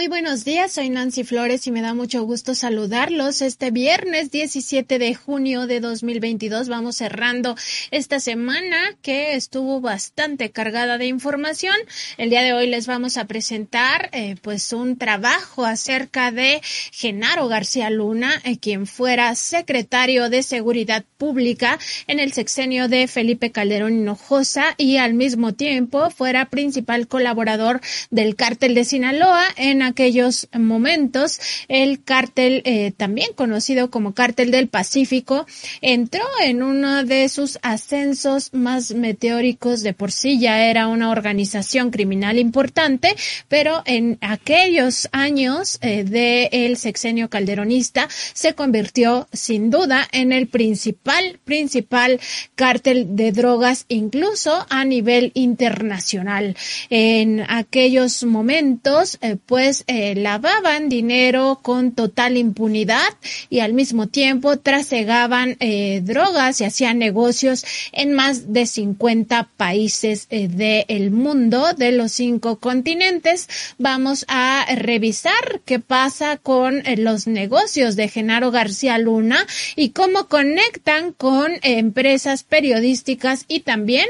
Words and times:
Muy 0.00 0.08
buenos 0.08 0.46
días, 0.46 0.72
soy 0.72 0.88
Nancy 0.88 1.24
Flores 1.24 1.66
y 1.66 1.70
me 1.70 1.82
da 1.82 1.92
mucho 1.92 2.22
gusto 2.22 2.54
saludarlos. 2.54 3.42
Este 3.42 3.70
viernes 3.70 4.30
17 4.30 4.98
de 4.98 5.14
junio 5.14 5.66
de 5.66 5.80
2022 5.80 6.70
vamos 6.70 6.96
cerrando 6.96 7.54
esta 7.90 8.18
semana 8.18 8.78
que 9.02 9.34
estuvo 9.34 9.82
bastante 9.82 10.52
cargada 10.52 10.96
de 10.96 11.04
información. 11.04 11.76
El 12.16 12.30
día 12.30 12.40
de 12.40 12.54
hoy 12.54 12.66
les 12.66 12.86
vamos 12.86 13.18
a 13.18 13.26
presentar 13.26 14.08
eh, 14.12 14.36
pues 14.40 14.72
un 14.72 14.96
trabajo 14.96 15.66
acerca 15.66 16.32
de 16.32 16.62
Genaro 16.92 17.48
García 17.48 17.90
Luna, 17.90 18.40
eh, 18.44 18.56
quien 18.56 18.86
fuera 18.86 19.34
secretario 19.34 20.30
de 20.30 20.42
Seguridad 20.42 21.04
Pública 21.18 21.78
en 22.06 22.20
el 22.20 22.32
sexenio 22.32 22.88
de 22.88 23.06
Felipe 23.06 23.52
Calderón 23.52 23.98
Hinojosa 23.98 24.74
y 24.78 24.96
al 24.96 25.12
mismo 25.12 25.52
tiempo 25.52 26.08
fuera 26.08 26.48
principal 26.48 27.06
colaborador 27.06 27.82
del 28.08 28.34
cártel 28.34 28.74
de 28.74 28.86
Sinaloa 28.86 29.44
en 29.56 29.89
aquellos 29.90 30.48
momentos, 30.58 31.40
el 31.68 32.02
cártel, 32.02 32.62
eh, 32.64 32.92
también 32.96 33.32
conocido 33.34 33.90
como 33.90 34.14
cártel 34.14 34.50
del 34.50 34.68
Pacífico, 34.68 35.46
entró 35.80 36.24
en 36.42 36.62
uno 36.62 37.04
de 37.04 37.28
sus 37.28 37.58
ascensos 37.62 38.52
más 38.52 38.92
meteóricos 38.92 39.82
de 39.82 39.92
por 39.92 40.12
sí, 40.12 40.38
ya 40.40 40.64
era 40.64 40.88
una 40.88 41.10
organización 41.10 41.90
criminal 41.90 42.38
importante, 42.38 43.14
pero 43.48 43.82
en 43.84 44.18
aquellos 44.20 45.08
años 45.12 45.78
eh, 45.82 46.04
del 46.04 46.76
sexenio 46.76 47.28
calderonista 47.28 48.08
se 48.32 48.54
convirtió 48.54 49.28
sin 49.32 49.70
duda 49.70 50.08
en 50.12 50.32
el 50.32 50.48
principal, 50.48 51.38
principal 51.44 52.20
cártel 52.54 53.16
de 53.16 53.32
drogas, 53.32 53.84
incluso 53.88 54.66
a 54.70 54.84
nivel 54.84 55.32
internacional. 55.34 56.56
En 56.88 57.44
aquellos 57.48 58.24
momentos, 58.24 59.18
eh, 59.20 59.36
pues 59.44 59.79
eh, 59.86 60.14
lavaban 60.14 60.88
dinero 60.88 61.60
con 61.62 61.92
total 61.92 62.36
impunidad 62.36 63.08
y 63.48 63.60
al 63.60 63.72
mismo 63.72 64.06
tiempo 64.08 64.58
trasegaban 64.58 65.56
eh, 65.60 66.00
drogas 66.02 66.60
y 66.60 66.64
hacían 66.64 66.98
negocios 66.98 67.64
en 67.92 68.12
más 68.12 68.52
de 68.52 68.66
50 68.66 69.48
países 69.56 70.26
eh, 70.30 70.48
del 70.48 71.10
mundo, 71.10 71.72
de 71.76 71.92
los 71.92 72.12
cinco 72.12 72.58
continentes. 72.58 73.48
Vamos 73.78 74.24
a 74.28 74.66
revisar 74.76 75.60
qué 75.64 75.78
pasa 75.80 76.36
con 76.36 76.82
los 76.98 77.26
negocios 77.26 77.96
de 77.96 78.08
Genaro 78.08 78.50
García 78.50 78.98
Luna 78.98 79.46
y 79.76 79.90
cómo 79.90 80.28
conectan 80.28 81.12
con 81.12 81.52
empresas 81.62 82.42
periodísticas 82.42 83.44
y 83.48 83.60
también 83.60 84.06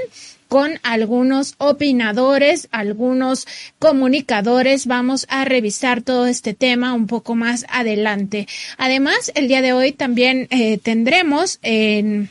con 0.50 0.80
algunos 0.82 1.54
opinadores, 1.58 2.66
algunos 2.72 3.46
comunicadores. 3.78 4.88
Vamos 4.88 5.24
a 5.30 5.44
revisar 5.44 6.02
todo 6.02 6.26
este 6.26 6.54
tema 6.54 6.92
un 6.92 7.06
poco 7.06 7.36
más 7.36 7.64
adelante. 7.68 8.48
Además, 8.76 9.30
el 9.36 9.46
día 9.46 9.62
de 9.62 9.72
hoy 9.72 9.92
también 9.92 10.48
eh, 10.50 10.78
tendremos 10.78 11.60
en 11.62 12.30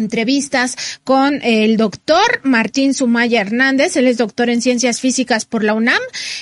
entrevistas 0.00 0.76
con 1.04 1.40
el 1.42 1.76
doctor 1.76 2.40
Martín 2.42 2.94
Sumaya 2.94 3.40
Hernández. 3.40 3.96
Él 3.96 4.06
es 4.06 4.18
doctor 4.18 4.50
en 4.50 4.62
ciencias 4.62 5.00
físicas 5.00 5.44
por 5.44 5.62
la 5.62 5.74
UNAM. 5.74 6.00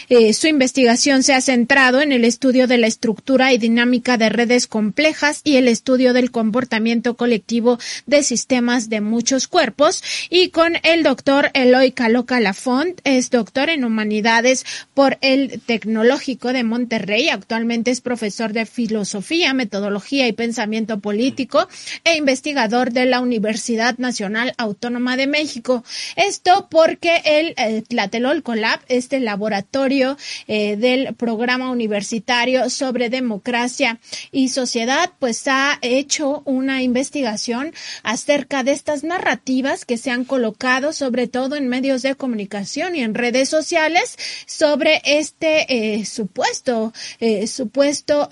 Eh, 0.09 0.33
su 0.33 0.47
investigación 0.47 1.23
se 1.23 1.35
ha 1.35 1.41
centrado 1.41 2.01
en 2.01 2.13
el 2.13 2.25
estudio 2.25 2.67
de 2.67 2.79
la 2.79 2.87
estructura 2.87 3.53
y 3.53 3.59
dinámica 3.59 4.17
de 4.17 4.29
redes 4.29 4.67
complejas 4.67 5.41
y 5.45 5.57
el 5.57 5.69
estudio 5.69 6.13
del 6.13 6.31
comportamiento 6.31 7.17
colectivo 7.17 7.79
de 8.07 8.23
sistemas 8.23 8.89
de 8.89 9.01
muchos 9.01 9.49
cuerpos. 9.49 10.03
Y 10.31 10.51
con 10.51 10.75
el 10.83 11.03
doctor 11.03 11.51
Eloy 11.55 11.93
Caloca 11.93 12.41
Lafont, 12.41 13.01
es 13.05 13.31
doctor 13.31 13.71
en 13.71 13.85
humanidades 13.85 14.65
por 14.95 15.19
el 15.21 15.61
Tecnológico 15.61 16.53
de 16.53 16.65
Monterrey. 16.65 17.29
Actualmente 17.29 17.91
es 17.91 18.01
profesor 18.01 18.53
de 18.53 18.67
filosofía, 18.67 19.53
metodología 19.55 20.29
y 20.29 20.33
pensamiento 20.33 21.01
político 21.01 21.69
e 22.05 22.17
investigador 22.17 22.93
de 22.93 23.07
la 23.07 23.21
Universidad 23.21 23.48
Universidad 23.49 23.97
Nacional 23.97 24.53
Autónoma 24.59 25.17
de 25.17 25.27
México. 25.27 25.83
Esto 26.17 26.69
porque 26.71 27.23
el 27.25 27.55
eh, 27.57 27.83
Tlatelolco 27.89 28.53
este 28.89 29.21
laboratorio 29.21 30.19
eh, 30.49 30.77
del 30.77 31.15
programa 31.15 31.71
universitario 31.71 32.69
sobre 32.69 33.09
democracia 33.09 34.01
y 34.33 34.51
sociedad, 34.51 35.13
pues 35.19 35.49
ha 35.49 35.79
hecho 35.81 36.43
una 36.45 36.83
investigación 36.83 37.73
acerca 38.03 38.65
de 38.65 38.73
estas 38.73 39.03
narrativas 39.03 39.87
que 39.87 39.97
se 39.97 40.11
han 40.11 40.25
colocado 40.27 40.93
sobre 40.93 41.27
todo 41.27 41.57
en 41.57 41.69
medios 41.69 42.03
de 42.03 42.17
comunicación 42.17 42.97
y 42.97 43.01
en 43.01 43.15
redes 43.15 43.49
sociales 43.49 44.19
sobre 44.47 45.01
este 45.05 45.95
eh, 45.97 46.05
supuesto 46.05 46.93
supuesto 47.47 48.29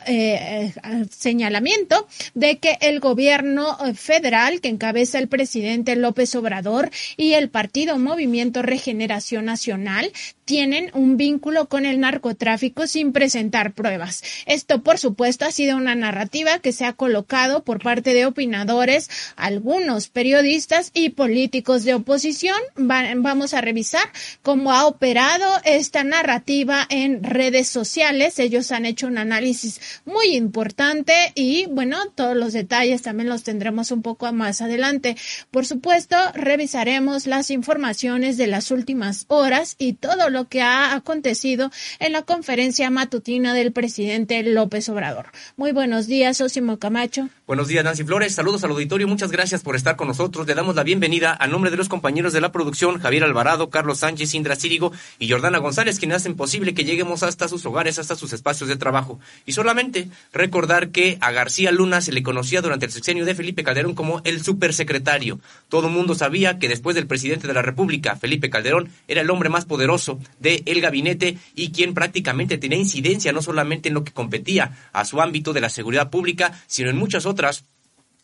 señalamiento 1.11 2.07
de 2.35 2.59
que 2.59 2.77
el 2.81 3.01
gobierno 3.01 3.77
federal 3.95 4.61
que 4.61 4.69
encabeza 4.69 4.96
el 4.97 5.29
presidente 5.29 5.95
López 5.95 6.35
Obrador 6.35 6.91
y 7.17 7.35
el 7.35 7.51
partido 7.51 7.99
Movimiento 7.99 8.63
Regeneración 8.63 9.45
Nacional 9.45 10.11
tienen 10.47 10.91
un 10.95 11.17
vínculo 11.17 11.69
con 11.69 11.85
el 11.85 12.01
narcotráfico 12.01 12.87
sin 12.87 13.13
presentar 13.13 13.75
pruebas. 13.75 14.23
Esto, 14.47 14.83
por 14.83 14.97
supuesto, 14.97 15.45
ha 15.45 15.51
sido 15.51 15.77
una 15.77 15.97
narrativa 15.97 16.61
que 16.61 16.73
se 16.73 16.85
ha 16.85 16.93
colocado 16.93 17.65
por 17.65 17.83
parte 17.83 18.15
de 18.15 18.27
opinadores, 18.27 19.11
algunos 19.35 20.09
periodistas 20.09 20.93
y 20.95 21.11
políticos 21.11 21.85
de 21.85 21.95
oposición. 21.95 22.57
vamos 22.77 23.55
a 23.55 23.61
revisar 23.61 24.09
cómo 24.43 24.73
ha 24.73 24.87
operado 24.87 25.47
esta 25.65 26.05
narrativa 26.05 26.87
en 26.91 27.25
redes 27.25 27.69
sociales. 27.69 28.39
Ellos 28.39 28.71
han 28.71 28.87
hecho 28.87 29.09
un 29.09 29.19
análisis 29.19 29.81
muy 30.05 30.37
importante 30.37 31.13
y, 31.35 31.67
bueno, 31.67 31.99
todos 32.15 32.37
los 32.37 32.53
detalles 32.53 33.03
también 33.03 33.29
los 33.29 33.43
tendremos 33.43 33.91
un 33.91 34.03
poco 34.03 34.33
más 34.33 34.63
adelante. 34.63 35.17
Por 35.51 35.67
supuesto, 35.67 36.17
revisaremos 36.35 37.27
las 37.27 37.51
informaciones 37.51 38.37
de 38.37 38.47
las 38.47 38.71
últimas 38.71 39.25
horas 39.27 39.75
y 39.79 39.95
todo 39.95 40.31
lo 40.31 40.36
que 40.45 40.63
ha 40.63 40.95
acontecido 40.95 41.71
en 41.99 42.13
la 42.13 42.23
conferencia 42.23 42.91
matutina 42.91 43.55
del 43.55 43.73
presidente 43.73 44.43
López 44.43 44.89
Obrador. 44.89 45.27
Muy 45.57 45.73
buenos 45.73 46.07
días, 46.07 46.41
Osimo 46.41 46.79
Camacho. 46.79 47.29
Buenos 47.47 47.69
días, 47.69 47.85
Nancy 47.85 48.05
Flores. 48.05 48.35
Saludos 48.35 48.63
al 48.65 48.71
auditorio. 48.73 49.09
Muchas 49.09 49.31
gracias 49.31 49.63
por 49.63 49.77
estar 49.77 49.97
con 49.97 50.09
nosotros. 50.09 50.47
Le 50.47 50.55
damos 50.55 50.75
la 50.75 50.83
bienvenida 50.83 51.37
a 51.39 51.47
nombre 51.47 51.71
de 51.71 51.77
los 51.77 51.89
compañeros 51.89 52.33
de 52.33 52.41
la 52.41 52.53
producción, 52.53 53.01
Javier 53.01 53.25
Alvarado, 53.25 53.71
Carlos 53.71 53.99
Sánchez, 53.99 54.35
Indra 54.35 54.57
Círigo 54.57 54.93
y 55.19 55.31
Jordana 55.31 55.59
González, 55.59 55.99
quienes 55.99 56.19
hacen 56.19 56.37
posible 56.37 56.75
que 56.75 56.85
lleguemos 56.85 57.23
hasta 57.23 57.49
sus 57.49 57.65
hogares, 57.65 57.99
hasta 57.99 58.17
sus 58.17 58.33
espacios 58.33 58.69
de 58.69 58.77
trabajo. 58.77 59.19
Y 59.47 59.53
solamente 59.53 60.09
recordar 60.33 60.91
que 60.91 61.19
a 61.21 61.31
García 61.31 61.71
Luna 61.71 62.01
se 62.01 62.13
le 62.13 62.23
conocía 62.23 62.63
durante 62.63 62.87
el 62.87 62.93
sexenio 62.93 63.25
de 63.25 63.35
Felipe 63.35 63.65
Calderón 63.65 63.95
como 63.95 64.21
el 64.25 64.43
supersecretario. 64.43 65.41
Todo 65.69 65.89
mundo 65.89 66.15
sabía 66.15 66.59
que 66.59 66.69
después 66.69 66.97
del 66.97 67.07
presidente 67.07 67.47
de 67.47 67.55
la 67.55 67.63
República, 67.63 68.17
Felipe 68.17 68.51
Calderón, 68.51 68.91
era 69.09 69.21
el 69.21 69.31
hombre 69.31 69.49
más 69.49 69.65
poderoso 69.65 70.19
del 70.39 70.81
gabinete 70.81 71.39
y 71.55 71.73
quien 71.73 71.95
prácticamente 71.95 72.59
tenía 72.59 72.79
incidencia 72.79 73.33
no 73.33 73.43
solamente 73.43 73.89
en 73.89 73.95
lo 73.95 74.05
que 74.05 74.13
competía 74.13 74.77
a 74.93 75.05
su 75.05 75.21
ámbito 75.21 75.53
de 75.53 75.61
la 75.61 75.69
seguridad 75.69 76.11
pública, 76.11 76.63
sino 76.67 76.91
en 76.91 76.97
muchas 76.97 77.27
otras 77.27 77.65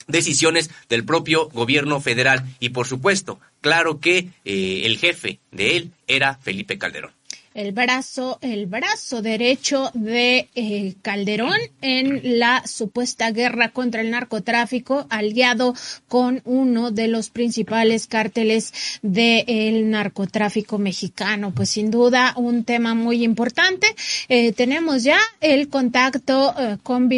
decisiones 0.09 0.71
del 0.89 1.05
propio 1.05 1.49
gobierno 1.49 2.01
federal. 2.01 2.45
Y 2.61 2.71
por 2.71 2.87
supuesto, 2.87 3.41
claro 3.61 4.01
que 4.01 4.31
eh, 4.45 4.83
el 4.85 4.99
jefe 4.99 5.39
de 5.51 5.77
él 5.77 5.93
era 6.07 6.37
Felipe 6.37 6.79
Calderón 6.79 7.13
el 7.55 7.73
brazo, 7.73 8.39
el 8.41 8.67
brazo 8.67 9.23
derecho 9.23 9.91
de 9.95 10.49
eh, 10.55 10.95
Calderón 11.03 11.59
en 11.81 12.39
la 12.39 12.63
supuesta 12.67 13.31
guerra 13.31 13.71
contra 13.71 14.01
el 14.01 14.11
narcotráfico, 14.11 15.07
aliado 15.11 15.75
con 16.09 16.41
uno 16.45 16.91
de 16.91 17.09
los 17.09 17.31
principales 17.31 18.07
cárteles 18.07 18.73
del 19.03 19.91
narcotráfico 19.91 20.79
mexicano. 20.79 21.53
Pues 21.55 21.71
sin 21.71 21.91
duda 21.91 22.35
un 22.37 22.65
tema 22.65 22.95
muy 22.95 23.25
importante. 23.25 23.87
Eh, 24.29 24.53
tenemos 24.53 25.03
ya 25.03 25.19
el 25.41 25.69
contacto 25.69 26.55
eh, 26.59 26.77
con, 26.83 27.11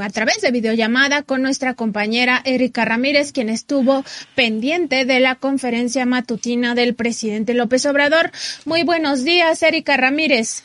a 0.00 0.10
través 0.10 0.40
de 0.40 0.50
videollamada 0.50 1.22
con 1.22 1.42
nuestra 1.42 1.74
compañera 1.74 2.42
Erika 2.44 2.84
Ramírez, 2.84 3.32
quien 3.32 3.48
estuvo 3.48 4.04
pendiente 4.34 5.04
de 5.04 5.20
la 5.20 5.34
conferencia 5.36 6.06
matutina 6.06 6.74
del 6.74 6.94
presidente 6.94 7.54
López 7.54 7.86
Obrador. 7.86 8.30
Muy 8.64 8.82
buenos 8.82 9.24
días. 9.24 9.62
Erika 9.74 9.96
Ramírez. 9.96 10.62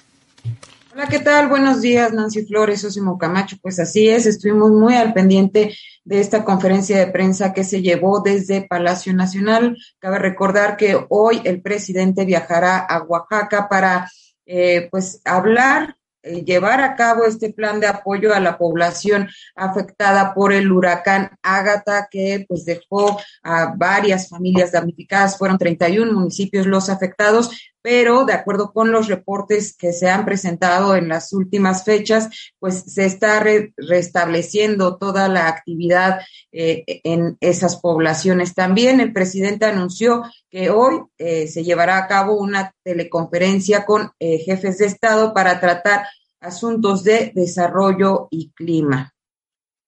Hola, 0.93 1.07
¿qué 1.07 1.17
tal? 1.17 1.47
Buenos 1.47 1.81
días, 1.81 2.13
Nancy 2.13 2.45
Flores, 2.45 2.83
Osimo 2.83 3.17
Camacho. 3.17 3.57
Pues 3.59 3.79
así 3.79 4.07
es, 4.07 4.27
estuvimos 4.27 4.69
muy 4.69 4.93
al 4.93 5.13
pendiente 5.13 5.75
de 6.03 6.19
esta 6.19 6.45
conferencia 6.45 6.99
de 6.99 7.07
prensa 7.07 7.51
que 7.51 7.63
se 7.63 7.81
llevó 7.81 8.21
desde 8.21 8.67
Palacio 8.67 9.11
Nacional. 9.15 9.75
Cabe 9.97 10.19
recordar 10.19 10.77
que 10.77 10.95
hoy 11.09 11.41
el 11.43 11.63
presidente 11.63 12.23
viajará 12.23 12.77
a 12.77 13.01
Oaxaca 13.01 13.67
para, 13.67 14.11
eh, 14.45 14.87
pues, 14.91 15.21
hablar 15.25 15.95
eh, 16.21 16.43
llevar 16.43 16.81
a 16.81 16.97
cabo 16.97 17.23
este 17.23 17.53
plan 17.53 17.79
de 17.79 17.87
apoyo 17.87 18.33
a 18.35 18.41
la 18.41 18.57
población 18.57 19.29
afectada 19.55 20.33
por 20.33 20.51
el 20.51 20.69
huracán 20.69 21.31
Ágata, 21.41 22.09
que 22.11 22.45
pues 22.47 22.65
dejó 22.65 23.17
a 23.41 23.73
varias 23.77 24.27
familias 24.27 24.73
damnificadas, 24.73 25.37
fueron 25.37 25.57
31 25.57 26.11
municipios 26.11 26.67
los 26.67 26.89
afectados, 26.89 27.71
pero 27.89 28.23
de 28.23 28.33
acuerdo 28.33 28.71
con 28.71 28.91
los 28.91 29.07
reportes 29.07 29.75
que 29.75 29.93
se 29.93 30.11
han 30.11 30.23
presentado 30.23 30.95
en 30.95 31.07
las 31.07 31.33
últimas 31.33 31.83
fechas, 31.83 32.29
pues 32.59 32.83
se 32.93 33.05
está 33.05 33.43
restableciendo 33.77 34.97
toda 34.97 35.27
la 35.27 35.47
actividad 35.47 36.19
eh, 36.51 36.83
en 37.03 37.35
esas 37.39 37.77
poblaciones. 37.77 38.53
También 38.53 38.99
el 38.99 39.11
presidente 39.11 39.65
anunció 39.65 40.21
que 40.51 40.69
hoy 40.69 41.01
eh, 41.17 41.47
se 41.47 41.63
llevará 41.63 41.97
a 41.97 42.07
cabo 42.07 42.37
una 42.37 42.75
teleconferencia 42.83 43.87
con 43.87 44.11
eh, 44.19 44.37
jefes 44.37 44.77
de 44.77 44.85
Estado 44.85 45.33
para 45.33 45.59
tratar 45.59 46.05
asuntos 46.41 47.03
de 47.03 47.31
desarrollo 47.33 48.27
y 48.29 48.51
clima. 48.51 49.15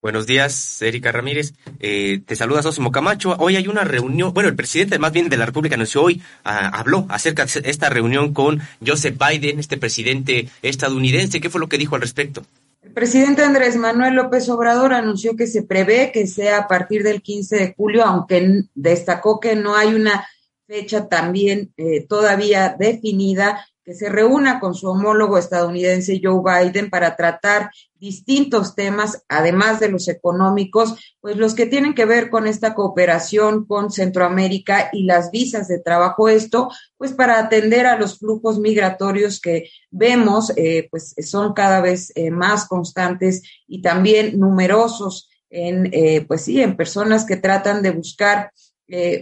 Buenos 0.02 0.26
días, 0.26 0.82
Erika 0.82 1.12
Ramírez. 1.12 1.54
Eh, 1.78 2.22
te 2.26 2.34
saluda 2.34 2.60
Sosimo 2.60 2.90
Camacho. 2.90 3.36
Hoy 3.38 3.54
hay 3.54 3.68
una 3.68 3.84
reunión, 3.84 4.34
bueno, 4.34 4.48
el 4.48 4.56
presidente 4.56 4.98
más 4.98 5.12
bien 5.12 5.28
de 5.28 5.36
la 5.36 5.46
República 5.46 5.76
anunció 5.76 6.02
hoy, 6.02 6.20
ah, 6.42 6.72
habló 6.74 7.06
acerca 7.08 7.46
de 7.46 7.62
esta 7.66 7.88
reunión 7.88 8.34
con 8.34 8.60
Joseph 8.84 9.16
Biden, 9.16 9.60
este 9.60 9.76
presidente 9.76 10.48
estadounidense. 10.60 11.40
¿Qué 11.40 11.50
fue 11.50 11.60
lo 11.60 11.68
que 11.68 11.78
dijo 11.78 11.94
al 11.94 12.00
respecto? 12.00 12.44
El 12.82 12.90
presidente 12.90 13.44
Andrés 13.44 13.76
Manuel 13.76 14.14
López 14.14 14.48
Obrador 14.48 14.92
anunció 14.92 15.36
que 15.36 15.46
se 15.46 15.62
prevé 15.62 16.10
que 16.12 16.26
sea 16.26 16.58
a 16.58 16.66
partir 16.66 17.04
del 17.04 17.22
15 17.22 17.56
de 17.56 17.74
julio, 17.76 18.04
aunque 18.04 18.64
destacó 18.74 19.38
que 19.38 19.54
no 19.54 19.76
hay 19.76 19.94
una 19.94 20.26
fecha 20.66 21.08
también 21.08 21.72
eh, 21.76 22.04
todavía 22.08 22.74
definida 22.76 23.64
que 23.84 23.94
se 23.94 24.08
reúna 24.08 24.60
con 24.60 24.74
su 24.74 24.88
homólogo 24.88 25.38
estadounidense 25.38 26.20
Joe 26.22 26.42
Biden 26.42 26.88
para 26.88 27.16
tratar 27.16 27.70
distintos 28.02 28.74
temas, 28.74 29.24
además 29.28 29.78
de 29.78 29.88
los 29.88 30.08
económicos, 30.08 31.14
pues 31.20 31.36
los 31.36 31.54
que 31.54 31.66
tienen 31.66 31.94
que 31.94 32.04
ver 32.04 32.30
con 32.30 32.46
esta 32.46 32.74
cooperación 32.74 33.64
con 33.64 33.90
Centroamérica 33.90 34.90
y 34.92 35.04
las 35.04 35.30
visas 35.30 35.68
de 35.68 35.78
trabajo. 35.78 36.28
Esto, 36.28 36.68
pues 36.96 37.12
para 37.12 37.38
atender 37.38 37.86
a 37.86 37.96
los 37.96 38.18
flujos 38.18 38.58
migratorios 38.58 39.40
que 39.40 39.70
vemos, 39.90 40.52
eh, 40.56 40.88
pues 40.90 41.14
son 41.24 41.52
cada 41.52 41.80
vez 41.80 42.12
eh, 42.16 42.30
más 42.30 42.66
constantes 42.66 43.42
y 43.68 43.82
también 43.82 44.38
numerosos 44.38 45.28
en, 45.48 45.88
eh, 45.92 46.24
pues 46.26 46.42
sí, 46.42 46.60
en 46.60 46.76
personas 46.76 47.24
que 47.24 47.36
tratan 47.36 47.82
de 47.82 47.90
buscar 47.90 48.52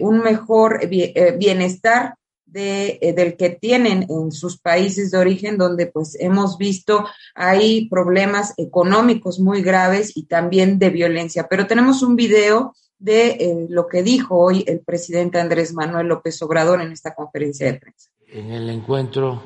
un 0.01 0.19
mejor 0.19 0.81
bienestar 1.37 2.15
de, 2.51 2.99
eh, 3.01 3.13
del 3.13 3.37
que 3.37 3.49
tienen 3.49 4.05
en 4.09 4.31
sus 4.31 4.57
países 4.57 5.11
de 5.11 5.17
origen, 5.17 5.57
donde 5.57 5.87
pues 5.87 6.17
hemos 6.19 6.57
visto 6.57 7.05
hay 7.33 7.87
problemas 7.89 8.53
económicos 8.57 9.39
muy 9.39 9.61
graves 9.61 10.11
y 10.15 10.25
también 10.25 10.77
de 10.77 10.89
violencia. 10.89 11.47
Pero 11.49 11.65
tenemos 11.65 12.03
un 12.03 12.15
video 12.15 12.75
de 12.99 13.29
eh, 13.29 13.67
lo 13.69 13.87
que 13.87 14.03
dijo 14.03 14.37
hoy 14.37 14.63
el 14.67 14.81
presidente 14.81 15.39
Andrés 15.39 15.73
Manuel 15.73 16.07
López 16.07 16.41
Obrador 16.41 16.81
en 16.81 16.91
esta 16.91 17.15
conferencia 17.15 17.71
de 17.71 17.79
prensa. 17.79 18.09
En 18.27 18.51
el 18.51 18.69
encuentro 18.69 19.41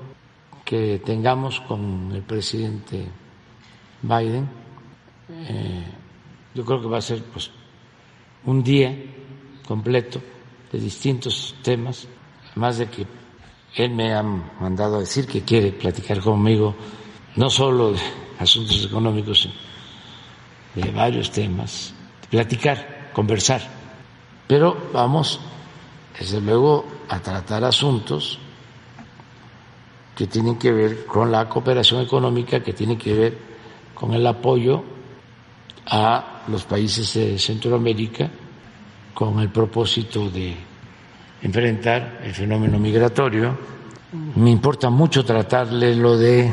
que 0.65 1.01
tengamos 1.05 1.61
con 1.61 2.11
el 2.11 2.23
presidente 2.23 3.05
Biden, 4.01 4.49
eh, 5.29 5.85
yo 6.55 6.65
creo 6.65 6.81
que 6.81 6.87
va 6.87 6.97
a 6.97 7.01
ser 7.01 7.23
pues 7.23 7.51
un 8.45 8.63
día 8.63 8.95
completo 9.67 10.19
de 10.71 10.79
distintos 10.79 11.55
temas 11.63 12.07
más 12.55 12.77
de 12.77 12.87
que 12.87 13.05
él 13.75 13.91
me 13.91 14.13
ha 14.13 14.23
mandado 14.23 14.97
a 14.97 14.99
decir 14.99 15.27
que 15.27 15.41
quiere 15.41 15.71
platicar 15.71 16.21
conmigo 16.21 16.75
no 17.35 17.49
solo 17.49 17.91
de 17.91 17.99
asuntos 18.39 18.85
económicos, 18.85 19.49
de 20.73 20.91
varios 20.91 21.31
temas, 21.31 21.93
platicar, 22.29 23.11
conversar. 23.13 23.61
Pero 24.47 24.89
vamos, 24.93 25.39
desde 26.17 26.39
luego, 26.39 26.85
a 27.09 27.19
tratar 27.19 27.63
asuntos 27.63 28.39
que 30.15 30.27
tienen 30.27 30.57
que 30.57 30.71
ver 30.71 31.05
con 31.05 31.31
la 31.31 31.49
cooperación 31.49 32.01
económica, 32.01 32.63
que 32.63 32.73
tienen 32.73 32.97
que 32.97 33.13
ver 33.13 33.37
con 33.93 34.13
el 34.13 34.25
apoyo 34.25 34.83
a 35.87 36.43
los 36.47 36.63
países 36.63 37.13
de 37.13 37.37
Centroamérica, 37.37 38.29
con 39.13 39.39
el 39.39 39.49
propósito 39.49 40.29
de 40.29 40.55
enfrentar 41.41 42.21
el 42.23 42.33
fenómeno 42.33 42.79
migratorio. 42.79 43.57
Me 44.35 44.49
importa 44.49 44.89
mucho 44.89 45.25
tratarle 45.25 45.95
lo 45.95 46.17
de 46.17 46.51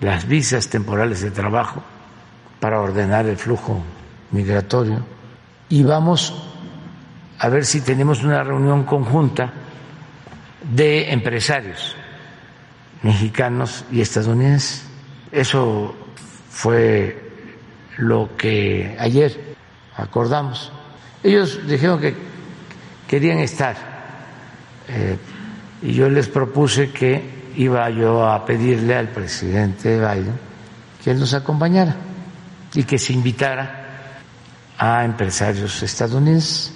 las 0.00 0.26
visas 0.26 0.68
temporales 0.68 1.20
de 1.22 1.30
trabajo 1.30 1.82
para 2.60 2.80
ordenar 2.80 3.26
el 3.26 3.36
flujo 3.36 3.82
migratorio 4.30 5.04
y 5.68 5.82
vamos 5.82 6.34
a 7.38 7.48
ver 7.48 7.64
si 7.64 7.80
tenemos 7.80 8.22
una 8.22 8.42
reunión 8.42 8.84
conjunta 8.84 9.52
de 10.62 11.12
empresarios 11.12 11.94
mexicanos 13.02 13.84
y 13.92 14.00
estadounidenses. 14.00 14.84
Eso 15.30 15.94
fue 16.50 17.30
lo 17.98 18.36
que 18.36 18.96
ayer 18.98 19.54
acordamos. 19.96 20.72
Ellos 21.22 21.60
dijeron 21.66 22.00
que 22.00 22.14
querían 23.08 23.38
estar. 23.38 23.76
Eh, 24.88 25.16
y 25.82 25.92
yo 25.92 26.08
les 26.08 26.28
propuse 26.28 26.90
que 26.90 27.52
iba 27.56 27.88
yo 27.90 28.26
a 28.26 28.44
pedirle 28.44 28.94
al 28.94 29.08
presidente 29.08 29.96
Biden 29.98 30.38
que 31.02 31.10
él 31.10 31.18
nos 31.20 31.34
acompañara 31.34 31.96
y 32.74 32.84
que 32.84 32.98
se 32.98 33.12
invitara 33.12 34.18
a 34.78 35.04
empresarios 35.04 35.82
estadounidenses. 35.82 36.72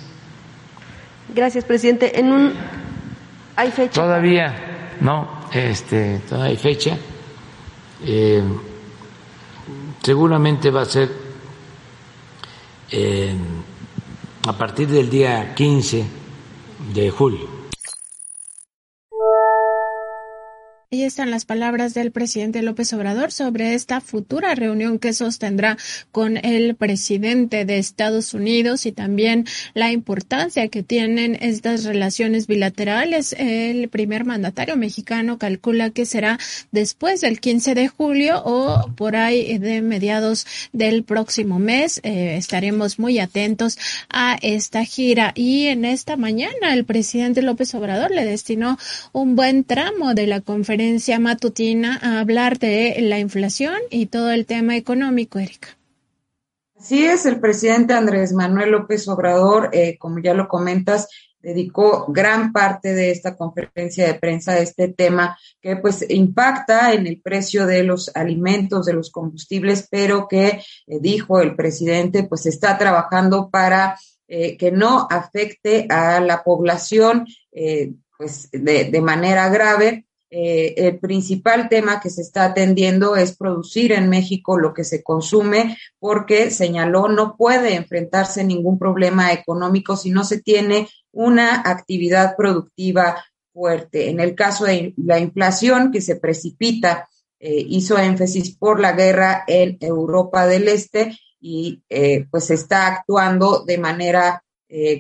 Gracias, 1.35 1.65
presidente. 1.65 2.19
En 2.19 2.33
un 2.33 2.53
hay 3.57 3.71
fecha. 3.71 4.01
Todavía 4.01 4.55
no, 5.01 5.29
este, 5.53 6.21
todavía 6.29 6.51
hay 6.51 6.57
fecha. 6.57 6.97
Eh, 8.05 8.43
seguramente 10.03 10.71
va 10.71 10.83
a 10.83 10.87
ser 10.87 11.11
eh, 12.91 13.35
a 14.47 14.53
partir 14.53 14.89
del 14.89 15.11
día 15.11 15.55
15 15.55 16.20
de 16.95 17.11
julio. 17.11 17.60
Ahí 20.93 21.05
están 21.05 21.31
las 21.31 21.45
palabras 21.45 21.95
del 21.95 22.11
presidente 22.11 22.63
López 22.63 22.93
Obrador 22.95 23.31
sobre 23.31 23.75
esta 23.75 24.01
futura 24.01 24.57
reunión 24.57 24.99
que 24.99 25.13
sostendrá 25.13 25.79
con 26.11 26.37
el 26.45 26.75
presidente 26.75 27.65
de 27.65 27.79
Estados 27.79 28.35
Unidos 28.35 28.87
y 28.87 28.91
también 28.91 29.47
la 29.73 29.93
importancia 29.93 30.67
que 30.67 30.83
tienen 30.83 31.39
estas 31.41 31.85
relaciones 31.85 32.49
bilaterales. 32.49 33.37
El 33.39 33.89
primer 33.89 34.25
mandatario 34.25 34.77
mexicano 34.77 35.39
calcula 35.39 35.91
que 35.91 36.07
será 36.07 36.41
después 36.73 37.21
del 37.21 37.39
15 37.39 37.77
de 37.77 37.87
julio 37.87 38.43
o 38.45 38.91
por 38.97 39.15
ahí 39.15 39.59
de 39.59 39.83
mediados 39.83 40.45
del 40.73 41.05
próximo 41.05 41.61
mes. 41.61 42.01
Eh, 42.03 42.35
estaremos 42.37 42.99
muy 42.99 43.21
atentos 43.21 43.79
a 44.09 44.37
esta 44.43 44.85
gira 44.85 45.31
y 45.37 45.69
en 45.69 45.85
esta 45.85 46.17
mañana 46.17 46.75
el 46.75 46.85
presidente 46.85 47.43
López 47.43 47.77
Obrador 47.77 48.11
le 48.11 48.25
destinó 48.25 48.77
un 49.13 49.37
buen 49.37 49.63
tramo 49.63 50.15
de 50.15 50.27
la 50.27 50.41
conferencia 50.41 50.80
matutina 51.21 51.99
a 52.03 52.21
hablar 52.21 52.59
de 52.59 52.97
la 53.01 53.19
inflación 53.19 53.77
y 53.91 54.07
todo 54.07 54.31
el 54.31 54.47
tema 54.47 54.77
económico, 54.77 55.39
Erika. 55.39 55.69
Así 56.79 57.05
es, 57.05 57.27
el 57.27 57.39
presidente 57.41 57.93
Andrés 57.93 58.33
Manuel 58.33 58.71
López 58.71 59.07
Obrador, 59.09 59.69
eh, 59.73 59.99
como 59.99 60.21
ya 60.21 60.33
lo 60.33 60.49
comentas, 60.49 61.09
dedicó 61.39 62.07
gran 62.09 62.53
parte 62.53 62.95
de 62.95 63.11
esta 63.11 63.37
conferencia 63.37 64.07
de 64.07 64.15
prensa 64.15 64.53
a 64.53 64.61
este 64.61 64.89
tema 64.89 65.39
que 65.61 65.77
pues 65.77 66.05
impacta 66.09 66.95
en 66.95 67.07
el 67.07 67.21
precio 67.21 67.67
de 67.67 67.83
los 67.83 68.11
alimentos, 68.15 68.87
de 68.87 68.95
los 68.95 69.11
combustibles, 69.11 69.87
pero 69.91 70.27
que 70.29 70.47
eh, 70.47 70.63
dijo 71.01 71.41
el 71.41 71.55
presidente 71.55 72.25
pues 72.25 72.47
está 72.47 72.79
trabajando 72.79 73.51
para 73.51 73.99
eh, 74.29 74.57
que 74.57 74.73
no 74.73 75.07
afecte 75.11 75.87
a 75.91 76.21
la 76.21 76.43
población 76.43 77.27
pues 78.17 78.49
de 78.53 79.01
manera 79.01 79.49
grave 79.49 80.07
eh, 80.33 80.75
el 80.77 81.01
principal 81.01 81.69
tema 81.69 82.01
que 82.01 82.09
se 82.09 82.23
está 82.23 82.45
atendiendo 82.45 83.17
es 83.17 83.37
producir 83.37 83.91
en 83.91 84.09
México 84.09 84.59
lo 84.59 84.73
que 84.73 84.85
se 84.85 85.03
consume, 85.03 85.77
porque 85.99 86.53
señaló 86.53 87.09
no 87.09 87.37
puede 87.37 87.75
enfrentarse 87.75 88.45
ningún 88.45 88.79
problema 88.79 89.33
económico 89.33 89.97
si 89.97 90.11
no 90.11 90.23
se 90.23 90.41
tiene 90.41 90.89
una 91.11 91.63
actividad 91.69 92.37
productiva 92.37 93.25
fuerte. 93.53 94.09
En 94.09 94.21
el 94.21 94.37
caso 94.37 94.67
de 94.67 94.95
la 94.99 95.19
inflación 95.19 95.91
que 95.91 96.01
se 96.01 96.15
precipita, 96.15 97.09
eh, 97.41 97.65
hizo 97.69 97.99
énfasis 97.99 98.57
por 98.57 98.79
la 98.79 98.93
guerra 98.93 99.43
en 99.49 99.79
Europa 99.81 100.47
del 100.47 100.69
Este 100.69 101.19
y 101.41 101.83
eh, 101.89 102.27
pues 102.31 102.51
está 102.53 102.87
actuando 102.87 103.65
de 103.65 103.79
manera 103.79 104.45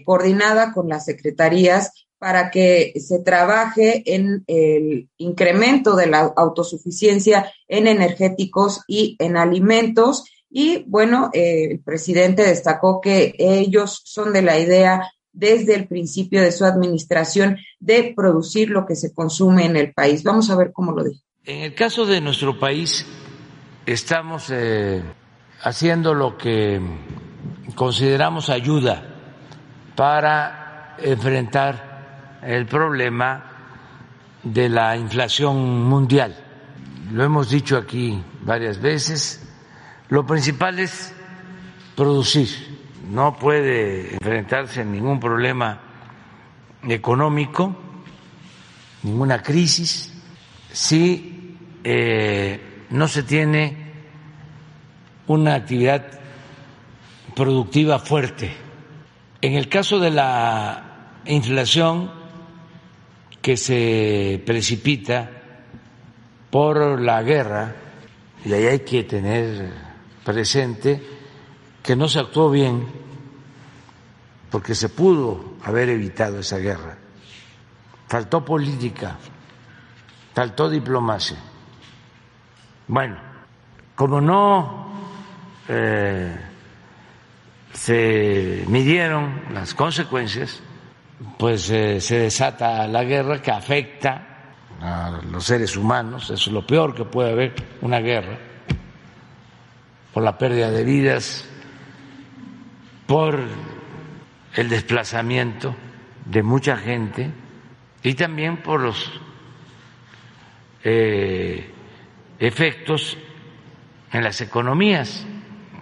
coordinada 0.04 0.72
con 0.72 0.88
las 0.88 1.04
secretarías 1.04 1.92
para 2.20 2.50
que 2.50 2.92
se 3.00 3.20
trabaje 3.20 4.02
en 4.14 4.44
el 4.46 5.08
incremento 5.16 5.96
de 5.96 6.06
la 6.06 6.34
autosuficiencia 6.36 7.50
en 7.66 7.86
energéticos 7.86 8.82
y 8.86 9.16
en 9.18 9.38
alimentos. 9.38 10.24
Y 10.50 10.84
bueno, 10.86 11.30
eh, 11.32 11.68
el 11.70 11.80
presidente 11.80 12.42
destacó 12.42 13.00
que 13.00 13.34
ellos 13.38 14.02
son 14.04 14.34
de 14.34 14.42
la 14.42 14.58
idea 14.58 15.10
desde 15.32 15.74
el 15.74 15.88
principio 15.88 16.42
de 16.42 16.52
su 16.52 16.66
administración 16.66 17.56
de 17.78 18.12
producir 18.14 18.68
lo 18.68 18.84
que 18.84 18.96
se 18.96 19.14
consume 19.14 19.64
en 19.64 19.76
el 19.76 19.94
país. 19.94 20.22
Vamos 20.22 20.50
a 20.50 20.56
ver 20.56 20.72
cómo 20.74 20.92
lo 20.92 21.04
dijo. 21.04 21.22
En 21.46 21.62
el 21.62 21.74
caso 21.74 22.04
de 22.04 22.20
nuestro 22.20 22.60
país, 22.60 23.06
estamos 23.86 24.50
eh, 24.50 25.02
haciendo 25.62 26.12
lo 26.12 26.36
que 26.36 26.82
consideramos 27.74 28.50
ayuda 28.50 29.06
para 29.96 30.96
enfrentar 31.02 31.89
el 32.42 32.66
problema 32.66 33.44
de 34.42 34.68
la 34.68 34.96
inflación 34.96 35.82
mundial. 35.88 36.36
Lo 37.12 37.24
hemos 37.24 37.50
dicho 37.50 37.76
aquí 37.76 38.22
varias 38.42 38.80
veces. 38.80 39.46
Lo 40.08 40.24
principal 40.26 40.78
es 40.78 41.12
producir. 41.96 42.48
No 43.10 43.36
puede 43.36 44.14
enfrentarse 44.14 44.82
a 44.82 44.84
ningún 44.84 45.18
problema 45.18 45.80
económico, 46.88 47.74
ninguna 49.02 49.42
crisis, 49.42 50.12
si 50.72 51.56
eh, 51.82 52.84
no 52.90 53.08
se 53.08 53.22
tiene 53.24 53.76
una 55.26 55.54
actividad 55.54 56.20
productiva 57.34 57.98
fuerte. 57.98 58.52
En 59.40 59.54
el 59.54 59.68
caso 59.68 59.98
de 59.98 60.10
la 60.10 61.20
inflación, 61.24 62.19
que 63.40 63.56
se 63.56 64.42
precipita 64.44 65.30
por 66.50 67.00
la 67.00 67.22
guerra, 67.22 67.74
y 68.44 68.52
ahí 68.52 68.66
hay 68.66 68.80
que 68.80 69.04
tener 69.04 69.72
presente 70.24 71.02
que 71.82 71.96
no 71.96 72.08
se 72.08 72.18
actuó 72.18 72.50
bien 72.50 72.86
porque 74.50 74.74
se 74.74 74.88
pudo 74.88 75.54
haber 75.62 75.88
evitado 75.88 76.40
esa 76.40 76.58
guerra. 76.58 76.98
Faltó 78.08 78.44
política, 78.44 79.16
faltó 80.34 80.68
diplomacia. 80.68 81.38
Bueno, 82.88 83.16
como 83.94 84.20
no 84.20 84.92
eh, 85.68 86.36
se 87.72 88.64
midieron 88.66 89.42
las 89.52 89.74
consecuencias, 89.74 90.60
pues 91.36 91.68
eh, 91.70 92.00
se 92.00 92.18
desata 92.18 92.86
la 92.86 93.04
guerra 93.04 93.42
que 93.42 93.50
afecta 93.50 94.26
a 94.80 95.20
los 95.30 95.44
seres 95.44 95.76
humanos, 95.76 96.30
es 96.30 96.46
lo 96.46 96.66
peor 96.66 96.94
que 96.94 97.04
puede 97.04 97.32
haber, 97.32 97.54
una 97.82 97.98
guerra, 97.98 98.38
por 100.14 100.22
la 100.22 100.38
pérdida 100.38 100.70
de 100.70 100.84
vidas, 100.84 101.46
por 103.06 103.38
el 104.54 104.68
desplazamiento 104.68 105.74
de 106.24 106.42
mucha 106.42 106.76
gente 106.76 107.30
y 108.02 108.14
también 108.14 108.58
por 108.58 108.80
los 108.80 109.12
eh, 110.82 111.70
efectos 112.38 113.18
en 114.12 114.24
las 114.24 114.40
economías, 114.40 115.26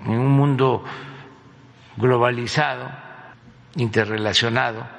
en 0.04 0.18
un 0.18 0.32
mundo 0.32 0.84
globalizado, 1.96 2.90
interrelacionado 3.76 4.97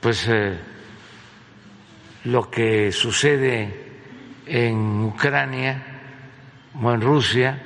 pues 0.00 0.26
eh, 0.28 0.58
lo 2.24 2.50
que 2.50 2.90
sucede 2.90 3.90
en 4.46 5.04
Ucrania 5.04 6.00
o 6.80 6.92
en 6.92 7.00
Rusia, 7.00 7.62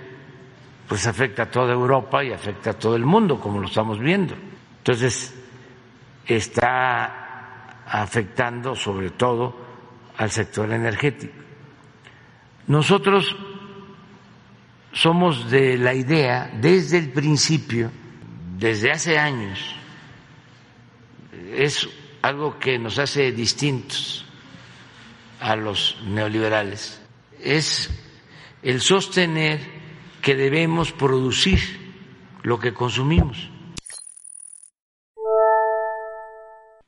pues 0.88 1.06
afecta 1.06 1.44
a 1.44 1.50
toda 1.50 1.72
Europa 1.72 2.22
y 2.24 2.32
afecta 2.32 2.70
a 2.70 2.78
todo 2.78 2.96
el 2.96 3.04
mundo, 3.04 3.40
como 3.40 3.60
lo 3.60 3.68
estamos 3.68 3.98
viendo. 3.98 4.34
Entonces, 4.78 5.34
está 6.26 7.82
afectando 7.86 8.74
sobre 8.74 9.10
todo 9.10 9.56
al 10.16 10.30
sector 10.30 10.70
energético. 10.72 11.34
Nosotros 12.66 13.36
somos 14.92 15.50
de 15.50 15.76
la 15.76 15.94
idea, 15.94 16.50
desde 16.60 16.98
el 16.98 17.10
principio, 17.10 17.90
desde 18.56 18.92
hace 18.92 19.18
años, 19.18 19.74
es 21.52 21.88
algo 22.24 22.58
que 22.58 22.78
nos 22.78 22.98
hace 22.98 23.32
distintos 23.32 24.24
a 25.40 25.56
los 25.56 25.98
neoliberales 26.06 26.98
es 27.38 27.90
el 28.62 28.80
sostener 28.80 29.60
que 30.22 30.34
debemos 30.34 30.90
producir 30.90 31.60
lo 32.42 32.58
que 32.58 32.72
consumimos. 32.72 33.50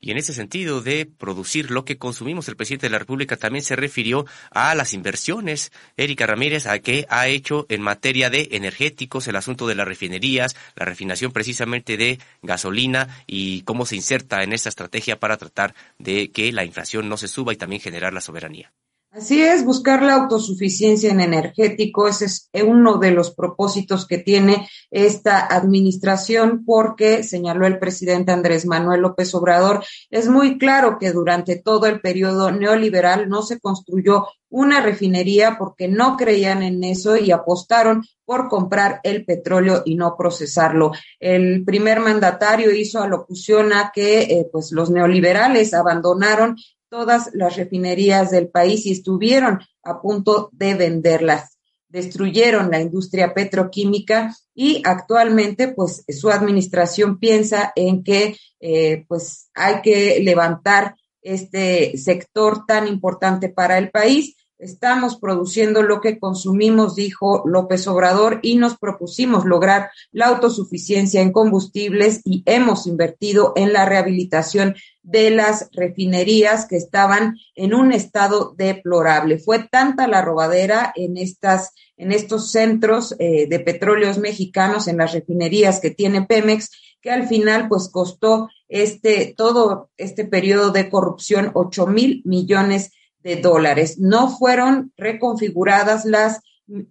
Y 0.06 0.12
en 0.12 0.18
ese 0.18 0.34
sentido 0.34 0.82
de 0.82 1.04
producir 1.04 1.72
lo 1.72 1.84
que 1.84 1.98
consumimos, 1.98 2.46
el 2.46 2.54
presidente 2.54 2.86
de 2.86 2.90
la 2.90 3.00
República 3.00 3.36
también 3.36 3.64
se 3.64 3.75
refirió 3.75 4.25
a 4.52 4.72
las 4.76 4.94
inversiones, 4.94 5.72
Erika 5.96 6.26
Ramírez, 6.26 6.66
a 6.66 6.78
que 6.78 7.06
ha 7.08 7.26
hecho 7.26 7.66
en 7.70 7.82
materia 7.82 8.30
de 8.30 8.50
energéticos, 8.52 9.26
el 9.26 9.34
asunto 9.34 9.66
de 9.66 9.75
las 9.75 9.88
refinerías, 9.88 10.54
la 10.76 10.84
refinación 10.84 11.32
precisamente 11.32 11.96
de 11.96 12.20
gasolina 12.40 13.25
y 13.26 13.62
cómo 13.62 13.84
se 13.84 13.96
inserta 13.96 14.44
en 14.44 14.52
esta 14.52 14.68
estrategia 14.68 15.18
para 15.18 15.38
tratar 15.38 15.75
de 15.98 16.30
que 16.30 16.52
la 16.52 16.64
inflación 16.64 17.08
no 17.08 17.16
se 17.16 17.26
suba 17.26 17.52
y 17.52 17.56
también 17.56 17.82
generar 17.82 18.12
la 18.12 18.20
soberanía. 18.20 18.72
Así 19.16 19.42
es, 19.42 19.64
buscar 19.64 20.02
la 20.02 20.12
autosuficiencia 20.12 21.11
en 21.11 21.20
energético, 21.20 22.06
ese 22.06 22.26
es 22.26 22.50
uno 22.62 22.99
de 22.99 23.12
los 23.12 23.35
propósitos 23.35 24.06
que 24.06 24.18
tiene 24.18 24.68
esta 24.90 25.40
administración, 25.46 26.66
porque 26.66 27.23
señaló 27.23 27.66
el 27.66 27.78
presidente 27.78 28.32
Andrés 28.32 28.66
Manuel 28.66 29.00
López 29.00 29.35
Obrador, 29.35 29.82
es 30.11 30.28
muy 30.28 30.58
claro 30.58 30.99
que 31.00 31.12
durante 31.12 31.56
todo 31.56 31.87
el 31.87 32.02
periodo 32.02 32.50
neoliberal 32.50 33.30
no 33.30 33.40
se 33.40 33.58
construyó 33.58 34.26
una 34.50 34.82
refinería 34.82 35.56
porque 35.58 35.88
no 35.88 36.18
creían 36.18 36.62
en 36.62 36.85
eso 36.85 37.16
y 37.16 37.30
apostaron 37.30 38.04
por 38.26 38.49
comprar 38.49 39.00
el 39.02 39.25
petróleo 39.25 39.82
y 39.87 39.94
no 39.94 40.14
procesarlo. 40.16 40.92
El 41.18 41.64
primer 41.64 42.00
mandatario 42.00 42.70
hizo 42.70 43.02
alocución 43.02 43.73
a 43.73 43.92
que 43.94 44.23
eh, 44.23 44.49
pues 44.52 44.73
los 44.73 44.90
neoliberales 44.90 45.73
abandonaron 45.73 46.56
todas 46.88 47.31
las 47.35 47.57
refinerías 47.57 48.31
del 48.31 48.49
país 48.49 48.87
y 48.87 48.93
estuvieron 48.93 49.61
a 49.83 50.00
punto 50.00 50.50
de 50.52 50.75
venderlas. 50.75 51.59
Destruyeron 51.88 52.71
la 52.71 52.81
industria 52.81 53.33
petroquímica 53.33 54.35
y 54.55 54.83
actualmente, 54.85 55.69
pues, 55.69 56.05
su 56.09 56.31
administración 56.31 57.19
piensa 57.19 57.73
en 57.76 58.02
que, 58.02 58.37
eh, 58.61 59.05
pues, 59.09 59.50
hay 59.55 59.81
que 59.83 60.21
levantar 60.21 60.97
este 61.23 61.97
sector 61.99 62.64
tan 62.66 62.87
importante 62.87 63.49
para 63.49 63.78
el 63.78 63.90
país 63.90 64.36
Estamos 64.58 65.18
produciendo 65.18 65.82
lo 65.82 66.00
que 66.00 66.18
consumimos, 66.18 66.94
dijo 66.94 67.42
López 67.44 67.86
Obrador, 67.88 68.40
y 68.42 68.56
nos 68.56 68.78
propusimos 68.78 69.44
lograr 69.44 69.90
la 70.12 70.28
autosuficiencia 70.28 71.20
en 71.20 71.30
combustibles 71.30 72.22
y 72.25 72.42
hemos 72.46 72.86
invertido 72.86 73.52
en 73.56 73.75
la 73.75 73.84
rehabilitación 73.84 74.75
de 75.02 75.30
las 75.30 75.68
refinerías 75.72 76.66
que 76.66 76.76
estaban 76.76 77.36
en 77.54 77.75
un 77.75 77.92
estado 77.92 78.54
deplorable. 78.56 79.38
Fue 79.38 79.68
tanta 79.70 80.08
la 80.08 80.22
robadera 80.22 80.90
en 80.96 81.18
estas, 81.18 81.75
en 81.98 82.10
estos 82.10 82.50
centros 82.50 83.14
eh, 83.18 83.46
de 83.48 83.60
petróleos 83.60 84.16
mexicanos, 84.16 84.88
en 84.88 84.96
las 84.96 85.12
refinerías 85.12 85.80
que 85.80 85.90
tiene 85.90 86.22
Pemex, 86.22 86.70
que 87.02 87.10
al 87.10 87.28
final 87.28 87.68
pues 87.68 87.90
costó 87.90 88.48
este, 88.68 89.34
todo 89.36 89.90
este 89.98 90.25
periodo 90.25 90.70
de 90.70 90.88
corrupción 90.88 91.50
ocho 91.52 91.86
mil 91.86 92.22
millones 92.25 92.84
de 92.84 92.96
dólares. 93.35 93.99
No 93.99 94.28
fueron 94.28 94.92
reconfiguradas 94.97 96.04
las 96.04 96.40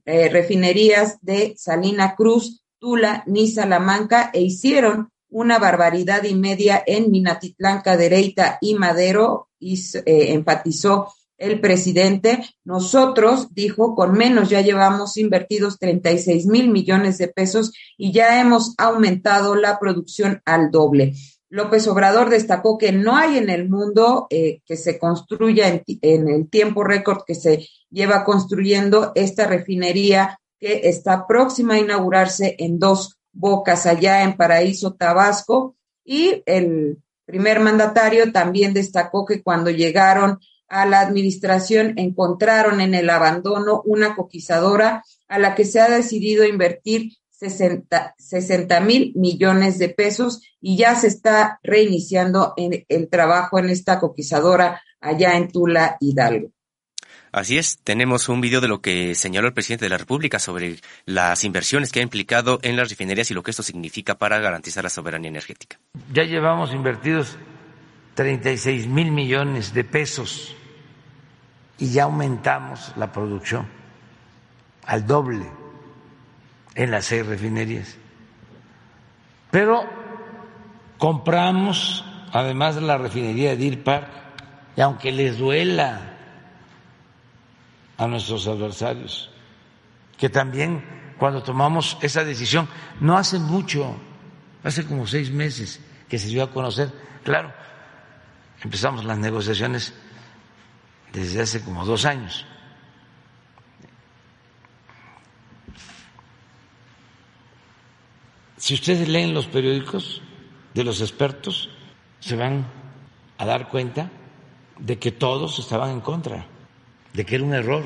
eh, 0.05 0.27
refinerías 0.27 1.17
de 1.21 1.55
Salina 1.57 2.15
Cruz, 2.15 2.63
Tula 2.79 3.23
ni 3.25 3.47
Salamanca 3.47 4.31
e 4.33 4.41
hicieron 4.41 5.09
una 5.29 5.59
barbaridad 5.59 6.23
y 6.23 6.35
media 6.35 6.83
en 6.85 7.11
Minatitlán, 7.11 7.81
Cadereyta 7.81 8.57
y 8.61 8.75
Madero, 8.75 9.49
y 9.59 9.79
eh, 10.05 10.33
enfatizó 10.33 11.13
el 11.37 11.59
presidente. 11.59 12.45
Nosotros, 12.63 13.53
dijo, 13.53 13.95
con 13.95 14.13
menos 14.13 14.49
ya 14.49 14.61
llevamos 14.61 15.17
invertidos 15.17 15.79
36 15.79 16.45
mil 16.45 16.69
millones 16.69 17.17
de 17.17 17.27
pesos 17.27 17.73
y 17.97 18.11
ya 18.11 18.39
hemos 18.39 18.73
aumentado 18.77 19.55
la 19.55 19.79
producción 19.79 20.41
al 20.45 20.71
doble. 20.71 21.15
López 21.55 21.87
Obrador 21.87 22.29
destacó 22.29 22.77
que 22.77 22.91
no 22.91 23.15
hay 23.15 23.37
en 23.37 23.49
el 23.49 23.69
mundo 23.69 24.27
eh, 24.29 24.59
que 24.65 24.75
se 24.75 24.99
construya 24.99 25.69
en, 25.69 26.27
el 26.27 26.49
tiempo 26.49 26.83
récord 26.83 27.19
que 27.25 27.33
se 27.33 27.65
lleva 27.89 28.25
construyendo 28.25 29.13
esta 29.15 29.47
refinería 29.47 30.37
que 30.59 30.81
está 30.89 31.25
próxima 31.25 31.75
a 31.75 31.79
inaugurarse 31.79 32.57
en 32.59 32.77
dos 32.77 33.19
bocas 33.31 33.85
allá 33.85 34.23
en 34.23 34.35
Paraíso, 34.35 34.95
Tabasco. 34.95 35.77
Y 36.03 36.43
el 36.45 36.97
primer 37.23 37.61
mandatario 37.61 38.33
también 38.33 38.73
destacó 38.73 39.25
que 39.25 39.41
cuando 39.41 39.69
llegaron 39.69 40.39
a 40.67 40.85
la 40.85 40.99
administración 40.99 41.93
encontraron 41.95 42.81
en 42.81 42.93
el 42.95 43.09
abandono 43.09 43.81
una 43.85 44.13
coquizadora 44.13 45.05
a 45.29 45.39
la 45.39 45.55
que 45.55 45.63
se 45.63 45.79
ha 45.79 45.89
decidido 45.89 46.43
invertir 46.43 47.13
60 47.37 48.79
mil 48.81 49.13
millones 49.15 49.77
de 49.77 49.89
pesos 49.89 50.41
y 50.61 50.77
ya 50.77 50.95
se 50.95 51.07
está 51.07 51.59
reiniciando 51.63 52.53
en 52.57 52.85
el 52.87 53.09
trabajo 53.09 53.59
en 53.59 53.69
esta 53.69 53.99
coquizadora 53.99 54.81
allá 55.01 55.35
en 55.37 55.51
Tula, 55.51 55.97
Hidalgo. 55.99 56.49
Así 57.31 57.57
es, 57.57 57.79
tenemos 57.83 58.29
un 58.29 58.39
video 58.39 58.61
de 58.61 58.69
lo 58.69 58.79
que 58.79 59.13
señaló 59.13 59.47
el 59.47 59.53
presidente 59.53 59.85
de 59.85 59.89
la 59.89 59.97
República 59.97 60.39
sobre 60.39 60.77
las 61.05 61.43
inversiones 61.43 61.91
que 61.91 61.99
ha 61.99 62.03
implicado 62.03 62.59
en 62.61 62.77
las 62.77 62.89
refinerías 62.89 63.29
y 63.29 63.33
lo 63.33 63.43
que 63.43 63.51
esto 63.51 63.61
significa 63.61 64.17
para 64.17 64.39
garantizar 64.39 64.85
la 64.85 64.89
soberanía 64.89 65.29
energética. 65.29 65.77
Ya 66.13 66.23
llevamos 66.23 66.73
invertidos 66.73 67.37
36 68.13 68.87
mil 68.87 69.11
millones 69.11 69.73
de 69.73 69.83
pesos 69.83 70.55
y 71.77 71.91
ya 71.91 72.03
aumentamos 72.03 72.93
la 72.95 73.11
producción 73.11 73.67
al 74.85 75.05
doble 75.05 75.45
en 76.75 76.91
las 76.91 77.05
seis 77.05 77.25
refinerías. 77.25 77.97
Pero 79.49 79.85
compramos 80.97 82.03
además 82.31 82.75
la 82.75 82.97
refinería 82.97 83.51
de 83.51 83.57
Deer 83.57 83.83
Park 83.83 84.07
y 84.75 84.81
aunque 84.81 85.11
les 85.11 85.37
duela 85.37 86.17
a 87.97 88.07
nuestros 88.07 88.45
adversarios, 88.47 89.29
que 90.17 90.29
también 90.29 90.83
cuando 91.17 91.41
tomamos 91.41 91.97
esa 92.01 92.25
decisión, 92.25 92.67
no 92.99 93.17
hace 93.17 93.39
mucho, 93.39 93.95
hace 94.63 94.85
como 94.85 95.07
seis 95.07 95.31
meses 95.31 95.79
que 96.09 96.19
se 96.19 96.27
dio 96.27 96.43
a 96.43 96.51
conocer, 96.51 96.91
claro, 97.23 97.53
empezamos 98.61 99.05
las 99.05 99.17
negociaciones 99.17 99.93
desde 101.13 101.41
hace 101.41 101.63
como 101.63 101.85
dos 101.85 102.03
años. 102.03 102.45
Si 108.65 108.73
ustedes 108.73 109.07
leen 109.07 109.35
los 109.35 109.45
periódicos 109.45 110.23
de 110.73 110.83
los 110.83 110.99
expertos, 110.99 111.69
se 112.19 112.35
van 112.35 112.65
a 113.37 113.45
dar 113.45 113.69
cuenta 113.69 114.09
de 114.79 114.97
que 114.97 115.11
todos 115.11 115.59
estaban 115.59 115.91
en 115.91 116.01
contra 116.01 116.47
de 117.13 117.25
que 117.27 117.35
era 117.35 117.43
un 117.43 117.53
error. 117.53 117.83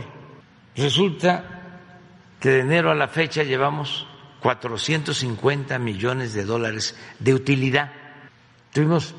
Resulta 0.78 1.44
que 2.40 2.48
de 2.48 2.60
enero 2.62 2.92
a 2.92 2.96
la 2.96 3.10
fecha 3.10 3.44
llevamos 3.44 4.08
450 4.40 5.78
millones 5.80 6.34
de 6.34 6.46
dólares 6.46 6.96
de 7.20 7.34
utilidad. 7.34 7.92
Tuvimos 8.72 9.14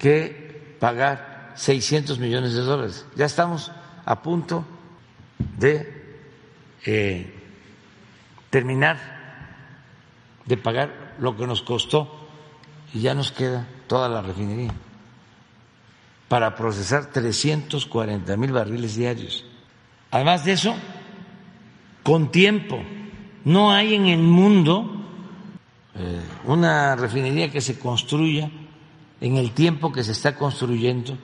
que 0.00 0.74
pagar 0.80 1.52
600 1.54 2.18
millones 2.18 2.54
de 2.54 2.60
dólares. 2.60 3.06
Ya 3.14 3.26
estamos 3.26 3.70
a 4.04 4.20
punto 4.20 4.64
de 5.58 6.26
eh, 6.84 7.32
terminar 8.50 9.11
de 10.46 10.56
pagar 10.56 11.16
lo 11.18 11.36
que 11.36 11.46
nos 11.46 11.62
costó 11.62 12.26
y 12.92 13.00
ya 13.00 13.14
nos 13.14 13.32
queda 13.32 13.66
toda 13.86 14.08
la 14.08 14.22
refinería 14.22 14.72
para 16.28 16.54
procesar 16.54 17.06
340 17.10 18.36
mil 18.36 18.52
barriles 18.52 18.96
diarios. 18.96 19.44
Además 20.10 20.44
de 20.44 20.52
eso, 20.52 20.74
con 22.02 22.30
tiempo, 22.30 22.82
no 23.44 23.70
hay 23.70 23.94
en 23.94 24.06
el 24.06 24.22
mundo 24.22 24.90
eh, 25.94 26.20
una 26.46 26.96
refinería 26.96 27.50
que 27.50 27.60
se 27.60 27.78
construya 27.78 28.50
en 29.20 29.36
el 29.36 29.52
tiempo 29.52 29.92
que 29.92 30.02
se 30.02 30.12
está 30.12 30.34
construyendo 30.34 31.16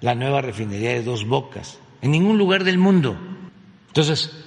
la 0.00 0.14
nueva 0.14 0.42
refinería 0.42 0.90
de 0.90 1.02
dos 1.02 1.26
bocas, 1.26 1.78
en 2.02 2.10
ningún 2.10 2.38
lugar 2.38 2.62
del 2.62 2.78
mundo. 2.78 3.16
Entonces, 3.88 4.45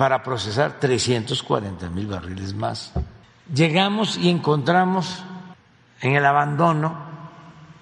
para 0.00 0.22
procesar 0.22 0.80
340 0.80 1.90
mil 1.90 2.06
barriles 2.06 2.54
más, 2.54 2.90
llegamos 3.52 4.16
y 4.16 4.30
encontramos 4.30 5.22
en 6.00 6.16
el 6.16 6.24
abandono 6.24 6.96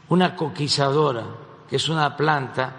una 0.09 0.35
coquizadora, 0.35 1.22
que 1.70 1.76
es 1.76 1.88
una 1.88 2.16
planta 2.16 2.74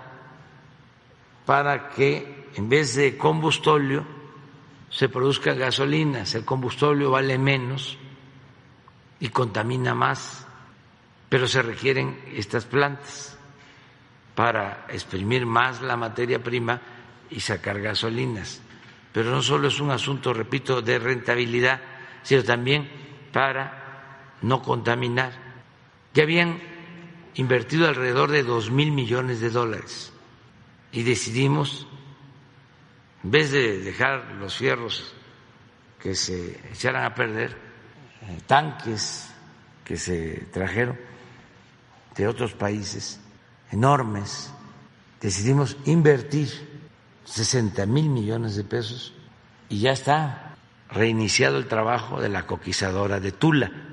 para 1.45 1.87
que 1.87 2.49
en 2.53 2.67
vez 2.67 2.95
de 2.95 3.17
combustóleo 3.17 4.03
se 4.89 5.07
produzca 5.07 5.53
gasolina, 5.53 6.23
el 6.33 6.43
combustóleo 6.43 7.09
vale 7.09 7.37
menos 7.37 7.97
y 9.21 9.29
contamina 9.29 9.95
más, 9.95 10.45
pero 11.29 11.47
se 11.47 11.61
requieren 11.61 12.19
estas 12.35 12.65
plantas 12.65 13.37
para 14.35 14.85
exprimir 14.89 15.45
más 15.45 15.81
la 15.81 15.95
materia 15.95 16.43
prima 16.43 16.81
y 17.29 17.39
sacar 17.39 17.79
gasolinas. 17.79 18.63
Pero 19.11 19.31
no 19.31 19.41
solo 19.41 19.67
es 19.67 19.79
un 19.79 19.91
asunto, 19.91 20.33
repito, 20.33 20.81
de 20.81 20.99
rentabilidad, 20.99 21.81
sino 22.23 22.43
también 22.43 22.89
para 23.31 24.37
no 24.41 24.61
contaminar. 24.61 25.33
Ya 26.13 26.23
habían 26.23 26.59
invertido 27.35 27.87
alrededor 27.87 28.31
de 28.31 28.43
dos 28.43 28.71
mil 28.71 28.91
millones 28.91 29.39
de 29.39 29.49
dólares 29.49 30.11
y 30.91 31.03
decidimos, 31.03 31.87
en 33.23 33.31
vez 33.31 33.51
de 33.51 33.79
dejar 33.79 34.35
los 34.39 34.55
fierros 34.55 35.13
que 35.99 36.15
se 36.15 36.59
echaran 36.71 37.03
a 37.03 37.13
perder, 37.13 37.57
eh, 38.21 38.39
tanques 38.47 39.31
que 39.83 39.97
se 39.97 40.47
trajeron 40.51 40.97
de 42.15 42.27
otros 42.27 42.53
países 42.53 43.19
enormes, 43.71 44.51
decidimos 45.21 45.77
invertir 45.85 46.68
60 47.29 47.85
mil 47.85 48.09
millones 48.09 48.55
de 48.55 48.63
pesos 48.63 49.13
y 49.69 49.81
ya 49.81 49.91
está 49.91 50.55
reiniciado 50.89 51.57
el 51.57 51.67
trabajo 51.67 52.19
de 52.19 52.29
la 52.29 52.47
coquizadora 52.47 53.19
de 53.19 53.31
Tula 53.31 53.88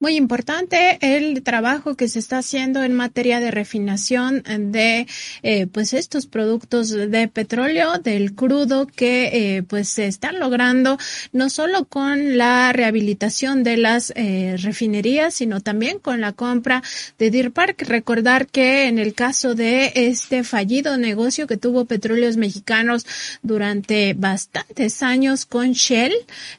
Muy 0.00 0.16
importante 0.16 0.98
el 1.00 1.42
trabajo 1.44 1.94
que 1.94 2.08
se 2.08 2.18
está 2.18 2.38
haciendo 2.38 2.82
en 2.82 2.94
materia 2.94 3.38
de 3.38 3.52
refinación 3.52 4.42
de 4.42 5.06
eh, 5.42 5.66
pues 5.68 5.94
estos 5.94 6.26
productos 6.26 6.90
de 6.90 7.28
petróleo, 7.28 7.98
del 7.98 8.34
crudo 8.34 8.88
que 8.88 9.56
eh, 9.56 9.62
pues 9.62 9.88
se 9.88 10.06
están 10.06 10.40
logrando 10.40 10.98
no 11.32 11.48
solo 11.48 11.84
con 11.84 12.36
la 12.36 12.72
rehabilitación 12.72 13.62
de 13.62 13.76
las 13.76 14.12
eh, 14.16 14.56
refinerías, 14.58 15.32
sino 15.32 15.60
también 15.60 16.00
con 16.00 16.20
la 16.20 16.32
compra 16.32 16.82
de 17.18 17.30
Deer 17.30 17.52
Park. 17.52 17.84
Recordar 17.86 18.48
que 18.48 18.88
en 18.88 18.98
el 18.98 19.14
caso 19.14 19.54
de 19.54 19.92
este 19.94 20.42
fallido 20.42 20.98
negocio 20.98 21.46
que 21.46 21.56
tuvo 21.56 21.84
Petróleos 21.84 22.36
Mexicanos 22.36 23.06
durante 23.42 24.14
bastantes 24.14 25.04
años 25.04 25.46
con 25.46 25.72
Shell, 25.72 26.12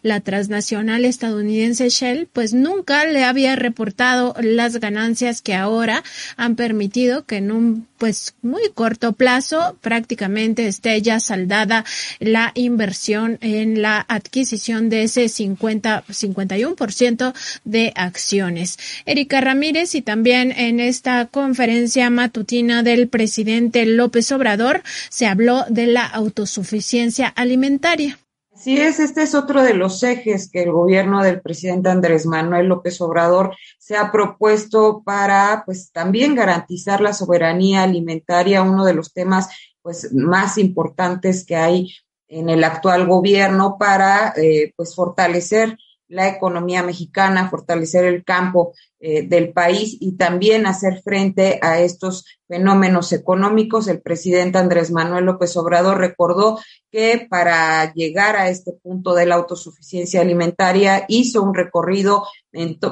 la 0.03 0.21
transnacional 0.21 1.03
estadounidense 1.03 1.89
Shell, 1.89 2.27
pues 2.31 2.53
nunca 2.53 3.05
le 3.05 3.25
ha 3.25 3.34
había 3.35 3.57
reportado 3.57 4.33
las 4.39 4.77
ganancias 4.77 5.41
que 5.41 5.55
ahora 5.55 6.03
han 6.37 6.55
permitido 6.55 7.25
que 7.25 7.35
en 7.35 7.51
un 7.51 7.85
pues 7.97 8.33
muy 8.41 8.61
corto 8.73 9.11
plazo 9.11 9.77
prácticamente 9.81 10.67
esté 10.67 11.01
ya 11.01 11.19
saldada 11.19 11.83
la 12.19 12.51
inversión 12.55 13.37
en 13.41 13.81
la 13.81 14.05
adquisición 14.07 14.87
de 14.87 15.03
ese 15.03 15.27
50 15.27 16.05
51% 16.07 17.33
de 17.65 17.91
acciones. 17.95 18.79
Erika 19.05 19.41
Ramírez 19.41 19.95
y 19.95 20.01
también 20.01 20.53
en 20.53 20.79
esta 20.79 21.25
conferencia 21.25 22.09
matutina 22.09 22.83
del 22.83 23.09
presidente 23.09 23.85
López 23.85 24.31
Obrador 24.31 24.81
se 25.09 25.27
habló 25.27 25.65
de 25.69 25.87
la 25.87 26.05
autosuficiencia 26.05 27.27
alimentaria. 27.27 28.17
Sí 28.65 28.81
es, 28.81 28.99
este 28.99 29.21
es 29.21 29.35
otro 29.35 29.61
de 29.61 29.75
los 29.75 30.01
ejes 30.01 30.49
que 30.49 30.63
el 30.63 30.71
gobierno 30.71 31.21
del 31.21 31.39
presidente 31.39 31.89
Andrés 31.89 32.25
Manuel 32.25 32.65
López 32.65 32.99
Obrador 32.99 33.55
se 33.77 33.95
ha 33.95 34.11
propuesto 34.11 35.03
para, 35.05 35.61
pues, 35.67 35.91
también 35.91 36.33
garantizar 36.33 36.99
la 36.99 37.13
soberanía 37.13 37.83
alimentaria, 37.83 38.63
uno 38.63 38.83
de 38.83 38.95
los 38.95 39.13
temas, 39.13 39.49
pues, 39.83 40.11
más 40.15 40.57
importantes 40.57 41.45
que 41.45 41.55
hay 41.55 41.93
en 42.27 42.49
el 42.49 42.63
actual 42.63 43.05
gobierno 43.05 43.77
para, 43.77 44.33
eh, 44.35 44.73
pues, 44.75 44.95
fortalecer 44.95 45.77
la 46.07 46.27
economía 46.27 46.81
mexicana, 46.81 47.51
fortalecer 47.51 48.05
el 48.05 48.23
campo 48.23 48.73
eh, 49.07 49.21
del 49.21 49.53
país 49.53 49.97
y 49.99 50.13
también 50.13 50.65
hacer 50.65 51.03
frente 51.03 51.59
a 51.61 51.79
estos 51.79 52.25
fenómenos 52.47 53.13
económicos. 53.13 53.87
El 53.87 54.01
presidente 54.01 54.57
Andrés 54.57 54.89
Manuel 54.89 55.25
López 55.25 55.55
Obrador 55.57 55.99
recordó 55.99 56.59
que 56.89 57.27
para 57.29 57.93
llegar 57.93 58.35
a 58.35 58.49
este 58.49 58.73
punto 58.73 59.13
de 59.13 59.27
la 59.27 59.35
autosuficiencia 59.35 60.21
alimentaria 60.21 61.05
hizo 61.07 61.43
un 61.43 61.53
recorrido 61.53 62.25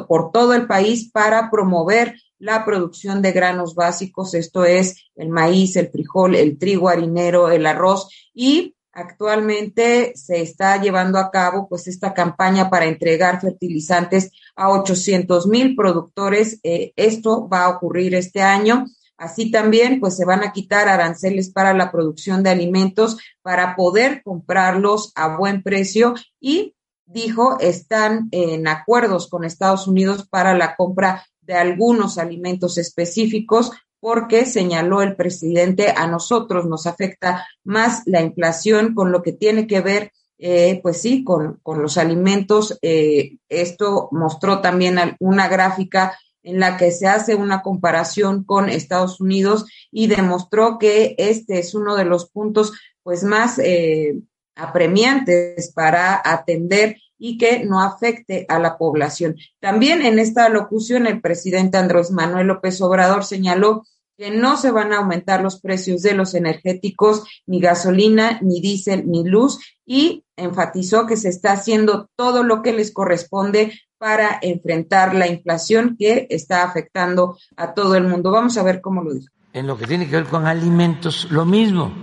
por 0.08 0.32
todo 0.32 0.54
el 0.54 0.68
país 0.68 1.10
para 1.12 1.50
promover 1.50 2.14
la 2.38 2.64
producción 2.64 3.24
de 3.24 3.32
granos 3.32 3.74
básicos, 3.74 4.36
esto 4.36 4.66
es 4.66 5.10
el 5.16 5.30
maíz, 5.30 5.76
el 5.78 5.90
frijol, 5.90 6.36
el 6.36 6.60
trigo 6.60 6.90
harinero, 6.90 7.50
el 7.50 7.66
arroz 7.66 8.08
y 8.36 8.73
Actualmente 8.96 10.14
se 10.16 10.42
está 10.42 10.80
llevando 10.80 11.18
a 11.18 11.32
cabo 11.32 11.68
pues 11.68 11.88
esta 11.88 12.14
campaña 12.14 12.70
para 12.70 12.86
entregar 12.86 13.42
fertilizantes 13.42 14.32
a 14.56 14.70
800 14.70 15.48
mil 15.48 15.76
productores. 15.76 16.60
Eh, 16.62 16.94
esto 16.96 17.50
va 17.50 17.66
a 17.66 17.70
ocurrir 17.70 18.14
este 18.14 18.44
año. 18.44 18.86
Así 19.18 19.50
también 19.50 20.00
pues 20.00 20.16
se 20.16 20.26
van 20.26 20.44
a 20.44 20.52
quitar 20.52 20.88
aranceles 20.88 21.50
para 21.50 21.74
la 21.74 21.92
producción 21.92 22.44
de 22.44 22.52
alimentos 22.52 23.18
para 23.42 23.76
poder 23.76 24.22
comprarlos 24.24 25.12
a 25.16 25.38
buen 25.38 25.64
precio 25.64 26.14
y 26.40 26.76
dijo 27.06 27.58
están 27.60 28.28
en 28.32 28.68
acuerdos 28.68 29.28
con 29.28 29.44
Estados 29.44 29.88
Unidos 29.88 30.28
para 30.30 30.56
la 30.56 30.76
compra 30.76 31.26
de 31.42 31.56
algunos 31.56 32.18
alimentos 32.18 32.78
específicos 32.78 33.72
porque 34.04 34.46
señaló 34.46 35.02
el 35.02 35.16
presidente, 35.16 35.94
a 35.96 36.08
nosotros 36.08 36.66
nos 36.66 36.88
afecta 36.88 37.48
más 37.64 38.02
la 38.06 38.20
inflación 38.20 38.94
con 38.94 39.14
lo 39.14 39.24
que 39.24 39.32
tiene 39.32 39.66
que 39.66 39.80
ver, 39.80 40.12
eh, 40.38 40.82
pues 40.84 41.02
sí, 41.02 41.24
con, 41.24 41.62
con 41.64 41.82
los 41.82 41.98
alimentos. 41.98 42.78
Eh, 42.82 43.38
esto 43.48 44.10
mostró 44.12 44.60
también 44.60 44.98
una 45.22 45.48
gráfica 45.48 46.20
en 46.42 46.60
la 46.60 46.76
que 46.76 46.92
se 46.92 47.08
hace 47.08 47.36
una 47.36 47.62
comparación 47.62 48.44
con 48.44 48.68
Estados 48.68 49.22
Unidos 49.22 49.68
y 49.90 50.08
demostró 50.08 50.80
que 50.80 51.16
este 51.18 51.60
es 51.60 51.74
uno 51.74 51.96
de 51.96 52.04
los 52.04 52.30
puntos 52.30 52.74
pues 53.04 53.24
más 53.24 53.58
eh, 53.60 54.20
apremiantes 54.56 55.72
para 55.72 56.22
atender 56.26 56.98
y 57.18 57.38
que 57.38 57.64
no 57.64 57.82
afecte 57.82 58.46
a 58.50 58.60
la 58.60 58.78
población. 58.78 59.38
También 59.62 60.02
en 60.02 60.20
esta 60.20 60.50
locución 60.50 61.08
el 61.08 61.22
presidente 61.22 61.78
Andrés 61.78 62.12
Manuel 62.12 62.48
López 62.48 62.82
Obrador 62.82 63.24
señaló 63.24 63.86
que 64.18 64.32
no 64.32 64.58
se 64.58 64.72
van 64.72 64.94
a 64.94 64.98
aumentar 64.98 65.42
los 65.42 65.60
precios 65.60 66.02
de 66.02 66.14
los 66.14 66.34
energéticos, 66.34 67.24
ni 67.46 67.60
gasolina, 67.60 68.40
ni 68.42 68.62
diésel, 68.62 69.04
ni 69.08 69.24
luz, 69.24 69.60
y 69.86 70.24
enfatizó 70.38 71.06
que 71.08 71.18
se 71.18 71.30
está 71.30 71.54
haciendo 71.54 72.10
todo 72.16 72.44
lo 72.44 72.62
que 72.62 72.74
les 72.74 72.94
corresponde 72.94 73.74
para 73.98 74.38
enfrentar 74.42 75.16
la 75.16 75.28
inflación 75.28 75.96
que 75.98 76.28
está 76.30 76.64
afectando 76.64 77.38
a 77.56 77.74
todo 77.74 77.96
el 77.96 78.04
mundo. 78.04 78.32
Vamos 78.32 78.58
a 78.58 78.64
ver 78.64 78.82
cómo 78.82 79.02
lo 79.02 79.14
dijo. 79.14 79.34
En 79.54 79.68
lo 79.68 79.78
que 79.78 79.88
tiene 79.88 80.08
que 80.08 80.16
ver 80.18 80.26
con 80.26 80.46
alimentos, 80.46 81.28
lo 81.32 81.46
mismo. 81.46 81.94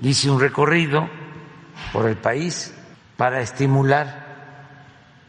Dice 0.00 0.30
un 0.30 0.40
recorrido 0.40 1.08
por 1.92 2.08
el 2.08 2.16
país 2.16 2.74
para 3.16 3.40
estimular 3.40 4.24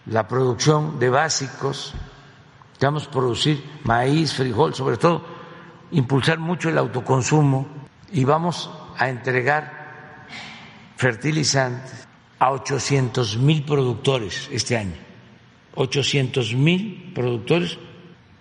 la 0.05 0.27
producción 0.27 0.99
de 0.99 1.09
básicos. 1.09 1.93
Vamos 2.81 3.07
a 3.07 3.11
producir 3.11 3.63
maíz, 3.83 4.33
frijol, 4.33 4.73
sobre 4.73 4.97
todo 4.97 5.34
impulsar 5.91 6.39
mucho 6.39 6.69
el 6.69 6.77
autoconsumo 6.77 7.67
y 8.11 8.23
vamos 8.23 8.69
a 8.97 9.09
entregar 9.09 10.25
fertilizantes 10.97 12.07
a 12.39 12.51
800 12.51 13.37
mil 13.37 13.63
productores 13.63 14.49
este 14.51 14.77
año. 14.77 14.95
800 15.75 16.55
mil 16.55 17.11
productores 17.13 17.77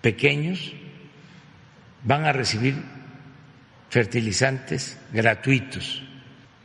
pequeños 0.01 0.73
van 2.03 2.25
a 2.25 2.31
recibir 2.31 2.81
fertilizantes 3.89 4.99
gratuitos 5.11 6.03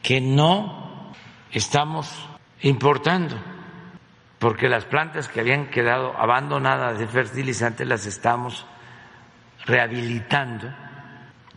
que 0.02 0.20
no 0.20 1.12
estamos 1.52 2.28
importando 2.62 3.36
porque 4.38 4.68
las 4.68 4.84
plantas 4.84 5.28
que 5.28 5.40
habían 5.40 5.66
quedado 5.70 6.16
abandonadas 6.16 6.98
de 6.98 7.06
fertilizantes 7.06 7.86
las 7.86 8.06
estamos 8.06 8.66
rehabilitando 9.66 10.72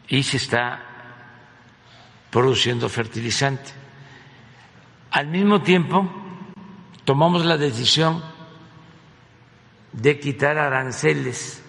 y 0.08 0.24
se 0.24 0.38
está 0.38 0.82
produciendo 2.30 2.90
fertilizante. 2.90 3.72
Al 5.12 5.28
mismo 5.28 5.62
tiempo, 5.62 6.10
tomamos 7.04 7.46
la 7.46 7.58
decisión 7.58 8.24
de 9.92 10.20
quitar 10.20 10.58
aranceles 10.58 11.64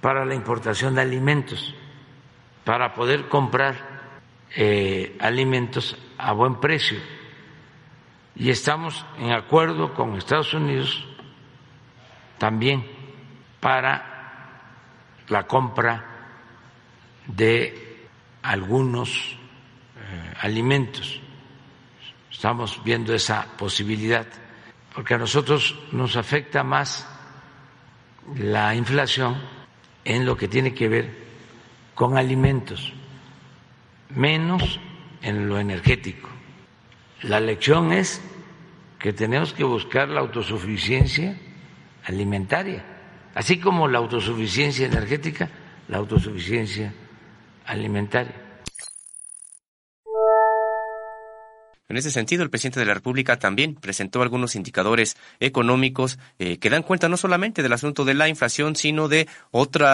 para 0.00 0.24
la 0.24 0.34
importación 0.34 0.94
de 0.94 1.00
alimentos, 1.00 1.74
para 2.64 2.94
poder 2.94 3.28
comprar 3.28 3.74
eh, 4.54 5.16
alimentos 5.18 5.96
a 6.18 6.32
buen 6.32 6.60
precio. 6.60 6.98
Y 8.36 8.50
estamos 8.50 9.04
en 9.18 9.32
acuerdo 9.32 9.94
con 9.94 10.16
Estados 10.16 10.54
Unidos 10.54 11.04
también 12.38 12.86
para 13.60 14.15
la 15.28 15.46
compra 15.46 16.04
de 17.26 18.08
algunos 18.42 19.36
eh, 19.96 20.34
alimentos. 20.40 21.20
Estamos 22.30 22.82
viendo 22.84 23.14
esa 23.14 23.46
posibilidad, 23.56 24.26
porque 24.94 25.14
a 25.14 25.18
nosotros 25.18 25.78
nos 25.92 26.16
afecta 26.16 26.62
más 26.62 27.08
la 28.36 28.74
inflación 28.74 29.36
en 30.04 30.24
lo 30.24 30.36
que 30.36 30.48
tiene 30.48 30.74
que 30.74 30.88
ver 30.88 31.26
con 31.94 32.16
alimentos, 32.16 32.92
menos 34.10 34.78
en 35.22 35.48
lo 35.48 35.58
energético. 35.58 36.28
La 37.22 37.40
lección 37.40 37.92
es 37.92 38.20
que 38.98 39.12
tenemos 39.12 39.52
que 39.52 39.64
buscar 39.64 40.08
la 40.08 40.20
autosuficiencia 40.20 41.38
alimentaria 42.04 42.95
así 43.36 43.60
como 43.60 43.86
la 43.86 43.98
autosuficiencia 43.98 44.86
energética, 44.86 45.50
la 45.88 45.98
autosuficiencia 45.98 46.92
alimentaria. 47.66 48.34
En 51.88 51.96
ese 51.96 52.10
sentido, 52.10 52.42
el 52.42 52.50
presidente 52.50 52.80
de 52.80 52.86
la 52.86 52.94
República 52.94 53.38
también 53.38 53.74
presentó 53.74 54.22
algunos 54.22 54.56
indicadores 54.56 55.16
económicos 55.38 56.18
eh, 56.38 56.58
que 56.58 56.70
dan 56.70 56.82
cuenta 56.82 57.08
no 57.08 57.16
solamente 57.16 57.62
del 57.62 57.74
asunto 57.74 58.04
de 58.04 58.14
la 58.14 58.28
inflación, 58.28 58.74
sino 58.74 59.06
de 59.06 59.28
otros 59.52 59.86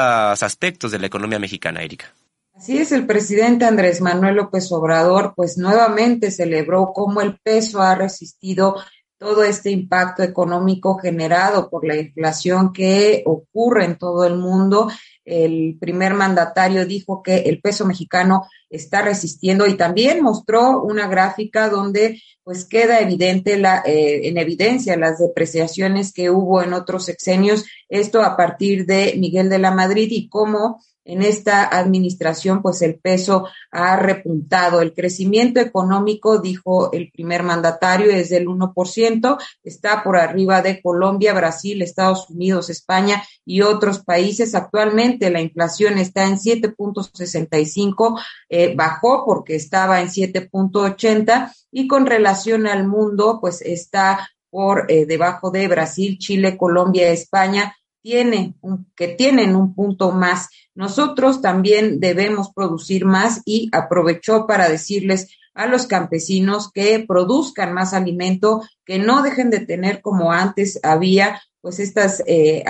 aspectos 0.42 0.92
de 0.92 1.00
la 1.00 1.08
economía 1.08 1.38
mexicana, 1.40 1.82
Erika. 1.82 2.14
Así 2.54 2.78
es, 2.78 2.92
el 2.92 3.06
presidente 3.06 3.64
Andrés 3.64 4.00
Manuel 4.00 4.36
López 4.36 4.70
Obrador, 4.70 5.34
pues 5.34 5.58
nuevamente 5.58 6.30
celebró 6.30 6.92
cómo 6.94 7.20
el 7.20 7.38
peso 7.42 7.82
ha 7.82 7.94
resistido 7.96 8.76
todo 9.22 9.44
este 9.44 9.70
impacto 9.70 10.24
económico 10.24 10.98
generado 10.98 11.70
por 11.70 11.86
la 11.86 11.96
inflación 11.96 12.72
que 12.72 13.22
ocurre 13.24 13.84
en 13.84 13.96
todo 13.96 14.26
el 14.26 14.36
mundo. 14.36 14.90
El 15.24 15.78
primer 15.80 16.14
mandatario 16.14 16.84
dijo 16.84 17.22
que 17.22 17.36
el 17.36 17.60
peso 17.60 17.86
mexicano 17.86 18.48
está 18.68 19.00
resistiendo 19.00 19.68
y 19.68 19.76
también 19.76 20.24
mostró 20.24 20.82
una 20.82 21.06
gráfica 21.06 21.68
donde 21.68 22.20
pues 22.42 22.64
queda 22.64 22.98
evidente 22.98 23.56
la, 23.58 23.84
eh, 23.86 24.26
en 24.26 24.38
evidencia 24.38 24.96
las 24.96 25.20
depreciaciones 25.20 26.12
que 26.12 26.28
hubo 26.28 26.60
en 26.60 26.72
otros 26.72 27.04
sexenios, 27.04 27.64
esto 27.88 28.22
a 28.22 28.36
partir 28.36 28.86
de 28.86 29.14
Miguel 29.18 29.48
de 29.48 29.60
la 29.60 29.70
Madrid 29.70 30.08
y 30.10 30.28
cómo 30.28 30.82
en 31.04 31.22
esta 31.22 31.64
administración, 31.64 32.62
pues 32.62 32.82
el 32.82 32.98
peso 32.98 33.48
ha 33.70 33.96
repuntado. 33.96 34.80
El 34.80 34.94
crecimiento 34.94 35.60
económico, 35.60 36.38
dijo 36.38 36.92
el 36.92 37.10
primer 37.10 37.42
mandatario, 37.42 38.10
es 38.10 38.30
del 38.30 38.46
1%, 38.46 39.38
está 39.64 40.04
por 40.04 40.16
arriba 40.16 40.62
de 40.62 40.80
Colombia, 40.80 41.34
Brasil, 41.34 41.82
Estados 41.82 42.30
Unidos, 42.30 42.70
España 42.70 43.22
y 43.44 43.62
otros 43.62 44.04
países. 44.04 44.54
Actualmente 44.54 45.30
la 45.30 45.40
inflación 45.40 45.98
está 45.98 46.24
en 46.24 46.36
7.65, 46.36 48.20
eh, 48.48 48.74
bajó 48.76 49.24
porque 49.24 49.56
estaba 49.56 50.00
en 50.00 50.08
7.80 50.08 51.52
y 51.72 51.88
con 51.88 52.06
relación 52.06 52.66
al 52.66 52.86
mundo, 52.86 53.38
pues 53.40 53.62
está 53.62 54.28
por 54.50 54.84
eh, 54.88 55.06
debajo 55.06 55.50
de 55.50 55.66
Brasil, 55.66 56.18
Chile, 56.18 56.58
Colombia, 56.58 57.10
España, 57.10 57.74
tiene 58.02 58.54
que 58.96 59.08
tienen 59.08 59.56
un 59.56 59.74
punto 59.74 60.10
más 60.12 60.48
nosotros 60.74 61.42
también 61.42 62.00
debemos 62.00 62.52
producir 62.52 63.04
más 63.04 63.42
y 63.44 63.68
aprovechó 63.72 64.46
para 64.46 64.68
decirles 64.68 65.28
a 65.54 65.66
los 65.66 65.86
campesinos 65.86 66.72
que 66.72 67.04
produzcan 67.06 67.74
más 67.74 67.92
alimento, 67.92 68.62
que 68.86 68.98
no 68.98 69.22
dejen 69.22 69.50
de 69.50 69.60
tener 69.60 70.00
como 70.00 70.32
antes 70.32 70.80
había, 70.82 71.42
pues 71.60 71.78
estas 71.78 72.22
eh, 72.26 72.64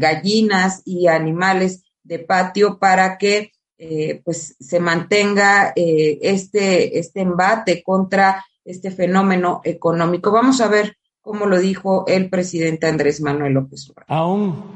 gallinas 0.00 0.82
y 0.84 1.06
animales 1.06 1.84
de 2.02 2.18
patio 2.18 2.78
para 2.78 3.18
que 3.18 3.52
eh, 3.78 4.20
pues 4.24 4.56
se 4.58 4.80
mantenga 4.80 5.72
eh, 5.76 6.18
este, 6.22 6.98
este 6.98 7.20
embate 7.20 7.82
contra 7.84 8.44
este 8.64 8.90
fenómeno 8.90 9.60
económico. 9.62 10.32
Vamos 10.32 10.60
a 10.60 10.68
ver 10.68 10.96
cómo 11.24 11.46
lo 11.46 11.58
dijo 11.58 12.04
el 12.06 12.28
presidente 12.28 12.86
Andrés 12.86 13.20
Manuel 13.20 13.54
López 13.54 13.90
Obrador. 13.90 14.04
Aún 14.08 14.74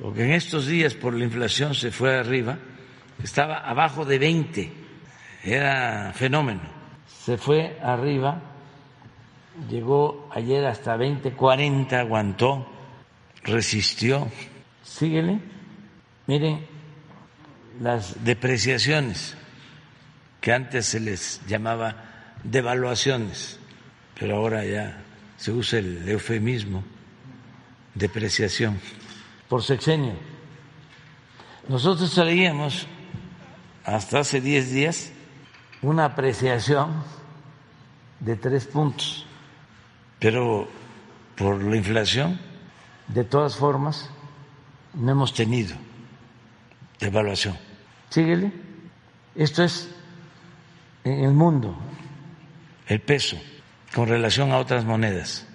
porque 0.00 0.24
en 0.24 0.32
estos 0.32 0.66
días 0.66 0.94
por 0.94 1.14
la 1.14 1.24
inflación 1.24 1.74
se 1.74 1.90
fue 1.90 2.16
arriba, 2.16 2.58
estaba 3.22 3.58
abajo 3.58 4.04
de 4.04 4.18
20, 4.18 4.72
era 5.42 6.12
fenómeno. 6.14 6.60
Se 7.06 7.38
fue 7.38 7.78
arriba, 7.82 8.40
llegó 9.70 10.28
ayer 10.32 10.66
hasta 10.66 10.96
20, 10.96 11.32
40, 11.32 11.98
aguantó, 11.98 12.66
resistió. 13.44 14.28
Síguele. 14.82 15.40
Miren 16.26 16.66
las 17.80 18.24
depreciaciones 18.24 19.36
que 20.40 20.52
antes 20.52 20.86
se 20.86 21.00
les 21.00 21.40
llamaba 21.46 22.32
devaluaciones, 22.42 23.58
pero 24.18 24.36
ahora 24.36 24.64
ya 24.64 25.03
se 25.44 25.52
usa 25.52 25.78
el 25.78 26.08
eufemismo, 26.08 26.82
depreciación, 27.94 28.80
por 29.46 29.62
sexenio. 29.62 30.14
Nosotros 31.68 32.14
traíamos 32.14 32.86
hasta 33.84 34.20
hace 34.20 34.40
10 34.40 34.72
días 34.72 35.12
una 35.82 36.06
apreciación 36.06 36.94
de 38.20 38.36
tres 38.36 38.64
puntos, 38.64 39.26
pero 40.18 40.66
por 41.36 41.62
la 41.62 41.76
inflación, 41.76 42.40
de 43.08 43.24
todas 43.24 43.54
formas, 43.54 44.08
no 44.94 45.12
hemos 45.12 45.34
tenido 45.34 45.76
devaluación. 46.98 47.58
Síguele. 48.08 48.50
Esto 49.34 49.62
es 49.62 49.90
en 51.04 51.22
el 51.22 51.32
mundo, 51.34 51.76
el 52.86 53.02
peso, 53.02 53.36
con 53.94 54.08
relación 54.08 54.50
a 54.50 54.58
otras 54.58 54.84
monedas. 54.84 55.46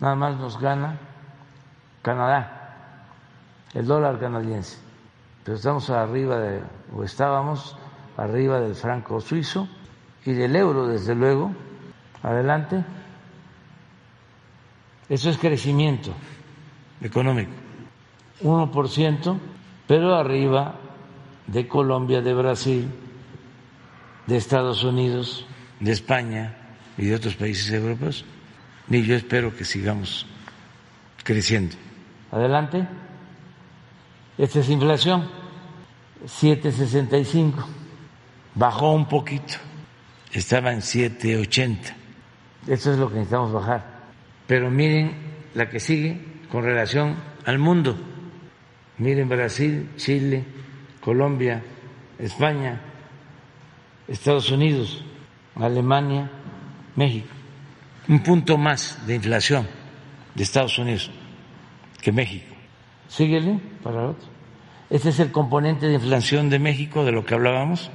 Nada 0.00 0.16
más 0.16 0.36
nos 0.36 0.58
gana 0.60 0.98
Canadá, 2.02 3.06
el 3.72 3.86
dólar 3.86 4.18
canadiense. 4.18 4.78
Pero 5.44 5.56
estamos 5.56 5.88
arriba 5.90 6.38
de, 6.38 6.60
o 6.94 7.04
estábamos 7.04 7.76
arriba 8.16 8.60
del 8.60 8.74
franco 8.74 9.20
suizo 9.20 9.68
y 10.24 10.32
del 10.32 10.56
euro, 10.56 10.88
desde 10.88 11.14
luego. 11.14 11.52
Adelante. 12.22 12.84
Eso 15.08 15.30
es 15.30 15.38
crecimiento 15.38 16.12
económico. 17.00 17.52
1%, 18.42 19.38
pero 19.86 20.16
arriba 20.16 20.74
de 21.46 21.68
Colombia, 21.68 22.22
de 22.22 22.34
Brasil, 22.34 22.90
de 24.26 24.36
Estados 24.36 24.82
Unidos, 24.82 25.46
de 25.80 25.92
España 25.92 26.63
y 26.98 27.06
de 27.06 27.14
otros 27.14 27.34
países 27.34 27.70
europeos. 27.72 28.24
Y 28.88 29.02
yo 29.02 29.14
espero 29.14 29.54
que 29.56 29.64
sigamos 29.64 30.26
creciendo. 31.22 31.76
Adelante. 32.30 32.86
Esta 34.36 34.60
es 34.60 34.68
inflación, 34.68 35.28
7.65. 36.26 37.64
Bajó 38.56 38.92
un 38.92 39.08
poquito, 39.08 39.54
estaba 40.32 40.72
en 40.72 40.80
7.80. 40.80 41.78
Eso 42.66 42.92
es 42.92 42.98
lo 42.98 43.08
que 43.08 43.16
necesitamos 43.16 43.52
bajar. 43.52 43.84
Pero 44.46 44.70
miren 44.70 45.14
la 45.54 45.68
que 45.68 45.80
sigue 45.80 46.20
con 46.50 46.64
relación 46.64 47.16
al 47.46 47.58
mundo. 47.58 47.96
Miren 48.98 49.28
Brasil, 49.28 49.90
Chile, 49.96 50.44
Colombia, 51.00 51.62
España, 52.18 52.80
Estados 54.08 54.50
Unidos, 54.50 55.04
Alemania, 55.56 56.30
México. 56.96 57.28
Un 58.08 58.22
punto 58.22 58.58
más 58.58 59.06
de 59.06 59.14
inflación 59.14 59.66
de 60.34 60.42
Estados 60.42 60.78
Unidos 60.78 61.10
que 62.00 62.12
México. 62.12 62.54
Síguele 63.08 63.60
para 63.82 64.10
otro. 64.10 64.28
Este 64.90 65.08
es 65.08 65.18
el 65.20 65.32
componente 65.32 65.86
de 65.86 65.94
inflación 65.94 66.50
de 66.50 66.58
México, 66.58 67.04
de 67.04 67.12
lo 67.12 67.24
que 67.24 67.34
hablábamos. 67.34 67.90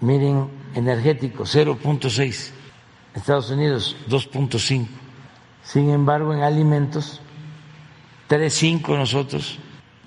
Miren, 0.00 0.48
energético, 0.74 1.44
0.6. 1.44 2.52
Estados 3.14 3.50
Unidos, 3.50 3.96
2.5. 4.08 4.86
Sin 5.62 5.90
embargo, 5.90 6.32
en 6.32 6.42
alimentos, 6.42 7.20
3.5 8.28 8.96
nosotros 8.96 9.58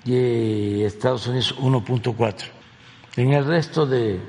y 0.04 0.82
Estados 0.82 1.26
Unidos 1.26 1.56
1.4. 1.58 2.44
En 3.16 3.32
el 3.32 3.44
resto 3.44 3.86
de 3.86 4.20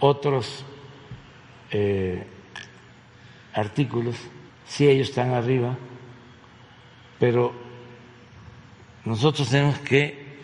otros 0.00 0.64
eh, 1.70 2.26
artículos, 3.54 4.16
sí 4.66 4.88
ellos 4.88 5.08
están 5.08 5.32
arriba, 5.32 5.76
pero 7.18 7.52
nosotros 9.04 9.48
tenemos 9.48 9.78
que 9.78 10.38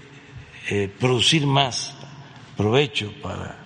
eh, 0.71 0.93
producir 0.99 1.47
más 1.47 1.97
provecho 2.57 3.13
para 3.23 3.57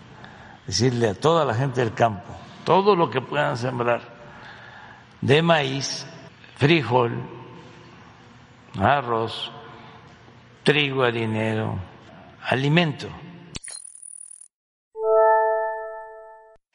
decirle 0.66 1.08
a 1.08 1.14
toda 1.14 1.44
la 1.44 1.54
gente 1.54 1.80
del 1.80 1.94
campo, 1.94 2.34
todo 2.64 2.94
lo 2.94 3.10
que 3.10 3.20
puedan 3.20 3.56
sembrar 3.56 4.02
de 5.20 5.42
maíz, 5.42 6.06
frijol, 6.56 7.12
arroz, 8.78 9.50
trigo, 10.62 11.10
dinero, 11.10 11.78
alimento 12.42 13.08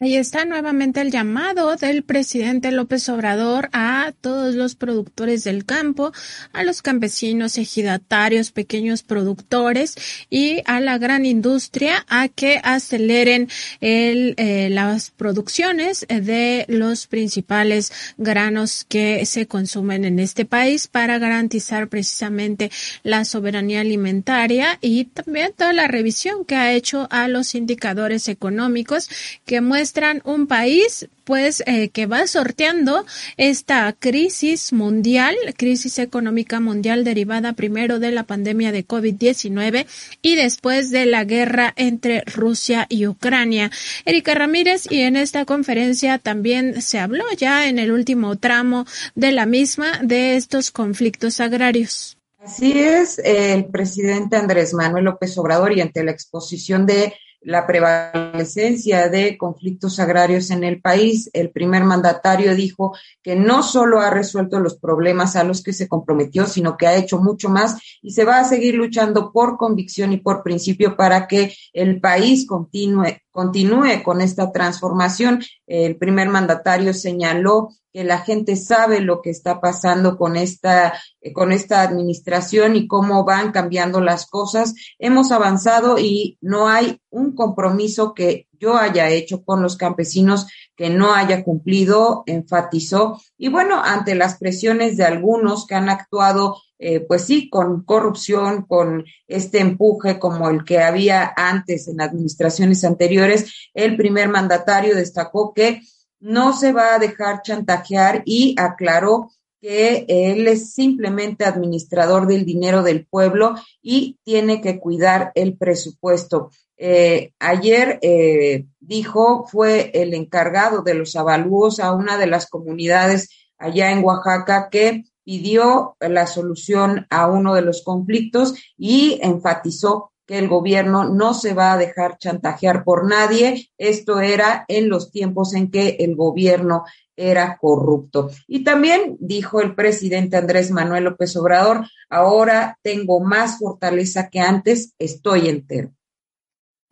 Ahí 0.04 0.18
está 0.18 0.44
nuevamente 0.44 1.00
el 1.00 1.12
llamado 1.12 1.78
del 1.78 2.04
presidente 2.04 2.74
López 2.74 3.08
Obrador 3.08 3.70
a 3.72 4.12
todos 4.20 4.54
los 4.54 4.76
productores 4.76 5.46
del 5.46 5.63
campo, 5.63 6.12
a 6.52 6.66
los 6.66 6.82
campesinos, 6.82 7.58
ejidatarios, 7.58 8.52
pequeños 8.52 9.02
productores 9.02 9.96
y 10.30 10.62
a 10.66 10.82
la 10.82 10.98
gran 10.98 11.26
industria 11.26 12.06
a 12.10 12.28
que 12.28 12.60
aceleren 12.66 13.48
el, 13.80 14.34
eh, 14.36 14.68
las 14.70 15.12
producciones 15.12 16.06
de 16.10 16.66
los 16.68 17.08
principales 17.08 17.94
granos 18.18 18.84
que 18.84 19.26
se 19.26 19.48
consumen 19.48 20.04
en 20.04 20.20
este 20.20 20.44
país 20.44 20.89
para 20.89 21.18
garantizar 21.18 21.88
precisamente 21.88 22.72
la 23.04 23.24
soberanía 23.24 23.80
alimentaria 23.80 24.80
y 24.82 25.06
también 25.06 25.54
toda 25.56 25.72
la 25.72 25.88
revisión 25.88 26.44
que 26.44 26.58
ha 26.58 26.74
hecho 26.74 27.08
a 27.10 27.30
los 27.30 27.56
indicadores 27.56 28.28
económicos 28.28 29.10
que 29.46 29.62
muestran 29.62 29.92
un 30.23 30.47
país 30.47 31.08
pues 31.23 31.63
eh, 31.65 31.89
que 31.89 32.06
va 32.06 32.27
sorteando 32.27 33.06
esta 33.38 33.93
crisis 33.93 34.73
mundial, 34.73 35.36
crisis 35.58 35.99
económica 35.99 36.60
mundial 36.60 37.03
derivada 37.03 37.53
primero 37.53 37.99
de 37.99 38.12
la 38.12 38.23
pandemia 38.23 38.71
de 38.71 38.86
COVID-19 38.86 39.86
y 40.21 40.36
después 40.36 40.89
de 40.89 41.06
la 41.06 41.23
guerra 41.23 41.73
entre 41.75 42.21
Rusia 42.21 42.86
y 42.89 43.08
Ucrania. 43.08 43.71
Erika 44.06 44.34
Ramírez 44.34 44.86
y 44.89 45.01
en 45.01 45.15
esta 45.15 45.45
conferencia 45.45 46.17
también 46.17 46.82
se 46.82 46.99
habló 46.99 47.25
ya 47.38 47.67
en 47.67 47.79
el 47.79 47.91
último 47.91 48.36
tramo 48.38 48.86
de 49.15 49.32
la 49.32 49.45
misma 49.45 49.99
de 50.01 50.36
estos 50.36 50.71
conflictos 50.71 51.39
agrarios. 51.39 52.17
Así 52.39 52.77
es, 52.77 53.19
el 53.23 53.65
presidente 53.67 54.36
Andrés 54.36 54.73
Manuel 54.73 55.06
López 55.06 55.38
Obrador 55.38 55.71
y 55.71 55.79
ante 55.79 56.03
la 56.03 56.12
exposición 56.12 56.86
de 56.86 57.13
la 57.43 57.67
prevalecencia 57.67 59.10
de 59.10 59.38
conflictos 59.38 59.99
agrarios 59.99 60.49
en 60.51 60.63
el 60.63 60.82
país. 60.82 61.29
El 61.34 61.51
primer 61.51 61.84
mandatario 61.84 62.56
dijo 62.56 62.95
que 63.21 63.36
no 63.36 63.63
solo 63.63 63.99
ha 63.99 64.10
resuelto 64.10 64.60
los 64.60 64.77
problemas 64.77 65.36
a 65.36 65.43
los 65.43 65.62
que 65.62 65.73
se 65.73 65.88
comprometió, 65.88 66.45
sino 66.45 66.77
que 66.77 66.88
ha 66.88 66.95
hecho 66.95 67.19
mucho 67.19 67.49
más 67.49 67.77
y 68.01 68.12
se 68.12 68.25
va 68.25 68.39
a 68.39 68.45
seguir 68.45 68.75
luchando 68.75 69.32
por 69.32 69.58
convicción 69.58 70.13
y 70.13 70.17
por 70.17 70.43
principio 70.43 70.95
para 70.95 71.27
que 71.27 71.53
el 71.73 71.99
país 71.99 72.45
continúe, 72.47 73.17
continúe 73.34 74.04
con 74.04 74.22
esta 74.22 74.52
transformación. 74.54 75.43
El 75.67 75.98
primer 75.98 76.30
mandatario 76.30 76.93
señaló 76.93 77.69
que 77.91 78.04
la 78.04 78.19
gente 78.19 78.56
sabe 78.56 79.02
lo 79.02 79.22
que 79.22 79.32
está 79.32 79.60
pasando 79.60 80.17
con 80.17 80.36
esta, 80.36 80.93
eh, 81.19 81.34
con 81.34 81.52
esta 81.52 81.82
administración 81.82 82.76
y 82.76 82.88
cómo 82.88 83.26
van 83.26 83.52
cambiando 83.52 84.02
las 84.02 84.28
cosas. 84.28 84.74
Hemos 84.98 85.32
avanzado 85.32 86.00
y 86.00 86.38
no 86.41 86.67
hay 86.67 87.00
un 87.10 87.36
compromiso 87.36 88.13
que 88.13 88.48
yo 88.60 88.78
haya 88.78 89.10
hecho 89.10 89.43
con 89.43 89.62
los 89.62 89.78
campesinos 89.78 90.48
que 90.76 90.89
no 90.89 91.13
haya 91.13 91.43
cumplido, 91.43 92.24
enfatizó. 92.26 93.19
Y 93.38 93.50
bueno, 93.50 93.82
ante 93.84 94.15
las 94.15 94.38
presiones 94.38 94.96
de 94.98 95.04
algunos 95.04 95.67
que 95.67 95.76
han 95.76 95.89
actuado, 95.89 96.58
eh, 96.86 97.00
pues 97.00 97.24
sí, 97.24 97.50
con 97.50 97.84
corrupción, 97.84 98.63
con 98.63 99.06
este 99.26 99.60
empuje 99.60 100.19
como 100.19 100.50
el 100.50 100.65
que 100.65 100.80
había 100.80 101.34
antes 101.38 101.88
en 101.88 102.02
administraciones 102.02 102.84
anteriores, 102.84 103.69
el 103.74 103.96
primer 103.96 104.28
mandatario 104.28 104.93
destacó 104.93 105.54
que 105.54 105.80
no 106.19 106.52
se 106.52 106.74
va 106.74 106.96
a 106.96 107.00
dejar 107.00 107.41
chantajear 107.41 108.22
y 108.26 108.54
aclaró 108.60 109.30
que 109.62 110.06
él 110.10 110.46
es 110.46 110.74
simplemente 110.74 111.46
administrador 111.46 112.28
del 112.28 112.43
dinero 112.43 112.84
del 112.84 113.06
pueblo 113.06 113.56
y 113.82 114.19
tiene 114.26 114.60
que 114.60 114.78
cuidar 114.78 115.32
el 115.36 115.58
presupuesto. 115.58 116.52
Eh, 116.76 117.32
ayer 117.39 117.98
eh, 118.02 118.65
dijo, 118.82 119.48
fue 119.48 119.89
el 119.93 120.13
encargado 120.13 120.82
de 120.82 120.96
los 120.96 121.15
avalúos 121.15 121.80
a 121.80 121.93
una 121.93 122.17
de 122.17 122.28
las 122.28 122.50
comunidades 122.50 123.30
allá 123.58 123.93
en 123.93 124.04
Oaxaca 124.04 124.67
que 124.69 125.06
pidió 125.24 125.96
la 126.00 126.28
solución 126.28 127.08
a 127.10 127.28
uno 127.28 127.54
de 127.54 127.62
los 127.62 127.84
conflictos 127.84 128.56
y 128.78 129.20
enfatizó 129.22 130.12
que 130.26 130.38
el 130.38 130.48
gobierno 130.48 131.10
no 131.10 131.34
se 131.34 131.54
va 131.54 131.74
a 131.74 131.78
dejar 131.78 132.18
chantajear 132.18 132.84
por 132.84 133.08
nadie. 133.08 133.70
Esto 133.78 134.20
era 134.22 134.66
en 134.68 134.90
los 134.90 135.12
tiempos 135.12 135.54
en 135.54 135.70
que 135.70 135.98
el 136.00 136.16
gobierno 136.16 136.86
era 137.16 137.58
corrupto. 137.60 138.30
Y 138.48 138.64
también 138.64 139.18
dijo 139.20 139.62
el 139.62 139.76
presidente 139.76 140.38
Andrés 140.38 140.72
Manuel 140.72 141.04
López 141.04 141.36
Obrador, 141.36 141.86
ahora 142.10 142.80
tengo 142.82 143.20
más 143.20 143.60
fortaleza 143.60 144.30
que 144.30 144.40
antes, 144.40 144.94
estoy 144.98 145.50
entero. 145.50 145.92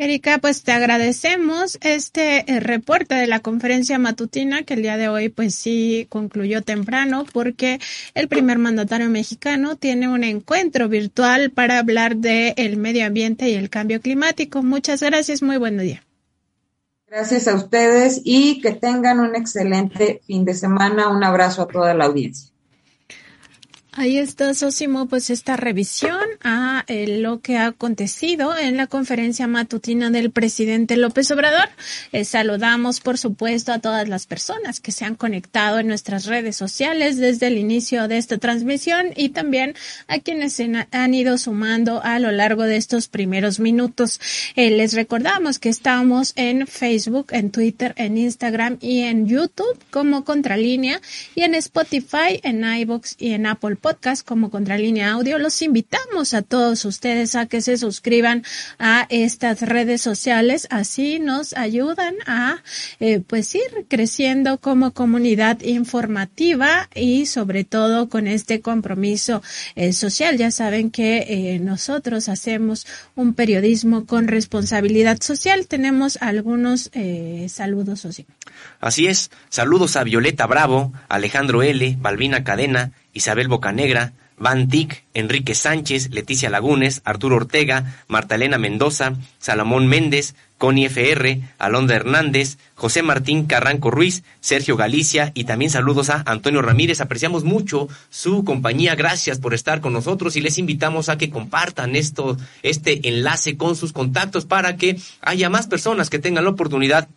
Erika, 0.02 0.40
pues 0.40 0.64
te 0.64 0.72
agradecemos 0.72 1.78
este 1.82 2.52
eh, 2.52 2.60
reporte 2.60 3.14
de 3.14 3.28
la 3.28 3.40
conferencia 3.40 4.00
matutina 4.00 4.64
que 4.64 4.74
el 4.74 4.82
día 4.82 4.98
de 4.98 5.10
hoy 5.10 5.30
pues 5.30 5.54
sí 5.54 6.08
concluyó 6.10 6.64
temprano 6.64 7.24
porque 7.32 7.80
el 8.16 8.28
primer 8.28 8.58
mandatario 8.58 9.12
mexicano 9.12 9.76
tiene 9.76 10.08
un 10.08 10.24
encuentro 10.24 10.90
virtual 10.90 11.52
para 11.52 11.78
hablar 11.78 12.16
de 12.16 12.56
el 12.58 12.78
medio 12.78 13.06
ambiente 13.06 13.48
y 13.50 13.54
el 13.54 13.70
cambio 13.70 14.02
climático. 14.02 14.64
Muchas 14.64 15.04
gracias, 15.04 15.44
muy 15.44 15.58
buen 15.58 15.78
día. 15.78 16.04
Gracias 17.06 17.48
a 17.48 17.54
ustedes 17.54 18.22
y 18.24 18.60
que 18.60 18.72
tengan 18.72 19.20
un 19.20 19.36
excelente 19.36 20.20
fin 20.26 20.46
de 20.46 20.56
semana. 20.56 21.10
Un 21.10 21.24
abrazo 21.24 21.62
a 21.62 21.68
toda 21.68 21.94
la 21.94 22.06
audiencia. 22.06 22.51
Ahí 23.94 24.18
está, 24.18 24.54
Sosimo, 24.54 25.08
pues 25.08 25.30
esta 25.30 25.58
revisión 25.58 26.18
a 26.42 26.86
eh, 26.88 27.20
lo 27.20 27.42
que 27.42 27.58
ha 27.58 27.66
acontecido 27.66 28.58
en 28.58 28.78
la 28.78 28.88
conferencia 28.88 29.48
matutina 29.48 30.10
del 30.10 30.32
presidente 30.32 30.96
López 30.96 31.30
Obrador. 31.32 31.68
Eh, 32.14 32.24
saludamos, 32.24 33.02
por 33.02 33.18
supuesto, 33.18 33.74
a 33.74 33.80
todas 33.80 34.08
las 34.08 34.28
personas 34.28 34.80
que 34.80 34.94
se 34.94 35.04
han 35.04 35.16
conectado 35.16 35.80
en 35.80 35.88
nuestras 35.88 36.26
redes 36.26 36.56
sociales 36.56 37.18
desde 37.18 37.48
el 37.48 37.58
inicio 37.58 38.08
de 38.08 38.18
esta 38.18 38.38
transmisión 38.38 39.08
y 39.14 39.28
también 39.28 39.76
a 40.08 40.20
quienes 40.20 40.54
se 40.54 40.72
han 40.90 41.14
ido 41.14 41.38
sumando 41.38 42.02
a 42.02 42.18
lo 42.20 42.32
largo 42.32 42.64
de 42.64 42.78
estos 42.78 43.10
primeros 43.10 43.60
minutos. 43.60 44.22
Eh, 44.56 44.72
les 44.72 44.94
recordamos 44.94 45.60
que 45.60 45.68
estamos 45.68 46.32
en 46.38 46.66
Facebook, 46.66 47.28
en 47.32 47.52
Twitter, 47.52 47.94
en 47.98 48.18
Instagram 48.18 48.78
y 48.80 49.02
en 49.02 49.28
YouTube 49.28 49.78
como 49.90 50.24
Contralínea 50.24 51.02
y 51.36 51.42
en 51.42 51.56
Spotify, 51.56 52.40
en 52.42 52.64
iBox 52.64 53.18
y 53.20 53.34
en 53.34 53.48
Apple 53.48 53.81
podcast 53.82 54.26
como 54.26 54.52
Contralínea 54.52 55.12
Audio. 55.12 55.40
Los 55.40 55.62
invitamos 55.62 56.34
a 56.34 56.44
todos 56.44 56.86
ustedes 56.86 57.36
a 57.36 57.48
que 57.48 57.62
se 57.62 57.78
suscriban 57.78 58.44
a 58.80 59.08
estas 59.10 59.62
redes 59.62 60.02
sociales. 60.02 60.68
Así 60.70 61.20
nos 61.20 61.54
ayudan 61.54 62.16
a 62.28 62.64
eh, 63.00 63.22
pues 63.26 63.54
ir 63.56 63.86
creciendo 63.90 64.60
como 64.60 64.92
comunidad 64.92 65.62
informativa 65.62 66.90
y 66.94 67.26
sobre 67.26 67.64
todo 67.64 68.08
con 68.08 68.28
este 68.28 68.62
compromiso 68.62 69.42
eh, 69.76 69.94
social. 69.94 70.38
Ya 70.38 70.52
saben 70.52 70.92
que 70.92 71.26
eh, 71.28 71.60
nosotros 71.60 72.30
hacemos 72.30 72.86
un 73.16 73.34
periodismo 73.34 74.06
con 74.06 74.28
responsabilidad 74.28 75.20
social. 75.22 75.68
Tenemos 75.68 76.18
algunos 76.22 76.92
saludos, 77.48 78.06
Así 78.80 79.08
es. 79.08 79.32
Saludos 79.50 79.96
a 79.96 80.04
Violeta 80.04 80.46
Bravo, 80.46 80.94
Alejandro 81.10 81.64
L., 81.64 81.98
Balbina 82.00 82.44
Cadena, 82.44 82.92
Isabel 83.14 83.48
Bocanegra, 83.48 84.14
Van 84.42 84.68
Tick, 84.70 85.06
Enrique 85.14 85.54
Sánchez, 85.54 86.10
Leticia 86.10 86.50
Lagunes, 86.50 87.02
Arturo 87.06 87.36
Ortega, 87.36 87.96
Marta 88.08 88.36
Elena 88.36 88.58
Mendoza, 88.58 89.14
Salomón 89.38 89.86
Méndez, 89.88 90.34
Connie 90.58 90.86
FR, 90.86 91.42
Alondra 91.60 91.96
Hernández, 91.96 92.58
José 92.76 93.04
Martín 93.04 93.46
Carranco 93.46 93.92
Ruiz, 93.92 94.24
Sergio 94.40 94.78
Galicia 94.78 95.32
y 95.36 95.44
también 95.44 95.70
saludos 95.70 96.10
a 96.10 96.24
Antonio 96.26 96.62
Ramírez. 96.62 97.02
Apreciamos 97.02 97.44
mucho 97.44 97.88
su 98.10 98.44
compañía. 98.44 98.96
Gracias 98.96 99.40
por 99.40 99.54
estar 99.54 99.80
con 99.80 99.94
nosotros 99.94 100.36
y 100.36 100.42
les 100.42 100.58
invitamos 100.58 101.10
a 101.10 101.18
que 101.18 101.30
compartan 101.30 101.96
esto, 101.96 102.38
este 102.64 103.08
enlace 103.10 103.58
con 103.58 103.76
sus 103.76 103.94
contactos 103.94 104.46
para 104.46 104.76
que 104.76 105.00
haya 105.22 105.50
más 105.50 105.68
personas 105.68 106.10
que 106.10 106.20
tengan 106.20 106.44
la 106.44 106.52
oportunidad 106.52 107.08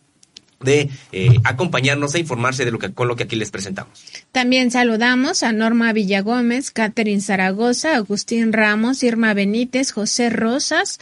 de 0.64 0.90
eh, 1.12 1.38
acompañarnos 1.44 2.14
e 2.14 2.20
informarse 2.20 2.64
de 2.64 2.70
lo 2.70 2.78
que, 2.78 2.92
con 2.92 3.08
lo 3.08 3.16
que 3.16 3.24
aquí 3.24 3.36
les 3.36 3.50
presentamos. 3.50 4.02
También 4.32 4.70
saludamos 4.70 5.42
a 5.42 5.52
Norma 5.52 5.92
Villagómez, 5.92 6.70
Catherine 6.70 7.20
Zaragoza, 7.20 7.96
Agustín 7.96 8.52
Ramos, 8.52 9.02
Irma 9.02 9.34
Benítez, 9.34 9.92
José 9.92 10.30
Rosas, 10.30 10.98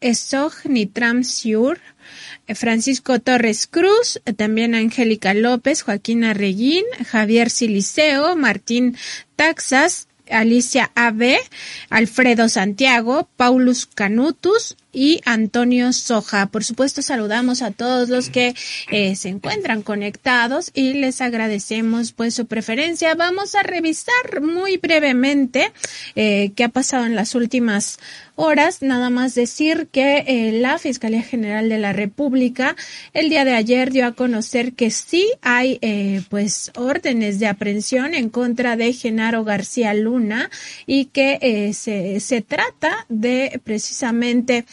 Esoj 0.00 0.52
Nitram 0.64 1.24
Siur, 1.24 1.78
Francisco 2.54 3.20
Torres 3.20 3.66
Cruz, 3.66 4.20
también 4.36 4.74
Angélica 4.74 5.32
López, 5.34 5.82
Joaquín 5.82 6.24
Arreguín, 6.24 6.84
Javier 7.06 7.50
Siliceo, 7.50 8.36
Martín 8.36 8.96
Taxas, 9.36 10.08
Alicia 10.28 10.90
AB, 10.94 11.36
Alfredo 11.90 12.48
Santiago, 12.48 13.28
Paulus 13.36 13.86
Canutus, 13.86 14.76
y 14.92 15.20
Antonio 15.24 15.92
Soja. 15.92 16.46
Por 16.46 16.64
supuesto, 16.64 17.00
saludamos 17.00 17.62
a 17.62 17.70
todos 17.70 18.10
los 18.10 18.28
que 18.28 18.54
eh, 18.90 19.16
se 19.16 19.30
encuentran 19.30 19.82
conectados 19.82 20.70
y 20.74 20.92
les 20.92 21.20
agradecemos 21.20 22.12
pues 22.12 22.34
su 22.34 22.46
preferencia. 22.46 23.14
Vamos 23.14 23.54
a 23.54 23.62
revisar 23.62 24.42
muy 24.42 24.76
brevemente 24.76 25.72
eh, 26.14 26.52
qué 26.54 26.64
ha 26.64 26.68
pasado 26.68 27.06
en 27.06 27.16
las 27.16 27.34
últimas 27.34 27.98
horas. 28.34 28.82
Nada 28.82 29.08
más 29.08 29.34
decir 29.34 29.88
que 29.90 30.24
eh, 30.26 30.52
la 30.52 30.78
Fiscalía 30.78 31.22
General 31.22 31.68
de 31.68 31.78
la 31.78 31.92
República 31.92 32.76
el 33.14 33.30
día 33.30 33.44
de 33.44 33.54
ayer 33.54 33.92
dio 33.92 34.06
a 34.06 34.12
conocer 34.12 34.74
que 34.74 34.90
sí 34.90 35.30
hay 35.40 35.78
pues 36.28 36.70
órdenes 36.76 37.38
de 37.38 37.46
aprehensión 37.46 38.14
en 38.14 38.28
contra 38.28 38.76
de 38.76 38.92
Genaro 38.92 39.44
García 39.44 39.94
Luna 39.94 40.50
y 40.86 41.06
que 41.06 41.72
se, 41.74 42.20
se 42.20 42.42
trata 42.42 43.06
de 43.08 43.60
precisamente 43.64 44.64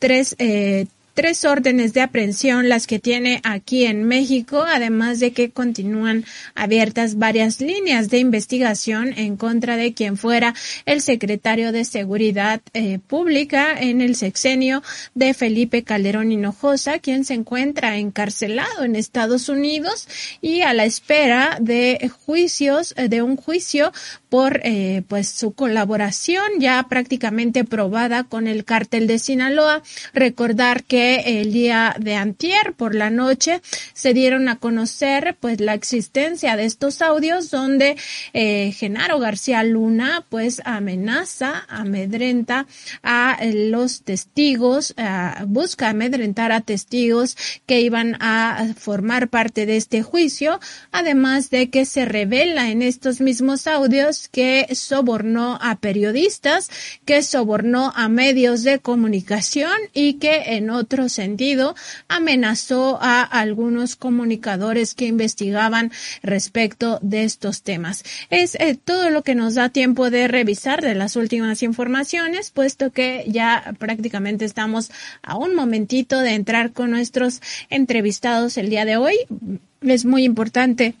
tres, 0.00 0.34
eh, 0.38 0.86
tres 1.20 1.44
órdenes 1.44 1.92
de 1.92 2.00
aprehensión 2.00 2.70
las 2.70 2.86
que 2.86 2.98
tiene 2.98 3.42
aquí 3.44 3.84
en 3.84 4.04
México, 4.04 4.64
además 4.66 5.20
de 5.20 5.32
que 5.32 5.50
continúan 5.50 6.24
abiertas 6.54 7.18
varias 7.18 7.60
líneas 7.60 8.08
de 8.08 8.20
investigación 8.20 9.12
en 9.18 9.36
contra 9.36 9.76
de 9.76 9.92
quien 9.92 10.16
fuera 10.16 10.54
el 10.86 11.02
secretario 11.02 11.72
de 11.72 11.84
Seguridad 11.84 12.62
eh, 12.72 13.00
Pública 13.06 13.78
en 13.78 14.00
el 14.00 14.16
sexenio 14.16 14.82
de 15.14 15.34
Felipe 15.34 15.82
Calderón 15.82 16.32
Hinojosa, 16.32 17.00
quien 17.00 17.26
se 17.26 17.34
encuentra 17.34 17.98
encarcelado 17.98 18.84
en 18.84 18.96
Estados 18.96 19.50
Unidos 19.50 20.08
y 20.40 20.62
a 20.62 20.72
la 20.72 20.86
espera 20.86 21.58
de 21.60 22.10
juicios, 22.24 22.94
eh, 22.96 23.10
de 23.10 23.20
un 23.20 23.36
juicio 23.36 23.92
por 24.30 24.60
eh, 24.64 25.02
pues 25.08 25.28
su 25.28 25.52
colaboración 25.52 26.44
ya 26.60 26.86
prácticamente 26.88 27.64
probada 27.64 28.24
con 28.24 28.46
el 28.46 28.64
cártel 28.64 29.06
de 29.06 29.18
Sinaloa. 29.18 29.82
Recordar 30.14 30.84
que 30.84 31.09
el 31.16 31.52
día 31.52 31.94
de 31.98 32.14
antier 32.14 32.74
por 32.74 32.94
la 32.94 33.10
noche 33.10 33.60
se 33.92 34.14
dieron 34.14 34.48
a 34.48 34.58
conocer 34.58 35.36
pues 35.40 35.60
la 35.60 35.74
existencia 35.74 36.56
de 36.56 36.64
estos 36.64 37.02
audios 37.02 37.50
donde 37.50 37.96
eh, 38.32 38.72
Genaro 38.72 39.18
García 39.18 39.62
Luna 39.62 40.24
pues 40.28 40.62
amenaza, 40.64 41.64
amedrenta 41.68 42.66
a 43.02 43.38
los 43.52 44.02
testigos, 44.02 44.94
busca 45.46 45.90
amedrentar 45.90 46.52
a 46.52 46.60
testigos 46.60 47.36
que 47.66 47.80
iban 47.80 48.16
a 48.20 48.74
formar 48.76 49.28
parte 49.28 49.66
de 49.66 49.76
este 49.76 50.02
juicio, 50.02 50.60
además 50.92 51.50
de 51.50 51.70
que 51.70 51.84
se 51.84 52.04
revela 52.04 52.70
en 52.70 52.82
estos 52.82 53.20
mismos 53.20 53.66
audios 53.66 54.28
que 54.28 54.68
sobornó 54.74 55.58
a 55.60 55.76
periodistas, 55.76 56.70
que 57.04 57.22
sobornó 57.22 57.92
a 57.94 58.08
medios 58.08 58.62
de 58.62 58.78
comunicación 58.78 59.72
y 59.92 60.14
que 60.14 60.56
en 60.56 60.70
otro 60.70 60.99
sentido 61.08 61.74
amenazó 62.08 62.98
a 63.00 63.22
algunos 63.22 63.96
comunicadores 63.96 64.94
que 64.94 65.06
investigaban 65.06 65.90
respecto 66.22 66.98
de 67.02 67.24
estos 67.24 67.62
temas. 67.62 68.04
Es 68.30 68.54
eh, 68.56 68.78
todo 68.82 69.10
lo 69.10 69.22
que 69.22 69.34
nos 69.34 69.54
da 69.54 69.68
tiempo 69.68 70.10
de 70.10 70.28
revisar 70.28 70.82
de 70.82 70.94
las 70.94 71.16
últimas 71.16 71.62
informaciones, 71.62 72.50
puesto 72.50 72.92
que 72.92 73.24
ya 73.26 73.74
prácticamente 73.78 74.44
estamos 74.44 74.90
a 75.22 75.36
un 75.36 75.54
momentito 75.54 76.20
de 76.20 76.34
entrar 76.34 76.72
con 76.72 76.90
nuestros 76.90 77.40
entrevistados 77.68 78.56
el 78.56 78.70
día 78.70 78.84
de 78.84 78.96
hoy. 78.96 79.16
Es 79.80 80.04
muy 80.04 80.24
importante 80.24 80.94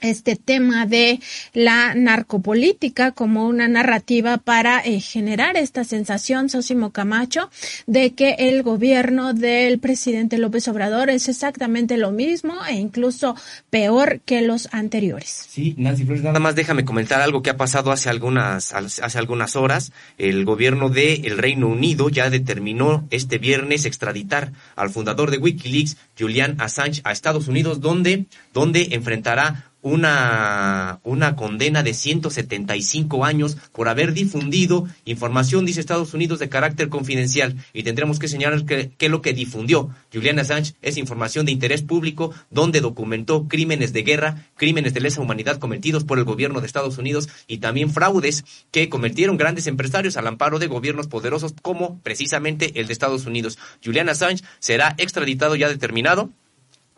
este 0.00 0.36
tema 0.36 0.86
de 0.86 1.20
la 1.52 1.94
narcopolítica 1.94 3.12
como 3.12 3.46
una 3.46 3.68
narrativa 3.68 4.38
para 4.38 4.80
eh, 4.80 5.00
generar 5.00 5.56
esta 5.56 5.84
sensación, 5.84 6.48
Sosimo 6.48 6.90
Camacho, 6.90 7.50
de 7.86 8.14
que 8.14 8.36
el 8.38 8.62
gobierno 8.62 9.34
del 9.34 9.78
presidente 9.78 10.38
López 10.38 10.68
Obrador 10.68 11.10
es 11.10 11.28
exactamente 11.28 11.96
lo 11.96 12.10
mismo 12.10 12.54
e 12.68 12.74
incluso 12.74 13.36
peor 13.70 14.20
que 14.24 14.42
los 14.42 14.68
anteriores. 14.72 15.46
Sí, 15.48 15.74
Nancy 15.76 16.04
Flores, 16.04 16.22
nada 16.22 16.40
más 16.40 16.54
déjame 16.54 16.84
comentar 16.84 17.20
algo 17.20 17.42
que 17.42 17.50
ha 17.50 17.56
pasado 17.56 17.92
hace 17.92 18.08
algunas, 18.08 18.72
hace 18.72 19.18
algunas 19.18 19.56
horas. 19.56 19.92
El 20.16 20.44
gobierno 20.44 20.88
del 20.88 21.24
el 21.26 21.38
Reino 21.38 21.68
Unido 21.68 22.08
ya 22.08 22.30
determinó 22.30 23.06
este 23.10 23.38
viernes 23.38 23.84
extraditar 23.84 24.52
al 24.76 24.90
fundador 24.90 25.30
de 25.30 25.38
Wikileaks, 25.38 25.96
Julian 26.18 26.56
Assange, 26.60 27.00
a 27.04 27.12
Estados 27.12 27.48
Unidos, 27.48 27.80
donde, 27.80 28.26
donde 28.52 28.88
enfrentará 28.92 29.67
una, 29.82 31.00
una 31.04 31.36
condena 31.36 31.82
de 31.82 31.94
175 31.94 33.24
años 33.24 33.56
por 33.72 33.88
haber 33.88 34.12
difundido 34.12 34.86
información, 35.04 35.64
dice 35.64 35.80
Estados 35.80 36.14
Unidos, 36.14 36.38
de 36.38 36.48
carácter 36.48 36.88
confidencial. 36.88 37.56
Y 37.72 37.82
tendremos 37.82 38.18
que 38.18 38.28
señalar 38.28 38.64
que, 38.64 38.90
que 38.96 39.08
lo 39.08 39.22
que 39.22 39.32
difundió 39.32 39.90
Julian 40.12 40.38
Assange 40.38 40.74
es 40.82 40.96
información 40.96 41.46
de 41.46 41.52
interés 41.52 41.82
público 41.82 42.32
donde 42.50 42.80
documentó 42.80 43.46
crímenes 43.48 43.92
de 43.92 44.02
guerra, 44.02 44.46
crímenes 44.56 44.94
de 44.94 45.00
lesa 45.00 45.20
humanidad 45.20 45.58
cometidos 45.58 46.04
por 46.04 46.18
el 46.18 46.24
gobierno 46.24 46.60
de 46.60 46.66
Estados 46.66 46.98
Unidos 46.98 47.28
y 47.46 47.58
también 47.58 47.90
fraudes 47.90 48.44
que 48.70 48.88
cometieron 48.88 49.36
grandes 49.36 49.66
empresarios 49.66 50.16
al 50.16 50.26
amparo 50.26 50.58
de 50.58 50.66
gobiernos 50.66 51.06
poderosos 51.06 51.54
como 51.62 51.98
precisamente 52.00 52.80
el 52.80 52.86
de 52.86 52.92
Estados 52.92 53.26
Unidos. 53.26 53.58
Julian 53.84 54.08
Assange 54.08 54.44
será 54.58 54.94
extraditado 54.98 55.56
ya 55.56 55.68
determinado 55.68 56.30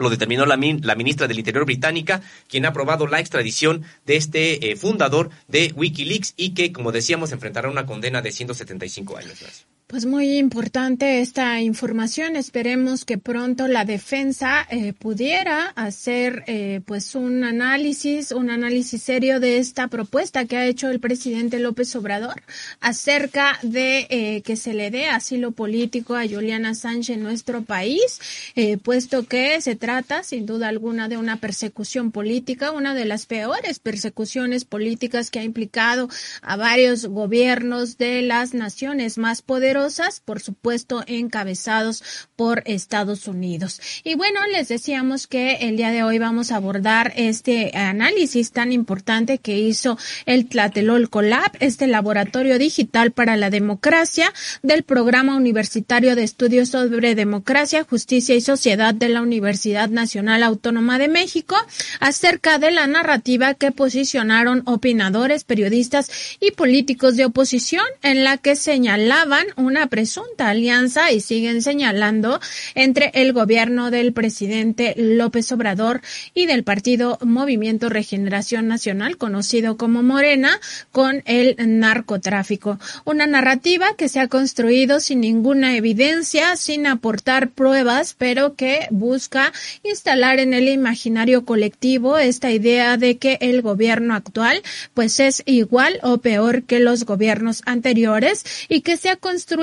lo 0.01 0.11
determinó 0.11 0.47
la, 0.47 0.57
la, 0.57 0.95
ministra 0.95 1.29
del 1.29 1.39
Interior 1.39 1.65
británica, 1.65 2.23
quien 2.49 2.65
ha 2.65 2.71
aprobado 2.71 3.07
la 3.07 3.21
extradición 3.21 3.85
de 4.07 4.17
este 4.17 4.71
eh, 4.71 4.77
fundador 4.77 5.31
de 5.49 5.73
Wikileaks 5.77 6.35
y 6.37 6.55
que, 6.55 6.73
como 6.73 6.93
decíamos, 6.93 7.33
enfrentará 7.33 7.69
una 7.69 7.87
condena 7.87 8.23
de 8.23 8.33
175 8.33 9.17
años. 9.17 9.67
Pues 9.91 10.07
muy 10.07 10.39
importante 10.39 11.21
esta 11.21 11.61
información. 11.61 12.37
Esperemos 12.37 13.05
que 13.05 13.19
pronto 13.19 13.67
la 13.67 13.85
defensa 13.85 14.65
eh, 14.71 14.93
pudiera 14.93 15.67
hacer 15.75 16.45
eh, 16.47 16.81
pues 16.87 17.17
un 17.17 17.43
análisis, 17.43 18.31
un 18.31 18.51
análisis 18.51 19.03
serio 19.03 19.41
de 19.41 19.59
esta 19.59 19.89
propuesta 19.89 20.45
que 20.45 20.57
ha 20.57 20.67
hecho 20.67 20.91
el 20.91 21.01
presidente 21.01 21.59
López 21.59 21.97
Obrador 21.97 22.41
acerca 22.81 23.59
de 23.63 24.07
eh, 24.11 24.43
que 24.43 24.55
se 24.55 24.75
le 24.75 24.93
dé 24.93 25.07
asilo 25.09 25.51
político 25.51 26.15
a 26.15 26.23
Juliana 26.23 26.77
Sánchez 26.77 27.17
en 27.17 27.25
nuestro 27.25 27.63
país, 27.63 28.21
eh, 28.55 28.77
puesto 28.77 29.27
que 29.27 29.61
se 29.61 29.75
trata 29.75 30.23
sin 30.23 30.47
duda 30.47 30.69
alguna 30.69 31.09
de 31.09 31.17
una 31.17 31.39
persecución 31.39 32.13
política, 32.13 32.71
una 32.71 32.95
de 32.95 33.07
las 33.07 33.27
peores 33.27 33.81
persecuciones 33.81 34.65
políticas 34.65 35.33
que 35.33 35.41
ha 35.41 35.45
implicado 35.45 36.09
a 36.43 36.55
varios 36.55 37.07
gobiernos 37.07 37.99
de 37.99 38.23
las 38.23 38.55
naciones 38.55 39.19
más 39.19 39.43
poderosas 39.43 39.80
por 40.25 40.41
supuesto, 40.41 41.05
encabezados 41.07 42.03
por 42.37 42.63
Estados 42.67 43.29
Unidos. 43.29 43.81
Y 44.05 44.15
bueno, 44.15 44.41
les 44.53 44.69
decíamos 44.69 45.27
que 45.27 45.53
el 45.61 45.77
día 45.77 45.91
de 45.91 46.03
hoy 46.03 46.19
vamos 46.19 46.51
a 46.51 46.57
abordar 46.57 47.13
este 47.17 47.77
análisis 47.77 48.53
tan 48.53 48.73
importante 48.73 49.39
que 49.39 49.59
hizo 49.59 49.99
el 50.27 50.49
Tlatelolco 50.49 51.23
Lab, 51.23 51.53
este 51.61 51.87
laboratorio 51.87 52.59
digital 52.59 53.13
para 53.13 53.37
la 53.37 53.51
democracia 53.51 54.33
del 54.63 54.83
Programa 54.83 55.37
Universitario 55.37 56.15
de 56.15 56.25
Estudios 56.25 56.71
sobre 56.71 57.15
Democracia, 57.15 57.85
Justicia 57.85 58.35
y 58.35 58.41
Sociedad 58.41 58.95
de 58.95 59.09
la 59.09 59.23
Universidad 59.23 59.89
Nacional 59.89 60.43
Autónoma 60.43 60.99
de 60.99 61.09
México, 61.09 61.57
acerca 62.01 62.59
de 62.59 62.71
la 62.71 62.87
narrativa 62.87 63.55
que 63.55 63.73
posicionaron 63.73 64.63
opinadores, 64.67 65.45
periodistas 65.45 66.11
y 66.41 66.51
políticos 66.53 67.17
de 67.17 67.25
oposición 67.25 67.85
en 68.03 68.25
la 68.25 68.37
que 68.37 68.57
señalaban 68.57 69.47
una 69.71 69.87
presunta 69.87 70.49
alianza 70.49 71.13
y 71.13 71.21
siguen 71.21 71.63
señalando 71.63 72.41
entre 72.75 73.13
el 73.15 73.33
gobierno 73.33 73.93
del 73.93 74.13
presidente 74.13 74.95
López 74.97 75.53
Obrador 75.53 76.01
y 76.35 76.47
del 76.47 76.65
partido 76.65 77.19
Movimiento 77.23 77.89
Regeneración 77.89 78.67
Nacional, 78.67 79.17
conocido 79.17 79.77
como 79.77 80.03
Morena, 80.03 80.59
con 80.91 81.23
el 81.25 81.55
narcotráfico. 81.57 82.81
Una 83.05 83.29
narrativa 83.29 83.95
que 83.97 84.09
se 84.09 84.19
ha 84.19 84.27
construido 84.27 84.99
sin 84.99 85.21
ninguna 85.21 85.77
evidencia, 85.77 86.57
sin 86.57 86.89
aportar 86.89 87.51
pruebas, 87.51 88.17
pero 88.19 88.57
que 88.57 88.89
busca 88.91 89.53
instalar 89.85 90.41
en 90.41 90.53
el 90.53 90.69
imaginario 90.69 91.45
colectivo 91.45 92.19
esta 92.19 92.51
idea 92.51 92.97
de 92.97 93.19
que 93.19 93.39
el 93.41 93.63
gobierno 93.63 94.15
actual 94.15 94.63
pues 94.95 95.21
es 95.21 95.45
igual 95.47 96.01
o 96.03 96.19
peor 96.19 96.65
que 96.65 96.81
los 96.81 97.05
gobiernos 97.05 97.63
anteriores 97.67 98.45
y 98.69 98.81
que 98.81 98.97
se 98.97 99.11
ha 99.11 99.17
construido 99.17 99.60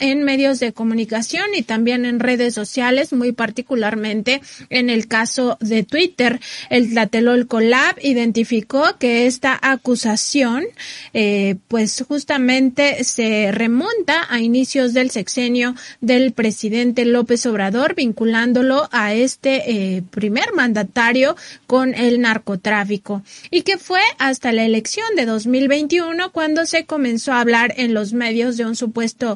en 0.00 0.22
medios 0.22 0.58
de 0.60 0.72
comunicación 0.72 1.46
y 1.54 1.62
también 1.62 2.04
en 2.04 2.20
redes 2.20 2.54
sociales, 2.54 3.12
muy 3.12 3.32
particularmente 3.32 4.40
en 4.70 4.90
el 4.90 5.06
caso 5.06 5.58
de 5.60 5.82
Twitter. 5.82 6.40
El 6.70 6.90
Tlatelolco 6.90 7.60
Lab 7.60 7.96
identificó 8.02 8.96
que 8.98 9.26
esta 9.26 9.58
acusación, 9.60 10.64
eh, 11.12 11.56
pues 11.68 12.04
justamente 12.06 13.04
se 13.04 13.50
remonta 13.52 14.26
a 14.28 14.40
inicios 14.40 14.94
del 14.94 15.10
sexenio 15.10 15.74
del 16.00 16.32
presidente 16.32 17.04
López 17.04 17.44
Obrador, 17.46 17.94
vinculándolo 17.94 18.88
a 18.92 19.14
este 19.14 19.70
eh, 19.70 20.02
primer 20.10 20.52
mandatario 20.54 21.36
con 21.66 21.94
el 21.94 22.20
narcotráfico 22.20 23.22
y 23.50 23.62
que 23.62 23.78
fue 23.78 24.00
hasta 24.18 24.52
la 24.52 24.64
elección 24.64 25.06
de 25.16 25.26
2021 25.26 26.32
cuando 26.32 26.66
se 26.66 26.86
comenzó 26.86 27.32
a 27.32 27.40
hablar 27.40 27.74
en 27.76 27.94
los 27.94 28.12
medios 28.12 28.56
de 28.56 28.64
un 28.64 28.76
supuesto 28.76 29.33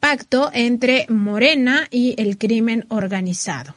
pacto 0.00 0.50
entre 0.52 1.06
Morena 1.08 1.86
y 1.90 2.14
el 2.20 2.38
crimen 2.38 2.84
organizado. 2.88 3.74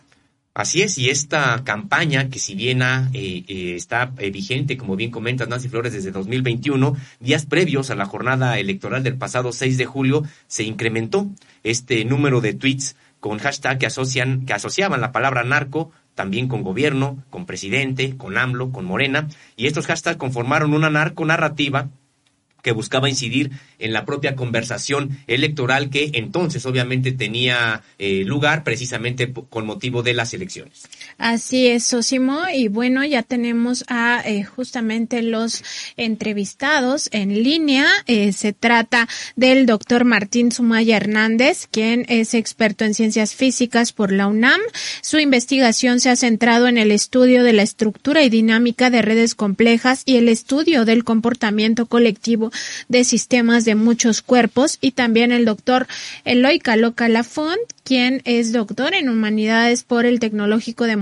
Así 0.53 0.81
es, 0.81 0.97
y 0.97 1.09
esta 1.09 1.63
campaña, 1.63 2.29
que 2.29 2.37
si 2.37 2.55
bien 2.55 2.81
eh, 2.81 3.07
eh, 3.13 3.73
está 3.75 4.11
eh, 4.17 4.31
vigente, 4.31 4.75
como 4.75 4.97
bien 4.97 5.09
comenta 5.09 5.45
Nancy 5.45 5.69
Flores, 5.69 5.93
desde 5.93 6.11
2021, 6.11 6.97
días 7.21 7.45
previos 7.45 7.89
a 7.89 7.95
la 7.95 8.05
jornada 8.05 8.59
electoral 8.59 9.01
del 9.01 9.17
pasado 9.17 9.53
6 9.53 9.77
de 9.77 9.85
julio, 9.85 10.23
se 10.47 10.63
incrementó 10.63 11.29
este 11.63 12.03
número 12.03 12.41
de 12.41 12.53
tweets 12.53 12.97
con 13.21 13.39
hashtag 13.39 13.79
que, 13.79 13.85
asocian, 13.85 14.45
que 14.45 14.51
asociaban 14.51 14.99
la 14.99 15.13
palabra 15.13 15.45
narco 15.45 15.91
también 16.15 16.49
con 16.49 16.63
gobierno, 16.63 17.23
con 17.29 17.45
presidente, 17.45 18.17
con 18.17 18.37
AMLO, 18.37 18.73
con 18.73 18.83
Morena, 18.83 19.29
y 19.55 19.67
estos 19.67 19.87
hashtags 19.87 20.17
conformaron 20.17 20.73
una 20.73 20.89
narco 20.89 21.23
narrativa 21.23 21.89
que 22.61 22.71
buscaba 22.71 23.09
incidir 23.09 23.51
en 23.79 23.93
la 23.93 24.05
propia 24.05 24.35
conversación 24.35 25.19
electoral 25.27 25.89
que 25.89 26.11
entonces 26.13 26.65
obviamente 26.65 27.11
tenía 27.11 27.83
eh, 27.99 28.23
lugar 28.25 28.63
precisamente 28.63 29.31
con 29.31 29.65
motivo 29.65 30.03
de 30.03 30.13
las 30.13 30.33
elecciones. 30.33 30.87
Así 31.21 31.67
es, 31.67 31.85
Sosimo, 31.85 32.39
y 32.51 32.67
bueno, 32.67 33.05
ya 33.05 33.21
tenemos 33.21 33.85
a 33.87 34.23
eh, 34.25 34.43
justamente 34.43 35.21
los 35.21 35.63
entrevistados 35.95 37.09
en 37.11 37.43
línea. 37.43 37.85
Eh, 38.07 38.33
se 38.33 38.53
trata 38.53 39.07
del 39.35 39.67
doctor 39.67 40.03
Martín 40.03 40.51
Sumaya 40.51 40.97
Hernández, 40.97 41.67
quien 41.69 42.07
es 42.09 42.33
experto 42.33 42.85
en 42.85 42.95
ciencias 42.95 43.35
físicas 43.35 43.93
por 43.93 44.11
la 44.11 44.25
UNAM. 44.25 44.59
Su 45.03 45.19
investigación 45.19 45.99
se 45.99 46.09
ha 46.09 46.15
centrado 46.15 46.67
en 46.67 46.79
el 46.79 46.89
estudio 46.89 47.43
de 47.43 47.53
la 47.53 47.61
estructura 47.61 48.23
y 48.23 48.29
dinámica 48.29 48.89
de 48.89 49.03
redes 49.03 49.35
complejas 49.35 50.01
y 50.07 50.15
el 50.15 50.27
estudio 50.27 50.85
del 50.85 51.03
comportamiento 51.03 51.85
colectivo 51.85 52.51
de 52.89 53.03
sistemas 53.03 53.63
de 53.63 53.75
muchos 53.75 54.23
cuerpos 54.23 54.79
y 54.81 54.93
también 54.93 55.31
el 55.31 55.45
doctor 55.45 55.85
Eloy 56.25 56.57
Caloca 56.57 57.07
Lafont, 57.09 57.59
quien 57.83 58.23
es 58.25 58.53
doctor 58.53 58.95
en 58.95 59.07
humanidades 59.07 59.83
por 59.83 60.07
el 60.07 60.19
Tecnológico 60.19 60.85
de 60.85 60.95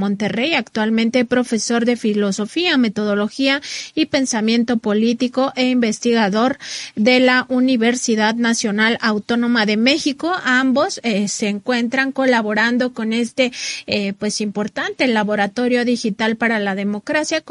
actualmente 0.55 1.25
profesor 1.25 1.85
de 1.85 1.95
filosofía, 1.95 2.77
metodología 2.77 3.61
y 3.95 4.05
pensamiento 4.05 4.77
político 4.77 5.51
e 5.55 5.69
investigador 5.69 6.57
de 6.95 7.19
la 7.19 7.45
Universidad 7.49 8.35
Nacional 8.35 8.97
Autónoma 9.01 9.65
de 9.65 9.77
México. 9.77 10.33
Ambos 10.43 10.99
eh, 11.03 11.27
se 11.27 11.47
encuentran 11.47 12.11
colaborando 12.11 12.93
con 12.93 13.13
este 13.13 13.51
eh, 13.87 14.13
pues 14.13 14.41
importante 14.41 15.07
laboratorio 15.07 15.85
digital 15.85 16.35
para 16.35 16.59
la 16.59 16.75
democracia 16.75 17.43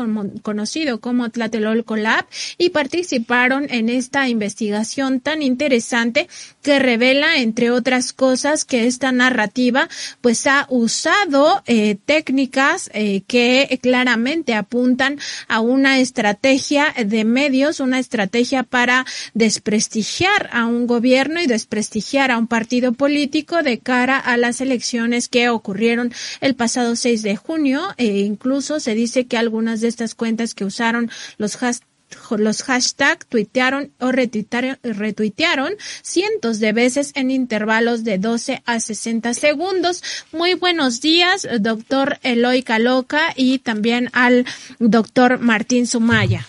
conocido 0.42 1.00
como 1.00 1.30
Tlatelolco 1.30 1.96
Lab 1.96 2.26
y 2.56 2.70
participaron 2.70 3.66
en 3.70 3.88
esta 3.88 4.28
investigación 4.28 5.20
tan 5.20 5.42
interesante 5.42 6.28
que 6.62 6.78
revela, 6.78 7.38
entre 7.38 7.70
otras 7.70 8.12
cosas, 8.12 8.64
que 8.64 8.86
esta 8.86 9.12
narrativa 9.12 9.88
pues 10.20 10.46
ha 10.46 10.66
usado 10.70 11.62
eh, 11.66 11.96
técnicas 12.04 12.47
eh, 12.92 13.22
que 13.26 13.78
claramente 13.82 14.54
apuntan 14.54 15.18
a 15.48 15.60
una 15.60 15.98
estrategia 15.98 16.94
de 17.04 17.24
medios, 17.24 17.80
una 17.80 17.98
estrategia 17.98 18.62
para 18.62 19.06
desprestigiar 19.34 20.50
a 20.52 20.66
un 20.66 20.86
gobierno 20.86 21.40
y 21.40 21.46
desprestigiar 21.46 22.30
a 22.30 22.38
un 22.38 22.46
partido 22.46 22.92
político 22.92 23.62
de 23.62 23.78
cara 23.78 24.18
a 24.18 24.36
las 24.36 24.60
elecciones 24.60 25.28
que 25.28 25.48
ocurrieron 25.48 26.12
el 26.40 26.54
pasado 26.54 26.96
6 26.96 27.22
de 27.22 27.36
junio. 27.36 27.82
E 27.96 28.18
incluso 28.20 28.80
se 28.80 28.94
dice 28.94 29.26
que 29.26 29.36
algunas 29.36 29.80
de 29.80 29.88
estas 29.88 30.14
cuentas 30.14 30.54
que 30.54 30.64
usaron 30.64 31.10
los 31.36 31.56
hashtags 31.56 31.88
los 32.36 32.62
hashtags 32.62 33.26
tuitearon 33.26 33.92
o 34.00 34.12
retuitearon, 34.12 35.72
cientos 36.02 36.60
de 36.60 36.72
veces 36.72 37.12
en 37.14 37.30
intervalos 37.30 38.04
de 38.04 38.18
12 38.18 38.62
a 38.64 38.80
60 38.80 39.34
segundos. 39.34 40.02
Muy 40.32 40.54
buenos 40.54 41.00
días, 41.00 41.46
doctor 41.60 42.18
Eloy 42.22 42.62
Caloca 42.62 43.32
y 43.36 43.58
también 43.58 44.10
al 44.12 44.44
doctor 44.78 45.38
Martín 45.38 45.86
Sumaya. 45.86 46.46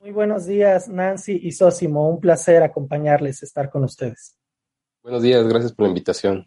Muy 0.00 0.12
buenos 0.12 0.46
días, 0.46 0.88
Nancy 0.88 1.40
y 1.42 1.52
Sosimo. 1.52 2.08
Un 2.08 2.20
placer 2.20 2.62
acompañarles, 2.62 3.42
estar 3.42 3.68
con 3.70 3.84
ustedes. 3.84 4.36
Buenos 5.02 5.22
días, 5.22 5.46
gracias 5.46 5.72
por 5.72 5.84
la 5.84 5.88
invitación. 5.88 6.46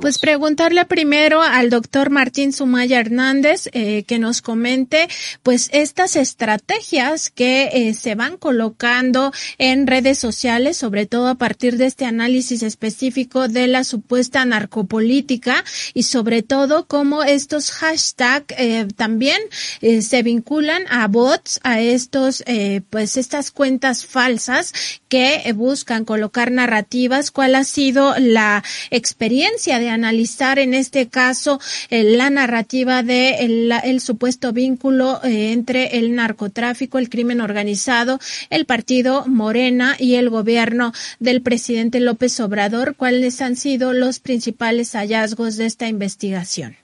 Pues 0.00 0.18
preguntarle 0.18 0.84
primero 0.84 1.42
al 1.42 1.70
doctor 1.70 2.10
Martín 2.10 2.52
Sumaya 2.52 3.00
Hernández 3.00 3.68
eh, 3.72 4.04
que 4.04 4.18
nos 4.18 4.42
comente 4.42 5.08
pues 5.42 5.68
estas 5.72 6.16
estrategias 6.16 7.30
que 7.30 7.70
eh, 7.72 7.94
se 7.94 8.14
van 8.14 8.36
colocando 8.36 9.32
en 9.58 9.86
redes 9.86 10.18
sociales, 10.18 10.76
sobre 10.76 11.06
todo 11.06 11.28
a 11.28 11.34
partir 11.34 11.78
de 11.78 11.86
este 11.86 12.04
análisis 12.04 12.62
específico 12.62 13.48
de 13.48 13.66
la 13.66 13.84
supuesta 13.84 14.44
narcopolítica 14.44 15.64
y 15.94 16.04
sobre 16.04 16.42
todo 16.42 16.86
cómo 16.86 17.22
estos 17.24 17.70
hashtags 17.70 18.54
eh, 18.56 18.86
también 18.96 19.40
eh, 19.80 20.02
se 20.02 20.22
vinculan 20.22 20.84
a 20.88 21.06
bots, 21.08 21.60
a 21.62 21.80
estos 21.80 22.42
eh, 22.46 22.82
pues 22.90 23.16
estas 23.16 23.50
cuentas 23.50 24.06
falsas 24.06 24.72
que 25.08 25.52
buscan 25.54 26.04
colocar 26.04 26.50
narrativas. 26.50 27.30
¿Cuál 27.30 27.54
ha 27.54 27.64
sido 27.64 28.14
la 28.18 28.62
experiencia 28.90 29.78
de 29.78 29.88
analizar 29.88 30.58
en 30.58 30.74
este 30.74 31.08
caso 31.08 31.60
eh, 31.90 32.04
la 32.04 32.30
narrativa 32.30 33.02
de 33.02 33.44
el, 33.44 34.00
supuesto 34.00 34.52
vínculo 34.52 35.20
eh, 35.24 35.52
entre 35.52 35.98
el 35.98 36.14
narcotráfico, 36.14 36.98
el 36.98 37.08
crimen 37.08 37.40
organizado, 37.40 38.18
el 38.50 38.66
partido 38.66 39.24
Morena 39.26 39.96
y 39.98 40.14
el 40.14 40.30
gobierno 40.30 40.92
del 41.18 41.42
presidente 41.42 42.00
López 42.00 42.38
Obrador. 42.40 42.94
¿Cuáles 42.96 43.40
han 43.40 43.56
sido 43.56 43.92
los 43.92 44.20
principales 44.20 44.92
hallazgos 44.92 45.56
de 45.56 45.66
esta 45.66 45.88
investigación? 45.88 46.76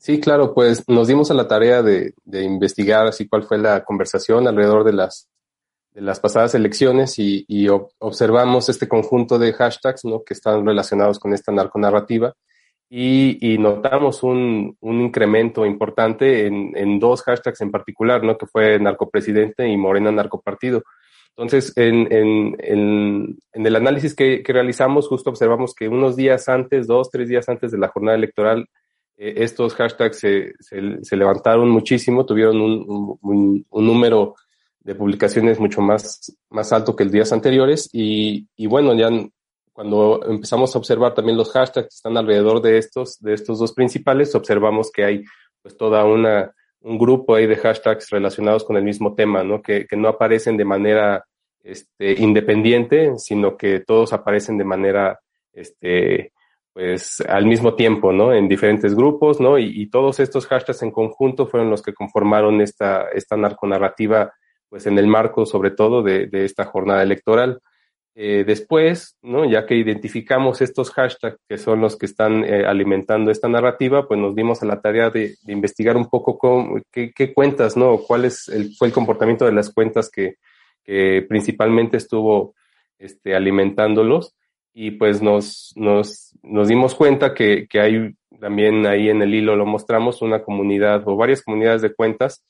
Sí, 0.00 0.18
claro, 0.18 0.54
pues 0.54 0.82
nos 0.88 1.08
dimos 1.08 1.30
a 1.30 1.34
la 1.34 1.46
tarea 1.46 1.82
de, 1.82 2.14
investigar 2.32 3.06
así 3.06 3.28
cuál 3.28 3.42
fue 3.42 3.58
la 3.58 3.84
conversación 3.84 4.48
alrededor 4.48 4.82
de 4.82 4.94
las 4.94 5.28
de 5.92 6.00
las 6.00 6.20
pasadas 6.20 6.54
elecciones 6.54 7.18
y, 7.18 7.68
observamos 7.98 8.68
este 8.68 8.88
conjunto 8.88 9.38
de 9.38 9.52
hashtags 9.52 10.04
¿no? 10.04 10.22
que 10.24 10.34
están 10.34 10.64
relacionados 10.64 11.18
con 11.18 11.32
esta 11.34 11.52
narconarrativa 11.52 12.34
y, 12.88 13.54
y 13.54 13.58
notamos 13.58 14.22
un, 14.22 14.76
un, 14.80 15.00
incremento 15.00 15.64
importante 15.66 16.46
en, 16.46 16.72
en, 16.76 16.98
dos 16.98 17.22
hashtags 17.22 17.60
en 17.60 17.70
particular, 17.70 18.22
¿no? 18.24 18.36
que 18.36 18.46
fue 18.46 18.78
narcopresidente 18.78 19.68
y 19.68 19.76
Morena 19.76 20.10
narcopartido. 20.10 20.82
Entonces, 21.36 21.72
en, 21.76 22.12
en, 22.12 22.56
en, 23.52 23.66
el 23.66 23.76
análisis 23.76 24.14
que, 24.14 24.42
que, 24.42 24.52
realizamos, 24.52 25.08
justo 25.08 25.30
observamos 25.30 25.74
que 25.74 25.88
unos 25.88 26.16
días 26.16 26.48
antes, 26.48 26.86
dos, 26.86 27.10
tres 27.10 27.28
días 27.28 27.48
antes 27.48 27.70
de 27.70 27.78
la 27.78 27.88
jornada 27.88 28.16
electoral, 28.16 28.68
eh, 29.16 29.34
estos 29.36 29.74
hashtags 29.74 30.18
se, 30.18 30.52
se, 30.58 31.16
levantaron 31.16 31.70
muchísimo, 31.70 32.26
tuvieron 32.26 32.60
un, 32.60 33.14
un 33.70 33.86
número 33.86 34.34
de 34.80 34.94
publicaciones 34.94 35.60
mucho 35.60 35.80
más, 35.80 36.34
más 36.48 36.72
alto 36.72 36.96
que 36.96 37.04
el 37.04 37.10
días 37.10 37.32
anteriores 37.32 37.88
y, 37.92 38.48
y 38.56 38.66
bueno, 38.66 38.94
ya 38.94 39.10
cuando 39.72 40.20
empezamos 40.26 40.74
a 40.74 40.78
observar 40.78 41.14
también 41.14 41.36
los 41.38 41.52
hashtags 41.52 41.88
que 41.88 41.94
están 41.94 42.16
alrededor 42.16 42.60
de 42.60 42.78
estos, 42.78 43.18
de 43.20 43.34
estos 43.34 43.58
dos 43.58 43.72
principales, 43.72 44.34
observamos 44.34 44.90
que 44.90 45.04
hay 45.04 45.24
pues 45.62 45.76
toda 45.76 46.04
una, 46.04 46.52
un 46.80 46.98
grupo 46.98 47.34
ahí 47.34 47.46
de 47.46 47.56
hashtags 47.56 48.10
relacionados 48.10 48.64
con 48.64 48.76
el 48.76 48.84
mismo 48.84 49.14
tema, 49.14 49.44
¿no? 49.44 49.62
Que, 49.62 49.86
que 49.86 49.96
no 49.96 50.08
aparecen 50.08 50.56
de 50.56 50.64
manera 50.64 51.24
este, 51.62 52.12
independiente, 52.20 53.18
sino 53.18 53.56
que 53.56 53.80
todos 53.80 54.12
aparecen 54.12 54.56
de 54.58 54.64
manera, 54.64 55.20
este, 55.52 56.32
pues 56.72 57.20
al 57.22 57.46
mismo 57.46 57.74
tiempo, 57.74 58.12
¿no? 58.12 58.32
En 58.32 58.48
diferentes 58.48 58.94
grupos, 58.94 59.40
¿no? 59.40 59.58
Y, 59.58 59.82
y 59.82 59.90
todos 59.90 60.20
estos 60.20 60.46
hashtags 60.46 60.82
en 60.82 60.90
conjunto 60.90 61.46
fueron 61.46 61.70
los 61.70 61.82
que 61.82 61.94
conformaron 61.94 62.60
esta, 62.60 63.08
esta 63.10 63.36
narconarrativa 63.36 64.32
pues 64.70 64.86
en 64.86 64.98
el 64.98 65.06
marco 65.06 65.44
sobre 65.44 65.72
todo 65.72 66.02
de, 66.02 66.28
de 66.28 66.46
esta 66.46 66.64
jornada 66.64 67.02
electoral. 67.02 67.60
Eh, 68.14 68.44
después, 68.46 69.16
¿no? 69.22 69.44
ya 69.44 69.66
que 69.66 69.76
identificamos 69.76 70.60
estos 70.62 70.90
hashtags 70.90 71.38
que 71.48 71.58
son 71.58 71.80
los 71.80 71.96
que 71.96 72.06
están 72.06 72.44
eh, 72.44 72.64
alimentando 72.66 73.30
esta 73.30 73.48
narrativa, 73.48 74.06
pues 74.08 74.18
nos 74.18 74.34
dimos 74.34 74.62
a 74.62 74.66
la 74.66 74.80
tarea 74.80 75.10
de, 75.10 75.36
de 75.42 75.52
investigar 75.52 75.96
un 75.96 76.08
poco 76.08 76.36
cómo, 76.38 76.80
qué, 76.90 77.12
qué, 77.14 77.32
cuentas, 77.32 77.76
¿no? 77.76 77.98
cuál 77.98 78.24
es 78.24 78.48
el, 78.48 78.74
fue 78.74 78.88
el 78.88 78.94
comportamiento 78.94 79.44
de 79.44 79.52
las 79.52 79.72
cuentas 79.72 80.10
que, 80.10 80.36
que 80.82 81.24
principalmente 81.28 81.96
estuvo 81.96 82.54
este, 82.98 83.34
alimentándolos. 83.34 84.34
Y 84.72 84.92
pues 84.92 85.20
nos, 85.20 85.72
nos, 85.74 86.36
nos 86.42 86.68
dimos 86.68 86.94
cuenta 86.94 87.34
que, 87.34 87.66
que 87.68 87.80
hay 87.80 88.14
también 88.40 88.86
ahí 88.86 89.08
en 89.08 89.20
el 89.22 89.34
hilo 89.34 89.56
lo 89.56 89.66
mostramos 89.66 90.22
una 90.22 90.42
comunidad 90.42 91.02
o 91.06 91.16
varias 91.16 91.42
comunidades 91.42 91.82
de 91.82 91.92
cuentas 91.92 92.44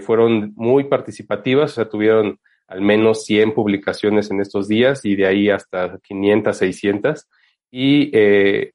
fueron 0.00 0.52
muy 0.56 0.84
participativas, 0.84 1.72
o 1.72 1.74
sea, 1.74 1.88
tuvieron 1.88 2.38
al 2.66 2.80
menos 2.80 3.24
100 3.24 3.52
publicaciones 3.54 4.30
en 4.30 4.40
estos 4.40 4.68
días 4.68 5.04
y 5.04 5.16
de 5.16 5.26
ahí 5.26 5.50
hasta 5.50 5.98
500, 5.98 6.56
600. 6.56 7.28
Y 7.70 8.10
eh, 8.16 8.72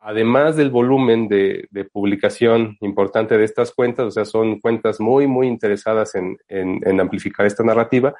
además 0.00 0.56
del 0.56 0.70
volumen 0.70 1.28
de, 1.28 1.68
publicación 1.92 2.76
importante 2.80 3.38
de 3.38 3.44
estas 3.44 3.72
cuentas, 3.72 4.06
o 4.06 4.10
sea, 4.10 4.24
son 4.24 4.60
cuentas 4.60 5.00
muy, 5.00 5.26
muy 5.26 5.46
interesadas 5.46 6.14
en, 6.14 7.00
amplificar 7.00 7.46
esta 7.46 7.64
narrativa, 7.64 8.14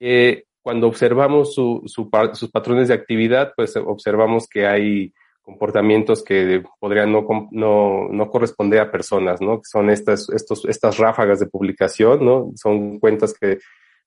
eh, 0.00 0.44
cuando 0.62 0.86
observamos 0.86 1.54
su, 1.54 1.82
su, 1.86 2.10
sus 2.34 2.50
patrones 2.50 2.88
de 2.88 2.94
actividad, 2.94 3.52
pues 3.56 3.76
observamos 3.76 4.48
que 4.48 4.66
hay 4.66 5.12
comportamientos 5.48 6.22
que 6.22 6.62
podrían 6.78 7.10
no, 7.10 7.26
no, 7.52 8.08
no 8.10 8.28
corresponder 8.28 8.80
a 8.80 8.90
personas, 8.90 9.40
¿no? 9.40 9.62
Son 9.64 9.88
estas, 9.88 10.28
estos, 10.28 10.66
estas 10.66 10.98
ráfagas 10.98 11.40
de 11.40 11.46
publicación, 11.46 12.22
¿no? 12.22 12.52
Son 12.54 12.98
cuentas 12.98 13.32
que 13.32 13.58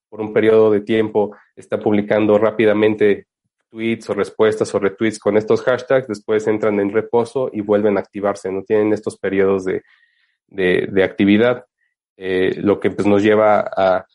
por 0.08 0.20
un 0.20 0.32
periodo 0.32 0.70
de 0.70 0.82
tiempo 0.82 1.34
está 1.56 1.80
publicando 1.80 2.38
rápidamente 2.38 3.26
tweets 3.68 4.08
o 4.10 4.14
respuestas 4.14 4.72
o 4.72 4.78
retweets 4.78 5.18
con 5.18 5.36
estos 5.36 5.62
hashtags, 5.62 6.06
después 6.06 6.46
entran 6.46 6.78
en 6.78 6.92
reposo 6.92 7.50
y 7.52 7.60
vuelven 7.60 7.96
a 7.96 8.00
activarse, 8.00 8.52
no 8.52 8.62
tienen 8.62 8.92
estos 8.92 9.18
periodos 9.18 9.64
de, 9.64 9.82
de, 10.46 10.86
de 10.92 11.02
actividad, 11.02 11.64
eh, 12.16 12.54
lo 12.58 12.78
que 12.78 12.92
pues, 12.92 13.08
nos 13.08 13.20
lleva 13.20 13.68
a, 13.76 14.06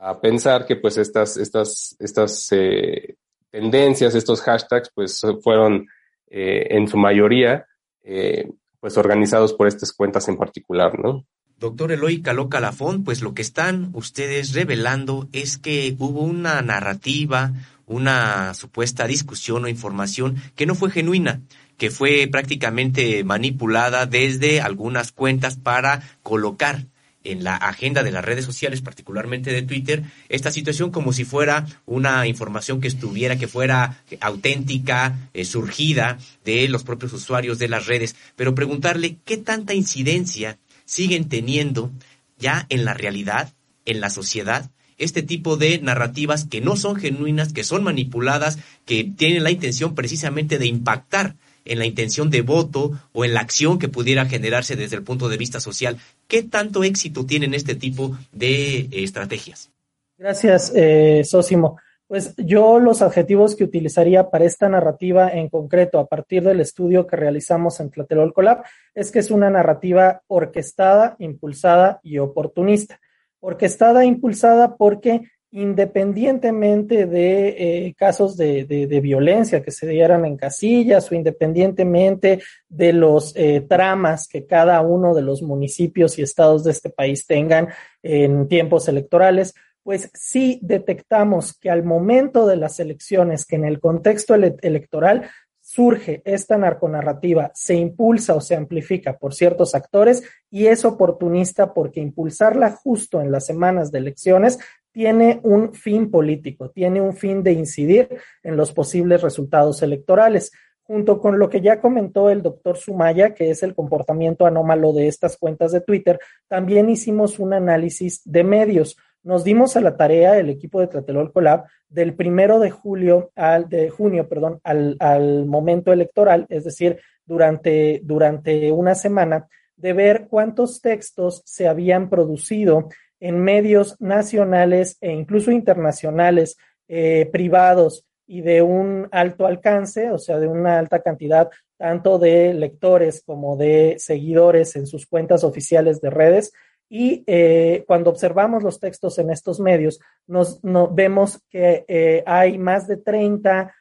a, 0.00 0.20
pensar 0.20 0.66
que 0.66 0.76
pues 0.76 0.98
estas, 0.98 1.38
estas, 1.38 1.96
estas 1.98 2.46
eh, 2.52 3.14
tendencias, 3.50 4.14
estos 4.14 4.42
hashtags, 4.42 4.90
pues 4.94 5.22
fueron 5.42 5.86
eh, 6.28 6.68
en 6.70 6.88
su 6.88 6.96
mayoría, 6.96 7.66
eh, 8.02 8.48
pues 8.80 8.96
organizados 8.96 9.52
por 9.54 9.66
estas 9.66 9.92
cuentas 9.92 10.28
en 10.28 10.36
particular, 10.36 10.98
¿no? 10.98 11.26
Doctor 11.58 11.92
Eloy 11.92 12.20
Caló 12.20 12.48
Calafón, 12.48 13.04
pues 13.04 13.22
lo 13.22 13.32
que 13.32 13.42
están 13.42 13.90
ustedes 13.94 14.52
revelando 14.52 15.28
es 15.32 15.56
que 15.56 15.94
hubo 15.98 16.20
una 16.20 16.60
narrativa, 16.62 17.52
una 17.86 18.54
supuesta 18.54 19.06
discusión 19.06 19.64
o 19.64 19.68
información 19.68 20.36
que 20.56 20.66
no 20.66 20.74
fue 20.74 20.90
genuina, 20.90 21.40
que 21.78 21.90
fue 21.90 22.28
prácticamente 22.30 23.24
manipulada 23.24 24.06
desde 24.06 24.60
algunas 24.60 25.12
cuentas 25.12 25.56
para 25.56 26.02
colocar 26.22 26.86
en 27.24 27.42
la 27.42 27.56
agenda 27.56 28.02
de 28.02 28.12
las 28.12 28.24
redes 28.24 28.44
sociales, 28.44 28.82
particularmente 28.82 29.50
de 29.50 29.62
Twitter, 29.62 30.04
esta 30.28 30.50
situación 30.50 30.90
como 30.90 31.12
si 31.12 31.24
fuera 31.24 31.66
una 31.86 32.26
información 32.26 32.80
que 32.80 32.88
estuviera, 32.88 33.38
que 33.38 33.48
fuera 33.48 34.02
auténtica, 34.20 35.30
eh, 35.32 35.44
surgida 35.44 36.18
de 36.44 36.68
los 36.68 36.84
propios 36.84 37.12
usuarios 37.12 37.58
de 37.58 37.68
las 37.68 37.86
redes, 37.86 38.14
pero 38.36 38.54
preguntarle 38.54 39.16
qué 39.24 39.38
tanta 39.38 39.74
incidencia 39.74 40.58
siguen 40.84 41.28
teniendo 41.28 41.90
ya 42.38 42.66
en 42.68 42.84
la 42.84 42.94
realidad, 42.94 43.54
en 43.86 44.00
la 44.00 44.10
sociedad, 44.10 44.70
este 44.98 45.22
tipo 45.22 45.56
de 45.56 45.78
narrativas 45.80 46.44
que 46.44 46.60
no 46.60 46.76
son 46.76 46.96
genuinas, 46.96 47.52
que 47.52 47.64
son 47.64 47.82
manipuladas, 47.82 48.58
que 48.84 49.04
tienen 49.04 49.42
la 49.42 49.50
intención 49.50 49.94
precisamente 49.94 50.58
de 50.58 50.66
impactar 50.66 51.36
en 51.64 51.78
la 51.78 51.86
intención 51.86 52.30
de 52.30 52.42
voto 52.42 52.92
o 53.12 53.24
en 53.24 53.34
la 53.34 53.40
acción 53.40 53.78
que 53.78 53.88
pudiera 53.88 54.26
generarse 54.26 54.76
desde 54.76 54.96
el 54.96 55.02
punto 55.02 55.28
de 55.28 55.36
vista 55.36 55.60
social. 55.60 55.98
¿Qué 56.28 56.42
tanto 56.42 56.84
éxito 56.84 57.24
tienen 57.26 57.54
este 57.54 57.74
tipo 57.74 58.16
de 58.32 58.80
eh, 58.80 58.88
estrategias? 58.92 59.70
Gracias, 60.16 60.72
eh, 60.74 61.22
Sósimo. 61.24 61.78
Pues 62.06 62.34
yo 62.36 62.78
los 62.78 63.00
adjetivos 63.00 63.56
que 63.56 63.64
utilizaría 63.64 64.30
para 64.30 64.44
esta 64.44 64.68
narrativa 64.68 65.30
en 65.30 65.48
concreto, 65.48 65.98
a 65.98 66.06
partir 66.06 66.42
del 66.42 66.60
estudio 66.60 67.06
que 67.06 67.16
realizamos 67.16 67.80
en 67.80 67.90
Tlatelolco 67.90 68.42
Lab, 68.42 68.62
es 68.94 69.10
que 69.10 69.18
es 69.18 69.30
una 69.30 69.48
narrativa 69.48 70.22
orquestada, 70.26 71.16
impulsada 71.18 72.00
y 72.02 72.18
oportunista. 72.18 73.00
Orquestada 73.40 74.04
e 74.04 74.06
impulsada 74.06 74.76
porque 74.76 75.22
independientemente 75.54 77.06
de 77.06 77.86
eh, 77.86 77.94
casos 77.94 78.36
de, 78.36 78.64
violencia 79.00 79.62
que 79.62 79.70
se 79.70 79.86
dieran 79.86 80.24
en 80.24 80.36
casillas 80.36 81.08
o 81.08 81.14
independientemente 81.14 82.42
de 82.68 82.92
los 82.92 83.36
eh, 83.36 83.60
tramas 83.60 84.26
que 84.26 84.46
cada 84.46 84.80
uno 84.80 85.14
de 85.14 85.22
los 85.22 85.42
municipios 85.42 86.18
y 86.18 86.22
estados 86.22 86.64
de 86.64 86.72
este 86.72 86.90
país 86.90 87.24
tengan 87.28 87.68
en 88.02 88.48
tiempos 88.48 88.88
electorales, 88.88 89.54
pues 89.84 90.10
sí 90.12 90.58
detectamos 90.60 91.56
que 91.56 91.70
al 91.70 91.84
momento 91.84 92.48
de 92.48 92.56
las 92.56 92.80
elecciones, 92.80 93.46
que 93.46 93.54
en 93.54 93.64
el 93.64 93.78
contexto 93.78 94.34
ele 94.34 94.56
electoral 94.60 95.30
surge 95.60 96.20
esta 96.24 96.58
narconarrativa, 96.58 97.52
se 97.54 97.74
impulsa 97.74 98.34
o 98.34 98.40
se 98.40 98.56
amplifica 98.56 99.18
por 99.18 99.34
ciertos 99.34 99.76
actores 99.76 100.24
y 100.50 100.66
es 100.66 100.84
oportunista 100.84 101.72
porque 101.72 102.00
impulsarla 102.00 102.72
justo 102.72 103.20
en 103.20 103.30
las 103.30 103.46
semanas 103.46 103.92
de 103.92 104.00
elecciones 104.00 104.58
tiene 104.94 105.40
un 105.42 105.74
fin 105.74 106.08
político, 106.08 106.70
tiene 106.70 107.00
un 107.00 107.14
fin 107.14 107.42
de 107.42 107.52
incidir 107.52 108.08
en 108.44 108.56
los 108.56 108.72
posibles 108.72 109.22
resultados 109.22 109.82
electorales. 109.82 110.52
junto 110.86 111.18
con 111.18 111.38
lo 111.38 111.48
que 111.48 111.62
ya 111.62 111.80
comentó 111.80 112.28
el 112.28 112.42
doctor 112.42 112.76
Sumaya, 112.76 113.32
que 113.32 113.50
es 113.50 113.62
el 113.62 113.74
comportamiento 113.74 114.44
anómalo 114.44 114.92
de 114.92 115.08
estas 115.08 115.38
cuentas 115.38 115.72
de 115.72 115.80
Twitter, 115.80 116.18
también 116.46 116.90
hicimos 116.90 117.38
un 117.38 117.54
análisis 117.54 118.20
de 118.24 118.44
medios. 118.44 118.96
Nos 119.22 119.44
dimos 119.44 119.76
a 119.76 119.80
la 119.80 119.96
tarea, 119.96 120.38
el 120.38 120.50
equipo 120.50 120.80
de 120.80 120.88
Tlatelolco 120.88 121.40
Lab, 121.40 121.64
del 121.88 122.14
primero 122.14 122.60
de 122.60 122.70
julio 122.70 123.32
al 123.34 123.70
de 123.70 123.88
junio, 123.88 124.28
perdón, 124.28 124.60
al, 124.62 124.96
al 125.00 125.46
momento 125.46 125.90
electoral, 125.90 126.46
es 126.50 126.64
decir, 126.64 127.00
durante, 127.24 128.02
durante 128.04 128.70
una 128.70 128.94
semana, 128.94 129.48
de 129.76 129.94
ver 129.94 130.26
cuántos 130.28 130.82
textos 130.82 131.42
se 131.46 131.66
habían 131.66 132.10
producido 132.10 132.90
en 133.24 133.42
medios 133.42 133.98
nacionales 134.02 134.98
e 135.00 135.10
incluso 135.10 135.50
internacionales 135.50 136.58
eh, 136.88 137.26
privados 137.32 138.04
y 138.26 138.42
de 138.42 138.60
un 138.60 139.08
alto 139.12 139.46
alcance, 139.46 140.10
o 140.10 140.18
sea, 140.18 140.38
de 140.38 140.46
una 140.46 140.78
alta 140.78 141.00
cantidad 141.00 141.48
tanto 141.78 142.18
de 142.18 142.52
lectores 142.52 143.22
como 143.24 143.56
de 143.56 143.96
seguidores 143.98 144.76
en 144.76 144.86
sus 144.86 145.06
cuentas 145.06 145.42
oficiales 145.42 146.02
de 146.02 146.10
redes. 146.10 146.52
Y 146.90 147.24
eh, 147.26 147.84
cuando 147.86 148.10
observamos 148.10 148.62
los 148.62 148.78
textos 148.78 149.18
en 149.18 149.30
estos 149.30 149.58
medios, 149.58 150.00
nos, 150.26 150.60
vemos 150.92 151.40
que 151.48 151.86
eh, 151.88 152.22
hay 152.26 152.58
más 152.58 152.86
de 152.86 152.98
30 152.98 153.74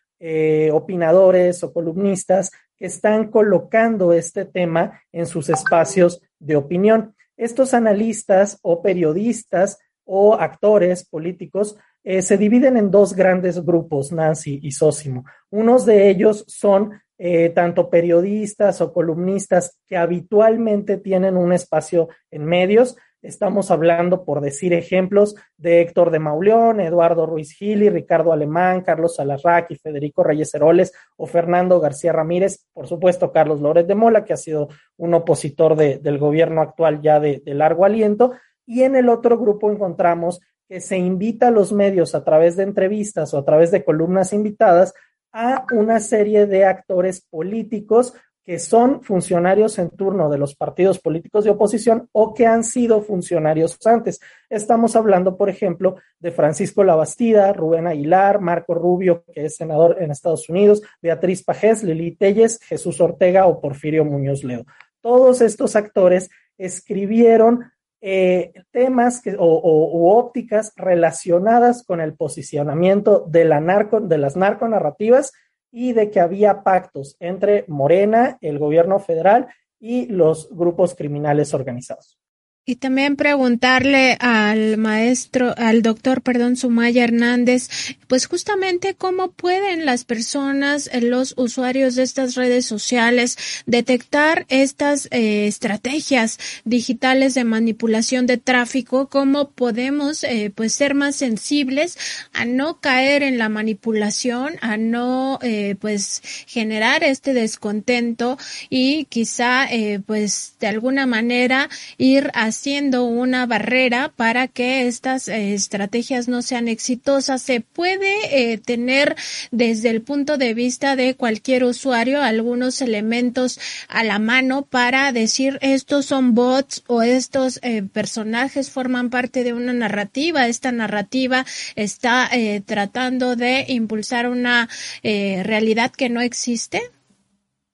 opinadores 0.71 1.61
o 1.65 1.73
columnistas 1.73 2.49
que 2.77 2.85
están 2.85 3.29
colocando 3.29 4.13
este 4.13 4.45
tema 4.45 5.01
en 5.11 5.25
sus 5.25 5.49
espacios 5.49 6.21
de 6.39 6.55
opinión. 6.55 7.13
Estos 7.37 7.73
analistas 7.73 8.59
o 8.61 8.81
periodistas 8.81 9.79
o 10.05 10.33
actores 10.33 11.05
políticos 11.05 11.77
eh, 12.03 12.21
se 12.21 12.37
dividen 12.37 12.77
en 12.77 12.91
dos 12.91 13.13
grandes 13.13 13.63
grupos, 13.63 14.11
Nancy 14.11 14.59
y 14.61 14.71
Sósimo. 14.71 15.25
Unos 15.49 15.85
de 15.85 16.09
ellos 16.09 16.43
son 16.47 17.01
eh, 17.17 17.49
tanto 17.49 17.89
periodistas 17.89 18.81
o 18.81 18.91
columnistas 18.91 19.79
que 19.87 19.95
habitualmente 19.95 20.97
tienen 20.97 21.37
un 21.37 21.53
espacio 21.53 22.09
en 22.29 22.43
medios. 22.43 22.97
Estamos 23.23 23.71
hablando, 23.71 24.25
por 24.25 24.41
decir 24.41 24.73
ejemplos, 24.73 25.35
de 25.55 25.79
Héctor 25.79 26.11
de 26.11 26.19
Mauleón, 26.19 26.81
Eduardo 26.81 27.25
Ruiz 27.25 27.53
Gili, 27.53 27.89
Ricardo 27.89 28.33
Alemán, 28.33 28.81
Carlos 28.81 29.15
Salarraqui, 29.15 29.77
Federico 29.77 30.25
Reyes 30.25 30.53
Heroles 30.53 30.91
o 31.15 31.25
Fernando 31.25 31.79
García 31.79 32.11
Ramírez, 32.11 32.67
por 32.73 32.85
supuesto 32.85 33.31
Carlos 33.31 33.61
Lórez 33.61 33.87
de 33.87 33.95
Mola, 33.95 34.25
que 34.25 34.33
ha 34.33 34.37
sido 34.37 34.67
un 34.97 35.13
opositor 35.13 35.77
del 35.77 36.17
gobierno 36.17 36.61
actual 36.61 37.01
ya 37.01 37.21
de 37.21 37.41
largo 37.45 37.85
aliento. 37.85 38.33
Y 38.65 38.83
en 38.83 38.97
el 38.97 39.07
otro 39.07 39.37
grupo 39.39 39.71
encontramos 39.71 40.41
que 40.67 40.81
se 40.81 40.97
invita 40.97 41.47
a 41.47 41.51
los 41.51 41.71
medios 41.71 42.15
a 42.15 42.25
través 42.25 42.57
de 42.57 42.63
entrevistas 42.63 43.33
o 43.33 43.37
a 43.37 43.45
través 43.45 43.71
de 43.71 43.85
columnas 43.85 44.33
invitadas 44.33 44.93
a 45.31 45.65
una 45.71 46.01
serie 46.01 46.45
de 46.45 46.65
actores 46.65 47.25
políticos 47.29 48.13
que 48.45 48.59
son 48.59 49.01
funcionarios 49.03 49.79
en 49.79 49.89
turno 49.89 50.29
de 50.29 50.37
los 50.37 50.55
partidos 50.55 50.99
políticos 50.99 51.45
de 51.45 51.51
oposición 51.51 52.09
o 52.11 52.33
que 52.33 52.45
han 52.45 52.63
sido 52.63 53.01
funcionarios 53.01 53.77
antes. 53.85 54.19
Estamos 54.49 54.95
hablando, 54.95 55.37
por 55.37 55.49
ejemplo, 55.49 55.95
de 56.19 56.31
Francisco 56.31 56.83
Labastida, 56.83 57.53
Rubén 57.53 57.87
Aguilar, 57.87 58.41
Marco 58.41 58.73
Rubio, 58.73 59.23
que 59.33 59.45
es 59.45 59.55
senador 59.55 59.97
en 60.01 60.11
Estados 60.11 60.49
Unidos, 60.49 60.81
Beatriz 61.01 61.43
Pajés, 61.43 61.83
Lili 61.83 62.15
Telles, 62.15 62.59
Jesús 62.63 62.99
Ortega 62.99 63.47
o 63.47 63.61
Porfirio 63.61 64.03
Muñoz 64.03 64.43
Ledo. 64.43 64.65
Todos 64.99 65.41
estos 65.41 65.75
actores 65.75 66.29
escribieron 66.57 67.71
eh, 68.01 68.51
temas 68.71 69.21
o, 69.37 69.89
u 69.93 70.09
ópticas 70.09 70.73
relacionadas 70.75 71.83
con 71.83 72.01
el 72.01 72.15
posicionamiento 72.15 73.25
de, 73.29 73.45
la 73.45 73.61
narco, 73.61 74.01
de 74.01 74.17
las 74.17 74.35
narconarrativas 74.35 75.31
y 75.73 75.93
de 75.93 76.11
que 76.11 76.19
había 76.19 76.63
pactos 76.63 77.17
entre 77.19 77.65
Morena, 77.67 78.37
el 78.41 78.59
gobierno 78.59 78.99
federal 78.99 79.47
y 79.79 80.05
los 80.05 80.47
grupos 80.51 80.93
criminales 80.93 81.53
organizados. 81.53 82.19
Y 82.65 82.77
también 82.77 83.17
preguntarle 83.17 84.15
al 84.21 84.77
maestro, 84.77 85.53
al 85.57 85.81
doctor, 85.81 86.21
perdón, 86.21 86.55
Sumaya 86.55 87.03
Hernández, 87.03 87.67
pues 88.07 88.25
justamente 88.25 88.95
cómo 88.95 89.31
pueden 89.31 89.85
las 89.85 90.05
personas, 90.05 90.89
eh, 90.93 91.01
los 91.01 91.33
usuarios 91.35 91.95
de 91.95 92.03
estas 92.03 92.35
redes 92.35 92.65
sociales, 92.65 93.37
detectar 93.65 94.45
estas 94.47 95.09
eh, 95.11 95.45
estrategias 95.45 96.39
digitales 96.63 97.33
de 97.33 97.43
manipulación 97.43 98.27
de 98.27 98.37
tráfico, 98.37 99.09
cómo 99.09 99.49
podemos 99.49 100.23
eh, 100.23 100.49
pues 100.55 100.71
ser 100.71 100.95
más 100.95 101.17
sensibles 101.17 101.97
a 102.31 102.45
no 102.45 102.79
caer 102.79 103.23
en 103.23 103.39
la 103.39 103.49
manipulación, 103.49 104.53
a 104.61 104.77
no 104.77 105.37
pues 105.81 106.21
generar 106.47 107.03
este 107.03 107.33
descontento 107.33 108.37
y 108.69 109.05
quizá 109.05 109.67
pues 110.05 110.55
de 110.59 110.67
alguna 110.67 111.05
manera 111.05 111.69
ir 111.97 112.29
a 112.33 112.52
haciendo 112.53 113.05
una 113.05 113.47
barrera 113.47 114.13
para 114.15 114.47
que 114.47 114.87
estas 114.87 115.27
eh, 115.27 115.55
estrategias 115.55 116.27
no 116.27 116.43
sean 116.43 116.67
exitosas. 116.67 117.41
Se 117.41 117.61
puede 117.61 118.53
eh, 118.53 118.59
tener 118.59 119.15
desde 119.49 119.89
el 119.89 120.03
punto 120.03 120.37
de 120.37 120.53
vista 120.53 120.95
de 120.95 121.15
cualquier 121.15 121.63
usuario 121.63 122.21
algunos 122.21 122.79
elementos 122.83 123.59
a 123.87 124.03
la 124.03 124.19
mano 124.19 124.67
para 124.69 125.11
decir 125.11 125.57
estos 125.61 126.05
son 126.05 126.35
bots 126.35 126.83
o 126.85 127.01
estos 127.01 127.59
eh, 127.63 127.81
personajes 127.81 128.69
forman 128.69 129.09
parte 129.09 129.43
de 129.43 129.53
una 129.53 129.73
narrativa. 129.73 130.47
Esta 130.47 130.71
narrativa 130.71 131.45
está 131.75 132.29
tratando 132.65 133.35
de 133.35 133.65
impulsar 133.67 134.29
una 134.29 134.69
realidad 135.01 135.91
que 135.91 136.09
no 136.09 136.21
existe. 136.21 136.81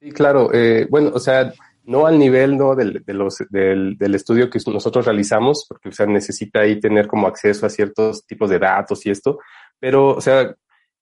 Sí, 0.02 0.12
claro. 0.12 0.50
bueno, 0.90 1.12
o 1.14 1.20
sea, 1.20 1.54
no 1.90 2.06
al 2.06 2.20
nivel 2.20 2.56
¿no? 2.56 2.76
del, 2.76 3.04
del, 3.04 3.98
del, 3.98 4.16
estudio 4.16 4.48
que 4.48 4.60
nosotros 4.68 5.06
realizamos, 5.06 5.66
porque 5.68 5.90
o 5.90 5.92
sea, 5.92 6.06
necesita 6.06 6.60
ahí 6.60 6.80
tener 6.80 7.08
como 7.08 7.26
acceso 7.26 7.66
a 7.66 7.70
ciertos 7.70 8.28
tipos 8.28 8.52
de 8.52 8.60
datos 8.60 9.04
y 9.08 9.10
esto, 9.10 9.40
pero 9.80 10.10
o 10.10 10.22
sea, 10.22 10.56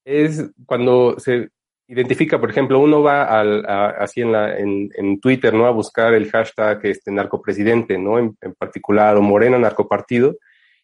es 0.05 0.49
cuando 0.65 1.19
se 1.19 1.49
identifica, 1.89 2.39
por 2.39 2.49
ejemplo, 2.49 2.79
uno 2.79 3.03
va 3.03 3.23
al, 3.23 3.65
así 3.65 4.21
en, 4.21 4.31
la, 4.31 4.57
en, 4.57 4.89
en, 4.95 5.19
Twitter, 5.19 5.53
¿no? 5.53 5.65
A 5.65 5.71
buscar 5.71 6.13
el 6.13 6.31
hashtag 6.31 6.79
este, 6.85 7.11
narcopresidente, 7.11 7.97
¿no? 7.97 8.17
En, 8.17 8.37
en 8.39 8.53
particular, 8.53 9.17
o 9.17 9.21
Morena 9.21 9.59
narcopartido, 9.59 10.37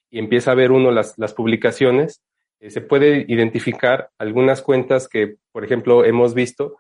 y 0.10 0.20
empieza 0.20 0.52
a 0.52 0.56
ver 0.56 0.72
uno 0.72 0.92
las, 0.92 1.14
las 1.18 1.34
publicaciones, 1.34 2.22
eh, 2.60 2.70
se 2.72 2.82
puede 2.82 3.26
identificar 3.30 4.10
algunas 4.18 4.62
cuentas 4.62 5.08
que, 5.08 5.36
por 5.54 5.64
ejemplo, 5.64 6.04
hemos 6.04 6.34
visto 6.34 6.76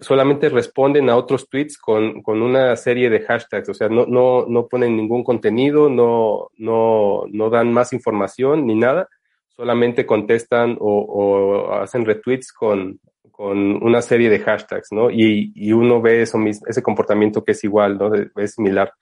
solamente 0.00 0.48
responden 0.48 1.10
a 1.10 1.16
otros 1.16 1.48
tweets 1.48 1.78
con, 1.78 2.22
con, 2.22 2.42
una 2.42 2.76
serie 2.76 3.10
de 3.10 3.20
hashtags, 3.20 3.68
o 3.68 3.74
sea, 3.74 3.88
no, 3.88 4.06
no, 4.06 4.46
no 4.46 4.68
ponen 4.68 4.96
ningún 4.96 5.24
contenido, 5.24 5.88
no, 5.88 6.50
no, 6.58 7.24
no 7.30 7.50
dan 7.50 7.72
más 7.72 7.92
información 7.92 8.66
ni 8.66 8.76
nada, 8.76 9.08
solamente 9.48 10.06
contestan 10.06 10.76
o, 10.80 11.00
o 11.00 11.72
hacen 11.74 12.04
retweets 12.04 12.52
con, 12.52 13.00
con 13.30 13.82
una 13.82 14.00
serie 14.00 14.30
de 14.30 14.38
hashtags, 14.38 14.92
¿no? 14.92 15.10
Y, 15.10 15.72
uno 15.72 16.00
ve 16.00 16.22
eso 16.22 16.38
ese 16.68 16.82
comportamiento 16.82 17.42
que 17.42 17.52
es 17.52 17.64
igual, 17.64 17.98
¿no? 17.98 18.12
Es 18.36 18.54
similar. 18.54 18.92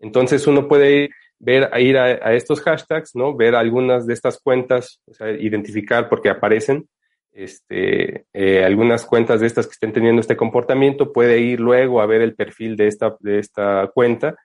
Entonces 0.00 0.46
uno 0.48 0.66
puede 0.66 1.10
ver, 1.38 1.70
ir 1.78 1.96
a, 1.96 2.04
a 2.04 2.34
estos 2.34 2.60
hashtags, 2.62 3.14
¿no? 3.14 3.36
Ver 3.36 3.54
algunas 3.54 4.06
de 4.06 4.14
estas 4.14 4.40
cuentas, 4.40 5.00
o 5.06 5.14
sea, 5.14 5.30
identificar 5.30 6.08
porque 6.08 6.30
aparecen 6.30 6.88
este, 7.36 8.24
eh, 8.32 8.64
algunas 8.64 9.04
cuentas 9.04 9.40
de 9.40 9.46
estas 9.46 9.66
que 9.66 9.72
estén 9.72 9.92
teniendo 9.92 10.20
este 10.20 10.38
comportamiento, 10.38 11.12
puede 11.12 11.38
ir 11.40 11.60
luego 11.60 12.00
a 12.00 12.06
ver 12.06 12.22
el 12.22 12.34
perfil 12.34 12.76
de 12.76 12.88
esta, 12.88 13.14
de 13.20 13.38
esta 13.38 13.90
cuenta. 13.94 14.36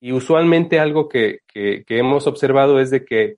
Y 0.00 0.12
usualmente 0.12 0.80
algo 0.80 1.08
que, 1.08 1.40
que, 1.46 1.84
hemos 1.88 2.26
observado 2.26 2.80
es 2.80 2.90
de 2.90 3.04
que 3.04 3.36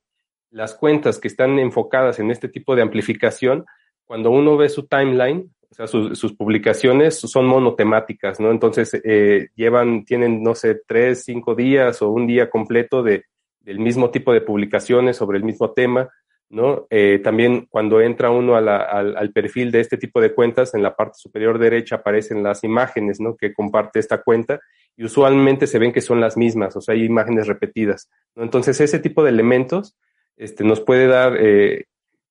las 0.50 0.74
cuentas 0.74 1.18
que 1.18 1.26
están 1.26 1.58
enfocadas 1.58 2.20
en 2.20 2.30
este 2.30 2.48
tipo 2.48 2.76
de 2.76 2.82
amplificación, 2.82 3.64
cuando 4.04 4.30
uno 4.30 4.56
ve 4.56 4.68
su 4.68 4.86
timeline, 4.86 5.50
o 5.70 5.74
sea, 5.74 5.86
sus 5.88 6.32
publicaciones 6.34 7.18
son 7.18 7.46
monotemáticas, 7.46 8.38
¿no? 8.38 8.50
Entonces, 8.50 9.00
eh, 9.04 9.48
llevan, 9.56 10.04
tienen, 10.04 10.42
no 10.42 10.54
sé, 10.54 10.82
tres, 10.86 11.24
cinco 11.24 11.54
días 11.54 12.00
o 12.02 12.10
un 12.10 12.26
día 12.26 12.48
completo 12.48 13.02
de, 13.02 13.24
del 13.60 13.80
mismo 13.80 14.10
tipo 14.10 14.32
de 14.32 14.40
publicaciones 14.40 15.16
sobre 15.16 15.38
el 15.38 15.44
mismo 15.44 15.72
tema 15.72 16.10
¿no? 16.50 16.86
Eh, 16.90 17.20
también 17.22 17.66
cuando 17.70 18.00
entra 18.00 18.30
uno 18.30 18.56
al, 18.56 18.68
al, 18.68 19.32
perfil 19.32 19.70
de 19.70 19.80
este 19.80 19.96
tipo 19.96 20.20
de 20.20 20.34
cuentas, 20.34 20.74
en 20.74 20.82
la 20.82 20.96
parte 20.96 21.14
superior 21.16 21.58
derecha 21.58 21.96
aparecen 21.96 22.42
las 22.42 22.64
imágenes, 22.64 23.20
¿no? 23.20 23.36
Que 23.36 23.54
comparte 23.54 24.00
esta 24.00 24.22
cuenta 24.22 24.60
y 24.96 25.04
usualmente 25.04 25.66
se 25.66 25.78
ven 25.78 25.92
que 25.92 26.00
son 26.00 26.20
las 26.20 26.36
mismas, 26.36 26.76
o 26.76 26.80
sea, 26.80 26.94
hay 26.94 27.04
imágenes 27.04 27.46
repetidas. 27.46 28.10
Entonces, 28.34 28.80
ese 28.80 28.98
tipo 28.98 29.22
de 29.22 29.30
elementos 29.30 29.96
este, 30.36 30.64
nos 30.64 30.80
puede 30.80 31.06
dar 31.06 31.36
eh, 31.38 31.86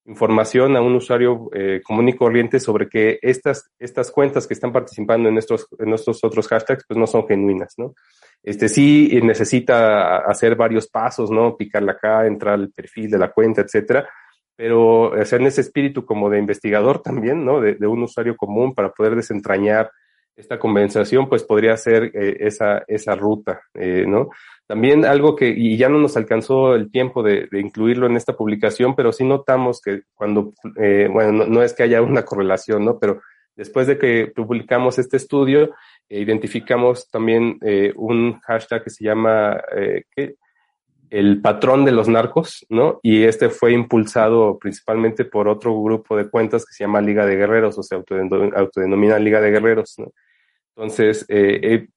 información 0.06 0.76
a 0.76 0.82
un 0.82 0.96
usuario 0.96 1.50
eh, 1.54 1.82
común 1.84 2.10
y 2.10 2.14
corriente 2.14 2.60
sobre 2.60 2.90
que 2.90 3.20
estas, 3.22 3.72
estas 3.80 4.12
cuentas 4.12 4.48
que 4.48 4.54
están 4.54 4.74
participando 4.74 5.30
en 5.30 5.38
estos, 5.38 5.68
en 5.78 5.94
estos 5.94 6.24
otros 6.24 6.48
hashtags, 6.48 6.84
pues 6.88 6.98
no 6.98 7.08
son 7.08 7.26
genuinas, 7.28 7.76
¿no? 7.78 7.94
Este 8.44 8.70
sí 8.70 9.20
necesita 9.22 10.18
hacer 10.18 10.56
varios 10.56 10.88
pasos, 10.88 11.30
¿no? 11.30 11.58
Picarla 11.58 11.94
acá, 11.94 12.26
entrar 12.26 12.56
al 12.56 12.72
perfil 12.72 13.12
de 13.12 13.18
la 13.18 13.32
cuenta, 13.32 13.62
etcétera. 13.62 14.08
pero 14.56 15.16
en 15.16 15.46
ese 15.48 15.62
espíritu 15.62 16.06
como 16.06 16.30
de 16.30 16.40
investigador 16.40 17.02
también, 17.02 17.46
¿no? 17.46 17.62
De, 17.62 17.76
un 17.88 18.04
usuario 18.04 18.36
común 18.36 18.74
para 18.74 18.92
poder 18.92 19.16
desentrañar 19.16 19.90
esta 20.36 20.58
conversación, 20.58 21.28
pues 21.28 21.44
podría 21.44 21.76
ser 21.78 22.12
eh, 22.14 22.38
esa, 22.40 22.84
esa 22.88 23.16
ruta, 23.16 23.62
eh, 23.74 24.06
¿no? 24.08 24.30
También 24.70 25.04
algo 25.04 25.36
que, 25.36 25.50
y 25.50 25.78
ya 25.78 25.90
no 25.90 25.98
nos 25.98 26.16
alcanzó 26.16 26.76
el 26.76 26.92
tiempo 26.92 27.24
de, 27.24 27.50
incluirlo 27.54 28.06
en 28.06 28.16
esta 28.16 28.38
publicación, 28.38 28.96
pero 28.96 29.12
sí 29.12 29.26
notamos 29.26 29.82
que 29.82 30.04
cuando, 30.14 30.54
eh, 30.80 31.10
bueno, 31.12 31.46
no, 31.46 31.64
es 31.64 31.74
que 31.74 31.84
haya 31.84 32.02
una 32.02 32.24
correlación, 32.24 32.86
¿no? 32.86 33.00
Pero 33.00 33.20
después 33.56 33.88
de 33.88 33.98
que 33.98 34.32
publicamos 34.34 35.00
este 35.00 35.18
estudio, 35.18 35.72
identificamos 36.10 37.10
también 37.10 37.60
un 37.96 38.40
hashtag 38.42 38.84
que 38.84 38.90
se 38.90 39.06
llama, 39.06 39.62
¿qué? 40.16 40.36
el 41.10 41.42
patrón 41.42 41.86
de 41.86 41.92
los 41.92 42.08
narcos, 42.08 42.66
¿no? 42.70 43.00
Y 43.02 43.24
este 43.24 43.50
fue 43.50 43.74
impulsado 43.74 44.60
principalmente 44.60 45.26
por 45.26 45.48
otro 45.48 45.82
grupo 45.82 46.16
de 46.16 46.30
cuentas 46.30 46.66
que 46.66 46.74
se 46.74 46.84
llama 46.84 47.02
Liga 47.02 47.26
de 47.26 47.36
Guerreros, 47.36 47.78
o 47.78 47.84
sea, 47.84 47.98
autodenomina 48.56 49.18
Liga 49.18 49.42
de 49.42 49.52
Guerreros, 49.52 49.96
¿no? 49.98 50.14
Entonces, 50.76 51.26
eh, 51.28 51.60
eh, 51.64 51.88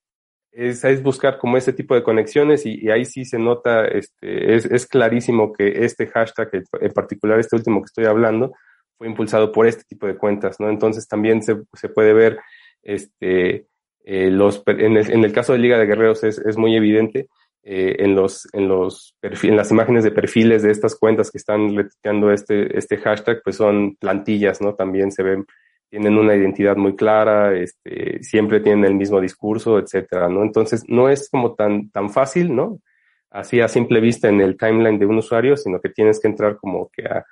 es, 0.52 0.84
es, 0.84 1.02
buscar 1.02 1.38
como 1.38 1.56
ese 1.56 1.72
tipo 1.72 1.94
de 1.94 2.02
conexiones 2.02 2.66
y, 2.66 2.90
ahí 2.90 3.04
sí 3.04 3.24
se 3.24 3.38
nota, 3.38 3.86
este, 3.86 4.54
es, 4.54 4.64
es, 4.66 4.86
clarísimo 4.86 5.52
que 5.52 5.84
este 5.84 6.06
hashtag, 6.06 6.50
en 6.80 6.92
particular 6.92 7.38
este 7.38 7.56
último 7.56 7.80
que 7.80 7.86
estoy 7.86 8.04
hablando, 8.06 8.52
fue 8.98 9.06
impulsado 9.08 9.52
por 9.52 9.66
este 9.66 9.84
tipo 9.84 10.06
de 10.06 10.16
cuentas, 10.16 10.58
¿no? 10.58 10.68
Entonces 10.68 11.06
también 11.06 11.42
se, 11.42 11.56
se 11.74 11.88
puede 11.88 12.12
ver, 12.12 12.38
este, 12.82 13.66
eh, 14.04 14.30
los, 14.30 14.62
en 14.66 14.96
el, 14.96 15.32
caso 15.32 15.52
de 15.52 15.58
Liga 15.58 15.78
de 15.78 15.86
Guerreros 15.86 16.24
es, 16.24 16.38
es 16.38 16.56
muy 16.56 16.76
evidente, 16.76 17.28
eh, 17.64 17.96
en, 18.00 18.16
los, 18.16 18.48
en, 18.52 18.66
los 18.66 19.14
en 19.22 19.56
las 19.56 19.70
imágenes 19.70 20.02
de 20.02 20.10
perfiles 20.10 20.64
de 20.64 20.72
estas 20.72 20.96
cuentas 20.96 21.30
que 21.30 21.38
están 21.38 21.76
retuiteando 21.76 22.32
este, 22.32 22.76
este 22.76 22.96
hashtag, 22.96 23.40
pues 23.44 23.54
son 23.56 23.94
plantillas, 23.94 24.60
¿no? 24.60 24.74
También 24.74 25.12
se 25.12 25.22
ven, 25.22 25.46
tienen 25.88 26.18
una 26.18 26.34
identidad 26.34 26.74
muy 26.74 26.96
clara, 26.96 27.56
este, 27.56 28.20
siempre 28.24 28.58
tienen 28.58 28.84
el 28.84 28.94
mismo 28.94 29.20
discurso, 29.20 29.78
etcétera, 29.78 30.28
¿no? 30.28 30.42
Entonces, 30.42 30.82
no 30.88 31.08
es 31.08 31.28
como 31.30 31.54
tan, 31.54 31.88
tan 31.90 32.10
fácil, 32.10 32.52
¿no? 32.52 32.80
Así 33.30 33.60
a 33.60 33.68
simple 33.68 34.00
vista 34.00 34.28
en 34.28 34.40
el 34.40 34.56
timeline 34.56 34.98
de 34.98 35.06
un 35.06 35.18
usuario, 35.18 35.56
sino 35.56 35.80
que 35.80 35.90
tienes 35.90 36.18
que 36.20 36.28
entrar 36.28 36.56
como 36.56 36.90
que 36.90 37.04
a, 37.06 37.24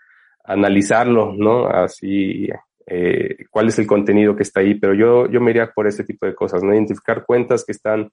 analizarlo, 0.45 1.33
¿no? 1.37 1.67
Así, 1.67 2.49
eh, 2.87 3.45
cuál 3.51 3.69
es 3.69 3.79
el 3.79 3.87
contenido 3.87 4.35
que 4.35 4.43
está 4.43 4.61
ahí, 4.61 4.75
pero 4.75 4.95
yo, 4.95 5.31
yo 5.31 5.41
me 5.41 5.51
iría 5.51 5.71
por 5.73 5.87
ese 5.87 6.05
tipo 6.05 6.27
de 6.27 6.35
cosas, 6.35 6.63
¿no? 6.63 6.73
Identificar 6.73 7.25
cuentas 7.25 7.65
que 7.65 7.73
están 7.73 8.11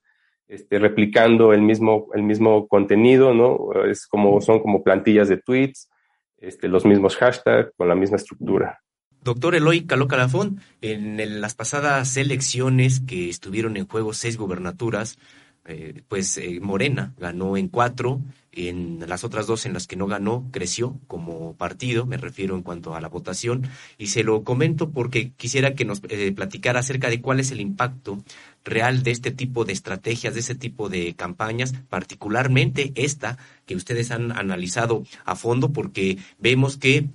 este, 0.47 0.79
replicando 0.79 1.53
el 1.53 1.61
mismo, 1.61 2.07
el 2.13 2.23
mismo 2.23 2.67
contenido, 2.67 3.33
¿no? 3.33 3.83
Es 3.85 4.07
como, 4.07 4.39
son 4.41 4.61
como 4.61 4.83
plantillas 4.83 5.29
de 5.29 5.37
tweets, 5.37 5.89
este, 6.37 6.67
los 6.67 6.85
mismos 6.85 7.15
hashtags, 7.17 7.71
con 7.75 7.87
la 7.87 7.95
misma 7.95 8.17
estructura. 8.17 8.79
Doctor 9.21 9.55
Eloy 9.55 9.85
Caló 9.85 10.07
Calafón, 10.07 10.61
en 10.81 11.41
las 11.41 11.53
pasadas 11.55 12.15
elecciones 12.15 13.01
que 13.01 13.29
estuvieron 13.29 13.75
en 13.75 13.87
juego 13.87 14.13
seis 14.13 14.37
gubernaturas, 14.37 15.17
eh, 15.67 16.01
pues 16.07 16.37
eh, 16.37 16.59
Morena. 16.61 17.13
Ganó 17.17 17.57
en 17.57 17.67
cuatro, 17.67 18.21
en 18.51 19.03
las 19.07 19.23
otras 19.23 19.47
dos 19.47 19.65
en 19.65 19.73
las 19.73 19.85
que 19.85 19.95
no 19.95 20.07
ganó, 20.07 20.47
creció 20.51 20.99
como 21.07 21.53
partido, 21.55 22.05
me 22.05 22.17
refiero 22.17 22.55
en 22.55 22.63
cuanto 22.63 22.95
a 22.95 23.01
la 23.01 23.09
votación, 23.09 23.69
y 23.97 24.07
se 24.07 24.23
lo 24.23 24.43
comento 24.43 24.89
porque 24.89 25.31
quisiera 25.37 25.75
que 25.75 25.85
nos 25.85 26.01
eh, 26.09 26.31
platicara 26.31 26.79
acerca 26.79 27.09
de 27.09 27.21
cuál 27.21 27.39
es 27.39 27.51
el 27.51 27.61
impacto 27.61 28.23
real 28.63 29.03
de 29.03 29.11
este 29.11 29.31
tipo 29.31 29.65
de 29.65 29.73
estrategias, 29.73 30.33
de 30.33 30.39
ese 30.39 30.55
tipo 30.55 30.89
de 30.89 31.13
campañas, 31.15 31.73
particularmente 31.89 32.93
esta 32.95 33.37
que 33.65 33.75
ustedes 33.75 34.11
han 34.11 34.31
analizado 34.31 35.03
a 35.25 35.35
fondo, 35.35 35.71
porque 35.71 36.17
vemos 36.39 36.77
que 36.77 37.07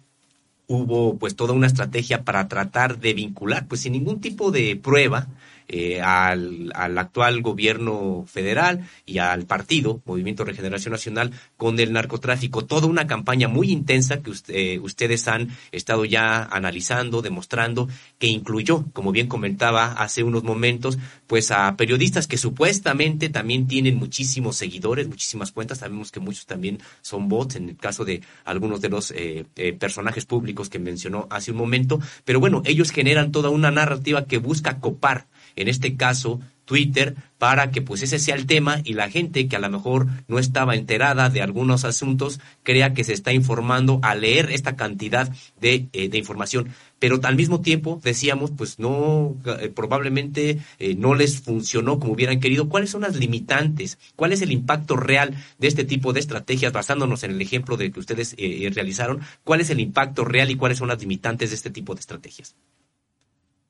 hubo 0.67 1.19
pues 1.19 1.37
toda 1.37 1.53
una 1.53 1.67
estrategia 1.67 2.25
para 2.25 2.49
tratar 2.49 2.99
de 2.99 3.15
vincular, 3.15 3.67
pues 3.67 3.83
sin 3.83 3.93
ningún 3.93 4.21
tipo 4.21 4.51
de 4.51 4.77
prueba, 4.77 5.29
eh, 5.69 6.01
al, 6.01 6.71
al, 6.75 6.99
actual 6.99 7.43
gobierno 7.43 8.25
federal 8.27 8.89
y 9.07 9.19
al 9.19 9.47
partido, 9.47 10.03
Movimiento 10.05 10.45
Regeneración 10.45 10.93
Nacional, 10.93 11.33
con 11.57 11.79
el 11.81 11.93
narcotráfico. 11.93 12.65
Toda 12.65 12.87
una 12.87 13.07
campaña 13.07 13.49
muy 13.49 13.71
intensa 13.71 14.23
que 14.23 14.33
eh, 14.49 14.79
ustedes 14.81 15.29
han 15.29 15.49
estado 15.71 16.05
ya 16.05 16.45
analizando, 16.45 17.23
demostrando, 17.23 17.89
que 18.19 18.27
incluyó, 18.27 18.85
como 18.93 19.13
bien 19.13 19.29
comentaba 19.29 19.93
hace 19.93 20.23
unos 20.23 20.43
momentos, 20.43 20.99
pues 21.27 21.51
a 21.51 21.77
periodistas 21.77 22.27
que 22.27 22.39
supuestamente 22.39 23.29
también 23.29 23.67
tienen 23.67 23.97
muchísimos 23.97 24.57
seguidores, 24.57 25.09
muchísimas 25.09 25.53
cuentas. 25.53 25.79
Sabemos 25.79 26.13
que 26.13 26.21
muchos 26.21 26.47
también 26.47 26.79
son 27.01 27.29
bots, 27.29 27.57
en 27.57 27.71
el 27.71 27.77
caso 27.77 28.05
de 28.05 28.23
algunos 28.45 28.81
de 28.81 28.89
los 28.89 29.13
eh, 29.17 29.45
personajes 29.79 30.27
públicos 30.27 30.69
que 30.69 30.79
mencionó 30.79 31.27
hace 31.31 31.51
un 31.51 31.57
momento. 31.57 32.01
Pero 32.25 32.41
bueno, 32.41 32.63
ellos 32.65 32.91
generan 32.91 33.33
toda 33.33 33.51
una 33.51 33.71
narrativa 33.71 34.27
que 34.27 34.39
busca 34.39 34.81
copar 34.81 35.27
en 35.57 35.69
este 35.69 35.97
caso 35.97 36.41
Twitter, 36.65 37.17
para 37.39 37.71
que 37.71 37.83
pues 37.83 38.03
ese 38.03 38.19
sea 38.19 38.37
el 38.37 38.47
tema 38.47 38.81
y 38.85 38.95
la 38.95 39.11
gente 39.11 39.49
que 39.49 39.57
a 39.57 39.59
lo 39.59 39.69
mejor 39.69 40.07
no 40.29 40.39
estaba 40.39 40.75
enterada 40.77 41.29
de 41.29 41.43
algunos 41.43 41.85
asuntos 41.85 42.41
crea 42.63 42.95
que 42.95 43.05
se 43.05 43.13
está 43.13 43.33
informando 43.33 43.99
al 44.03 44.21
leer 44.21 44.51
esta 44.53 44.77
cantidad 44.77 45.29
de, 45.61 45.89
eh, 45.93 46.09
de 46.09 46.19
información. 46.19 46.69
Pero 47.01 47.19
al 47.25 47.35
mismo 47.35 47.61
tiempo 47.61 48.01
decíamos, 48.03 48.53
pues 48.53 48.79
no, 48.79 49.37
eh, 49.61 49.73
probablemente 49.75 50.61
eh, 50.79 50.95
no 50.95 51.15
les 51.15 51.41
funcionó 51.41 51.99
como 51.99 52.13
hubieran 52.13 52.39
querido. 52.39 52.69
¿Cuáles 52.69 52.91
son 52.91 53.03
las 53.03 53.17
limitantes? 53.17 53.99
¿Cuál 54.15 54.33
es 54.33 54.41
el 54.41 54.53
impacto 54.53 54.97
real 54.97 55.35
de 55.59 55.67
este 55.67 55.85
tipo 55.85 56.13
de 56.13 56.21
estrategias 56.21 56.73
basándonos 56.73 57.25
en 57.25 57.33
el 57.33 57.43
ejemplo 57.43 57.77
de 57.77 57.91
que 57.91 57.99
ustedes 57.99 58.37
realizaron? 58.75 59.21
¿Cuál 59.43 59.61
es 59.61 59.71
el 59.71 59.81
impacto 59.81 60.25
real 60.25 60.51
y 60.51 60.55
cuáles 60.55 60.79
son 60.79 60.89
las 60.89 61.01
limitantes 61.01 61.51
de 61.51 61.57
este 61.57 61.71
tipo 61.71 61.95
de 61.95 62.01
estrategias? 62.01 62.55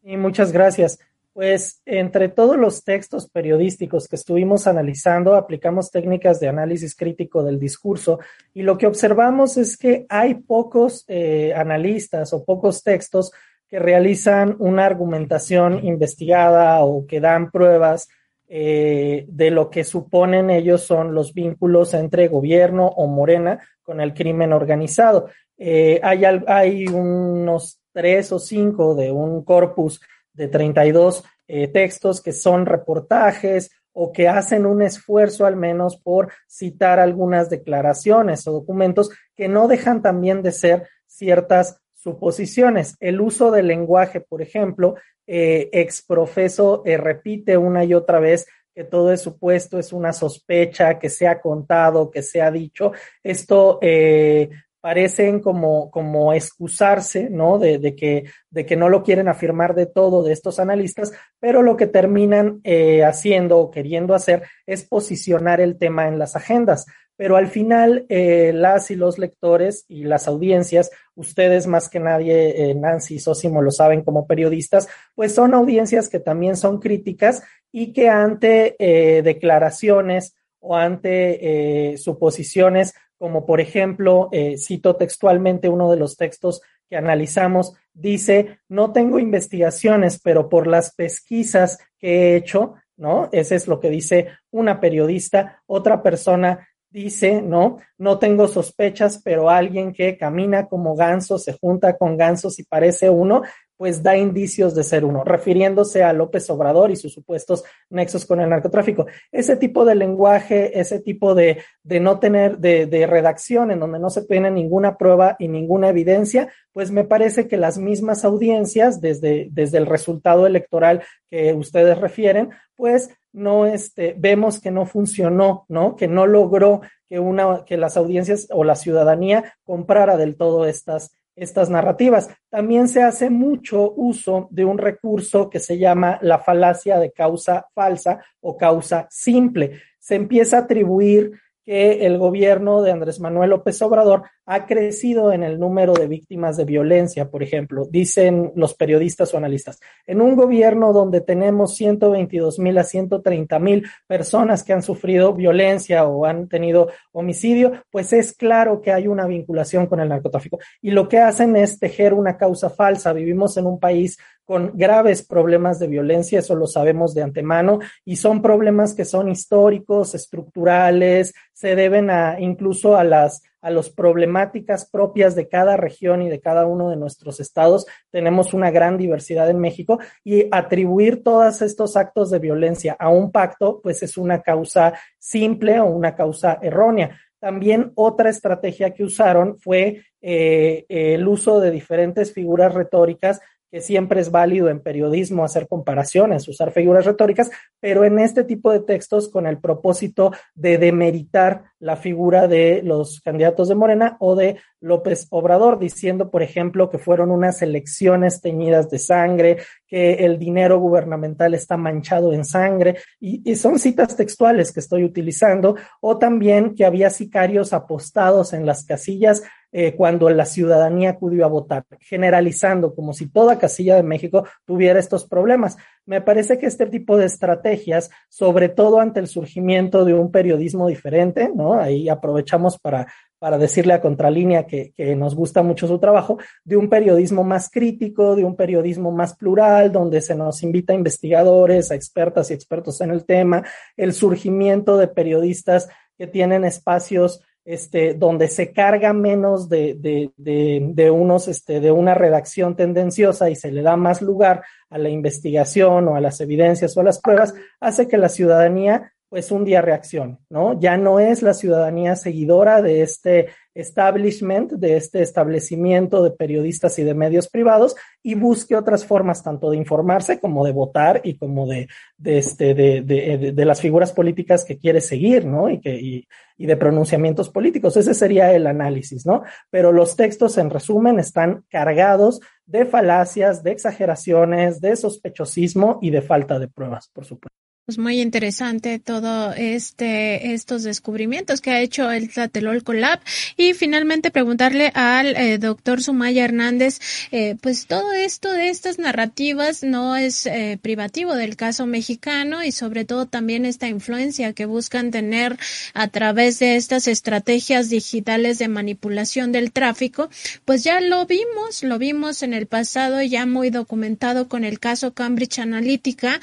Y 0.04 0.16
muchas 0.16 0.52
gracias. 0.52 0.98
Pues 1.32 1.80
entre 1.86 2.28
todos 2.28 2.58
los 2.58 2.84
textos 2.84 3.30
periodísticos 3.30 4.06
que 4.06 4.16
estuvimos 4.16 4.66
analizando, 4.66 5.34
aplicamos 5.34 5.90
técnicas 5.90 6.40
de 6.40 6.48
análisis 6.48 6.94
crítico 6.94 7.42
del 7.42 7.58
discurso 7.58 8.18
y 8.52 8.62
lo 8.62 8.76
que 8.76 8.86
observamos 8.86 9.56
es 9.56 9.78
que 9.78 10.04
hay 10.10 10.34
pocos 10.34 11.04
eh, 11.08 11.54
analistas 11.54 12.34
o 12.34 12.44
pocos 12.44 12.82
textos 12.82 13.32
que 13.66 13.78
realizan 13.78 14.56
una 14.58 14.84
argumentación 14.84 15.82
investigada 15.82 16.84
o 16.84 17.06
que 17.06 17.20
dan 17.20 17.50
pruebas 17.50 18.08
eh, 18.46 19.24
de 19.28 19.50
lo 19.50 19.70
que 19.70 19.84
suponen 19.84 20.50
ellos 20.50 20.82
son 20.82 21.14
los 21.14 21.32
vínculos 21.32 21.94
entre 21.94 22.28
gobierno 22.28 22.86
o 22.86 23.06
Morena 23.06 23.66
con 23.82 24.02
el 24.02 24.12
crimen 24.12 24.52
organizado. 24.52 25.30
Eh, 25.56 25.98
hay, 26.02 26.24
hay 26.46 26.86
unos 26.86 27.80
tres 27.92 28.30
o 28.32 28.38
cinco 28.38 28.94
de 28.94 29.10
un 29.10 29.42
corpus 29.42 30.02
de 30.32 30.48
32 30.48 31.24
eh, 31.48 31.68
textos 31.68 32.20
que 32.20 32.32
son 32.32 32.66
reportajes 32.66 33.70
o 33.92 34.12
que 34.12 34.28
hacen 34.28 34.66
un 34.66 34.82
esfuerzo 34.82 35.44
al 35.44 35.56
menos 35.56 35.96
por 35.96 36.32
citar 36.46 36.98
algunas 36.98 37.50
declaraciones 37.50 38.46
o 38.46 38.52
documentos 38.52 39.10
que 39.36 39.48
no 39.48 39.68
dejan 39.68 40.02
también 40.02 40.42
de 40.42 40.52
ser 40.52 40.88
ciertas 41.06 41.78
suposiciones. 41.94 42.96
El 43.00 43.20
uso 43.20 43.50
del 43.50 43.68
lenguaje, 43.68 44.20
por 44.20 44.42
ejemplo, 44.42 44.96
eh, 45.26 45.68
exprofeso 45.72 46.82
eh, 46.84 46.96
repite 46.96 47.56
una 47.56 47.84
y 47.84 47.94
otra 47.94 48.18
vez 48.18 48.46
que 48.74 48.84
todo 48.84 49.12
es 49.12 49.20
supuesto, 49.20 49.78
es 49.78 49.92
una 49.92 50.12
sospecha, 50.12 50.98
que 50.98 51.10
se 51.10 51.28
ha 51.28 51.40
contado, 51.40 52.10
que 52.10 52.22
se 52.22 52.40
ha 52.40 52.50
dicho. 52.50 52.92
Esto 53.22 53.78
eh, 53.82 54.48
parecen 54.82 55.38
como, 55.38 55.92
como 55.92 56.32
excusarse, 56.32 57.30
¿no? 57.30 57.56
De, 57.56 57.78
de, 57.78 57.94
que, 57.94 58.24
de 58.50 58.66
que 58.66 58.74
no 58.74 58.88
lo 58.88 59.04
quieren 59.04 59.28
afirmar 59.28 59.76
de 59.76 59.86
todo 59.86 60.24
de 60.24 60.32
estos 60.32 60.58
analistas, 60.58 61.12
pero 61.38 61.62
lo 61.62 61.76
que 61.76 61.86
terminan 61.86 62.60
eh, 62.64 63.04
haciendo 63.04 63.58
o 63.58 63.70
queriendo 63.70 64.12
hacer 64.12 64.42
es 64.66 64.82
posicionar 64.82 65.60
el 65.60 65.78
tema 65.78 66.08
en 66.08 66.18
las 66.18 66.34
agendas. 66.34 66.84
Pero 67.14 67.36
al 67.36 67.46
final, 67.46 68.06
eh, 68.08 68.50
las 68.52 68.90
y 68.90 68.96
los 68.96 69.20
lectores 69.20 69.84
y 69.86 70.02
las 70.02 70.26
audiencias, 70.26 70.90
ustedes 71.14 71.68
más 71.68 71.88
que 71.88 72.00
nadie, 72.00 72.70
eh, 72.70 72.74
Nancy 72.74 73.14
y 73.14 73.20
Sosimo 73.20 73.62
lo 73.62 73.70
saben 73.70 74.02
como 74.02 74.26
periodistas, 74.26 74.88
pues 75.14 75.32
son 75.32 75.54
audiencias 75.54 76.08
que 76.08 76.18
también 76.18 76.56
son 76.56 76.80
críticas 76.80 77.44
y 77.70 77.92
que 77.92 78.08
ante 78.08 78.74
declaraciones 79.22 80.34
o 80.58 80.76
ante 80.76 81.96
suposiciones 81.96 82.94
como 83.22 83.46
por 83.46 83.60
ejemplo, 83.60 84.30
eh, 84.32 84.56
cito 84.58 84.96
textualmente 84.96 85.68
uno 85.68 85.88
de 85.92 85.96
los 85.96 86.16
textos 86.16 86.60
que 86.90 86.96
analizamos, 86.96 87.72
dice, 87.94 88.58
no 88.68 88.90
tengo 88.90 89.20
investigaciones, 89.20 90.20
pero 90.20 90.48
por 90.48 90.66
las 90.66 90.92
pesquisas 90.96 91.78
que 92.00 92.32
he 92.32 92.36
hecho, 92.36 92.74
¿no? 92.96 93.28
Ese 93.30 93.54
es 93.54 93.68
lo 93.68 93.78
que 93.78 93.90
dice 93.90 94.26
una 94.50 94.80
periodista, 94.80 95.62
otra 95.66 96.02
persona 96.02 96.66
dice, 96.90 97.40
¿no? 97.42 97.78
No 97.96 98.18
tengo 98.18 98.48
sospechas, 98.48 99.22
pero 99.22 99.50
alguien 99.50 99.92
que 99.92 100.18
camina 100.18 100.66
como 100.66 100.96
ganso, 100.96 101.38
se 101.38 101.52
junta 101.52 101.96
con 101.96 102.16
gansos 102.16 102.58
y 102.58 102.64
parece 102.64 103.08
uno, 103.08 103.42
pues 103.82 104.00
da 104.00 104.16
indicios 104.16 104.76
de 104.76 104.84
ser 104.84 105.04
uno, 105.04 105.24
refiriéndose 105.24 106.04
a 106.04 106.12
López 106.12 106.48
Obrador 106.50 106.92
y 106.92 106.96
sus 106.96 107.12
supuestos 107.12 107.64
nexos 107.90 108.24
con 108.24 108.40
el 108.40 108.48
narcotráfico. 108.48 109.06
Ese 109.32 109.56
tipo 109.56 109.84
de 109.84 109.96
lenguaje, 109.96 110.78
ese 110.78 111.00
tipo 111.00 111.34
de, 111.34 111.64
de 111.82 111.98
no 111.98 112.20
tener, 112.20 112.58
de, 112.58 112.86
de 112.86 113.08
redacción 113.08 113.72
en 113.72 113.80
donde 113.80 113.98
no 113.98 114.08
se 114.08 114.24
tiene 114.24 114.52
ninguna 114.52 114.96
prueba 114.96 115.34
y 115.36 115.48
ninguna 115.48 115.88
evidencia, 115.88 116.48
pues 116.70 116.92
me 116.92 117.02
parece 117.02 117.48
que 117.48 117.56
las 117.56 117.76
mismas 117.76 118.24
audiencias, 118.24 119.00
desde, 119.00 119.48
desde 119.50 119.78
el 119.78 119.86
resultado 119.86 120.46
electoral 120.46 121.02
que 121.28 121.52
ustedes 121.52 121.98
refieren, 121.98 122.50
pues 122.76 123.10
no 123.32 123.66
este, 123.66 124.14
vemos 124.16 124.60
que 124.60 124.70
no 124.70 124.86
funcionó, 124.86 125.64
¿no? 125.68 125.96
Que 125.96 126.06
no 126.06 126.28
logró 126.28 126.82
que 127.08 127.18
una, 127.18 127.64
que 127.64 127.76
las 127.76 127.96
audiencias 127.96 128.46
o 128.52 128.62
la 128.62 128.76
ciudadanía 128.76 129.54
comprara 129.64 130.16
del 130.16 130.36
todo 130.36 130.66
estas, 130.66 131.16
estas 131.36 131.70
narrativas. 131.70 132.28
También 132.50 132.88
se 132.88 133.02
hace 133.02 133.30
mucho 133.30 133.92
uso 133.92 134.48
de 134.50 134.64
un 134.64 134.78
recurso 134.78 135.48
que 135.48 135.60
se 135.60 135.78
llama 135.78 136.18
la 136.22 136.38
falacia 136.38 136.98
de 136.98 137.12
causa 137.12 137.66
falsa 137.74 138.24
o 138.40 138.56
causa 138.56 139.06
simple. 139.10 139.80
Se 139.98 140.14
empieza 140.14 140.58
a 140.58 140.60
atribuir 140.60 141.32
que 141.64 142.06
el 142.06 142.18
gobierno 142.18 142.82
de 142.82 142.90
Andrés 142.90 143.20
Manuel 143.20 143.50
López 143.50 143.80
Obrador 143.82 144.24
ha 144.46 144.66
crecido 144.66 145.32
en 145.32 145.42
el 145.42 145.58
número 145.58 145.92
de 145.92 146.08
víctimas 146.08 146.56
de 146.56 146.64
violencia, 146.64 147.30
por 147.30 147.42
ejemplo, 147.42 147.86
dicen 147.88 148.52
los 148.56 148.74
periodistas 148.74 149.32
o 149.32 149.36
analistas. 149.36 149.78
En 150.06 150.20
un 150.20 150.34
gobierno 150.34 150.92
donde 150.92 151.20
tenemos 151.20 151.76
122 151.76 152.58
mil 152.58 152.76
a 152.78 152.84
130 152.84 153.58
mil 153.58 153.86
personas 154.06 154.64
que 154.64 154.72
han 154.72 154.82
sufrido 154.82 155.32
violencia 155.32 156.06
o 156.06 156.26
han 156.26 156.48
tenido 156.48 156.88
homicidio, 157.12 157.72
pues 157.90 158.12
es 158.12 158.32
claro 158.32 158.80
que 158.80 158.92
hay 158.92 159.06
una 159.06 159.26
vinculación 159.26 159.86
con 159.86 160.00
el 160.00 160.08
narcotráfico. 160.08 160.58
Y 160.80 160.90
lo 160.90 161.08
que 161.08 161.18
hacen 161.18 161.54
es 161.56 161.78
tejer 161.78 162.14
una 162.14 162.36
causa 162.36 162.68
falsa. 162.68 163.12
Vivimos 163.12 163.56
en 163.56 163.66
un 163.66 163.78
país 163.78 164.18
con 164.44 164.72
graves 164.74 165.24
problemas 165.24 165.78
de 165.78 165.86
violencia, 165.86 166.40
eso 166.40 166.56
lo 166.56 166.66
sabemos 166.66 167.14
de 167.14 167.22
antemano, 167.22 167.78
y 168.04 168.16
son 168.16 168.42
problemas 168.42 168.92
que 168.92 169.04
son 169.04 169.28
históricos, 169.28 170.14
estructurales, 170.14 171.32
se 171.52 171.76
deben 171.76 172.10
a 172.10 172.40
incluso 172.40 172.96
a 172.96 173.04
las 173.04 173.42
a 173.62 173.70
las 173.70 173.88
problemáticas 173.88 174.84
propias 174.90 175.34
de 175.34 175.48
cada 175.48 175.76
región 175.76 176.20
y 176.20 176.28
de 176.28 176.40
cada 176.40 176.66
uno 176.66 176.90
de 176.90 176.96
nuestros 176.96 177.40
estados. 177.40 177.86
Tenemos 178.10 178.52
una 178.52 178.70
gran 178.70 178.98
diversidad 178.98 179.48
en 179.48 179.60
México 179.60 179.98
y 180.24 180.48
atribuir 180.50 181.22
todos 181.22 181.62
estos 181.62 181.96
actos 181.96 182.30
de 182.30 182.40
violencia 182.40 182.96
a 182.98 183.08
un 183.08 183.32
pacto, 183.32 183.80
pues 183.82 184.02
es 184.02 184.18
una 184.18 184.42
causa 184.42 184.92
simple 185.18 185.80
o 185.80 185.86
una 185.86 186.14
causa 186.14 186.58
errónea. 186.60 187.18
También 187.38 187.90
otra 187.96 188.30
estrategia 188.30 188.94
que 188.94 189.02
usaron 189.02 189.58
fue 189.58 190.04
eh, 190.20 190.84
el 190.88 191.26
uso 191.26 191.58
de 191.58 191.72
diferentes 191.72 192.32
figuras 192.32 192.72
retóricas 192.72 193.40
que 193.72 193.80
siempre 193.80 194.20
es 194.20 194.30
válido 194.30 194.68
en 194.68 194.80
periodismo 194.80 195.44
hacer 195.44 195.66
comparaciones, 195.66 196.46
usar 196.46 196.72
figuras 196.72 197.06
retóricas, 197.06 197.50
pero 197.80 198.04
en 198.04 198.18
este 198.18 198.44
tipo 198.44 198.70
de 198.70 198.80
textos 198.80 199.30
con 199.30 199.46
el 199.46 199.58
propósito 199.58 200.30
de 200.54 200.76
demeritar 200.76 201.64
la 201.78 201.96
figura 201.96 202.48
de 202.48 202.82
los 202.84 203.22
candidatos 203.22 203.68
de 203.68 203.74
Morena 203.74 204.18
o 204.20 204.36
de 204.36 204.58
López 204.78 205.26
Obrador, 205.30 205.78
diciendo, 205.78 206.30
por 206.30 206.42
ejemplo, 206.42 206.90
que 206.90 206.98
fueron 206.98 207.30
unas 207.30 207.62
elecciones 207.62 208.42
teñidas 208.42 208.90
de 208.90 208.98
sangre, 208.98 209.56
que 209.86 210.26
el 210.26 210.38
dinero 210.38 210.78
gubernamental 210.78 211.54
está 211.54 211.78
manchado 211.78 212.34
en 212.34 212.44
sangre, 212.44 212.98
y, 213.20 213.40
y 213.50 213.56
son 213.56 213.78
citas 213.78 214.16
textuales 214.16 214.70
que 214.70 214.80
estoy 214.80 215.02
utilizando, 215.02 215.76
o 216.02 216.18
también 216.18 216.74
que 216.74 216.84
había 216.84 217.08
sicarios 217.08 217.72
apostados 217.72 218.52
en 218.52 218.66
las 218.66 218.84
casillas 218.84 219.42
eh, 219.74 219.94
cuando 219.94 220.28
la 220.28 220.44
ciudadanía 220.44 221.10
acudió 221.10 221.46
a 221.46 221.48
votar, 221.48 221.86
generalizando 221.98 222.94
como 222.94 223.14
si 223.14 223.28
toda 223.28 223.58
casilla 223.58 223.96
de 223.96 224.02
México 224.02 224.44
tuviera 224.66 225.00
estos 225.00 225.26
problemas. 225.26 225.78
Me 226.04 226.20
parece 226.20 226.58
que 226.58 226.66
este 226.66 226.84
tipo 226.84 227.16
de 227.16 227.24
estrategias, 227.24 228.10
sobre 228.28 228.68
todo 228.68 229.00
ante 229.00 229.18
el 229.20 229.28
surgimiento 229.28 230.04
de 230.04 230.12
un 230.12 230.30
periodismo 230.30 230.88
diferente, 230.88 231.50
¿no? 231.54 231.72
Ahí 231.72 232.10
aprovechamos 232.10 232.78
para, 232.78 233.06
para 233.38 233.56
decirle 233.56 233.94
a 233.94 234.02
Contralínea 234.02 234.66
que, 234.66 234.92
que 234.94 235.16
nos 235.16 235.34
gusta 235.34 235.62
mucho 235.62 235.88
su 235.88 235.98
trabajo, 235.98 236.36
de 236.64 236.76
un 236.76 236.90
periodismo 236.90 237.42
más 237.42 237.70
crítico, 237.70 238.36
de 238.36 238.44
un 238.44 238.56
periodismo 238.56 239.10
más 239.10 239.34
plural, 239.34 239.90
donde 239.90 240.20
se 240.20 240.34
nos 240.34 240.62
invita 240.62 240.92
a 240.92 240.96
investigadores, 240.96 241.90
a 241.90 241.94
expertas 241.94 242.50
y 242.50 242.54
expertos 242.54 243.00
en 243.00 243.10
el 243.10 243.24
tema, 243.24 243.64
el 243.96 244.12
surgimiento 244.12 244.98
de 244.98 245.08
periodistas 245.08 245.88
que 246.18 246.26
tienen 246.26 246.66
espacios 246.66 247.40
este, 247.64 248.14
donde 248.14 248.48
se 248.48 248.72
carga 248.72 249.12
menos 249.12 249.68
de, 249.68 249.94
de, 249.94 250.30
de, 250.36 250.80
de, 250.92 251.10
unos, 251.10 251.48
este, 251.48 251.80
de 251.80 251.92
una 251.92 252.14
redacción 252.14 252.76
tendenciosa 252.76 253.50
y 253.50 253.56
se 253.56 253.70
le 253.70 253.82
da 253.82 253.96
más 253.96 254.20
lugar 254.20 254.62
a 254.90 254.98
la 254.98 255.08
investigación 255.08 256.08
o 256.08 256.16
a 256.16 256.20
las 256.20 256.40
evidencias 256.40 256.96
o 256.96 257.00
a 257.00 257.04
las 257.04 257.20
pruebas, 257.20 257.54
hace 257.80 258.08
que 258.08 258.18
la 258.18 258.28
ciudadanía 258.28 259.12
pues 259.32 259.50
un 259.50 259.64
día 259.64 259.80
reaccione, 259.80 260.36
¿no? 260.50 260.78
Ya 260.78 260.98
no 260.98 261.18
es 261.18 261.40
la 261.40 261.54
ciudadanía 261.54 262.16
seguidora 262.16 262.82
de 262.82 263.00
este 263.00 263.48
establishment, 263.72 264.72
de 264.72 264.98
este 264.98 265.22
establecimiento 265.22 266.22
de 266.22 266.32
periodistas 266.32 266.98
y 266.98 267.02
de 267.02 267.14
medios 267.14 267.48
privados 267.48 267.96
y 268.22 268.34
busque 268.34 268.76
otras 268.76 269.06
formas 269.06 269.42
tanto 269.42 269.70
de 269.70 269.78
informarse 269.78 270.38
como 270.38 270.66
de 270.66 270.72
votar 270.72 271.22
y 271.24 271.38
como 271.38 271.66
de, 271.66 271.88
este, 272.22 272.74
de, 272.74 273.00
de, 273.00 273.64
las 273.64 273.80
figuras 273.80 274.12
políticas 274.12 274.66
que 274.66 274.76
quiere 274.76 275.00
seguir, 275.00 275.46
¿no? 275.46 275.70
Y, 275.70 275.80
que, 275.80 276.26
y 276.58 276.66
de 276.66 276.76
pronunciamientos 276.76 277.48
políticos. 277.48 277.96
Ese 277.96 278.12
sería 278.12 278.52
el 278.52 278.66
análisis, 278.66 279.24
¿no? 279.24 279.44
Pero 279.70 279.92
los 279.92 280.14
textos, 280.14 280.58
en 280.58 280.68
resumen, 280.68 281.18
están 281.18 281.64
cargados 281.70 282.42
de 282.66 282.84
falacias, 282.84 283.62
de 283.62 283.70
exageraciones, 283.70 284.82
de 284.82 284.94
sospechosismo 284.94 286.00
y 286.02 286.10
de 286.10 286.20
falta 286.20 286.58
de 286.58 286.68
pruebas, 286.68 287.08
por 287.08 287.24
supuesto. 287.24 287.61
Pues 287.84 287.98
muy 287.98 288.20
interesante 288.20 289.00
todo 289.00 289.52
este 289.54 290.54
estos 290.54 290.84
descubrimientos 290.84 291.60
que 291.60 291.72
ha 291.72 291.80
hecho 291.80 292.12
el 292.12 292.30
Tlatelolco 292.30 292.92
Lab. 292.92 293.18
Y 293.56 293.74
finalmente 293.74 294.30
preguntarle 294.30 294.92
al 294.94 295.34
eh, 295.34 295.58
doctor 295.58 296.00
Sumaya 296.00 296.44
Hernández, 296.44 297.00
eh, 297.32 297.56
pues 297.60 297.88
todo 297.88 298.12
esto 298.12 298.52
de 298.52 298.68
estas 298.68 299.00
narrativas 299.00 299.82
no 299.82 300.14
es 300.14 300.46
eh, 300.46 300.78
privativo 300.80 301.34
del 301.34 301.56
caso 301.56 301.86
mexicano 301.86 302.62
y 302.62 302.70
sobre 302.70 303.04
todo 303.04 303.26
también 303.26 303.66
esta 303.66 303.88
influencia 303.88 304.52
que 304.52 304.64
buscan 304.64 305.10
tener 305.10 305.58
a 305.92 306.06
través 306.06 306.60
de 306.60 306.76
estas 306.76 307.08
estrategias 307.08 307.90
digitales 307.90 308.60
de 308.60 308.68
manipulación 308.68 309.50
del 309.50 309.72
tráfico, 309.72 310.30
pues 310.64 310.84
ya 310.84 311.00
lo 311.00 311.26
vimos, 311.26 311.82
lo 311.82 311.98
vimos 311.98 312.44
en 312.44 312.54
el 312.54 312.68
pasado 312.68 313.22
ya 313.22 313.44
muy 313.44 313.70
documentado 313.70 314.46
con 314.46 314.62
el 314.62 314.78
caso 314.78 315.14
Cambridge 315.14 315.58
Analytica, 315.58 316.40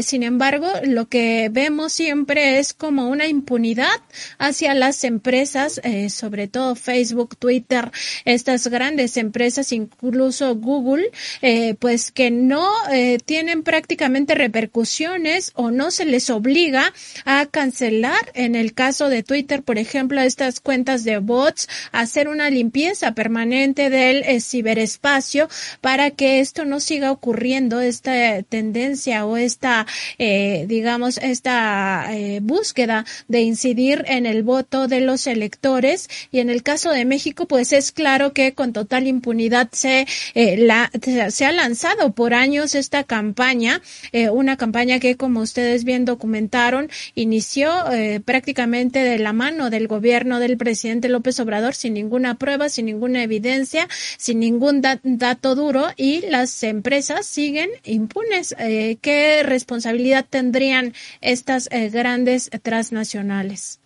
sin 0.00 0.22
embargo 0.22 0.77
lo 0.84 1.08
que 1.08 1.48
vemos 1.50 1.92
siempre 1.92 2.58
es 2.58 2.74
como 2.74 3.08
una 3.08 3.26
impunidad 3.26 4.00
hacia 4.38 4.74
las 4.74 5.04
empresas, 5.04 5.80
eh, 5.84 6.10
sobre 6.10 6.48
todo 6.48 6.74
Facebook, 6.74 7.36
Twitter, 7.36 7.90
estas 8.24 8.66
grandes 8.68 9.16
empresas, 9.16 9.72
incluso 9.72 10.54
Google, 10.56 11.10
eh, 11.42 11.74
pues 11.78 12.10
que 12.12 12.30
no 12.30 12.68
eh, 12.92 13.18
tienen 13.24 13.62
prácticamente 13.62 14.34
repercusiones 14.34 15.52
o 15.54 15.70
no 15.70 15.90
se 15.90 16.04
les 16.04 16.30
obliga 16.30 16.92
a 17.24 17.46
cancelar, 17.46 18.32
en 18.34 18.54
el 18.54 18.74
caso 18.74 19.08
de 19.08 19.22
Twitter, 19.22 19.62
por 19.62 19.78
ejemplo, 19.78 20.20
estas 20.20 20.60
cuentas 20.60 21.04
de 21.04 21.18
bots, 21.18 21.68
hacer 21.92 22.28
una 22.28 22.50
limpieza 22.50 23.12
permanente 23.12 23.90
del 23.90 24.22
eh, 24.24 24.40
ciberespacio 24.40 25.48
para 25.80 26.10
que 26.10 26.40
esto 26.40 26.64
no 26.64 26.80
siga 26.80 27.10
ocurriendo, 27.10 27.80
esta 27.80 28.42
tendencia 28.42 29.26
o 29.26 29.36
esta 29.36 29.86
eh, 30.18 30.66
digamos, 30.68 31.18
esta 31.18 32.06
eh, 32.10 32.40
búsqueda 32.42 33.06
de 33.26 33.40
incidir 33.40 34.04
en 34.06 34.26
el 34.26 34.42
voto 34.42 34.86
de 34.86 35.00
los 35.00 35.26
electores. 35.26 36.08
Y 36.30 36.40
en 36.40 36.50
el 36.50 36.62
caso 36.62 36.90
de 36.90 37.04
México, 37.04 37.46
pues 37.46 37.72
es 37.72 37.92
claro 37.92 38.32
que 38.32 38.52
con 38.52 38.72
total 38.72 39.06
impunidad 39.06 39.68
se, 39.72 40.06
eh, 40.34 40.56
la, 40.58 40.90
se 41.30 41.44
ha 41.44 41.52
lanzado 41.52 42.12
por 42.12 42.34
años 42.34 42.74
esta 42.74 43.04
campaña, 43.04 43.80
eh, 44.12 44.30
una 44.30 44.56
campaña 44.56 45.00
que, 45.00 45.16
como 45.16 45.40
ustedes 45.40 45.84
bien 45.84 46.04
documentaron, 46.04 46.90
inició 47.14 47.90
eh, 47.92 48.20
prácticamente 48.24 49.00
de 49.00 49.18
la 49.18 49.32
mano 49.32 49.70
del 49.70 49.88
gobierno 49.88 50.38
del 50.38 50.56
presidente 50.56 51.08
López 51.08 51.40
Obrador 51.40 51.74
sin 51.74 51.94
ninguna 51.94 52.34
prueba, 52.34 52.68
sin 52.68 52.86
ninguna 52.86 53.22
evidencia, 53.22 53.88
sin 54.18 54.40
ningún 54.40 54.80
da 54.82 55.00
dato 55.02 55.54
duro 55.54 55.86
y 55.96 56.20
las 56.26 56.62
empresas 56.62 57.26
siguen 57.26 57.70
impunes. 57.84 58.54
¿Qué 58.58 59.42
responsabilidad 59.44 60.26
tendrá 60.28 60.57
tendrían 60.58 60.92
estas 61.20 61.68
eh, 61.70 61.88
grandes 61.88 62.50
transnacionales? 62.62 63.80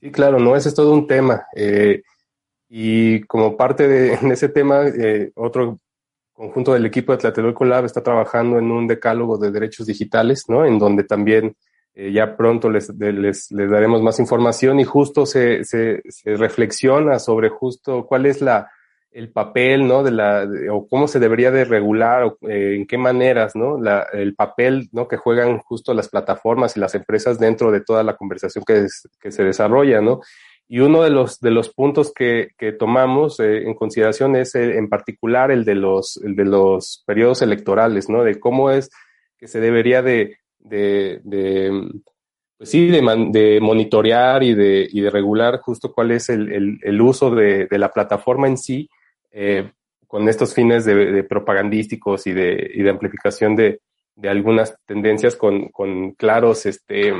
Sí, 0.00 0.10
claro, 0.10 0.38
no, 0.38 0.56
ese 0.56 0.70
es 0.70 0.74
todo 0.74 0.94
un 0.94 1.06
tema. 1.06 1.46
Eh, 1.54 2.02
y 2.70 3.20
como 3.24 3.58
parte 3.58 3.86
de, 3.88 4.14
ese 4.32 4.48
tema, 4.48 4.86
eh, 4.86 5.32
otro 5.34 5.78
conjunto 6.32 6.72
del 6.72 6.86
equipo 6.86 7.12
de 7.12 7.18
Tlatelolco 7.18 7.66
Lab 7.66 7.84
está 7.84 8.02
trabajando 8.02 8.58
en 8.58 8.70
un 8.70 8.86
decálogo 8.86 9.36
de 9.36 9.50
derechos 9.50 9.86
digitales, 9.86 10.44
¿no? 10.48 10.64
En 10.64 10.78
donde 10.78 11.04
también 11.04 11.54
ya 11.94 12.36
pronto 12.36 12.70
les, 12.70 12.88
les, 12.96 13.48
daremos 13.50 14.00
más 14.02 14.20
información 14.20 14.78
y 14.78 14.84
justo 14.84 15.26
se, 15.26 15.64
se 15.64 16.00
reflexiona 16.24 17.18
sobre 17.18 17.48
justo 17.48 18.06
cuál 18.06 18.26
es 18.26 18.40
la, 18.40 18.70
el 19.10 19.30
papel, 19.32 19.86
¿no? 19.86 20.02
De 20.02 20.10
la, 20.10 20.46
o 20.70 20.86
cómo 20.86 21.08
se 21.08 21.18
debería 21.18 21.50
de 21.50 21.64
regular, 21.64 22.24
o, 22.24 22.38
eh, 22.48 22.74
en 22.76 22.86
qué 22.86 22.98
maneras, 22.98 23.56
¿no? 23.56 23.80
La, 23.80 24.06
el 24.12 24.34
papel, 24.34 24.88
¿no? 24.92 25.08
Que 25.08 25.16
juegan 25.16 25.58
justo 25.58 25.94
las 25.94 26.08
plataformas 26.08 26.76
y 26.76 26.80
las 26.80 26.94
empresas 26.94 27.38
dentro 27.38 27.70
de 27.70 27.80
toda 27.80 28.02
la 28.02 28.16
conversación 28.16 28.64
que, 28.66 28.86
que 29.20 29.30
se 29.30 29.44
desarrolla, 29.44 30.00
¿no? 30.00 30.20
Y 30.70 30.80
uno 30.80 31.02
de 31.02 31.10
los, 31.10 31.40
de 31.40 31.50
los 31.50 31.72
puntos 31.72 32.12
que, 32.14 32.50
que 32.58 32.72
tomamos 32.72 33.40
eh, 33.40 33.62
en 33.66 33.74
consideración 33.74 34.36
es 34.36 34.54
eh, 34.54 34.76
en 34.76 34.90
particular 34.90 35.50
el 35.50 35.64
de, 35.64 35.74
los, 35.74 36.20
el 36.22 36.36
de 36.36 36.44
los 36.44 37.02
periodos 37.06 37.40
electorales, 37.40 38.10
¿no? 38.10 38.22
De 38.22 38.38
cómo 38.38 38.70
es 38.70 38.90
que 39.38 39.48
se 39.48 39.60
debería 39.60 40.02
de, 40.02 40.36
de, 40.58 41.20
de 41.24 41.90
pues 42.58 42.70
sí, 42.70 42.88
de, 42.88 43.00
de, 43.30 43.60
monitorear 43.60 44.42
y 44.42 44.52
de, 44.52 44.86
y 44.90 45.00
de 45.00 45.10
regular 45.10 45.60
justo 45.60 45.92
cuál 45.92 46.10
es 46.10 46.28
el, 46.28 46.52
el, 46.52 46.78
el 46.82 47.00
uso 47.00 47.30
de, 47.30 47.66
de, 47.66 47.78
la 47.78 47.90
plataforma 47.90 48.48
en 48.48 48.58
sí, 48.58 48.90
eh, 49.30 49.70
con 50.06 50.28
estos 50.28 50.54
fines 50.54 50.84
de, 50.84 51.22
propagandísticos 51.24 52.26
y 52.26 52.32
de, 52.32 52.70
y 52.74 52.82
de 52.82 52.90
amplificación 52.90 53.54
de, 53.54 53.80
de 54.16 54.28
algunas 54.28 54.76
tendencias 54.86 55.36
con, 55.36 55.68
con 55.68 56.12
claros 56.12 56.66
este, 56.66 57.12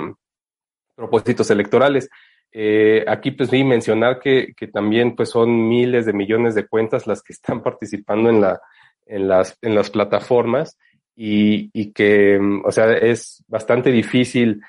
propósitos 0.94 1.50
electorales. 1.50 2.08
Eh, 2.50 3.04
aquí 3.06 3.30
pues 3.32 3.50
vi 3.50 3.62
mencionar 3.62 4.18
que, 4.18 4.54
que, 4.56 4.68
también 4.68 5.14
pues 5.14 5.28
son 5.28 5.68
miles 5.68 6.06
de 6.06 6.14
millones 6.14 6.54
de 6.54 6.66
cuentas 6.66 7.06
las 7.06 7.22
que 7.22 7.34
están 7.34 7.62
participando 7.62 8.30
en 8.30 8.40
la, 8.40 8.60
en 9.06 9.28
las, 9.28 9.58
en 9.60 9.74
las 9.74 9.90
plataformas 9.90 10.78
y, 11.14 11.70
y 11.72 11.92
que, 11.92 12.40
o 12.64 12.72
sea, 12.72 12.90
es 12.92 13.44
bastante 13.48 13.90
difícil 13.90 14.62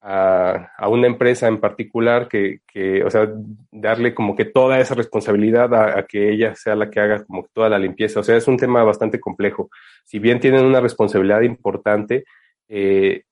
a, 0.00 0.70
a, 0.76 0.88
una 0.88 1.06
empresa 1.06 1.48
en 1.48 1.58
particular 1.58 2.28
que, 2.28 2.60
que, 2.66 3.02
o 3.02 3.10
sea, 3.10 3.28
darle 3.70 4.14
como 4.14 4.36
que 4.36 4.44
toda 4.44 4.78
esa 4.78 4.94
responsabilidad 4.94 5.74
a, 5.74 5.98
a, 5.98 6.06
que 6.06 6.30
ella 6.30 6.54
sea 6.54 6.76
la 6.76 6.90
que 6.90 7.00
haga 7.00 7.24
como 7.24 7.46
toda 7.52 7.68
la 7.68 7.78
limpieza. 7.78 8.20
O 8.20 8.22
sea, 8.22 8.36
es 8.36 8.46
un 8.46 8.56
tema 8.56 8.84
bastante 8.84 9.18
complejo. 9.20 9.70
Si 10.04 10.18
bien 10.18 10.40
tienen 10.40 10.64
una 10.64 10.80
responsabilidad 10.80 11.42
importante, 11.42 12.24
eh, 12.68 13.22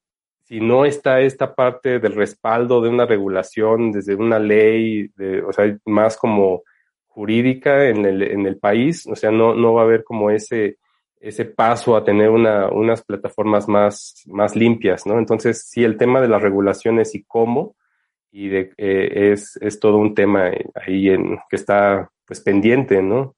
si 0.45 0.61
no 0.61 0.85
está 0.85 1.21
esta 1.21 1.55
parte 1.55 1.99
del 1.99 2.15
respaldo 2.15 2.81
de 2.83 2.91
una 2.91 3.07
regulación 3.07 3.93
desde 3.93 4.15
una 4.15 4.39
ley, 4.39 5.09
de, 5.17 5.43
o 5.43 5.53
sea, 5.53 5.77
más 5.87 6.17
como 6.17 6.63
jurídica 7.07 7.89
en 7.89 8.05
el, 8.05 8.23
en 8.23 8.47
el 8.47 8.59
país, 8.59 9.07
o 9.07 9.17
sea, 9.17 9.31
no, 9.31 9.55
no 9.55 9.73
va 9.75 9.83
a 9.83 9.85
haber 9.85 10.05
como 10.05 10.31
ese, 10.31 10.79
ese 11.25 11.47
paso 11.47 11.97
a 11.97 12.05
tener 12.05 12.29
una, 12.29 12.69
unas 12.69 13.03
plataformas 13.03 13.67
más, 13.67 14.23
más 14.27 14.55
limpias, 14.55 15.07
¿no? 15.07 15.19
Entonces, 15.19 15.67
sí, 15.67 15.83
el 15.83 15.97
tema 15.97 16.21
de 16.21 16.29
las 16.29 16.43
regulaciones 16.43 17.15
y 17.15 17.25
cómo, 17.25 17.77
y 18.31 18.49
de, 18.49 18.73
eh, 18.77 19.33
es, 19.33 19.57
es 19.63 19.81
todo 19.81 19.97
un 19.97 20.15
tema 20.15 20.51
ahí 20.75 21.09
en, 21.09 21.39
que 21.49 21.57
está 21.57 22.11
pues 22.27 22.41
pendiente, 22.41 23.01
¿no? 23.03 23.35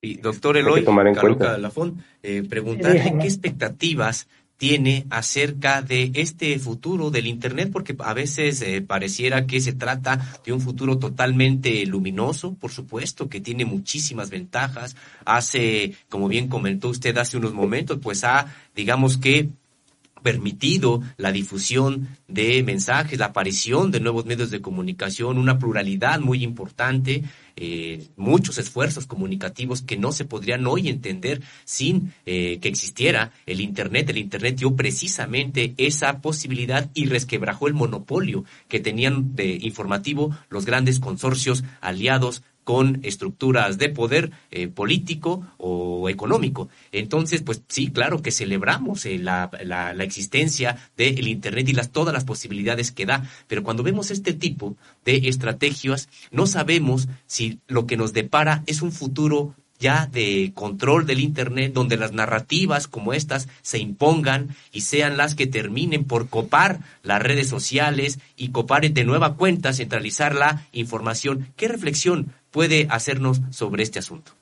Y 0.00 0.16
doctor 0.16 0.56
Eloy, 0.56 0.84
Carlos 0.84 1.60
Lafón, 1.60 2.04
eh, 2.22 2.42
preguntarle 2.48 3.18
qué 3.20 3.26
expectativas 3.26 4.28
tiene 4.58 5.06
acerca 5.08 5.82
de 5.82 6.10
este 6.14 6.58
futuro 6.58 7.10
del 7.10 7.28
Internet, 7.28 7.70
porque 7.72 7.96
a 8.00 8.12
veces 8.12 8.60
eh, 8.60 8.82
pareciera 8.82 9.46
que 9.46 9.60
se 9.60 9.72
trata 9.72 10.40
de 10.44 10.52
un 10.52 10.60
futuro 10.60 10.98
totalmente 10.98 11.86
luminoso, 11.86 12.54
por 12.54 12.72
supuesto, 12.72 13.28
que 13.28 13.40
tiene 13.40 13.64
muchísimas 13.64 14.30
ventajas. 14.30 14.96
Hace, 15.24 15.94
como 16.08 16.28
bien 16.28 16.48
comentó 16.48 16.88
usted 16.88 17.16
hace 17.18 17.36
unos 17.36 17.54
momentos, 17.54 18.00
pues 18.02 18.24
ha, 18.24 18.52
digamos 18.74 19.16
que, 19.16 19.48
permitido 20.22 21.02
la 21.16 21.32
difusión 21.32 22.08
de 22.26 22.62
mensajes, 22.62 23.18
la 23.18 23.26
aparición 23.26 23.90
de 23.90 24.00
nuevos 24.00 24.26
medios 24.26 24.50
de 24.50 24.60
comunicación, 24.60 25.38
una 25.38 25.58
pluralidad 25.58 26.20
muy 26.20 26.42
importante, 26.42 27.22
eh, 27.60 28.08
muchos 28.16 28.58
esfuerzos 28.58 29.06
comunicativos 29.06 29.82
que 29.82 29.96
no 29.96 30.12
se 30.12 30.24
podrían 30.24 30.66
hoy 30.66 30.88
entender 30.88 31.42
sin 31.64 32.12
eh, 32.24 32.58
que 32.60 32.68
existiera 32.68 33.32
el 33.46 33.60
Internet. 33.60 34.10
El 34.10 34.18
Internet 34.18 34.56
dio 34.56 34.76
precisamente 34.76 35.74
esa 35.76 36.20
posibilidad 36.20 36.88
y 36.94 37.06
resquebrajó 37.06 37.66
el 37.66 37.74
monopolio 37.74 38.44
que 38.68 38.80
tenían 38.80 39.34
de 39.34 39.58
informativo 39.60 40.36
los 40.50 40.66
grandes 40.66 41.00
consorcios 41.00 41.64
aliados 41.80 42.42
con 42.68 43.00
estructuras 43.02 43.78
de 43.78 43.88
poder 43.88 44.30
eh, 44.50 44.68
político 44.68 45.42
o 45.56 46.10
económico. 46.10 46.68
Entonces, 46.92 47.40
pues 47.40 47.62
sí, 47.66 47.90
claro 47.90 48.20
que 48.20 48.30
celebramos 48.30 49.06
eh, 49.06 49.16
la, 49.16 49.50
la, 49.64 49.94
la, 49.94 50.04
existencia 50.04 50.76
del 50.94 51.28
Internet 51.28 51.66
y 51.70 51.72
las, 51.72 51.88
todas 51.88 52.12
las 52.12 52.26
posibilidades 52.26 52.92
que 52.92 53.06
da, 53.06 53.22
pero 53.46 53.62
cuando 53.62 53.82
vemos 53.82 54.10
este 54.10 54.34
tipo 54.34 54.76
de 55.06 55.16
estrategias, 55.30 56.10
no 56.30 56.46
sabemos 56.46 57.08
si 57.24 57.58
lo 57.68 57.86
que 57.86 57.96
nos 57.96 58.12
depara 58.12 58.64
es 58.66 58.82
un 58.82 58.92
futuro 58.92 59.54
ya 59.78 60.06
de 60.06 60.52
control 60.54 61.06
del 61.06 61.20
Internet, 61.20 61.72
donde 61.72 61.96
las 61.96 62.12
narrativas 62.12 62.88
como 62.88 63.12
estas 63.12 63.48
se 63.62 63.78
impongan 63.78 64.48
y 64.72 64.82
sean 64.82 65.16
las 65.16 65.34
que 65.34 65.46
terminen 65.46 66.04
por 66.04 66.28
copar 66.28 66.80
las 67.02 67.22
redes 67.22 67.48
sociales 67.48 68.18
y 68.36 68.50
copar 68.50 68.88
de 68.88 69.04
nueva 69.04 69.36
cuenta, 69.36 69.72
centralizar 69.72 70.34
la 70.34 70.66
información. 70.72 71.48
¿Qué 71.56 71.68
reflexión 71.68 72.32
puede 72.50 72.86
hacernos 72.90 73.40
sobre 73.50 73.82
este 73.82 73.98
asunto? 73.98 74.32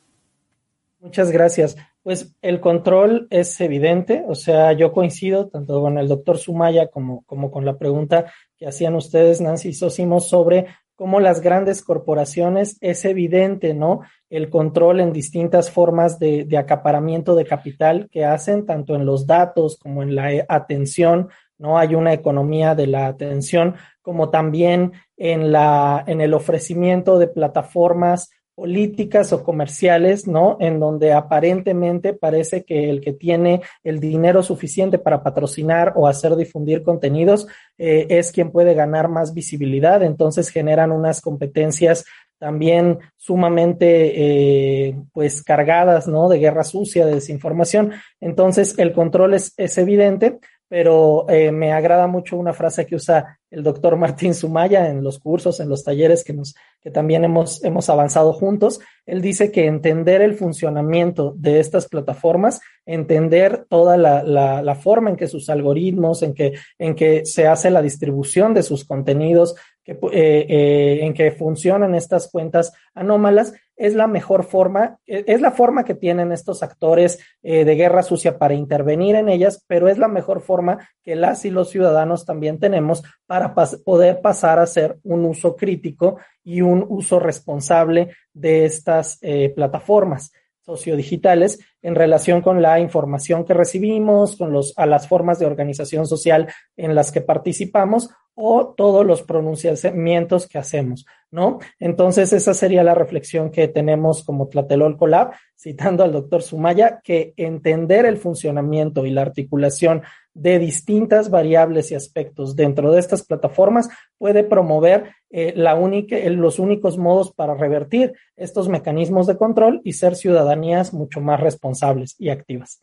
Muchas 1.01 1.31
gracias. 1.31 1.77
Pues 2.03 2.35
el 2.41 2.61
control 2.61 3.27
es 3.31 3.61
evidente, 3.61 4.25
o 4.29 4.35
sea, 4.35 4.73
yo 4.73 4.93
coincido 4.93 5.49
tanto 5.49 5.81
con 5.81 5.99
el 5.99 6.09
doctor 6.09 6.39
Sumaya 6.39 6.89
como, 6.89 7.25
con 7.25 7.65
la 7.65 7.79
pregunta 7.79 8.33
que 8.57 8.67
hacían 8.67 8.95
ustedes, 8.95 9.41
Nancy 9.41 9.71
y 9.71 9.73
Sosimo, 9.75 10.21
sobre 10.21 10.67
cómo 10.97 11.21
las 11.21 11.41
grandes 11.41 11.83
corporaciones 11.83 12.79
es 12.81 13.05
evidente, 13.05 13.75
¿no? 13.75 14.01
El 14.31 14.51
control 14.51 15.01
en 15.01 15.13
distintas 15.13 15.71
formas 15.71 16.19
de, 16.19 16.45
de, 16.45 16.59
acaparamiento 16.59 17.35
de 17.37 17.45
capital 17.45 18.09
que 18.11 18.25
hacen, 18.25 18.67
tanto 18.67 18.95
en 18.95 19.05
los 19.05 19.27
datos 19.27 19.79
como 19.79 20.03
en 20.03 20.17
la 20.17 20.45
atención, 20.49 21.29
¿no? 21.59 21.79
Hay 21.79 21.95
una 21.95 22.13
economía 22.13 22.75
de 22.75 22.87
la 22.87 23.07
atención, 23.07 23.77
como 24.03 24.31
también 24.31 24.93
en 25.17 25.53
la, 25.53 26.03
en 26.07 26.21
el 26.21 26.35
ofrecimiento 26.35 27.19
de 27.19 27.29
plataformas 27.29 28.31
políticas 28.57 29.35
o 29.35 29.45
comerciales, 29.45 30.27
¿no? 30.27 30.57
En 30.61 30.81
donde 30.81 31.13
aparentemente 31.13 32.15
parece 32.15 32.65
que 32.65 32.89
el 32.89 33.03
que 33.03 33.13
tiene 33.13 33.61
el 33.85 34.01
dinero 34.01 34.43
suficiente 34.43 34.99
para 34.99 35.23
patrocinar 35.23 35.93
o 35.95 36.09
hacer 36.09 36.35
difundir 36.37 36.83
contenidos 36.83 37.47
eh, 37.77 38.07
es 38.09 38.33
quien 38.33 38.51
puede 38.51 38.73
ganar 38.73 39.09
más 39.09 39.35
visibilidad. 39.35 40.03
Entonces 40.03 40.49
generan 40.49 40.91
unas 40.91 41.21
competencias 41.21 42.07
también 42.39 42.99
sumamente 43.17 44.89
eh, 44.89 44.97
pues 45.13 45.43
cargadas, 45.43 46.09
¿no? 46.09 46.31
De 46.31 46.39
guerra 46.39 46.65
sucia, 46.65 47.05
de 47.05 47.17
desinformación. 47.17 47.93
Entonces 48.21 48.75
el 48.79 48.95
control 48.95 49.35
es, 49.35 49.53
es 49.59 49.77
evidente, 49.77 50.39
pero 50.69 51.29
eh, 51.29 51.53
me 51.53 51.73
agrada 51.73 52.07
mucho 52.07 52.37
una 52.37 52.55
frase 52.55 52.87
que 52.87 52.97
usa 52.97 53.39
el 53.51 53.63
doctor 53.63 53.97
Martín 53.97 54.35
Sumaya 54.35 54.89
en 54.89 55.05
los 55.05 55.19
cursos, 55.19 55.61
en 55.61 55.69
los 55.69 55.85
talleres 55.85 56.25
que, 56.25 56.33
nos, 56.33 56.55
que 56.81 56.91
también 56.91 57.25
hemos, 57.25 57.63
hemos 57.65 57.89
avanzado 57.89 58.33
juntos. 58.33 58.81
Él 59.07 59.23
dice 59.23 59.53
que 59.53 59.67
entender 59.67 60.21
el 60.21 60.35
funcionamiento 60.35 61.35
de 61.37 61.61
estas 61.61 61.89
plataformas, 61.89 62.61
entender 62.85 63.67
toda 63.69 63.97
la, 63.97 64.23
la, 64.23 64.75
forma 64.75 65.11
en 65.11 65.17
que 65.17 65.29
sus 65.29 65.49
algoritmos, 65.49 66.23
en 66.23 66.35
que, 66.35 66.55
en 66.79 66.95
que 66.95 67.25
se 67.25 67.47
hace 67.47 67.71
la 67.71 67.83
distribución 67.83 68.53
de 68.53 68.63
sus 68.63 68.85
contenidos, 68.85 69.55
eh, 69.87 69.97
eh, 70.13 70.99
en 71.03 71.15
que 71.15 71.31
funcionan 71.31 71.95
estas 71.95 72.29
cuentas 72.31 72.73
anómalas, 72.95 73.53
es 73.77 73.95
la 73.95 74.07
mejor 74.07 74.45
forma, 74.45 74.99
e, 75.07 75.25
es 75.27 75.41
la 75.41 75.53
forma 75.53 75.85
que 75.85 75.95
tienen 75.95 76.33
estos 76.33 76.63
actores 76.63 77.19
eh, 77.43 77.65
de 77.65 77.75
guerra 77.75 78.03
sucia 78.03 78.39
para 78.39 78.55
intervenir 78.55 79.17
en 79.17 79.29
ellas, 79.29 79.65
pero 79.67 79.89
es 79.89 79.99
la 79.99 80.09
mejor 80.09 80.41
forma 80.41 80.89
que 81.03 81.17
las 81.17 81.45
y 81.45 81.51
los 81.51 81.71
ciudadanos 81.71 82.25
también 82.25 82.59
tenemos 82.59 83.03
para 83.27 83.55
poder 83.55 84.21
pasar 84.21 84.59
a 84.59 84.63
hacer 84.63 84.99
un 85.03 85.25
uso 85.25 85.57
crítico 85.57 86.19
y 86.43 86.63
un 86.63 86.85
uso 86.89 87.21
responsable 87.21 88.15
de 88.33 88.65
estas 88.65 89.19
eh, 89.23 89.51
plataformas 89.51 90.33
sociodigitales 90.67 91.61
en 91.81 91.95
relación 91.95 92.43
con 92.43 92.61
la 92.61 92.81
información 92.81 93.45
que 93.45 93.55
recibimos, 93.55 94.37
con 94.37 94.53
los, 94.53 94.75
a 94.77 94.85
las 94.85 95.07
formas 95.07 95.39
de 95.39 95.47
organización 95.47 96.07
social 96.07 96.49
en 96.77 96.95
las 96.97 97.13
que 97.13 97.21
participamos 97.21 98.11
o 98.39 98.75
todos 98.77 99.05
los 99.05 99.23
pronunciamientos 99.23 100.47
que 100.47 100.59
hacemos, 100.59 101.07
¿no? 101.31 101.59
Entonces, 101.81 102.35
esa 102.35 102.53
sería 102.53 102.85
la 102.85 102.95
reflexión 102.95 103.51
que 103.51 103.67
tenemos 103.67 104.23
como 104.25 104.49
Tlatelolco 104.49 105.07
Lab, 105.07 105.33
citando 105.59 106.05
al 106.05 106.13
doctor 106.13 106.43
Sumaya, 106.43 107.01
que 107.03 107.33
entender 107.39 108.05
el 108.05 108.19
funcionamiento 108.19 109.07
y 109.07 109.11
la 109.11 109.23
articulación 109.23 110.03
de 110.35 110.59
distintas 110.59 111.31
variables 111.31 111.91
y 111.91 111.95
aspectos 111.95 112.55
dentro 112.55 112.93
de 112.93 113.01
estas 113.01 113.25
plataformas 113.25 113.89
puede 114.19 114.45
promover 114.45 115.15
eh, 115.31 115.55
la 115.57 115.75
única, 115.75 116.17
los 116.29 116.59
únicos 116.59 116.99
modos 116.99 117.33
para 117.33 117.55
revertir 117.55 118.13
estos 118.37 118.69
mecanismos 118.69 119.27
de 119.27 119.39
control 119.39 119.81
y 119.83 119.95
ser 119.95 120.15
ciudadanías 120.15 120.93
mucho 120.93 121.23
más 121.23 121.41
responsables 121.41 122.17
y 122.19 122.29
activas. 122.29 122.83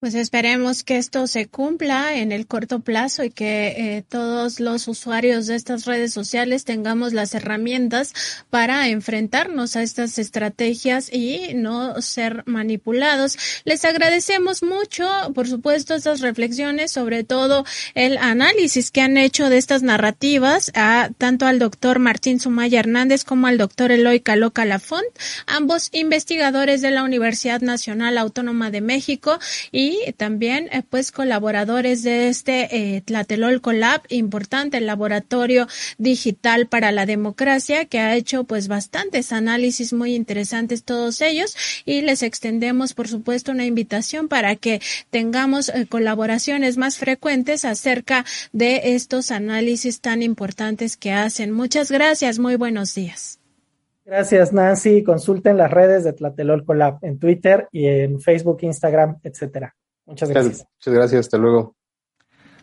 Pues 0.00 0.14
esperemos 0.14 0.82
que 0.82 0.96
esto 0.96 1.26
se 1.26 1.46
cumpla 1.46 2.14
en 2.14 2.32
el 2.32 2.46
corto 2.46 2.80
plazo 2.80 3.22
y 3.22 3.28
que 3.28 3.74
eh, 3.76 4.02
todos 4.08 4.58
los 4.58 4.88
usuarios 4.88 5.46
de 5.46 5.56
estas 5.56 5.84
redes 5.84 6.14
sociales 6.14 6.64
tengamos 6.64 7.12
las 7.12 7.34
herramientas 7.34 8.14
para 8.48 8.88
enfrentarnos 8.88 9.76
a 9.76 9.82
estas 9.82 10.18
estrategias 10.18 11.12
y 11.12 11.52
no 11.52 12.00
ser 12.00 12.44
manipulados. 12.46 13.36
Les 13.66 13.84
agradecemos 13.84 14.62
mucho, 14.62 15.06
por 15.34 15.46
supuesto, 15.46 15.94
estas 15.94 16.20
reflexiones, 16.20 16.92
sobre 16.92 17.22
todo 17.22 17.66
el 17.94 18.16
análisis 18.16 18.90
que 18.90 19.02
han 19.02 19.18
hecho 19.18 19.50
de 19.50 19.58
estas 19.58 19.82
narrativas, 19.82 20.72
a, 20.74 21.10
tanto 21.18 21.44
al 21.44 21.58
doctor 21.58 21.98
Martín 21.98 22.40
Sumaya 22.40 22.80
Hernández 22.80 23.22
como 23.22 23.48
al 23.48 23.58
doctor 23.58 23.92
Eloy 23.92 24.20
Caloca 24.20 24.64
Lafont, 24.64 25.04
ambos 25.46 25.90
investigadores 25.92 26.80
de 26.80 26.90
la 26.90 27.04
Universidad 27.04 27.60
Nacional 27.60 28.16
Autónoma 28.16 28.70
de 28.70 28.80
México 28.80 29.38
y 29.70 29.89
y 29.90 30.12
también 30.12 30.68
eh, 30.72 30.82
pues 30.88 31.12
colaboradores 31.12 32.02
de 32.02 32.28
este 32.28 32.96
eh, 32.96 33.00
Tlatelolco 33.02 33.72
importante 34.08 34.80
laboratorio 34.80 35.66
digital 35.98 36.66
para 36.66 36.92
la 36.92 37.06
democracia 37.06 37.84
que 37.84 37.98
ha 37.98 38.14
hecho 38.14 38.44
pues 38.44 38.68
bastantes 38.68 39.32
análisis 39.32 39.92
muy 39.92 40.14
interesantes 40.14 40.84
todos 40.84 41.20
ellos 41.20 41.56
y 41.84 42.02
les 42.02 42.22
extendemos 42.22 42.94
por 42.94 43.08
supuesto 43.08 43.52
una 43.52 43.64
invitación 43.64 44.28
para 44.28 44.56
que 44.56 44.80
tengamos 45.10 45.68
eh, 45.68 45.86
colaboraciones 45.88 46.76
más 46.76 46.98
frecuentes 46.98 47.64
acerca 47.64 48.24
de 48.52 48.94
estos 48.94 49.30
análisis 49.30 50.00
tan 50.00 50.22
importantes 50.22 50.96
que 50.96 51.12
hacen. 51.12 51.52
Muchas 51.52 51.90
gracias, 51.90 52.38
muy 52.38 52.56
buenos 52.56 52.94
días. 52.94 53.40
Gracias, 54.04 54.52
Nancy. 54.52 55.04
Consulten 55.04 55.56
las 55.56 55.70
redes 55.70 56.02
de 56.02 56.12
Tlatelolco 56.12 56.74
Lab 56.74 56.98
en 57.02 57.20
Twitter 57.20 57.68
y 57.70 57.86
en 57.86 58.20
Facebook, 58.20 58.58
Instagram, 58.62 59.18
etcétera. 59.22 59.76
Muchas 60.10 60.28
gracias. 60.28 60.66
Muchas 60.76 60.94
gracias, 60.94 61.20
hasta 61.20 61.38
luego. 61.38 61.76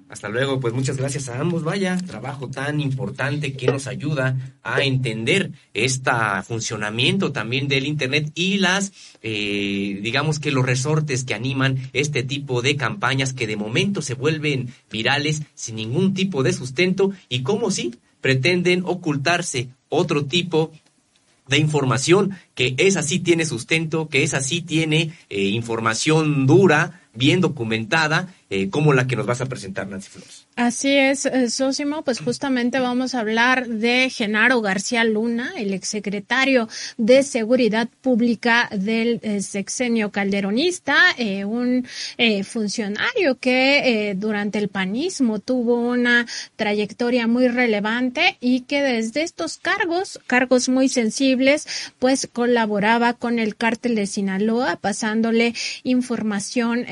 Hasta 0.10 0.30
luego, 0.30 0.60
pues 0.60 0.74
muchas 0.74 0.98
gracias 0.98 1.28
a 1.28 1.40
ambos. 1.40 1.64
Vaya, 1.64 1.98
trabajo 1.98 2.50
tan 2.50 2.80
importante 2.80 3.54
que 3.54 3.68
nos 3.68 3.88
ayuda 3.88 4.58
a 4.64 4.82
entender 4.84 5.52
este 5.74 6.12
funcionamiento 6.46 7.32
también 7.32 7.68
del 7.68 7.86
Internet 7.86 8.32
y 8.36 8.58
las, 8.58 8.94
eh, 9.22 10.00
digamos 10.02 10.40
que 10.40 10.52
los 10.52 10.66
resortes 10.66 11.24
que 11.24 11.34
animan 11.34 11.78
este 11.94 12.24
tipo 12.24 12.62
de 12.62 12.78
campañas 12.78 13.34
que 13.34 13.48
de 13.48 13.58
momento 13.58 14.02
se 14.02 14.14
vuelven 14.14 14.74
virales 14.92 15.42
sin 15.56 15.76
ningún 15.76 16.14
tipo 16.14 16.44
de 16.44 16.54
sustento 16.54 17.12
y 17.28 17.44
como 17.44 17.72
si 17.72 17.96
pretenden 18.22 18.84
ocultarse 18.86 19.70
otro 19.90 20.26
tipo 20.26 20.72
de 21.48 21.58
información 21.58 22.38
que 22.56 22.76
esa 22.78 23.02
sí 23.02 23.20
tiene 23.20 23.46
sustento, 23.46 24.08
que 24.10 24.24
esa 24.24 24.42
sí 24.42 24.62
tiene 24.62 25.14
eh, 25.30 25.44
información 25.44 26.46
dura, 26.46 27.02
bien 27.18 27.42
documentada, 27.42 28.34
eh, 28.50 28.70
como 28.70 28.94
la 28.94 29.08
que 29.08 29.16
nos 29.16 29.26
vas 29.26 29.42
a 29.42 29.48
presentar, 29.48 29.88
Nancy 29.88 30.10
Flores. 30.10 30.47
Así 30.58 30.90
es, 30.90 31.28
eh, 31.28 31.52
Sósimo, 31.52 32.02
pues 32.02 32.20
justamente 32.20 32.80
vamos 32.80 33.14
a 33.14 33.20
hablar 33.20 33.68
de 33.68 34.10
Genaro 34.10 34.60
García 34.60 35.04
Luna, 35.04 35.54
el 35.56 35.72
exsecretario 35.72 36.68
de 36.98 37.22
Seguridad 37.22 37.88
Pública 38.02 38.68
del 38.72 39.20
eh, 39.22 39.44
sexenio 39.44 40.12
calderonista, 40.12 40.98
eh, 41.20 41.46
un 41.46 41.86
funcionario 42.44 43.38
que 43.40 44.16
durante 44.18 44.58
el 44.58 44.70
panismo 44.70 45.38
tuvo 45.38 45.76
una 45.76 46.26
trayectoria 46.56 47.28
muy 47.28 47.48
relevante 47.48 48.38
y 48.40 48.62
que 48.62 48.82
desde 48.82 49.22
estos 49.22 49.58
cargos, 49.58 50.20
cargos 50.26 50.70
muy 50.70 50.90
sensibles, 50.90 51.68
pues 52.00 52.28
colaboraba 52.32 53.14
con 53.14 53.38
el 53.38 53.56
cártel 53.56 53.94
de 53.94 54.08
Sinaloa, 54.08 54.78
pasándole 54.78 55.54
información 55.84 56.86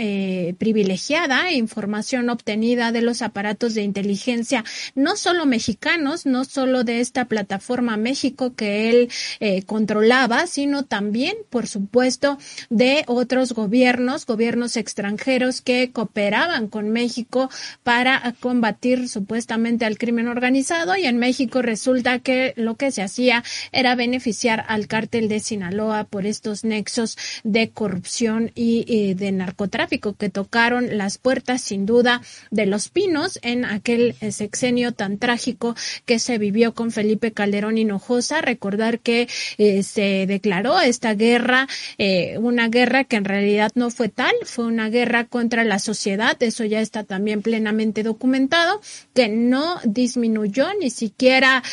privilegiada, 0.59 1.51
información 1.51 2.30
obtenida 2.30 2.91
de 2.91 3.01
los 3.01 3.24
aparatos 3.24 3.55
de 3.56 3.82
inteligencia, 3.82 4.64
no 4.95 5.16
solo 5.16 5.45
mexicanos, 5.45 6.26
no 6.26 6.43
solo 6.43 6.84
de 6.84 6.99
esta 6.99 7.26
plataforma 7.26 7.95
México 7.97 8.53
que 8.53 8.89
él 8.89 9.10
eh, 9.39 9.64
controlaba, 9.64 10.45
sino 10.45 10.84
también, 10.84 11.36
por 11.49 11.68
supuesto, 11.68 12.38
de 12.70 13.03
otros 13.08 13.53
gobiernos, 13.53 14.26
gobiernos 14.26 14.76
extranjeros 14.76 15.62
que 15.62 15.91
cooperaban 15.91 16.68
con 16.68 16.89
México 16.89 17.49
para 17.84 18.36
combatir 18.41 19.08
supuestamente 19.08 19.86
al 19.86 19.97
crimen 19.97 20.28
organizado. 20.28 20.97
Y 20.97 21.06
en 21.06 21.18
México 21.18 21.62
resulta 21.62 22.20
que 22.20 22.53
lo 22.58 22.76
que 22.76 22.91
se 22.91 23.01
hacía 23.01 23.43
era 23.72 23.95
beneficiar 23.95 24.66
al 24.68 24.88
cártel 24.88 25.30
de 25.30 25.39
Sinaloa 25.39 26.03
por 26.03 26.26
estos 26.26 26.66
nexos 26.66 27.18
de 27.43 27.70
corrupción 27.70 28.51
y 28.53 29.14
de 29.14 29.32
narcotráfico 29.32 30.14
que 30.14 30.30
tocaron 30.30 30.97
las 30.97 31.18
puertas 31.18 31.62
sin 31.62 31.86
duda 31.86 32.22
de 32.51 32.66
los 32.66 32.89
pinos 32.89 33.39
en 33.46 33.64
aquel 33.64 34.16
eh, 34.20 34.32
sexenio 34.32 34.91
tan 34.91 35.18
trágico 35.18 35.76
que 36.06 36.20
se 36.20 36.38
vivió 36.38 36.74
con 36.74 36.91
Felipe 36.91 37.32
Calderón 37.32 37.78
Hinojosa. 37.78 38.41
Recordar 38.41 39.00
que 39.00 39.30
eh, 39.58 39.84
se 39.84 40.26
declaró 40.28 40.82
esta 40.82 41.14
guerra, 41.14 41.68
eh, 41.98 42.38
una 42.39 42.68
guerra 42.68 43.04
que 43.04 43.16
en 43.16 43.26
realidad 43.26 43.72
no 43.76 43.91
fue 43.91 44.10
tal, 44.10 44.34
fue 44.43 44.66
una 44.66 44.89
guerra 44.89 45.26
contra 45.26 45.64
la 45.64 45.80
sociedad, 45.80 46.36
eso 46.41 46.66
ya 46.66 46.82
está 46.82 47.04
también 47.04 47.41
plenamente 47.41 48.04
documentado, 48.04 48.82
que 49.14 49.30
no 49.30 49.80
disminuyó 49.84 50.68
ni 50.80 50.89
siquiera 50.89 51.64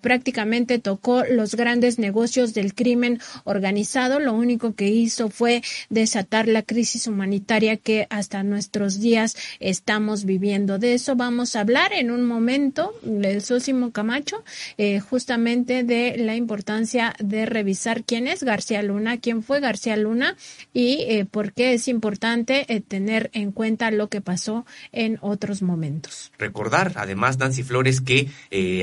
prácticamente 0.00 0.78
tocó 0.78 1.22
los 1.24 1.54
grandes 1.54 1.98
negocios 1.98 2.52
del 2.54 2.74
crimen 2.74 3.20
organizado, 3.44 4.18
lo 4.20 4.34
único 4.34 4.74
que 4.74 4.88
hizo 4.88 5.30
fue 5.30 5.62
desatar 5.88 6.48
la 6.48 6.62
crisis 6.62 7.06
humanitaria 7.06 7.76
que 7.76 8.06
hasta 8.10 8.42
nuestros 8.42 9.00
días 9.00 9.36
estamos 9.60 10.24
viviendo. 10.24 10.78
De 10.78 10.94
eso 10.94 11.11
vamos 11.16 11.56
a 11.56 11.60
hablar 11.60 11.92
en 11.92 12.10
un 12.10 12.24
momento, 12.24 12.94
el 13.04 13.42
Sósimo 13.42 13.92
Camacho, 13.92 14.44
eh, 14.78 15.00
justamente 15.00 15.84
de 15.84 16.16
la 16.18 16.36
importancia 16.36 17.14
de 17.18 17.46
revisar 17.46 18.04
quién 18.04 18.26
es 18.26 18.42
García 18.42 18.82
Luna, 18.82 19.18
quién 19.18 19.42
fue 19.42 19.60
García 19.60 19.96
Luna 19.96 20.36
y 20.72 21.04
eh, 21.08 21.24
por 21.24 21.52
qué 21.52 21.74
es 21.74 21.88
importante 21.88 22.72
eh, 22.72 22.80
tener 22.80 23.30
en 23.32 23.52
cuenta 23.52 23.90
lo 23.90 24.08
que 24.08 24.20
pasó 24.20 24.66
en 24.92 25.18
otros 25.20 25.62
momentos. 25.62 26.32
Recordar, 26.38 26.92
además, 26.96 27.38
Nancy 27.38 27.62
Flores, 27.62 28.00
que 28.00 28.28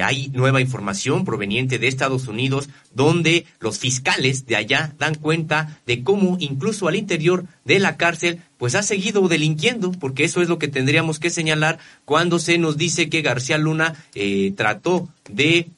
hay 0.02 0.30
nueva 0.34 0.62
información 0.62 1.26
proveniente 1.26 1.80
de 1.80 1.88
Estados 1.88 2.28
Unidos 2.28 2.70
donde 2.94 3.46
los 3.60 3.80
fiscales 3.80 4.46
de 4.46 4.56
allá 4.56 4.94
dan 4.98 5.16
cuenta 5.16 5.80
de 5.86 6.04
cómo 6.04 6.38
incluso 6.40 6.88
al 6.88 6.96
interior 6.96 7.46
de 7.66 7.80
la 7.80 7.98
cárcel 7.98 8.42
pues 8.60 8.76
ha 8.76 8.84
seguido 8.84 9.28
delinquiendo, 9.30 9.92
porque 9.94 10.26
eso 10.26 10.42
es 10.42 10.50
lo 10.50 10.60
que 10.60 10.68
tendríamos 10.68 11.18
que 11.18 11.30
señalar 11.30 11.80
cuando 12.04 12.40
se 12.40 12.58
nos 12.58 12.76
dice 12.78 13.10
que 13.10 13.22
García 13.22 13.58
Luna 13.58 13.96
eh, 14.14 14.54
trató 14.56 15.08
de 15.30 15.70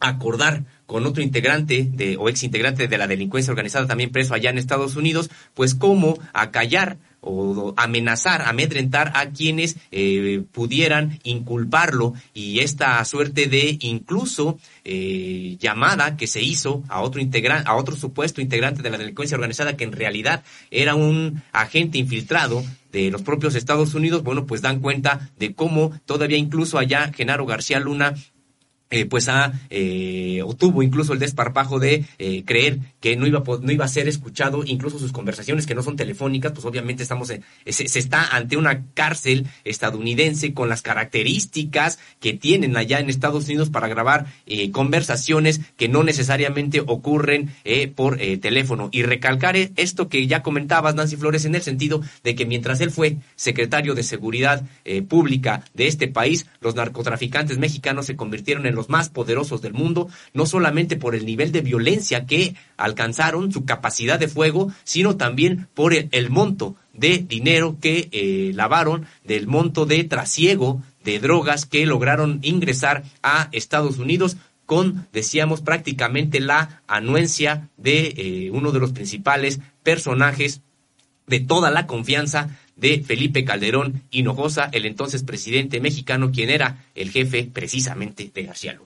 acordar 0.00 0.64
con 0.84 1.06
otro 1.06 1.22
integrante 1.22 1.88
de, 1.90 2.18
o 2.18 2.28
ex 2.28 2.42
integrante 2.42 2.88
de 2.88 2.98
la 2.98 3.06
delincuencia 3.06 3.52
organizada 3.52 3.86
también 3.86 4.10
preso 4.10 4.34
allá 4.34 4.50
en 4.50 4.58
Estados 4.58 4.96
Unidos, 4.96 5.30
pues 5.54 5.74
cómo 5.74 6.18
acallar 6.34 6.98
o 7.20 7.74
amenazar, 7.76 8.42
amedrentar 8.42 9.12
a 9.14 9.30
quienes 9.30 9.76
eh, 9.90 10.42
pudieran 10.52 11.18
inculparlo. 11.22 12.14
Y 12.34 12.60
esta 12.60 13.04
suerte 13.04 13.46
de 13.46 13.78
incluso 13.80 14.58
eh, 14.84 15.56
llamada 15.60 16.16
que 16.16 16.26
se 16.26 16.42
hizo 16.42 16.82
a 16.88 17.00
otro 17.00 17.20
integrante, 17.20 17.68
a 17.68 17.76
otro 17.76 17.96
supuesto 17.96 18.40
integrante 18.40 18.82
de 18.82 18.90
la 18.90 18.98
delincuencia 18.98 19.36
organizada 19.36 19.76
que 19.76 19.84
en 19.84 19.92
realidad 19.92 20.42
era 20.70 20.94
un 20.94 21.42
agente 21.52 21.98
infiltrado 21.98 22.64
de 22.92 23.10
los 23.10 23.22
propios 23.22 23.54
Estados 23.54 23.94
Unidos, 23.94 24.22
bueno, 24.22 24.46
pues 24.46 24.62
dan 24.62 24.80
cuenta 24.80 25.30
de 25.38 25.54
cómo 25.54 25.92
todavía 26.06 26.38
incluso 26.38 26.78
allá 26.78 27.12
Genaro 27.14 27.46
García 27.46 27.78
Luna 27.78 28.14
eh, 28.92 29.06
pues 29.06 29.28
ha, 29.28 29.52
eh, 29.70 30.42
o 30.44 30.56
tuvo 30.56 30.82
incluso 30.82 31.12
el 31.12 31.20
desparpajo 31.20 31.78
de 31.78 32.04
eh, 32.18 32.42
creer 32.44 32.80
que 32.98 33.14
no 33.14 33.28
iba, 33.28 33.40
no 33.62 33.70
iba 33.70 33.84
a 33.84 33.88
ser 33.88 34.08
escuchado, 34.08 34.64
incluso 34.66 34.98
sus 34.98 35.12
conversaciones 35.12 35.64
que 35.64 35.76
no 35.76 35.84
son 35.84 35.94
telefónicas, 35.94 36.50
pues 36.50 36.64
obviamente 36.64 37.04
estamos 37.04 37.30
en, 37.30 37.44
se, 37.66 37.84
está 37.84 38.34
ante 38.34 38.56
una 38.56 38.86
cárcel 38.94 39.46
estadounidense 39.62 40.54
con 40.54 40.68
las 40.68 40.82
características 40.82 42.00
que 42.18 42.32
tienen 42.32 42.76
allá 42.76 42.98
en 42.98 43.10
Estados 43.10 43.44
Unidos 43.44 43.70
para 43.70 43.86
grabar 43.86 44.26
conversaciones 44.72 45.60
que 45.76 45.88
no 45.88 46.02
necesariamente 46.02 46.80
ocurren 46.84 47.52
por 47.94 48.16
teléfono. 48.16 48.88
Y 48.92 49.02
recalcar 49.02 49.56
esto 49.56 50.08
que 50.08 50.26
ya 50.26 50.42
comentabas, 50.42 50.94
Nancy 50.96 51.16
Flores, 51.16 51.44
en 51.44 51.54
el 51.54 51.62
sentido 51.62 52.02
de 52.24 52.34
que 52.34 52.46
mientras 52.46 52.80
él 52.80 52.90
fue 52.90 53.18
secretario 53.36 53.94
de 53.94 54.02
Seguridad 54.02 54.64
Pública 55.08 55.64
de 55.74 55.86
este 55.86 56.08
país, 56.08 56.46
los 56.60 56.74
narcotraficantes 56.74 57.58
mexicanos 57.58 58.06
se 58.06 58.16
convirtieron 58.16 58.66
en 58.66 58.79
los 58.80 58.88
más 58.88 59.10
poderosos 59.10 59.60
del 59.60 59.74
mundo, 59.74 60.08
no 60.32 60.46
solamente 60.46 60.96
por 60.96 61.14
el 61.14 61.26
nivel 61.26 61.52
de 61.52 61.60
violencia 61.60 62.24
que 62.24 62.54
alcanzaron, 62.78 63.52
su 63.52 63.66
capacidad 63.66 64.18
de 64.18 64.26
fuego, 64.26 64.72
sino 64.84 65.18
también 65.18 65.68
por 65.74 65.92
el, 65.92 66.30
monto 66.30 66.76
de 66.94 67.18
dinero 67.18 67.76
que 67.78 68.08
eh, 68.10 68.52
lavaron, 68.54 69.04
del 69.22 69.46
monto 69.46 69.84
de 69.84 70.02
trasiego 70.04 70.82
de 71.04 71.18
drogas 71.18 71.66
que 71.66 71.84
lograron 71.84 72.38
ingresar 72.40 73.04
a 73.22 73.50
Estados 73.52 73.98
Unidos 73.98 74.38
con, 74.64 75.06
decíamos, 75.12 75.60
prácticamente 75.60 76.40
la 76.40 76.80
anuencia 76.86 77.68
de 77.76 78.14
eh, 78.16 78.50
uno 78.50 78.72
de 78.72 78.80
los 78.80 78.92
principales 78.92 79.60
personajes 79.82 80.62
de 81.26 81.40
toda 81.40 81.70
la 81.70 81.86
confianza 81.86 82.58
de 82.80 83.02
Felipe 83.02 83.44
Calderón 83.44 84.02
Hinojosa, 84.10 84.68
el 84.72 84.86
entonces 84.86 85.22
presidente 85.22 85.80
mexicano, 85.80 86.32
quien 86.32 86.50
era 86.50 86.84
el 86.94 87.10
jefe 87.10 87.48
precisamente 87.52 88.30
de 88.34 88.42
García. 88.44 88.78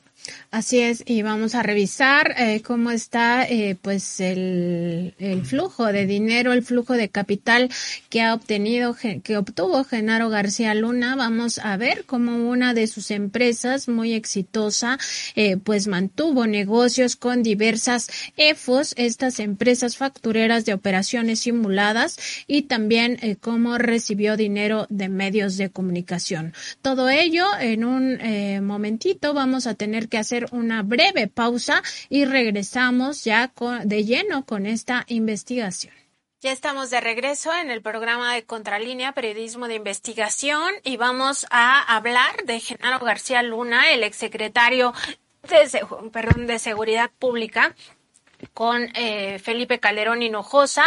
Así 0.50 0.80
es, 0.80 1.02
y 1.04 1.22
vamos 1.22 1.54
a 1.54 1.62
revisar 1.62 2.34
eh, 2.38 2.62
cómo 2.62 2.92
está 2.92 3.44
eh, 3.44 3.76
pues 3.80 4.20
el, 4.20 5.14
el, 5.18 5.44
flujo 5.44 5.86
de 5.86 6.06
dinero, 6.06 6.52
el 6.52 6.62
flujo 6.62 6.94
de 6.94 7.08
capital 7.08 7.70
que 8.08 8.22
ha 8.22 8.32
obtenido, 8.32 8.96
que 9.24 9.36
obtuvo 9.36 9.84
Genaro 9.84 10.30
García 10.30 10.74
Luna. 10.74 11.16
Vamos 11.16 11.58
a 11.58 11.76
ver 11.76 12.04
cómo 12.06 12.48
una 12.48 12.72
de 12.72 12.86
sus 12.86 13.10
empresas 13.10 13.88
muy 13.88 14.14
exitosa 14.14 14.98
eh, 15.34 15.56
pues 15.56 15.88
mantuvo 15.88 16.46
negocios 16.46 17.16
con 17.16 17.42
diversas 17.42 18.08
EFOS, 18.36 18.94
estas 18.96 19.40
empresas 19.40 19.96
factureras 19.96 20.64
de 20.64 20.72
operaciones 20.72 21.40
simuladas, 21.40 22.16
y 22.46 22.62
también 22.62 23.18
eh, 23.22 23.36
cómo 23.36 23.76
recibió 23.76 24.36
dinero 24.36 24.86
de 24.88 25.08
medios 25.08 25.56
de 25.56 25.70
comunicación. 25.70 26.54
Todo 26.80 27.10
ello 27.10 27.46
en 27.60 27.84
un 27.84 28.64
momentito 28.64 29.34
vamos 29.34 29.66
a 29.66 29.74
tener 29.74 30.08
que 30.08 30.13
hacer 30.18 30.46
una 30.52 30.82
breve 30.82 31.28
pausa 31.28 31.82
y 32.08 32.24
regresamos 32.24 33.24
ya 33.24 33.52
de 33.84 34.04
lleno 34.04 34.44
con 34.44 34.66
esta 34.66 35.04
investigación. 35.08 35.94
Ya 36.40 36.52
estamos 36.52 36.90
de 36.90 37.00
regreso 37.00 37.54
en 37.54 37.70
el 37.70 37.80
programa 37.80 38.34
de 38.34 38.44
Contralínea 38.44 39.12
Periodismo 39.12 39.66
de 39.66 39.76
Investigación 39.76 40.74
y 40.82 40.98
vamos 40.98 41.46
a 41.50 41.96
hablar 41.96 42.44
de 42.44 42.60
Genaro 42.60 43.02
García 43.02 43.42
Luna, 43.42 43.92
el 43.92 44.02
exsecretario 44.02 44.92
de, 45.48 46.44
de 46.44 46.58
Seguridad 46.58 47.10
Pública, 47.18 47.74
con 48.52 48.90
eh, 48.94 49.38
Felipe 49.38 49.80
Calderón 49.80 50.22
Hinojosa, 50.22 50.84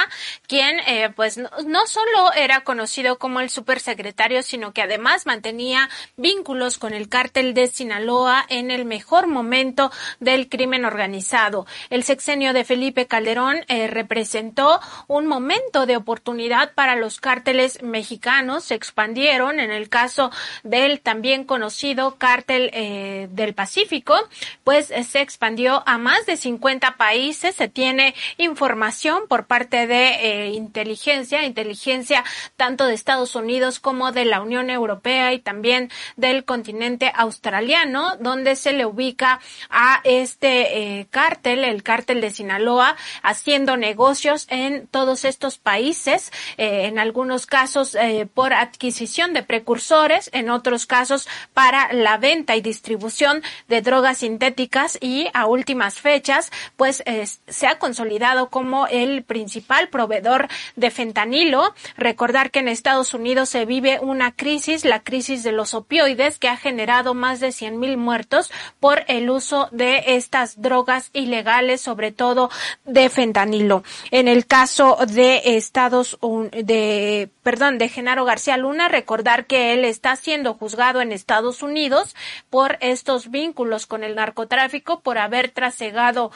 quien 0.47 0.79
eh, 0.87 1.09
pues 1.15 1.37
no, 1.37 1.87
solo 1.87 2.33
era 2.35 2.61
conocido 2.61 3.17
como 3.17 3.39
el 3.39 3.49
supersecretario, 3.49 4.43
sino 4.43 4.73
que 4.73 4.81
además 4.81 5.25
mantenía 5.25 5.89
vínculos 6.15 6.77
con 6.77 6.93
el 6.93 7.09
cártel 7.09 7.53
de 7.53 7.67
Sinaloa 7.67 8.45
en 8.49 8.71
el 8.71 8.85
mejor 8.85 9.27
momento 9.27 9.91
del 10.19 10.49
crimen 10.49 10.85
organizado. 10.85 11.65
El 11.89 12.03
sexenio 12.03 12.53
de 12.53 12.63
Felipe 12.63 13.07
Calderón 13.07 13.57
eh, 13.67 13.87
representó 13.87 14.79
un 15.07 15.25
momento 15.25 15.85
de 15.85 15.97
oportunidad 15.97 16.73
para 16.73 16.95
los 16.95 17.19
cárteles 17.19 17.81
mexicanos. 17.81 18.65
Se 18.65 18.75
expandieron 18.75 19.59
en 19.59 19.71
el 19.71 19.89
caso 19.89 20.31
del 20.63 21.01
también 21.01 21.43
conocido 21.43 22.17
cártel 22.17 22.69
eh, 22.73 23.27
del 23.31 23.53
Pacífico, 23.53 24.15
pues 24.63 24.87
se 24.87 25.21
expandió 25.21 25.83
a 25.85 25.97
más 25.97 26.25
de 26.25 26.37
50 26.37 26.97
países 26.97 27.46
se 27.51 27.67
tiene 27.67 28.15
información 28.37 29.23
por 29.27 29.45
parte 29.45 29.87
de 29.87 30.07
eh, 30.09 30.47
inteligencia, 30.53 31.43
inteligencia 31.43 32.23
tanto 32.55 32.85
de 32.85 32.93
Estados 32.93 33.35
Unidos 33.35 33.79
como 33.79 34.11
de 34.11 34.25
la 34.25 34.41
Unión 34.41 34.69
Europea 34.69 35.33
y 35.33 35.39
también 35.39 35.89
del 36.15 36.45
continente 36.45 37.11
australiano, 37.15 38.15
donde 38.17 38.55
se 38.55 38.73
le 38.73 38.85
ubica 38.85 39.39
a 39.69 40.01
este 40.03 40.99
eh, 40.99 41.07
cártel, 41.09 41.63
el 41.63 41.83
cártel 41.83 42.21
de 42.21 42.31
Sinaloa, 42.31 42.95
haciendo 43.21 43.77
negocios 43.77 44.47
en 44.49 44.87
todos 44.87 45.25
estos 45.25 45.57
países, 45.57 46.31
eh, 46.57 46.85
en 46.85 46.99
algunos 46.99 47.45
casos 47.45 47.97
por 48.33 48.53
adquisición 48.53 49.33
de 49.33 49.43
precursores, 49.43 50.29
en 50.33 50.49
otros 50.49 50.85
casos 50.85 51.27
para 51.53 51.91
la 51.93 52.17
venta 52.17 52.55
y 52.55 52.61
distribución 52.61 53.41
de 53.67 53.81
drogas 53.81 54.19
sintéticas 54.19 54.97
y 55.01 55.27
a 55.33 55.45
últimas 55.45 55.99
fechas, 55.99 56.51
pues 56.75 57.03
se 57.47 57.67
ha 57.67 57.79
consolidado 57.79 58.49
como 58.49 58.87
el 58.87 59.23
principal 59.23 59.89
proveedor 59.89 60.47
de 60.75 60.91
fentanilo. 60.91 61.73
Recordar 61.97 62.51
que 62.51 62.59
en 62.59 62.67
Estados 62.67 63.13
Unidos 63.13 63.49
se 63.49 63.65
vive 63.65 63.99
una 64.01 64.31
crisis, 64.31 64.85
la 64.85 65.01
crisis 65.01 65.43
de 65.43 65.51
los 65.51 65.73
opioides, 65.73 66.39
que 66.39 66.49
ha 66.49 66.57
generado 66.57 67.13
más 67.13 67.39
de 67.39 67.51
100 67.51 67.79
mil 67.79 67.97
muertos 67.97 68.51
por 68.79 69.03
el 69.07 69.29
uso 69.29 69.69
de 69.71 70.03
estas 70.07 70.61
drogas 70.61 71.09
ilegales, 71.13 71.81
sobre 71.81 72.11
todo 72.11 72.49
de 72.85 73.09
fentanilo. 73.09 73.83
En 74.11 74.27
el 74.27 74.45
caso 74.45 74.97
de 75.07 75.41
Estados 75.57 76.17
de, 76.51 77.29
perdón, 77.43 77.77
de 77.77 77.89
Genaro 77.89 78.25
García 78.25 78.57
Luna, 78.57 78.87
recordar 78.87 79.45
que 79.45 79.73
él 79.73 79.85
está 79.85 80.15
siendo 80.15 80.53
juzgado 80.53 81.01
en 81.01 81.11
Estados 81.11 81.61
Unidos 81.63 82.15
por 82.49 82.77
estos 82.81 83.31
vínculos 83.31 83.85
con 83.85 84.03
el 84.03 84.15
narcotráfico, 84.15 84.99
por 84.99 85.17
haber 85.17 85.51
trasegado 85.51 86.31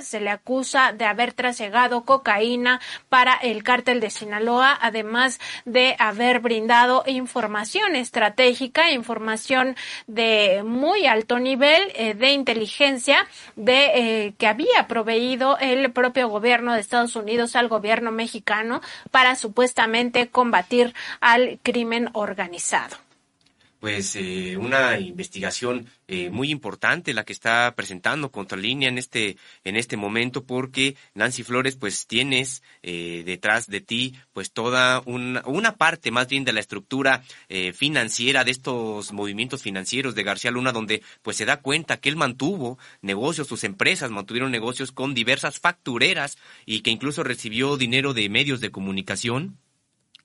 se 0.00 0.20
le 0.20 0.30
acusa 0.30 0.92
de 0.92 1.04
haber 1.04 1.32
trasegado 1.32 2.04
cocaína 2.04 2.80
para 3.08 3.34
el 3.34 3.62
cártel 3.62 4.00
de 4.00 4.10
Sinaloa, 4.10 4.78
además 4.80 5.40
de 5.64 5.96
haber 5.98 6.40
brindado 6.40 7.04
información 7.06 7.96
estratégica, 7.96 8.90
información 8.90 9.76
de 10.06 10.62
muy 10.64 11.06
alto 11.06 11.38
nivel 11.38 11.82
eh, 11.94 12.14
de 12.14 12.32
inteligencia 12.32 13.26
de 13.56 13.90
eh, 13.94 14.34
que 14.38 14.46
había 14.46 14.86
proveído 14.88 15.58
el 15.58 15.92
propio 15.92 16.28
gobierno 16.28 16.72
de 16.74 16.80
Estados 16.80 17.16
Unidos 17.16 17.56
al 17.56 17.68
gobierno 17.68 18.12
mexicano 18.12 18.80
para 19.10 19.36
supuestamente 19.36 20.28
combatir 20.28 20.94
al 21.20 21.58
crimen 21.62 22.08
organizado 22.12 22.96
pues 23.82 24.14
eh, 24.14 24.56
una 24.56 25.00
investigación 25.00 25.88
eh, 26.06 26.30
muy 26.30 26.52
importante 26.52 27.14
la 27.14 27.24
que 27.24 27.32
está 27.32 27.74
presentando 27.74 28.30
Contralínea 28.30 28.88
en 28.88 28.96
este 28.96 29.36
en 29.64 29.74
este 29.74 29.96
momento 29.96 30.44
porque 30.44 30.94
Nancy 31.14 31.42
Flores 31.42 31.74
pues 31.74 32.06
tienes 32.06 32.62
eh, 32.84 33.24
detrás 33.26 33.66
de 33.66 33.80
ti 33.80 34.14
pues 34.32 34.52
toda 34.52 35.02
una, 35.04 35.42
una 35.46 35.74
parte 35.74 36.12
más 36.12 36.28
bien 36.28 36.44
de 36.44 36.52
la 36.52 36.60
estructura 36.60 37.24
eh, 37.48 37.72
financiera 37.72 38.44
de 38.44 38.52
estos 38.52 39.12
movimientos 39.12 39.62
financieros 39.62 40.14
de 40.14 40.22
García 40.22 40.52
Luna 40.52 40.70
donde 40.70 41.02
pues 41.22 41.36
se 41.36 41.44
da 41.44 41.60
cuenta 41.60 41.96
que 41.96 42.08
él 42.08 42.14
mantuvo 42.14 42.78
negocios 43.00 43.48
sus 43.48 43.64
empresas 43.64 44.12
mantuvieron 44.12 44.52
negocios 44.52 44.92
con 44.92 45.12
diversas 45.12 45.58
factureras 45.58 46.38
y 46.66 46.82
que 46.82 46.92
incluso 46.92 47.24
recibió 47.24 47.76
dinero 47.76 48.14
de 48.14 48.28
medios 48.28 48.60
de 48.60 48.70
comunicación. 48.70 49.58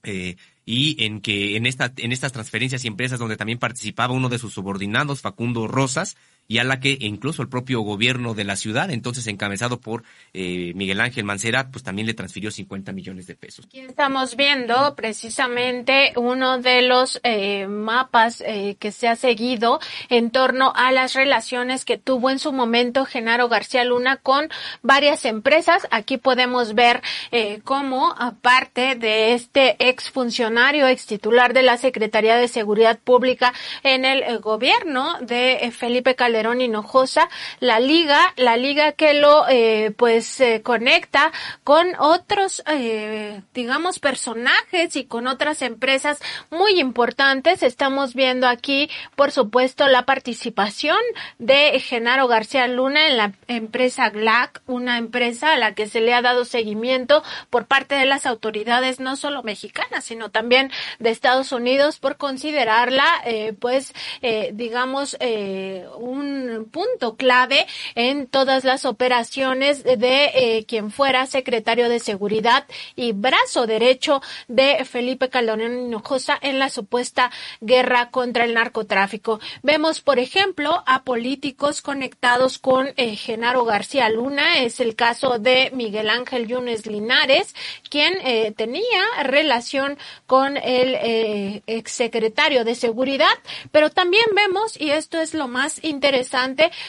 Eh, 0.04 0.36
y 0.70 1.02
en 1.06 1.22
que 1.22 1.56
en 1.56 1.66
esta 1.66 1.94
en 1.96 2.12
estas 2.12 2.34
transferencias 2.34 2.84
y 2.84 2.90
empresas 2.90 3.20
donde 3.20 3.38
también 3.38 3.58
participaba 3.58 4.14
uno 4.14 4.28
de 4.28 4.38
sus 4.38 4.54
subordinados 4.54 5.22
Facundo 5.22 5.66
Rosas 5.66 6.18
y 6.48 6.60
a 6.60 6.64
la 6.64 6.80
que 6.80 6.98
incluso 7.02 7.42
el 7.42 7.50
propio 7.50 7.82
gobierno 7.82 8.34
de 8.34 8.44
la 8.44 8.56
ciudad, 8.56 8.92
entonces 8.92 9.28
encabezado 9.28 9.80
por 9.80 10.04
eh, 10.34 10.72
Miguel 10.76 11.02
Ángel 11.02 11.26
Mancera, 11.26 11.70
pues 11.72 11.84
también 11.84 12.08
le 12.08 12.14
transfirió 12.14 12.52
50 12.52 12.92
millones 12.94 13.28
de 13.28 13.36
pesos. 13.36 13.66
Aquí 13.66 13.80
estamos 13.80 14.36
viendo 14.36 14.96
precisamente 14.96 16.14
uno 16.16 16.60
de 16.60 16.82
los 16.84 17.20
eh, 17.24 17.68
mapas 17.68 18.42
eh, 18.46 18.76
que 18.80 18.92
se 18.92 19.08
ha 19.08 19.16
seguido 19.16 19.80
en 20.10 20.32
torno 20.32 20.74
a 20.76 20.92
las 20.92 21.14
relaciones 21.14 21.86
que 21.86 21.98
tuvo 21.98 22.30
en 22.30 22.40
su 22.40 22.54
momento 22.54 23.06
Genaro 23.06 23.50
García 23.50 23.84
Luna 23.84 24.18
con 24.18 24.50
varias 24.82 25.26
empresas. 25.26 25.88
Aquí 25.92 26.18
podemos 26.18 26.74
ver 26.74 27.02
eh, 27.32 27.62
cómo, 27.64 28.14
aparte 28.18 28.96
de 28.96 29.34
este 29.34 29.76
ex 29.80 30.10
funcionario, 30.10 30.88
ex 30.88 31.06
titular 31.06 31.54
de 31.54 31.64
la 31.64 31.78
Secretaría 31.78 32.38
de 32.38 32.48
Seguridad 32.48 33.00
Pública 33.00 33.54
en 33.84 34.06
el 34.06 34.24
eh, 34.24 34.38
gobierno 34.38 35.18
de 35.22 35.66
eh, 35.66 35.72
Felipe 35.72 36.16
Calderón, 36.16 36.37
Hinojosa, 36.46 37.30
la 37.60 37.80
liga, 37.80 38.34
la 38.36 38.58
liga 38.58 38.92
que 38.92 39.14
lo 39.14 39.48
eh, 39.50 39.92
pues 39.98 40.40
eh, 40.40 40.62
conecta 40.64 41.32
con 41.64 41.88
otros 42.00 42.64
eh, 42.68 43.42
digamos 43.54 44.00
personajes 44.00 44.96
y 44.96 45.06
con 45.06 45.28
otras 45.28 45.62
empresas 45.62 46.20
muy 46.52 46.80
importantes. 46.80 47.64
Estamos 47.64 48.14
viendo 48.14 48.48
aquí, 48.48 48.90
por 49.16 49.32
supuesto, 49.32 49.88
la 49.88 50.06
participación 50.06 50.98
de 51.40 51.80
Genaro 51.80 52.28
García 52.28 52.68
Luna 52.68 53.08
en 53.08 53.18
la 53.18 53.34
empresa 53.48 54.10
GLAC, 54.10 54.62
una 54.68 54.98
empresa 54.98 55.54
a 55.54 55.58
la 55.58 55.74
que 55.74 55.88
se 55.88 56.02
le 56.02 56.14
ha 56.14 56.22
dado 56.22 56.46
seguimiento 56.46 57.24
por 57.50 57.66
parte 57.66 57.96
de 57.96 58.06
las 58.06 58.26
autoridades 58.26 59.00
no 59.00 59.16
solo 59.16 59.44
mexicanas, 59.44 60.06
sino 60.06 60.30
también 60.30 60.72
de 61.00 61.10
Estados 61.10 61.52
Unidos 61.52 62.00
por 62.00 62.18
considerarla 62.18 63.06
eh, 63.26 63.54
pues 63.60 63.94
eh, 64.22 64.52
digamos 64.54 65.18
eh, 65.20 65.86
un 65.98 66.27
punto 66.72 67.16
clave 67.16 67.66
en 67.96 68.28
todas 68.28 68.64
las 68.64 68.86
operaciones 68.86 69.84
de 69.84 70.32
eh, 70.34 70.66
quien 70.68 70.92
fuera 70.92 71.26
secretario 71.26 71.90
de 71.90 72.00
seguridad 72.00 72.66
y 72.96 73.12
brazo 73.12 73.68
derecho 73.68 74.22
de 74.48 74.86
Felipe 74.86 75.30
Calderón 75.30 75.88
Hinojosa 75.88 76.38
en 76.42 76.60
la 76.60 76.70
supuesta 76.70 77.32
guerra 77.62 78.10
contra 78.12 78.46
el 78.46 78.54
narcotráfico. 78.54 79.40
Vemos, 79.64 80.02
por 80.02 80.20
ejemplo, 80.20 80.84
a 80.86 81.04
políticos 81.04 81.82
conectados 81.82 82.58
con 82.58 82.90
eh, 82.98 83.16
Genaro 83.16 83.66
García 83.66 84.10
Luna, 84.10 84.60
es 84.60 84.80
el 84.80 84.96
caso 84.96 85.40
de 85.40 85.72
Miguel 85.74 86.10
Ángel 86.10 86.48
Yunes 86.48 86.86
Linares, 86.86 87.56
quien 87.90 88.16
eh, 88.24 88.54
tenía 88.56 89.04
relación 89.24 89.98
con 90.26 90.58
el 90.58 91.64
exsecretario 91.68 92.64
de 92.64 92.76
seguridad, 92.76 93.28
pero 93.72 93.90
también 93.90 94.26
vemos, 94.36 94.80
y 94.80 94.92
esto 94.92 95.20
es 95.20 95.34
lo 95.34 95.48
más 95.48 95.84
interesante, 95.84 96.17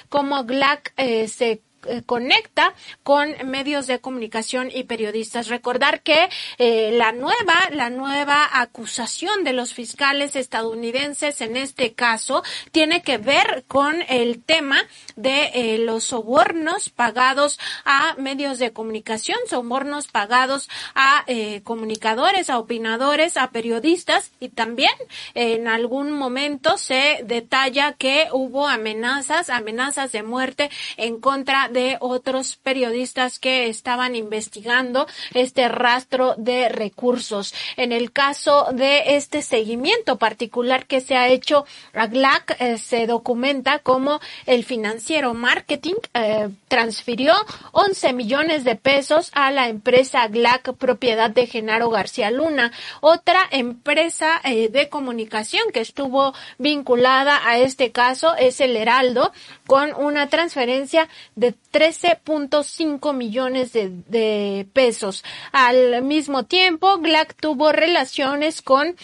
como 0.08 0.44
GLAC 0.44 0.92
eh, 0.96 1.28
se 1.28 1.62
eh, 1.88 2.02
conecta 2.04 2.74
con 3.02 3.34
medios 3.44 3.86
de 3.86 3.98
comunicación 3.98 4.70
y 4.72 4.84
periodistas. 4.84 5.48
Recordar 5.48 6.02
que 6.02 6.28
eh, 6.58 6.90
la 6.92 7.12
nueva, 7.12 7.70
la 7.72 7.90
nueva 7.90 8.48
acusación 8.52 9.44
de 9.44 9.52
los 9.52 9.72
fiscales 9.72 10.36
estadounidenses 10.36 11.40
en 11.40 11.56
este 11.56 11.94
caso 11.94 12.42
tiene 12.72 13.02
que 13.02 13.18
ver 13.18 13.64
con 13.66 14.02
el 14.08 14.42
tema 14.42 14.76
de 15.16 15.50
eh, 15.54 15.78
los 15.78 16.04
sobornos 16.04 16.90
pagados 16.90 17.58
a 17.84 18.14
medios 18.18 18.58
de 18.58 18.72
comunicación, 18.72 19.38
sobornos 19.48 20.08
pagados 20.08 20.68
a 20.94 21.24
comunicadores, 21.64 22.50
a 22.50 22.58
opinadores, 22.58 23.36
a 23.36 23.50
periodistas 23.50 24.32
y 24.40 24.48
también 24.50 24.92
en 25.34 25.68
algún 25.68 26.12
momento 26.12 26.78
se 26.78 27.20
detalla 27.24 27.92
que 27.92 28.28
hubo 28.32 28.66
amenazas, 28.66 29.50
amenazas 29.50 30.12
de 30.12 30.22
muerte 30.22 30.70
en 30.96 31.20
contra 31.20 31.68
de 31.68 31.77
otros 32.00 32.56
periodistas 32.56 33.38
que 33.38 33.68
estaban 33.68 34.14
investigando 34.14 35.06
este 35.34 35.68
rastro 35.68 36.34
de 36.36 36.68
recursos. 36.68 37.54
En 37.76 37.92
el 37.92 38.12
caso 38.12 38.68
de 38.72 39.16
este 39.16 39.42
seguimiento 39.42 40.16
particular 40.16 40.86
que 40.86 41.00
se 41.00 41.16
ha 41.16 41.28
hecho 41.28 41.64
a 41.94 42.06
GLAC, 42.06 42.56
eh, 42.60 42.78
se 42.78 43.06
documenta 43.06 43.78
como 43.80 44.20
el 44.46 44.64
financiero 44.64 45.34
marketing 45.34 45.94
eh, 46.14 46.48
transfirió 46.68 47.34
11 47.72 48.12
millones 48.12 48.64
de 48.64 48.74
pesos 48.74 49.30
a 49.34 49.50
la 49.50 49.68
empresa 49.68 50.26
GLAC 50.28 50.74
propiedad 50.74 51.30
de 51.30 51.46
Genaro 51.46 51.90
García 51.90 52.30
Luna, 52.30 52.72
otra 53.00 53.40
empresa 53.50 54.40
eh, 54.44 54.68
de 54.68 54.88
comunicación 54.88 55.62
que 55.72 55.80
estuvo 55.80 56.34
vinculada 56.58 57.40
a 57.48 57.58
este 57.58 57.92
caso 57.92 58.34
es 58.36 58.60
el 58.60 58.76
Heraldo 58.76 59.32
con 59.66 59.94
una 59.94 60.28
transferencia 60.28 61.08
de 61.36 61.54
13.5 61.72 63.12
millones 63.14 63.72
de, 63.72 63.90
de, 64.08 64.66
pesos. 64.72 65.24
Al 65.52 66.02
mismo 66.02 66.44
tiempo, 66.44 66.98
Glack 66.98 67.34
tuvo 67.34 67.72
relaciones 67.72 68.62
con 68.62 68.96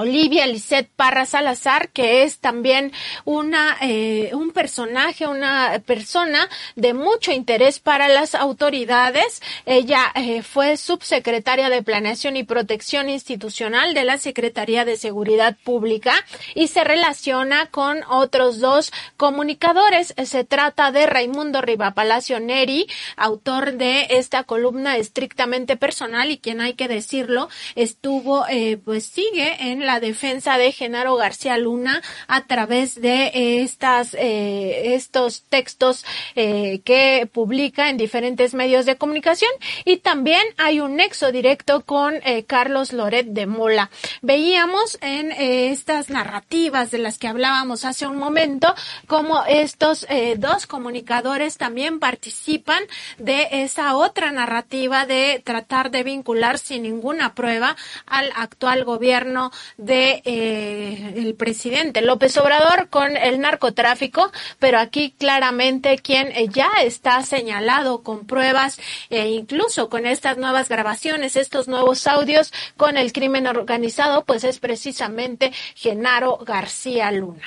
Olivia 0.00 0.46
Lisette 0.46 0.90
Parra 0.96 1.26
Salazar, 1.26 1.90
que 1.90 2.22
es 2.22 2.38
también 2.38 2.92
una, 3.24 3.76
eh, 3.82 4.30
un 4.32 4.50
personaje, 4.50 5.26
una 5.26 5.82
persona 5.84 6.48
de 6.76 6.94
mucho 6.94 7.32
interés 7.32 7.78
para 7.78 8.08
las 8.08 8.34
autoridades. 8.34 9.42
Ella 9.66 10.10
eh, 10.14 10.42
fue 10.42 10.76
subsecretaria 10.76 11.68
de 11.68 11.82
Planeación 11.82 12.36
y 12.36 12.44
Protección 12.44 13.08
Institucional 13.08 13.94
de 13.94 14.04
la 14.04 14.18
Secretaría 14.18 14.84
de 14.84 14.96
Seguridad 14.96 15.56
Pública 15.62 16.14
y 16.54 16.68
se 16.68 16.84
relaciona 16.84 17.66
con 17.66 18.02
otros 18.08 18.60
dos 18.60 18.92
comunicadores. 19.16 20.14
Se 20.24 20.44
trata 20.44 20.92
de 20.92 21.06
Raimundo 21.06 21.60
Riva 21.60 21.92
Palacio 21.92 22.40
Neri, 22.40 22.86
autor 23.16 23.74
de 23.74 24.06
esta 24.10 24.44
columna 24.44 24.96
estrictamente 24.96 25.76
personal 25.76 26.30
y 26.30 26.38
quien 26.38 26.60
hay 26.60 26.74
que 26.74 26.88
decirlo, 26.88 27.48
estuvo, 27.74 28.46
eh, 28.48 28.78
pues 28.84 29.04
sigue 29.04 29.70
en 29.70 29.86
la 29.86 29.89
la 29.90 29.98
defensa 29.98 30.56
de 30.56 30.70
Genaro 30.70 31.16
García 31.16 31.58
Luna 31.58 32.00
a 32.28 32.42
través 32.42 33.00
de 33.00 33.32
estas, 33.60 34.14
eh, 34.14 34.94
estos 34.94 35.42
textos 35.48 36.04
eh, 36.36 36.80
que 36.84 37.28
publica 37.32 37.90
en 37.90 37.96
diferentes 37.96 38.54
medios 38.54 38.86
de 38.86 38.94
comunicación 38.94 39.50
y 39.84 39.96
también 39.96 40.42
hay 40.58 40.78
un 40.78 40.94
nexo 40.94 41.32
directo 41.32 41.80
con 41.84 42.14
eh, 42.24 42.44
Carlos 42.44 42.92
Loret 42.92 43.26
de 43.26 43.46
Mola. 43.48 43.90
Veíamos 44.22 44.96
en 45.00 45.32
estas 45.32 46.08
narrativas 46.08 46.92
de 46.92 46.98
las 46.98 47.18
que 47.18 47.26
hablábamos 47.26 47.84
hace 47.84 48.06
un 48.06 48.16
momento 48.16 48.72
como 49.08 49.42
estos 49.46 50.06
dos 50.36 50.68
comunicadores 50.68 51.56
también 51.56 51.98
participan 51.98 52.84
de 53.18 53.48
esa 53.50 53.96
otra 53.96 54.30
narrativa 54.30 55.04
de 55.04 55.42
tratar 55.44 55.90
de 55.90 56.04
vincular 56.04 56.58
sin 56.58 56.84
ninguna 56.84 57.34
prueba 57.34 57.74
al 58.06 58.30
actual 58.36 58.84
gobierno 58.84 59.50
de 59.80 60.22
eh, 60.24 61.14
el 61.16 61.34
presidente 61.34 62.02
López 62.02 62.36
Obrador 62.36 62.88
con 62.90 63.16
el 63.16 63.40
narcotráfico, 63.40 64.30
pero 64.58 64.78
aquí 64.78 65.14
claramente 65.18 65.98
quien 65.98 66.28
eh, 66.28 66.48
ya 66.48 66.68
está 66.84 67.22
señalado 67.22 68.02
con 68.02 68.26
pruebas 68.26 68.78
e 69.08 69.30
incluso 69.30 69.88
con 69.88 70.04
estas 70.04 70.36
nuevas 70.36 70.68
grabaciones, 70.68 71.34
estos 71.36 71.66
nuevos 71.66 72.06
audios 72.06 72.52
con 72.76 72.98
el 72.98 73.12
crimen 73.12 73.46
organizado, 73.46 74.24
pues 74.24 74.44
es 74.44 74.58
precisamente 74.58 75.50
Genaro 75.74 76.36
García 76.38 77.10
Luna. 77.10 77.46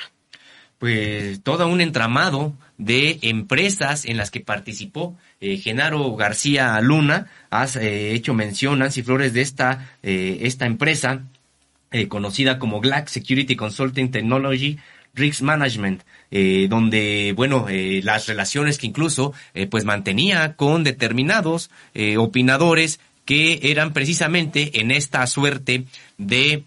Pues 0.78 1.40
todo 1.42 1.68
un 1.68 1.80
entramado 1.80 2.52
de 2.78 3.20
empresas 3.22 4.04
en 4.04 4.16
las 4.16 4.32
que 4.32 4.40
participó 4.40 5.16
eh, 5.40 5.56
Genaro 5.56 6.14
García 6.16 6.78
Luna. 6.80 7.28
Has 7.48 7.76
hecho 7.76 8.34
mención, 8.34 8.80
Nancy 8.80 9.02
Flores, 9.02 9.32
de 9.32 9.40
esta, 9.40 9.96
esta 10.02 10.66
empresa 10.66 11.22
eh, 11.94 12.08
conocida 12.08 12.58
como 12.58 12.80
GLAC 12.80 13.06
Security 13.06 13.54
Consulting 13.54 14.10
Technology 14.10 14.78
Risk 15.14 15.42
Management, 15.42 16.02
eh, 16.32 16.66
donde, 16.68 17.32
bueno, 17.36 17.68
eh, 17.68 18.00
las 18.02 18.26
relaciones 18.26 18.78
que 18.78 18.88
incluso, 18.88 19.32
pues 19.70 19.84
mantenía 19.84 20.56
con 20.56 20.82
determinados 20.82 21.70
opinadores 22.18 22.98
que 23.24 23.60
eran 23.70 23.92
precisamente 23.92 24.80
en 24.80 24.90
esta 24.90 25.24
suerte 25.28 25.84
de 26.18 26.64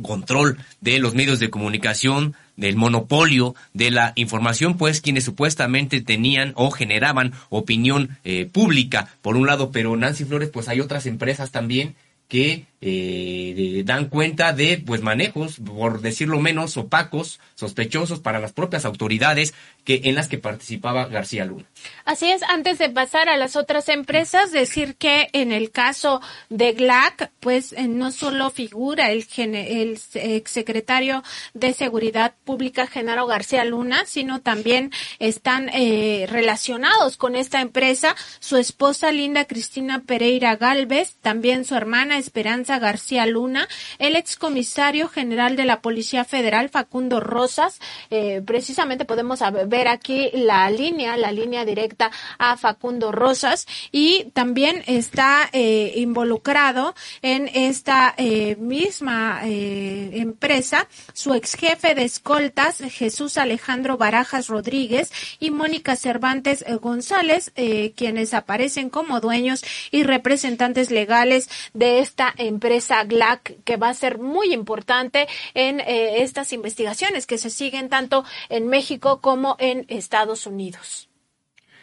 control 0.00 0.56
de 0.80 1.00
los 1.00 1.14
medios 1.14 1.40
de 1.40 1.50
comunicación, 1.50 2.36
del 2.56 2.76
monopolio 2.76 3.56
de 3.72 3.90
la 3.90 4.12
información, 4.14 4.76
pues 4.76 5.00
quienes 5.00 5.24
supuestamente 5.24 6.00
tenían 6.00 6.52
o 6.54 6.70
generaban 6.70 7.32
opinión 7.48 8.18
pública, 8.52 9.08
por 9.20 9.36
un 9.36 9.48
lado, 9.48 9.72
pero 9.72 9.96
Nancy 9.96 10.24
Flores, 10.24 10.50
pues 10.50 10.68
hay 10.68 10.78
otras 10.80 11.06
empresas 11.06 11.50
también 11.50 11.96
que 12.28 12.66
eh, 12.86 13.82
dan 13.86 14.10
cuenta 14.10 14.52
de 14.52 14.82
pues 14.84 15.00
manejos, 15.00 15.56
por 15.58 16.02
decirlo 16.02 16.38
menos, 16.38 16.76
opacos, 16.76 17.40
sospechosos 17.54 18.20
para 18.20 18.40
las 18.40 18.52
propias 18.52 18.84
autoridades 18.84 19.54
que 19.84 20.02
en 20.04 20.14
las 20.14 20.28
que 20.28 20.38
participaba 20.38 21.06
García 21.06 21.46
Luna. 21.46 21.64
Así 22.04 22.30
es, 22.30 22.42
antes 22.42 22.78
de 22.78 22.90
pasar 22.90 23.30
a 23.30 23.38
las 23.38 23.56
otras 23.56 23.88
empresas, 23.88 24.52
decir 24.52 24.96
que 24.96 25.28
en 25.32 25.50
el 25.50 25.70
caso 25.70 26.20
de 26.50 26.72
GLAC, 26.72 27.30
pues 27.40 27.72
eh, 27.72 27.88
no 27.88 28.12
solo 28.12 28.50
figura 28.50 29.10
el, 29.10 29.26
el 29.36 29.98
exsecretario 30.14 31.22
de 31.54 31.72
Seguridad 31.72 32.34
Pública, 32.44 32.86
Genaro 32.86 33.26
García 33.26 33.64
Luna, 33.64 34.04
sino 34.06 34.42
también 34.42 34.90
están 35.18 35.70
eh, 35.70 36.26
relacionados 36.28 37.16
con 37.16 37.34
esta 37.34 37.62
empresa 37.62 38.14
su 38.40 38.58
esposa 38.58 39.10
Linda 39.10 39.46
Cristina 39.46 40.02
Pereira 40.06 40.56
Galvez, 40.56 41.16
también 41.22 41.64
su 41.64 41.74
hermana 41.74 42.18
Esperanza 42.18 42.73
García 42.78 43.26
Luna, 43.26 43.68
el 43.98 44.16
excomisario 44.16 45.08
general 45.08 45.56
de 45.56 45.64
la 45.64 45.80
Policía 45.80 46.24
Federal 46.24 46.68
Facundo 46.68 47.20
Rosas, 47.20 47.80
eh, 48.10 48.42
precisamente 48.44 49.04
podemos 49.04 49.40
ver 49.66 49.88
aquí 49.88 50.30
la 50.32 50.70
línea, 50.70 51.16
la 51.16 51.32
línea 51.32 51.64
directa 51.64 52.10
a 52.38 52.56
Facundo 52.56 53.12
Rosas. 53.12 53.66
Y 53.92 54.26
también 54.32 54.82
está 54.86 55.48
eh, 55.52 55.92
involucrado 55.96 56.94
en 57.22 57.50
esta 57.52 58.14
eh, 58.16 58.56
misma 58.56 59.40
empresa 59.44 60.88
su 61.12 61.34
ex 61.34 61.54
jefe 61.54 61.94
de 61.94 62.04
escoltas 62.04 62.78
Jesús 62.78 63.38
Alejandro 63.38 63.96
Barajas 63.96 64.48
Rodríguez 64.48 65.12
y 65.38 65.50
Mónica 65.50 65.96
Cervantes 65.96 66.64
González, 66.80 67.52
quienes 67.96 68.34
aparecen 68.34 68.90
como 68.90 69.20
dueños 69.20 69.64
y 69.90 70.02
representantes 70.02 70.90
legales 70.90 71.48
de 71.72 71.98
esta 71.98 72.32
empresa 72.36 72.53
GLAC, 72.58 73.62
que 73.64 73.76
va 73.76 73.88
a 73.88 73.94
ser 73.94 74.18
muy 74.18 74.52
importante 74.52 75.26
en 75.54 75.80
eh, 75.80 76.22
estas 76.22 76.52
investigaciones 76.52 77.26
que 77.26 77.38
se 77.38 77.50
siguen 77.50 77.88
tanto 77.88 78.24
en 78.48 78.68
México 78.68 79.20
como 79.20 79.56
en 79.58 79.86
Estados 79.88 80.46
Unidos. 80.46 81.08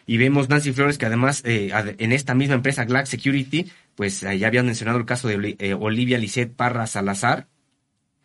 Y 0.06 0.18
vemos, 0.18 0.50
Nancy 0.50 0.74
Flores, 0.74 0.98
que 0.98 1.06
además 1.06 1.44
eh, 1.46 1.72
en 1.98 2.12
esta 2.12 2.34
misma 2.34 2.56
empresa 2.56 2.86
GLAC 2.86 3.06
Security, 3.06 3.72
pues 3.96 4.22
ya 4.22 4.48
habían 4.48 4.66
mencionado 4.66 4.98
el 4.98 5.06
caso 5.06 5.28
de 5.28 5.56
eh, 5.60 5.74
Olivia 5.74 6.18
Lisset 6.18 6.54
Parra 6.54 6.88
Salazar, 6.88 7.48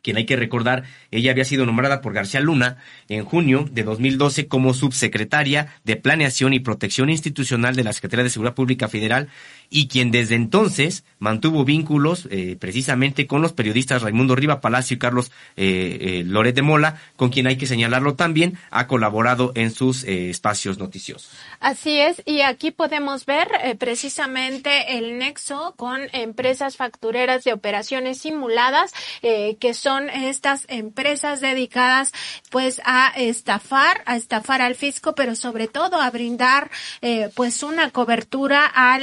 quien 0.06 0.18
hay 0.18 0.24
que 0.24 0.36
recordar, 0.36 0.85
ella 1.10 1.32
había 1.32 1.44
sido 1.44 1.66
nombrada 1.66 2.01
por 2.01 2.12
García 2.12 2.39
Luna 2.39 2.77
en 3.09 3.24
junio 3.24 3.68
de 3.68 3.82
2012 3.82 4.47
como 4.47 4.73
subsecretaria 4.73 5.74
de 5.82 5.97
Planeación 5.97 6.52
y 6.52 6.60
Protección 6.60 7.10
Institucional 7.10 7.74
de 7.74 7.82
la 7.82 7.93
Secretaría 7.93 8.23
de 8.23 8.31
Seguridad 8.31 8.55
Pública 8.55 8.86
Federal 8.86 9.28
y 9.70 9.88
quien 9.88 10.10
desde 10.10 10.34
entonces 10.34 11.05
mantuvo 11.18 11.64
vínculos 11.64 12.28
eh, 12.30 12.56
precisamente 12.59 13.26
con 13.26 13.43
los 13.43 13.52
periodistas 13.52 14.02
Raimundo 14.02 14.36
Riva 14.36 14.60
Palacio 14.60 14.94
y 14.94 14.98
Carlos 14.98 15.30
eh, 15.56 15.98
eh, 16.01 16.22
Loret 16.24 16.55
de 16.55 16.62
Mola, 16.62 17.01
con 17.16 17.30
quien 17.30 17.47
hay 17.47 17.56
que 17.56 17.66
señalarlo 17.66 18.14
también, 18.14 18.59
ha 18.70 18.86
colaborado 18.86 19.52
en 19.55 19.70
sus 19.70 20.05
espacios 20.05 20.78
noticiosos. 20.78 21.30
Así 21.60 21.98
es, 21.98 22.22
y 22.26 22.43
aquí 22.43 22.70
podemos 22.70 23.26
ver 23.26 23.48
precisamente 23.78 24.98
el 24.98 25.18
nexo 25.18 25.74
con 25.76 26.01
empresas 26.12 26.76
factureras 26.76 27.44
de 27.44 27.52
operaciones 27.52 28.18
simuladas, 28.18 28.93
que 29.22 29.74
son 29.74 30.09
estas 30.10 30.66
empresas 30.68 31.40
dedicadas 31.40 32.12
pues 32.51 32.80
a 32.84 33.12
estafar, 33.16 34.02
a 34.06 34.16
estafar 34.16 34.62
al 34.62 34.74
fisco, 34.74 35.14
pero 35.14 35.34
sobre 35.34 35.68
todo 35.68 36.01
a 36.01 36.10
brindar 36.10 36.70
eh, 37.01 37.30
pues 37.34 37.62
una 37.62 37.90
cobertura 37.90 38.70
a 38.74 38.98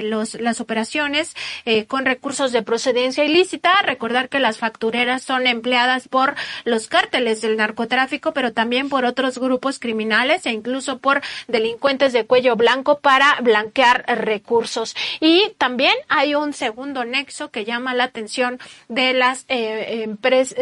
eh, 0.00 0.02
los, 0.02 0.34
las 0.34 0.60
operaciones 0.60 1.34
eh, 1.64 1.86
con 1.86 2.04
recursos 2.04 2.52
de 2.52 2.62
procedencia 2.62 3.24
ilícita. 3.24 3.70
Recordar 3.82 4.28
que 4.28 4.40
las 4.40 4.58
factureras 4.58 5.22
son 5.22 5.46
empleadas 5.46 6.08
por 6.08 6.34
los 6.64 6.88
cárteles 6.88 7.40
del 7.40 7.56
narcotráfico, 7.56 8.32
pero 8.32 8.52
también 8.52 8.88
por 8.88 9.04
otros 9.04 9.38
grupos 9.38 9.78
criminales 9.78 10.46
e 10.46 10.50
incluso 10.50 10.98
por 10.98 11.20
delincuentes 11.48 12.12
de 12.12 12.24
cuello 12.24 12.56
blanco 12.56 12.98
para 12.98 13.38
blanquear 13.40 14.04
recursos. 14.06 14.94
Y 15.20 15.52
también 15.58 15.94
hay 16.08 16.34
un 16.34 16.52
segundo 16.52 17.04
nexo 17.04 17.50
que 17.50 17.64
llama 17.64 17.94
la 17.94 18.04
atención 18.04 18.58
de 18.88 19.12
las 19.12 19.44
eh, 19.48 20.08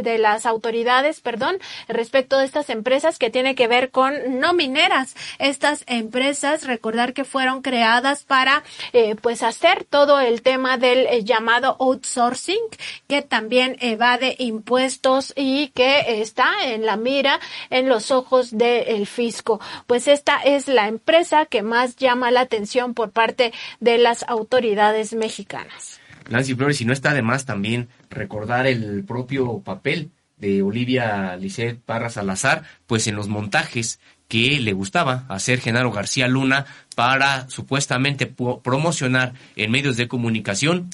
de 0.02 0.18
las 0.18 0.46
autoridades, 0.46 1.20
perdón, 1.20 1.58
respecto 1.88 2.38
de 2.38 2.44
estas 2.44 2.70
empresas 2.70 3.18
que 3.18 3.30
tiene 3.30 3.54
que 3.54 3.68
ver 3.68 3.90
con 3.90 4.40
no 4.40 4.52
mineras. 4.52 5.14
Estas 5.38 5.84
empresas, 5.86 6.66
recordar 6.66 7.12
que 7.12 7.24
fueron 7.24 7.62
creadas 7.62 8.24
para, 8.24 8.62
eh, 8.92 9.14
pues, 9.28 9.42
hacer 9.42 9.84
todo 9.84 10.20
el 10.20 10.40
tema 10.40 10.78
del 10.78 11.00
eh, 11.00 11.22
llamado 11.22 11.76
outsourcing, 11.80 12.62
que 13.08 13.20
también 13.20 13.76
evade 13.78 14.34
impuestos 14.38 15.34
y 15.36 15.68
que 15.74 16.22
está 16.22 16.48
en 16.64 16.86
la 16.86 16.96
mira, 16.96 17.38
en 17.68 17.90
los 17.90 18.10
ojos 18.10 18.56
del 18.56 19.06
fisco. 19.06 19.60
Pues 19.86 20.08
esta 20.08 20.38
es 20.38 20.66
la 20.66 20.88
empresa 20.88 21.44
que 21.44 21.62
más 21.62 21.96
llama 21.96 22.30
la 22.30 22.40
atención 22.40 22.94
por 22.94 23.10
parte 23.10 23.52
de 23.80 23.98
las 23.98 24.24
autoridades 24.28 25.12
mexicanas. 25.12 26.00
Nancy 26.30 26.54
Flores, 26.54 26.80
y 26.80 26.86
no 26.86 26.94
está 26.94 27.12
de 27.12 27.20
más 27.20 27.44
también 27.44 27.90
recordar 28.08 28.66
el 28.66 29.04
propio 29.04 29.60
papel 29.60 30.10
de 30.38 30.62
Olivia 30.62 31.36
Lisset 31.36 31.78
Parra 31.78 32.08
Salazar, 32.08 32.62
pues 32.86 33.06
en 33.06 33.14
los 33.14 33.28
montajes 33.28 34.00
que 34.28 34.60
le 34.60 34.72
gustaba 34.74 35.24
hacer 35.28 35.60
Genaro 35.60 35.90
García 35.90 36.28
Luna 36.28 36.66
para 36.94 37.48
supuestamente 37.48 38.26
promocionar 38.26 39.32
en 39.56 39.70
medios 39.70 39.96
de 39.96 40.08
comunicación 40.08 40.90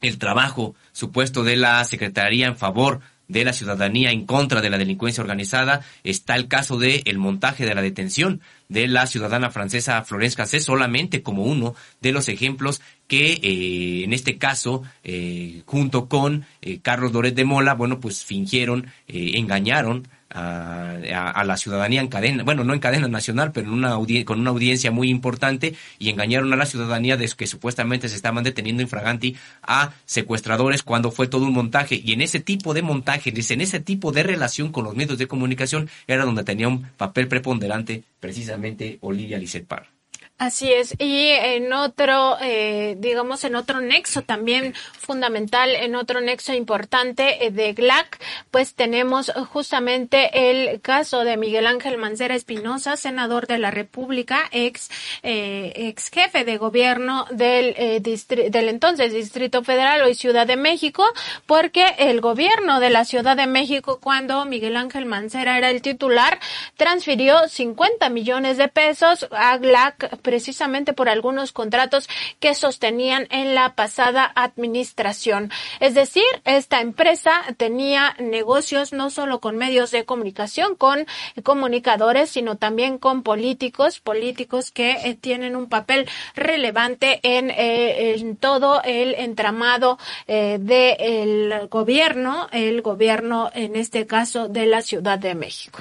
el 0.00 0.18
trabajo 0.18 0.74
supuesto 0.92 1.44
de 1.44 1.56
la 1.56 1.82
Secretaría 1.84 2.46
en 2.46 2.56
favor 2.56 3.00
de 3.28 3.44
la 3.44 3.52
ciudadanía 3.52 4.10
en 4.10 4.26
contra 4.26 4.60
de 4.60 4.70
la 4.70 4.76
delincuencia 4.76 5.22
organizada. 5.22 5.80
Está 6.02 6.36
el 6.36 6.48
caso 6.48 6.78
de 6.78 7.02
el 7.06 7.18
montaje 7.18 7.64
de 7.64 7.74
la 7.74 7.80
detención 7.80 8.40
de 8.68 8.86
la 8.86 9.06
ciudadana 9.06 9.50
francesa 9.50 10.04
Florence 10.04 10.36
Cassé 10.36 10.60
solamente 10.60 11.22
como 11.22 11.44
uno 11.44 11.74
de 12.00 12.12
los 12.12 12.28
ejemplos 12.28 12.82
que 13.06 13.32
eh, 13.42 14.04
en 14.04 14.12
este 14.12 14.36
caso 14.36 14.82
eh, 15.04 15.62
junto 15.66 16.08
con 16.08 16.44
eh, 16.60 16.80
Carlos 16.80 17.12
Doret 17.12 17.34
de 17.34 17.44
Mola 17.44 17.74
bueno 17.74 18.00
pues 18.00 18.24
fingieron 18.24 18.90
engañaron 19.06 20.08
a, 20.34 21.44
la 21.44 21.56
ciudadanía 21.56 22.00
en 22.00 22.08
cadena, 22.08 22.42
bueno, 22.42 22.64
no 22.64 22.74
en 22.74 22.80
cadena 22.80 23.08
nacional, 23.08 23.52
pero 23.52 23.68
en 23.68 23.72
una 23.72 23.94
con 24.24 24.40
una 24.40 24.50
audiencia 24.50 24.90
muy 24.90 25.08
importante 25.08 25.74
y 25.98 26.10
engañaron 26.10 26.52
a 26.52 26.56
la 26.56 26.66
ciudadanía 26.66 27.16
de 27.16 27.28
que 27.28 27.46
supuestamente 27.46 28.08
se 28.08 28.16
estaban 28.16 28.44
deteniendo 28.44 28.82
infraganti 28.82 29.36
a 29.62 29.92
secuestradores 30.04 30.82
cuando 30.82 31.10
fue 31.10 31.28
todo 31.28 31.44
un 31.44 31.52
montaje. 31.52 32.00
Y 32.04 32.12
en 32.12 32.20
ese 32.20 32.40
tipo 32.40 32.74
de 32.74 32.82
montaje, 32.82 33.32
en 33.34 33.60
ese 33.60 33.80
tipo 33.80 34.12
de 34.12 34.22
relación 34.22 34.72
con 34.72 34.84
los 34.84 34.94
medios 34.94 35.18
de 35.18 35.26
comunicación, 35.26 35.88
era 36.06 36.24
donde 36.24 36.44
tenía 36.44 36.68
un 36.68 36.82
papel 36.96 37.28
preponderante 37.28 38.02
precisamente 38.20 38.98
Olivia 39.00 39.38
Lisset 39.38 39.66
Así 40.44 40.70
es. 40.70 40.94
Y 40.98 41.28
en 41.28 41.72
otro, 41.72 42.36
eh, 42.42 42.96
digamos, 42.98 43.44
en 43.44 43.56
otro 43.56 43.80
nexo 43.80 44.20
también 44.20 44.74
fundamental, 45.04 45.70
en 45.70 45.94
otro 45.94 46.20
nexo 46.20 46.52
importante 46.52 47.46
eh, 47.46 47.50
de 47.50 47.72
GLAC, 47.72 48.18
pues 48.50 48.74
tenemos 48.74 49.32
justamente 49.52 50.50
el 50.50 50.82
caso 50.82 51.24
de 51.24 51.38
Miguel 51.38 51.66
Ángel 51.66 51.96
Mancera 51.96 52.34
Espinosa, 52.34 52.98
senador 52.98 53.46
de 53.46 53.56
la 53.56 53.70
República, 53.70 54.42
ex, 54.50 54.90
eh, 55.22 55.72
ex 55.76 56.10
jefe 56.10 56.44
de 56.44 56.58
gobierno 56.58 57.24
del, 57.30 57.74
eh, 57.78 58.00
del 58.02 58.68
entonces 58.68 59.14
Distrito 59.14 59.64
Federal, 59.64 60.02
hoy 60.02 60.14
Ciudad 60.14 60.46
de 60.46 60.56
México, 60.56 61.06
porque 61.46 61.94
el 61.96 62.20
gobierno 62.20 62.80
de 62.80 62.90
la 62.90 63.06
Ciudad 63.06 63.34
de 63.34 63.46
México, 63.46 63.98
cuando 63.98 64.44
Miguel 64.44 64.76
Ángel 64.76 65.06
Mancera 65.06 65.56
era 65.56 65.70
el 65.70 65.80
titular, 65.80 66.38
transfirió 66.76 67.48
50 67.48 68.10
millones 68.10 68.58
de 68.58 68.68
pesos 68.68 69.26
a 69.30 69.56
GLAC 69.56 70.18
precisamente 70.34 70.94
por 70.94 71.08
algunos 71.08 71.52
contratos 71.52 72.08
que 72.40 72.56
sostenían 72.56 73.28
en 73.30 73.54
la 73.54 73.76
pasada 73.76 74.32
administración. 74.34 75.52
Es 75.78 75.94
decir, 75.94 76.24
esta 76.44 76.80
empresa 76.80 77.44
tenía 77.56 78.16
negocios 78.18 78.92
no 78.92 79.10
solo 79.10 79.38
con 79.38 79.56
medios 79.56 79.92
de 79.92 80.04
comunicación, 80.04 80.74
con 80.74 81.06
comunicadores, 81.44 82.30
sino 82.30 82.56
también 82.56 82.98
con 82.98 83.22
políticos, 83.22 84.00
políticos 84.00 84.72
que 84.72 84.90
eh, 85.04 85.14
tienen 85.14 85.54
un 85.54 85.68
papel 85.68 86.08
relevante 86.34 87.20
en, 87.22 87.52
eh, 87.56 88.34
todo 88.40 88.82
el 88.82 89.14
entramado 89.14 90.00
eh, 90.26 90.58
del 90.60 91.68
gobierno, 91.68 92.48
el 92.50 92.82
gobierno 92.82 93.52
en 93.54 93.76
este 93.76 94.08
caso 94.08 94.48
de 94.48 94.66
la 94.66 94.82
Ciudad 94.82 95.16
de 95.16 95.36
México. 95.36 95.78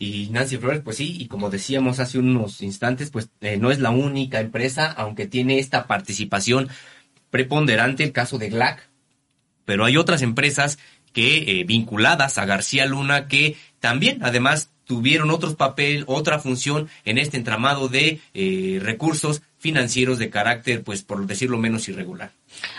Y 0.00 0.28
Nancy 0.30 0.58
Flores, 0.58 0.80
pues 0.84 0.96
sí, 0.96 1.16
y 1.18 1.26
como 1.26 1.50
decíamos 1.50 1.98
hace 1.98 2.20
unos 2.20 2.62
instantes, 2.62 3.10
pues 3.10 3.30
eh, 3.40 3.56
no 3.56 3.72
es 3.72 3.80
la 3.80 3.90
única 3.90 4.38
empresa, 4.38 4.92
aunque 4.92 5.26
tiene 5.26 5.58
esta 5.58 5.88
participación 5.88 6.68
preponderante, 7.30 8.04
el 8.04 8.12
caso 8.12 8.38
de 8.38 8.48
GLAC, 8.48 8.88
pero 9.64 9.84
hay 9.84 9.96
otras 9.96 10.22
empresas 10.22 10.78
que 11.12 11.60
eh, 11.60 11.64
vinculadas 11.64 12.38
a 12.38 12.46
García 12.46 12.86
Luna 12.86 13.26
que 13.26 13.56
también, 13.80 14.20
además, 14.22 14.70
tuvieron 14.84 15.30
otros 15.30 15.56
papel, 15.56 16.04
otra 16.06 16.38
función 16.38 16.88
en 17.04 17.18
este 17.18 17.36
entramado 17.36 17.88
de 17.88 18.20
eh, 18.34 18.78
recursos 18.80 19.42
financieros 19.58 20.18
de 20.18 20.30
carácter, 20.30 20.84
pues 20.84 21.02
por 21.02 21.26
decirlo 21.26 21.58
menos 21.58 21.88
irregular. 21.88 22.30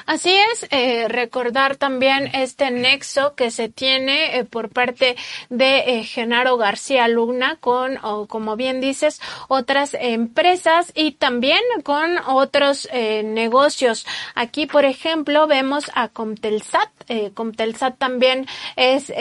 Así 0.05 0.31
es, 0.51 0.67
eh, 0.71 1.07
recordar 1.07 1.75
también 1.75 2.31
este 2.33 2.71
nexo 2.71 3.35
que 3.35 3.51
se 3.51 3.69
tiene 3.69 4.37
eh, 4.37 4.45
por 4.45 4.69
parte 4.69 5.15
de 5.49 5.99
eh, 5.99 6.03
Genaro 6.03 6.57
García 6.57 7.07
Luna 7.07 7.57
con, 7.59 7.97
o, 8.03 8.25
como 8.27 8.55
bien 8.55 8.81
dices, 8.81 9.21
otras 9.47 9.95
empresas 9.99 10.91
y 10.95 11.11
también 11.11 11.61
con 11.83 12.17
otros 12.25 12.87
negocios. 12.91 14.05
Aquí, 14.35 14.65
por 14.65 14.85
ejemplo, 14.85 15.47
vemos 15.47 15.91
a 15.93 16.07
Comtelsat. 16.07 16.89
Comtelsat 17.33 17.97
también 17.97 18.45
es 18.75 19.11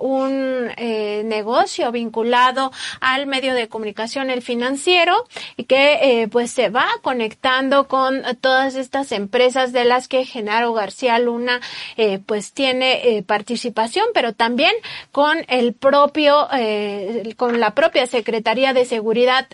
un 0.00 0.66
negocio 0.76 1.92
vinculado 1.92 2.72
al 3.00 3.26
medio 3.26 3.54
de 3.54 3.68
comunicación, 3.68 4.30
el 4.30 4.42
financiero, 4.42 5.26
y 5.56 5.64
que 5.64 6.28
pues 6.30 6.50
se 6.50 6.68
va 6.68 6.88
conectando 7.02 7.88
con 7.88 8.22
todas 8.40 8.74
estas 8.74 9.12
empresas 9.12 9.72
de 9.72 9.84
que 10.06 10.26
Genaro 10.26 10.74
García 10.74 11.18
Luna 11.18 11.60
eh, 11.96 12.18
pues 12.24 12.52
tiene 12.52 13.16
eh, 13.16 13.22
participación, 13.22 14.06
pero 14.12 14.34
también 14.34 14.72
con 15.12 15.38
el 15.48 15.72
propio, 15.72 16.48
eh, 16.52 17.34
con 17.36 17.58
la 17.58 17.74
propia 17.74 18.06
Secretaría 18.06 18.74
de 18.74 18.84
Seguridad 18.84 19.48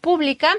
Pública, 0.00 0.54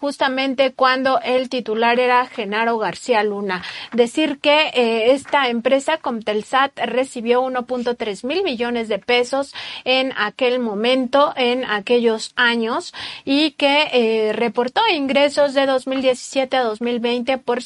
justamente 0.00 0.72
cuando 0.72 1.20
el 1.20 1.48
titular 1.48 1.98
era 1.98 2.26
Genaro 2.26 2.78
García 2.78 3.22
Luna. 3.22 3.62
Decir 3.92 4.38
que 4.40 4.70
esta 5.12 5.48
empresa 5.48 5.98
Comtelsat 5.98 6.78
recibió 6.86 7.42
1.3 7.42 8.24
mil 8.24 8.42
millones 8.44 8.88
de 8.88 8.98
pesos 8.98 9.54
en 9.84 10.12
aquel 10.16 10.60
momento, 10.60 11.32
en 11.36 11.64
aquellos 11.64 12.32
años, 12.36 12.94
y 13.24 13.52
que 13.52 14.32
reportó 14.34 14.80
ingresos 14.92 15.54
de 15.54 15.66
2017 15.66 16.56
a 16.56 16.62
2020 16.62 17.38
por 17.38 17.62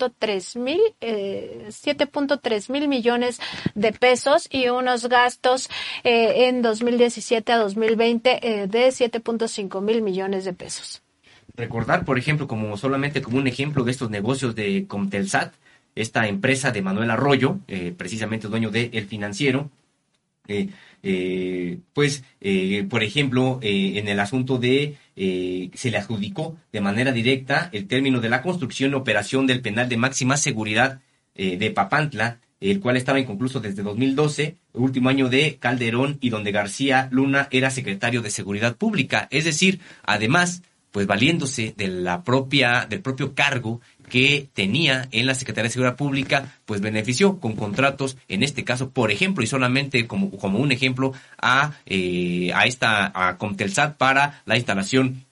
7.3 0.00 0.58
mil, 0.58 0.80
eh, 1.00 1.66
7.3 1.68 2.70
mil 2.70 2.88
millones 2.88 3.40
de 3.74 3.92
pesos 3.92 4.48
y 4.50 4.68
unos 4.68 5.08
gastos 5.08 5.68
eh, 6.04 6.48
en 6.48 6.62
2017 6.62 7.52
a 7.52 7.58
2020 7.58 8.62
eh, 8.62 8.66
de 8.66 8.88
7.5 8.88 9.80
mil 9.82 10.02
millones 10.02 10.44
de 10.44 10.52
pesos. 10.52 11.02
Recordar, 11.56 12.04
por 12.04 12.18
ejemplo, 12.18 12.46
como 12.48 12.76
solamente 12.76 13.20
como 13.20 13.38
un 13.38 13.46
ejemplo 13.46 13.84
de 13.84 13.90
estos 13.90 14.10
negocios 14.10 14.54
de 14.54 14.86
Comtelsat, 14.86 15.52
esta 15.94 16.26
empresa 16.28 16.70
de 16.70 16.82
Manuel 16.82 17.10
Arroyo, 17.10 17.58
eh, 17.68 17.92
precisamente 17.96 18.48
dueño 18.48 18.70
de 18.70 18.90
El 18.92 19.06
Financiero, 19.06 19.70
eh, 20.48 20.68
eh, 21.02 21.78
pues, 21.94 22.24
eh, 22.40 22.86
por 22.88 23.02
ejemplo, 23.02 23.58
eh, 23.62 23.98
en 23.98 24.08
el 24.08 24.20
asunto 24.20 24.58
de, 24.58 24.96
se 25.20 25.90
le 25.90 25.98
adjudicó 25.98 26.56
de 26.72 26.80
manera 26.80 27.12
directa 27.12 27.68
el 27.72 27.86
término 27.86 28.20
de 28.20 28.30
la 28.30 28.42
construcción 28.42 28.92
y 28.92 28.94
operación 28.94 29.46
del 29.46 29.60
penal 29.60 29.88
de 29.88 29.96
máxima 29.98 30.36
seguridad 30.36 31.00
de 31.34 31.70
Papantla, 31.70 32.38
el 32.60 32.80
cual 32.80 32.96
estaba 32.96 33.20
inconcluso 33.20 33.60
desde 33.60 33.82
2012, 33.82 34.56
último 34.74 35.08
año 35.08 35.28
de 35.28 35.56
Calderón 35.58 36.18
y 36.20 36.30
donde 36.30 36.52
García 36.52 37.08
Luna 37.10 37.48
era 37.50 37.70
secretario 37.70 38.22
de 38.22 38.30
Seguridad 38.30 38.76
Pública. 38.76 39.28
Es 39.30 39.44
decir, 39.44 39.80
además 40.04 40.62
pues 40.90 41.06
valiéndose 41.06 41.72
de 41.76 41.88
la 41.88 42.24
propia, 42.24 42.86
del 42.88 43.00
propio 43.00 43.34
cargo 43.34 43.80
que 44.10 44.48
tenía 44.52 45.08
en 45.12 45.26
la 45.26 45.34
Secretaría 45.34 45.68
de 45.68 45.72
Seguridad 45.72 45.96
Pública, 45.96 46.52
pues 46.66 46.82
benefició 46.82 47.40
con 47.40 47.56
contratos, 47.56 48.18
en 48.28 48.42
este 48.42 48.64
caso, 48.64 48.90
por 48.90 49.10
ejemplo, 49.10 49.42
y 49.42 49.46
solamente 49.46 50.06
como, 50.06 50.30
como 50.32 50.58
un 50.58 50.72
ejemplo, 50.72 51.14
a, 51.40 51.72
eh, 51.86 52.50
a 52.54 52.66
esta, 52.66 53.10
a 53.14 53.38
Comtelsat 53.38 53.96
para 53.96 54.42
la 54.44 54.56
instalación 54.56 55.24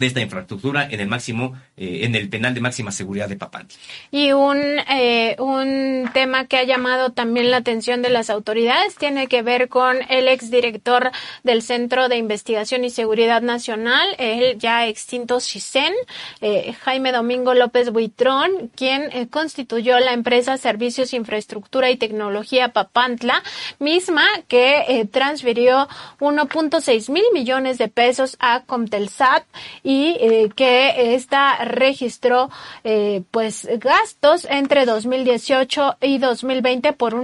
de 0.00 0.06
esta 0.06 0.20
infraestructura 0.20 0.88
en 0.90 1.00
el 1.00 1.08
máximo, 1.08 1.54
eh, 1.82 2.04
en 2.04 2.14
el 2.14 2.28
penal 2.28 2.52
de 2.52 2.60
máxima 2.60 2.92
seguridad 2.92 3.26
de 3.26 3.36
Papantla. 3.36 3.78
Y 4.10 4.32
un, 4.32 4.58
eh, 4.90 5.34
un 5.38 6.10
tema 6.12 6.46
que 6.46 6.58
ha 6.58 6.64
llamado 6.64 7.12
también 7.12 7.50
la 7.50 7.56
atención 7.56 8.02
de 8.02 8.10
las 8.10 8.28
autoridades 8.28 8.96
tiene 8.96 9.28
que 9.28 9.40
ver 9.40 9.70
con 9.70 9.96
el 10.10 10.28
exdirector 10.28 11.10
del 11.42 11.62
Centro 11.62 12.10
de 12.10 12.18
Investigación 12.18 12.84
y 12.84 12.90
Seguridad 12.90 13.40
Nacional, 13.40 14.06
el 14.18 14.58
ya 14.58 14.88
extinto 14.88 15.40
CISEN, 15.40 15.94
eh, 16.42 16.74
Jaime 16.82 17.12
Domingo 17.12 17.54
López 17.54 17.88
Buitrón, 17.92 18.70
quien 18.76 19.28
constituyó 19.28 19.98
la 20.00 20.12
empresa 20.12 20.58
Servicios, 20.58 21.14
Infraestructura 21.14 21.88
y 21.88 21.96
Tecnología 21.96 22.74
Papantla, 22.74 23.42
misma 23.78 24.26
que 24.48 25.08
transfirió 25.10 25.88
1.6 26.18 27.08
mil 27.08 27.24
millones 27.32 27.78
de 27.78 27.88
pesos 27.88 28.36
a 28.38 28.64
Comtelsat 28.66 29.44
y 29.82 30.18
que 30.54 31.14
esta 31.14 31.69
registró 31.70 32.50
eh, 32.84 33.22
pues 33.30 33.68
gastos 33.78 34.46
entre 34.48 34.86
2018 34.86 35.96
y 36.00 36.18
2020 36.18 36.92
por 36.92 37.14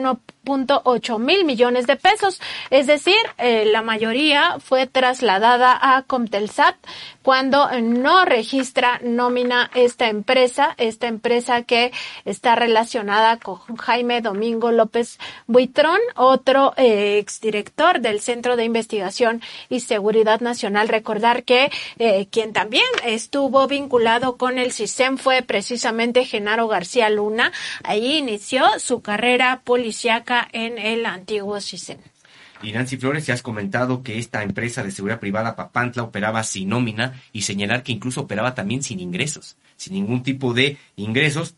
1.8 0.46 1.18
mil 1.18 1.44
millones 1.44 1.86
de 1.86 1.96
pesos, 1.96 2.40
es 2.70 2.86
decir, 2.86 3.16
eh, 3.38 3.64
la 3.66 3.82
mayoría 3.82 4.58
fue 4.60 4.86
trasladada 4.86 5.78
a 5.80 6.02
Comtelsat 6.02 6.76
cuando 7.22 7.68
no 7.80 8.24
registra 8.24 9.00
nómina 9.02 9.68
esta 9.74 10.08
empresa, 10.08 10.74
esta 10.78 11.08
empresa 11.08 11.62
que 11.62 11.92
está 12.24 12.54
relacionada 12.54 13.38
con 13.38 13.58
Jaime 13.76 14.20
Domingo 14.20 14.70
López 14.70 15.18
Buitrón, 15.48 15.98
otro 16.14 16.72
eh, 16.76 17.18
exdirector 17.18 18.00
del 18.00 18.20
Centro 18.20 18.56
de 18.56 18.64
Investigación 18.64 19.42
y 19.68 19.80
Seguridad 19.80 20.40
Nacional. 20.40 20.88
Recordar 20.88 21.42
que 21.42 21.72
eh, 21.98 22.28
quien 22.30 22.52
también 22.52 22.86
estuvo 23.04 23.66
vinculado 23.66 24.36
con 24.36 24.58
el 24.58 24.72
CISEM 24.72 25.18
fue 25.18 25.42
precisamente 25.42 26.24
Genaro 26.24 26.68
García 26.68 27.10
Luna. 27.10 27.50
Ahí 27.82 28.18
inició 28.18 28.78
su 28.78 29.02
carrera 29.02 29.62
en 30.52 30.78
el 30.78 31.06
antiguo 31.06 31.60
CISEM. 31.60 31.98
Y 32.62 32.72
Nancy 32.72 32.96
Flores, 32.96 33.26
ya 33.26 33.34
has 33.34 33.42
comentado 33.42 34.02
que 34.02 34.18
esta 34.18 34.42
empresa 34.42 34.82
de 34.82 34.90
seguridad 34.90 35.20
privada 35.20 35.56
Papantla 35.56 36.02
operaba 36.02 36.42
sin 36.42 36.70
nómina 36.70 37.20
y 37.32 37.42
señalar 37.42 37.82
que 37.82 37.92
incluso 37.92 38.22
operaba 38.22 38.54
también 38.54 38.82
sin 38.82 39.00
ingresos, 39.00 39.56
sin 39.76 39.94
ningún 39.94 40.22
tipo 40.22 40.54
de 40.54 40.78
ingresos. 40.96 41.54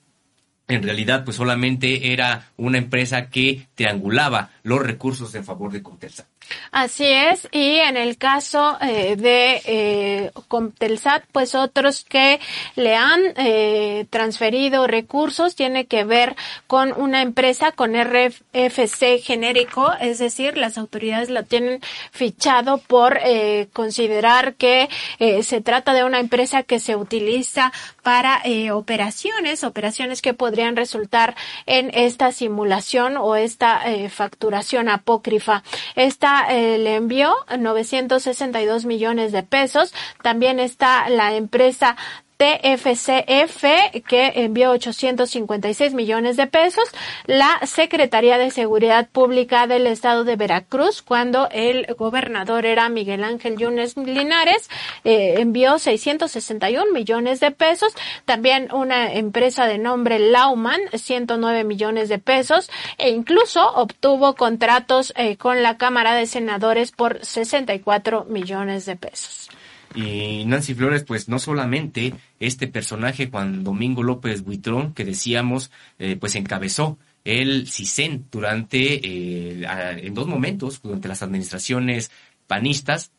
En 0.67 0.83
realidad, 0.83 1.25
pues 1.25 1.37
solamente 1.37 2.13
era 2.13 2.51
una 2.57 2.79
empresa 2.79 3.31
que 3.31 3.69
triangulaba 3.75 4.51
los 4.63 4.81
recursos 4.81 5.35
en 5.35 5.45
favor 5.45 5.73
de 5.73 5.83
Comtelsat. 5.83 6.27
Así 6.71 7.05
es, 7.07 7.49
y 7.53 7.77
en 7.77 7.97
el 7.97 8.17
caso 8.19 8.79
eh, 8.81 9.17
de 9.17 9.63
eh, 9.65 10.31
Comtelsat, 10.49 11.25
pues 11.33 11.55
otros 11.55 12.05
que 12.05 12.41
le 12.77 12.95
han 12.95 13.21
eh, 13.37 14.07
transferido 14.11 14.87
recursos 14.87 15.57
tiene 15.57 15.87
que 15.87 16.05
ver 16.05 16.37
con 16.67 16.93
una 16.93 17.23
empresa 17.23 17.73
con 17.73 17.95
RFC 17.95 19.21
genérico, 19.23 19.93
es 20.01 20.19
decir, 20.19 20.57
las 20.57 20.79
autoridades 20.79 21.31
la 21.31 21.43
tienen 21.43 21.81
fichado 22.13 22.79
por 22.79 23.19
eh, 23.23 23.69
considerar 23.73 24.55
que 24.55 24.89
eh, 25.19 25.43
se 25.43 25.61
trata 25.61 25.95
de 25.95 26.05
una 26.05 26.21
empresa 26.21 26.63
que 26.63 26.81
se 26.81 26.97
utiliza 26.97 27.73
para 28.09 28.41
eh, 28.43 28.71
operaciones, 28.71 29.65
operaciones 29.65 30.23
que 30.23 30.33
podrían 30.33 30.77
resultar 30.77 31.37
en 31.67 31.91
esta 31.93 32.33
simulación 32.33 33.19
o 33.19 33.37
esta 33.37 33.83
eh, 33.85 34.09
facturación 34.09 34.89
apócrifa. 34.89 35.63
Esta 35.95 36.47
eh, 36.51 36.79
le 36.79 36.95
envió 36.95 37.35
962 37.59 38.87
millones 38.87 39.33
de 39.33 39.43
pesos. 39.43 39.93
También 40.23 40.59
está 40.59 41.11
la 41.11 41.35
empresa 41.35 41.99
TFCF 42.39 43.65
que 44.07 44.33
envió 44.37 44.71
856 44.71 45.93
millones 45.93 46.37
de 46.37 46.47
pesos, 46.47 46.89
la 47.27 47.61
Secretaría 47.67 48.39
de 48.39 48.53
Seguridad 48.53 49.09
Pública 49.11 49.67
del 49.67 49.89
Estado 49.89 50.23
de 50.23 50.37
Veracruz, 50.37 51.03
cuando 51.03 51.49
el 51.51 51.87
gobernador 51.99 52.65
era 52.65 52.89
Miguel 52.89 53.25
Ángel 53.25 53.57
Yunes 53.57 53.97
Linares, 53.97 54.71
eh, 55.03 55.35
envió 55.39 55.81
661 55.81 56.93
millones 56.93 57.41
de 57.41 57.51
pesos, 57.51 57.93
también 58.25 58.73
una 58.73 59.13
empresa 59.13 59.67
de 59.67 59.79
nombre 59.79 60.21
Lauman, 60.21 60.81
109 60.93 61.65
millones 61.65 62.09
de 62.09 62.21
pesos, 62.21 62.71
e 62.99 63.11
incluso 63.11 63.67
obtuvo 63.75 64.37
contratos 64.37 65.13
eh, 65.17 65.37
con 65.37 65.65
la 65.65 65.77
Cámara 65.77 66.15
de 66.15 66.27
Senadores 66.27 66.93
por 66.93 67.25
64 67.25 68.27
millones 68.27 68.87
de 68.87 68.95
pesos. 68.95 69.51
Y 69.95 70.45
Nancy 70.45 70.75
Flores, 70.75 71.05
pues 71.05 71.29
no 71.29 71.39
solamente 71.39 72.15
este 72.41 72.69
personaje, 72.69 73.29
Juan 73.31 73.65
Domingo 73.65 74.03
López 74.03 74.45
Buitrón, 74.45 74.93
que 74.93 75.05
decíamos, 75.05 75.71
eh, 75.99 76.17
pues 76.21 76.35
encabezó 76.35 76.99
el 77.25 77.69
CISEN 77.69 78.27
durante, 78.31 79.01
eh, 79.07 79.67
en 80.03 80.15
dos 80.15 80.27
momentos, 80.27 80.81
durante 80.83 81.09
las 81.09 81.23
administraciones 81.23 82.11
panistas, 82.47 83.13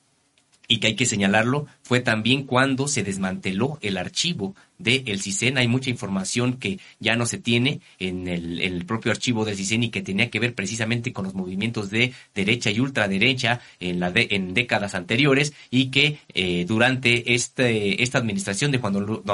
y 0.67 0.79
que 0.79 0.87
hay 0.87 0.95
que 0.95 1.07
señalarlo, 1.07 1.65
fue 1.81 1.99
también 1.99 2.43
cuando 2.43 2.87
se 2.87 3.03
desmanteló 3.03 3.79
el 3.81 3.97
archivo 3.97 4.55
del 4.79 5.21
CISEN. 5.21 5.57
Hay 5.57 5.67
mucha 5.67 5.89
información 5.91 6.53
que 6.53 6.79
ya 6.99 7.15
no 7.15 7.25
se 7.25 7.37
tiene 7.37 7.81
en 7.99 8.27
el, 8.27 8.59
el 8.61 8.85
propio 8.85 9.11
archivo 9.11 9.45
del 9.45 9.55
CISEN 9.55 9.83
y 9.83 9.89
que 9.89 10.01
tenía 10.01 10.29
que 10.29 10.39
ver 10.39 10.55
precisamente 10.55 11.13
con 11.13 11.25
los 11.25 11.35
movimientos 11.35 11.89
de 11.91 12.13
derecha 12.33 12.71
y 12.71 12.79
ultraderecha 12.79 13.59
en, 13.79 13.99
la 13.99 14.09
de- 14.11 14.29
en 14.31 14.53
décadas 14.53 14.95
anteriores 14.95 15.53
y 15.69 15.87
que 15.91 16.17
eh, 16.33 16.65
durante 16.67 17.33
este, 17.35 18.01
esta 18.01 18.17
administración 18.17 18.71
de 18.71 18.77
Juan, 18.79 18.93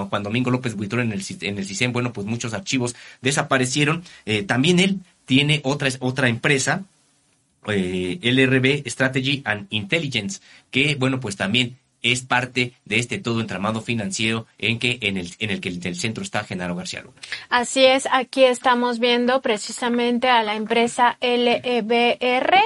Juan 0.10 0.24
Domingo 0.24 0.52
López 0.52 0.76
Buitrón 0.76 1.12
en 1.12 1.14
el, 1.14 1.24
en 1.42 1.58
el 1.58 1.66
CISEN, 1.66 1.94
bueno, 1.94 2.12
pues 2.12 2.28
muchos 2.28 2.54
archivos 2.54 2.96
desaparecieron. 3.22 4.04
Eh, 4.26 4.44
también 4.44 4.80
él 4.80 5.00
tiene 5.26 5.62
otra, 5.64 5.90
otra 6.00 6.28
empresa 6.28 6.84
eh, 7.68 8.20
LRB 8.22 8.88
Strategy 8.90 9.42
and 9.46 9.68
Intelligence, 9.72 10.40
que 10.72 10.96
bueno, 10.96 11.20
pues 11.20 11.36
también 11.36 11.78
es 12.06 12.22
parte 12.22 12.74
de 12.86 13.00
este 13.00 13.18
todo 13.18 13.42
entramado 13.42 13.82
financiero 13.82 14.46
en 14.60 14.78
que 14.78 15.00
en 15.02 15.18
el 15.18 15.32
en 15.40 15.50
el 15.50 15.60
que 15.60 15.70
el, 15.70 15.96
centro 15.96 16.24
está 16.24 16.44
Genaro 16.44 16.76
García 16.76 17.02
Luna. 17.02 17.16
Así 17.50 17.84
es, 17.84 18.08
aquí 18.12 18.44
estamos 18.44 19.00
viendo 19.00 19.42
precisamente 19.42 20.30
a 20.30 20.44
la 20.44 20.56
empresa 20.56 21.18
LEBR, 21.20 22.58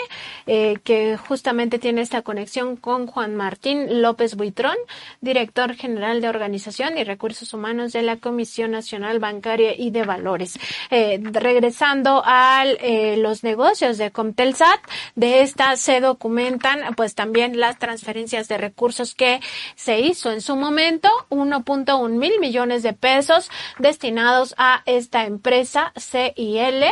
eh, 0.46 0.78
que 0.84 1.16
justamente 1.16 1.80
tiene 1.80 2.02
esta 2.02 2.22
conexión 2.22 2.76
con 2.76 3.08
Juan 3.08 3.38
Martín 3.38 4.02
López 4.02 4.36
Buitrón, 4.36 4.76
director 5.22 5.74
general 5.76 6.20
de 6.20 6.28
Organización 6.28 6.98
y 6.98 7.06
Recursos 7.06 7.54
Humanos 7.54 7.94
de 7.94 8.02
la 8.02 8.18
Comisión 8.18 8.72
Nacional 8.72 9.20
Bancaria 9.20 9.74
y 9.74 9.92
de 9.92 10.04
Valores. 10.04 10.60
Eh, 10.92 11.18
regresando 11.32 12.24
a 12.26 12.66
eh, 12.66 13.16
los 13.16 13.46
negocios 13.46 13.98
de 13.98 14.12
Comtelsat, 14.12 14.82
de 15.16 15.44
esta 15.44 15.78
se 15.78 16.02
documentan 16.02 16.94
pues 16.96 17.16
también 17.16 17.58
las 17.58 17.80
transferencias 17.80 18.50
de 18.50 18.58
recursos 18.58 19.16
que 19.16 19.29
se 19.76 20.00
hizo 20.00 20.32
en 20.32 20.42
su 20.42 20.56
momento, 20.56 21.10
1.1 21.30 22.10
mil 22.10 22.40
millones 22.40 22.84
de 22.84 22.94
pesos 22.94 23.50
destinados 23.78 24.56
a 24.58 24.84
esta 24.86 25.26
empresa 25.26 25.94
CIL 25.98 26.86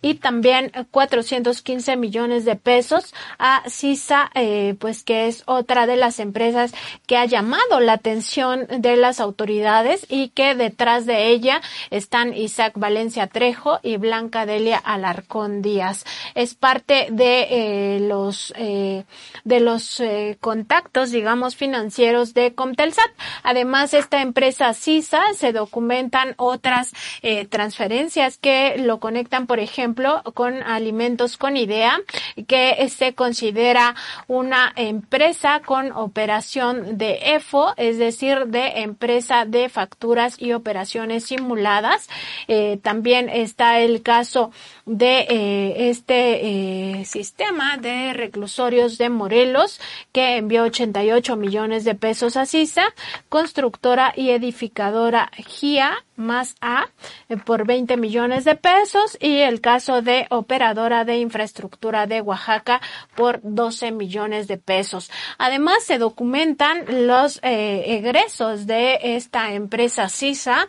y 0.00 0.14
también 0.14 0.72
415 0.90 1.96
millones 1.96 2.44
de 2.44 2.56
pesos 2.56 3.14
a 3.38 3.62
CISA, 3.68 4.30
eh, 4.34 4.74
pues 4.78 5.02
que 5.02 5.28
es 5.28 5.42
otra 5.46 5.86
de 5.86 5.96
las 5.96 6.20
empresas 6.20 6.72
que 7.06 7.16
ha 7.16 7.24
llamado 7.24 7.80
la 7.80 7.94
atención 7.94 8.66
de 8.68 8.96
las 8.96 9.20
autoridades 9.20 10.06
y 10.08 10.28
que 10.28 10.54
detrás 10.54 11.06
de 11.06 11.28
ella 11.28 11.60
están 11.90 12.34
Isaac 12.34 12.74
Valencia 12.76 13.26
Trejo 13.26 13.78
y 13.82 13.96
Blanca 13.96 14.46
Delia 14.46 14.78
Alarcón 14.78 15.62
Díaz. 15.62 16.04
Es 16.34 16.54
parte 16.54 17.08
de 17.10 17.46
eh, 17.50 18.00
los 18.00 18.52
eh, 18.56 19.04
de 19.44 19.60
los 19.60 20.02
contactos, 20.40 21.10
digamos, 21.10 21.56
financieros 21.56 21.71
de 21.72 22.54
Comtelsat. 22.54 23.10
Además, 23.42 23.94
esta 23.94 24.20
empresa 24.20 24.74
CISA 24.74 25.22
se 25.34 25.52
documentan 25.52 26.34
otras 26.36 26.92
eh, 27.22 27.46
transferencias 27.46 28.36
que 28.36 28.76
lo 28.78 29.00
conectan, 29.00 29.46
por 29.46 29.58
ejemplo, 29.58 30.22
con 30.34 30.62
alimentos 30.62 31.38
con 31.38 31.56
idea, 31.56 31.98
que 32.46 32.88
se 32.90 33.14
considera 33.14 33.94
una 34.28 34.72
empresa 34.76 35.60
con 35.64 35.92
operación 35.92 36.98
de 36.98 37.34
EFO, 37.36 37.72
es 37.76 37.98
decir, 37.98 38.46
de 38.46 38.82
empresa 38.82 39.44
de 39.46 39.68
facturas 39.68 40.40
y 40.40 40.52
operaciones 40.52 41.24
simuladas. 41.24 42.08
Eh, 42.48 42.78
también 42.82 43.28
está 43.28 43.80
el 43.80 44.02
caso 44.02 44.50
de 44.84 45.26
eh, 45.28 45.90
este 45.90 47.00
eh, 47.00 47.04
sistema 47.04 47.76
de 47.76 48.12
reclusorios 48.14 48.98
de 48.98 49.10
Morelos 49.10 49.80
que 50.10 50.36
envió 50.36 50.64
88 50.64 51.36
millones 51.36 51.84
de 51.84 51.94
pesos 51.94 52.36
a 52.36 52.46
CISA, 52.46 52.92
constructora 53.28 54.12
y 54.16 54.30
edificadora 54.30 55.30
GIA 55.36 56.04
más 56.16 56.56
A 56.60 56.88
eh, 57.28 57.36
por 57.36 57.64
20 57.64 57.96
millones 57.96 58.44
de 58.44 58.56
pesos 58.56 59.16
y 59.20 59.38
el 59.38 59.60
caso 59.60 60.02
de 60.02 60.26
operadora 60.30 61.04
de 61.04 61.18
infraestructura 61.18 62.06
de 62.06 62.20
Oaxaca 62.20 62.80
por 63.14 63.40
12 63.42 63.92
millones 63.92 64.48
de 64.48 64.58
pesos. 64.58 65.10
Además 65.38 65.84
se 65.84 65.98
documentan 65.98 67.06
los 67.06 67.38
egresos 67.42 68.66
de 68.66 68.98
esta 69.16 69.52
empresa 69.52 70.08
CISA, 70.08 70.68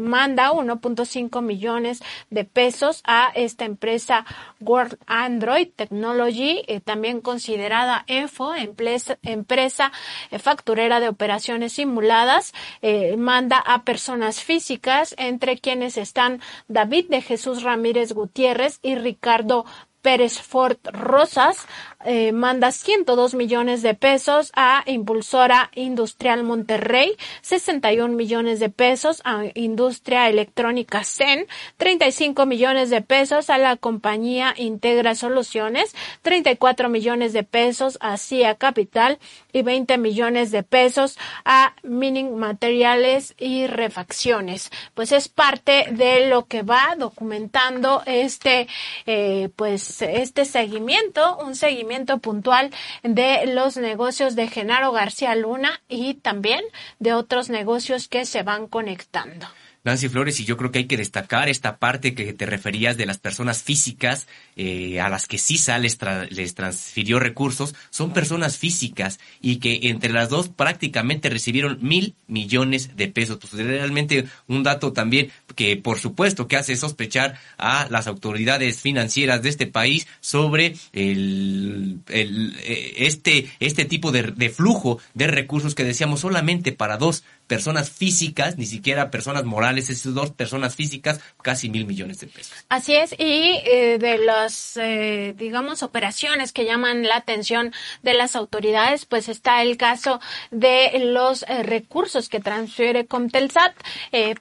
manda 0.00 0.52
1.5 0.52 1.42
millones 1.42 2.02
de 2.30 2.44
pesos 2.44 3.02
a 3.04 3.23
esta 3.34 3.64
empresa 3.64 4.24
World 4.60 4.98
Android 5.06 5.68
Technology, 5.74 6.62
eh, 6.66 6.80
también 6.80 7.20
considerada 7.20 8.04
EFO, 8.06 8.54
empresa, 8.54 9.18
empresa 9.22 9.92
eh, 10.30 10.38
facturera 10.38 11.00
de 11.00 11.08
operaciones 11.08 11.74
simuladas, 11.74 12.52
eh, 12.82 13.16
manda 13.16 13.58
a 13.58 13.84
personas 13.84 14.42
físicas, 14.42 15.14
entre 15.18 15.58
quienes 15.58 15.96
están 15.96 16.40
David 16.68 17.06
de 17.08 17.22
Jesús 17.22 17.62
Ramírez 17.62 18.12
Gutiérrez 18.12 18.78
y 18.82 18.94
Ricardo 18.94 19.64
Pérez 20.04 20.38
Ford 20.42 20.76
Rosas 20.84 21.66
eh, 22.04 22.32
manda 22.32 22.70
102 22.70 23.34
millones 23.34 23.80
de 23.80 23.94
pesos 23.94 24.52
a 24.54 24.82
Impulsora 24.86 25.70
Industrial 25.74 26.42
Monterrey, 26.42 27.16
61 27.40 28.14
millones 28.14 28.60
de 28.60 28.68
pesos 28.68 29.22
a 29.24 29.44
Industria 29.54 30.28
Electrónica 30.28 31.02
CEN, 31.04 31.46
35 31.78 32.44
millones 32.44 32.90
de 32.90 33.00
pesos 33.00 33.48
a 33.48 33.56
la 33.56 33.76
compañía 33.76 34.54
Integra 34.56 35.14
Soluciones, 35.14 35.94
34 36.22 36.88
millones 36.88 37.32
de 37.32 37.42
pesos 37.42 37.96
a 38.00 38.18
CIA 38.18 38.56
Capital 38.56 39.18
y 39.52 39.62
20 39.62 39.96
millones 39.98 40.50
de 40.50 40.62
pesos 40.62 41.16
a 41.44 41.74
Mining 41.82 42.36
Materiales 42.36 43.34
y 43.38 43.66
Refacciones. 43.66 44.70
Pues 44.92 45.12
es 45.12 45.28
parte 45.28 45.86
de 45.90 46.28
lo 46.28 46.46
que 46.46 46.62
va 46.62 46.96
documentando 46.98 48.02
este, 48.04 48.68
eh, 49.06 49.48
pues 49.56 50.02
este 50.02 50.44
seguimiento, 50.44 51.38
un 51.38 51.54
seguimiento 51.54 51.93
puntual 52.20 52.70
de 53.02 53.46
los 53.46 53.76
negocios 53.76 54.36
de 54.36 54.48
Genaro 54.48 54.92
García 54.92 55.34
Luna 55.34 55.80
y 55.88 56.14
también 56.14 56.62
de 56.98 57.12
otros 57.12 57.50
negocios 57.50 58.08
que 58.08 58.24
se 58.26 58.42
van 58.42 58.66
conectando. 58.66 59.46
Nancy 59.84 60.08
Flores, 60.08 60.40
y 60.40 60.46
yo 60.46 60.56
creo 60.56 60.72
que 60.72 60.78
hay 60.78 60.86
que 60.86 60.96
destacar 60.96 61.50
esta 61.50 61.76
parte 61.76 62.14
que 62.14 62.32
te 62.32 62.46
referías 62.46 62.96
de 62.96 63.04
las 63.04 63.18
personas 63.18 63.62
físicas 63.62 64.26
eh, 64.56 64.98
a 64.98 65.10
las 65.10 65.26
que 65.26 65.36
CISA 65.36 65.78
les, 65.78 65.98
les 66.30 66.54
transfirió 66.54 67.20
recursos, 67.20 67.74
son 67.90 68.14
personas 68.14 68.56
físicas 68.56 69.20
y 69.42 69.56
que 69.56 69.80
entre 69.90 70.14
las 70.14 70.30
dos 70.30 70.48
prácticamente 70.48 71.28
recibieron 71.28 71.78
mil 71.82 72.14
millones 72.28 72.96
de 72.96 73.08
pesos. 73.08 73.36
Pues 73.38 73.52
realmente 73.52 74.24
un 74.48 74.62
dato 74.62 74.94
también 74.94 75.30
que 75.54 75.76
por 75.76 75.98
supuesto 75.98 76.48
que 76.48 76.56
hace 76.56 76.76
sospechar 76.76 77.38
a 77.58 77.86
las 77.90 78.06
autoridades 78.06 78.80
financieras 78.80 79.42
de 79.42 79.48
este 79.48 79.66
país 79.66 80.06
sobre 80.20 80.76
el, 80.92 82.00
eh, 82.08 82.94
este, 82.98 83.50
este 83.60 83.84
tipo 83.84 84.12
de, 84.12 84.22
de 84.22 84.50
flujo 84.50 84.98
de 85.14 85.26
recursos 85.26 85.74
que 85.74 85.84
decíamos 85.84 86.20
solamente 86.20 86.72
para 86.72 86.96
dos 86.96 87.24
personas 87.46 87.90
físicas, 87.90 88.56
ni 88.58 88.66
siquiera 88.66 89.10
personas 89.10 89.44
morales, 89.44 89.90
esas 89.90 90.14
dos 90.14 90.30
personas 90.30 90.74
físicas, 90.74 91.20
casi 91.42 91.68
mil 91.68 91.86
millones 91.86 92.20
de 92.20 92.26
pesos. 92.26 92.52
Así 92.68 92.94
es, 92.94 93.12
y 93.12 93.60
eh, 93.64 93.98
de 93.98 94.18
las, 94.18 94.76
eh, 94.76 95.34
digamos, 95.36 95.82
operaciones 95.82 96.52
que 96.52 96.64
llaman 96.64 97.02
la 97.02 97.16
atención 97.16 97.72
de 98.02 98.14
las 98.14 98.36
autoridades, 98.36 99.04
pues 99.04 99.28
está 99.28 99.62
el 99.62 99.76
caso 99.76 100.20
de 100.50 100.98
los 101.12 101.42
eh, 101.42 101.62
recursos 101.62 102.28
que 102.28 102.40
transfiere 102.40 103.06
Comtelsat 103.06 103.74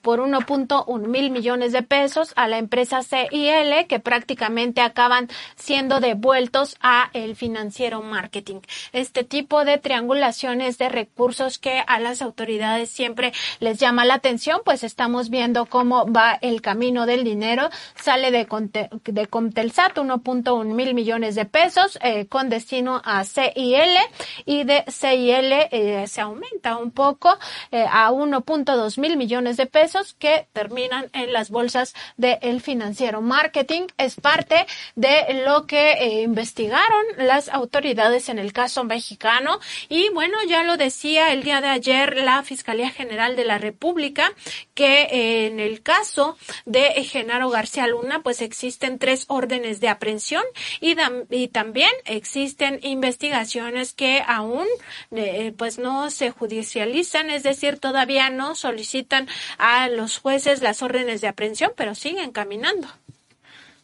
por 0.01 0.19
1.1 0.19 1.07
mil 1.07 1.31
millones 1.31 1.71
de 1.71 1.83
pesos 1.83 2.33
a 2.35 2.47
la 2.47 2.57
empresa 2.57 3.01
CIL, 3.03 3.87
que 3.87 3.99
prácticamente 3.99 4.81
acaban 4.81 5.29
siendo 5.55 5.99
devueltos 5.99 6.77
a 6.79 7.09
el 7.13 7.35
financiero 7.35 8.01
marketing. 8.01 8.61
Este 8.91 9.23
tipo 9.23 9.65
de 9.65 9.77
triangulaciones 9.77 10.77
de 10.77 10.89
recursos 10.89 11.57
que 11.59 11.83
a 11.85 11.99
las 11.99 12.21
autoridades 12.21 12.89
siempre 13.03 13.33
les 13.59 13.79
llama 13.79 14.05
la 14.05 14.13
atención, 14.13 14.61
pues 14.63 14.81
estamos 14.81 15.29
viendo 15.29 15.65
cómo 15.65 16.09
va 16.09 16.39
el 16.41 16.61
camino 16.61 17.05
del 17.05 17.25
dinero. 17.25 17.69
Sale 17.95 18.31
de, 18.31 18.47
de 19.03 19.27
Comtelsat 19.27 19.97
1.1 19.97 20.63
mil 20.73 20.93
millones 20.93 21.35
de 21.35 21.43
pesos 21.43 21.99
eh, 22.01 22.27
con 22.27 22.47
destino 22.47 23.01
a 23.03 23.25
CIL 23.25 23.97
y 24.45 24.63
de 24.63 24.85
CIL 24.87 25.51
eh, 25.51 26.05
se 26.07 26.21
aumenta 26.21 26.77
un 26.77 26.91
poco 26.91 27.37
eh, 27.71 27.85
a 27.91 28.09
1.2 28.11 28.97
mil 29.01 29.17
millones 29.17 29.57
de 29.57 29.65
pesos 29.65 30.15
que 30.17 30.47
terminan 30.53 31.09
en 31.11 31.33
las 31.33 31.49
bolsas 31.49 31.93
del 32.15 32.61
financiero 32.61 33.21
marketing. 33.21 33.87
Es 33.97 34.15
parte 34.15 34.65
de 34.95 35.43
lo 35.45 35.65
que 35.67 36.21
investigaron 36.23 37.03
las 37.17 37.49
autoridades 37.49 38.29
en 38.29 38.39
el 38.39 38.53
caso 38.53 38.85
mexicano 38.85 39.59
y 39.89 40.07
bueno, 40.13 40.37
ya 40.47 40.63
lo 40.63 40.77
decía 40.77 41.33
el 41.33 41.43
día 41.43 41.59
de 41.59 41.67
ayer 41.67 42.15
la 42.15 42.43
Fiscalía 42.43 42.82
General 42.89 43.35
de 43.35 43.45
la 43.45 43.57
República 43.57 44.31
que 44.73 45.03
eh, 45.03 45.47
en 45.47 45.59
el 45.59 45.81
caso 45.81 46.37
de 46.65 47.03
Genaro 47.03 47.49
García 47.49 47.87
Luna 47.87 48.23
pues 48.23 48.41
existen 48.41 48.99
tres 48.99 49.25
órdenes 49.27 49.79
de 49.79 49.89
aprehensión 49.89 50.43
y, 50.79 50.95
también 51.47 51.91
existen 52.05 52.79
investigaciones 52.81 53.93
que 53.93 54.23
aún 54.25 54.67
eh, 55.11 55.53
pues 55.57 55.77
no 55.77 56.09
se 56.09 56.31
judicializan, 56.31 57.29
es 57.29 57.43
decir, 57.43 57.79
todavía 57.79 58.29
no 58.29 58.55
solicitan 58.55 59.27
a 59.57 59.87
los 59.89 60.17
jueces 60.17 60.61
las 60.61 60.81
órdenes 60.81 61.21
de 61.21 61.27
aprehensión, 61.27 61.71
pero 61.75 61.95
siguen 61.95 62.31
caminando. 62.31 62.87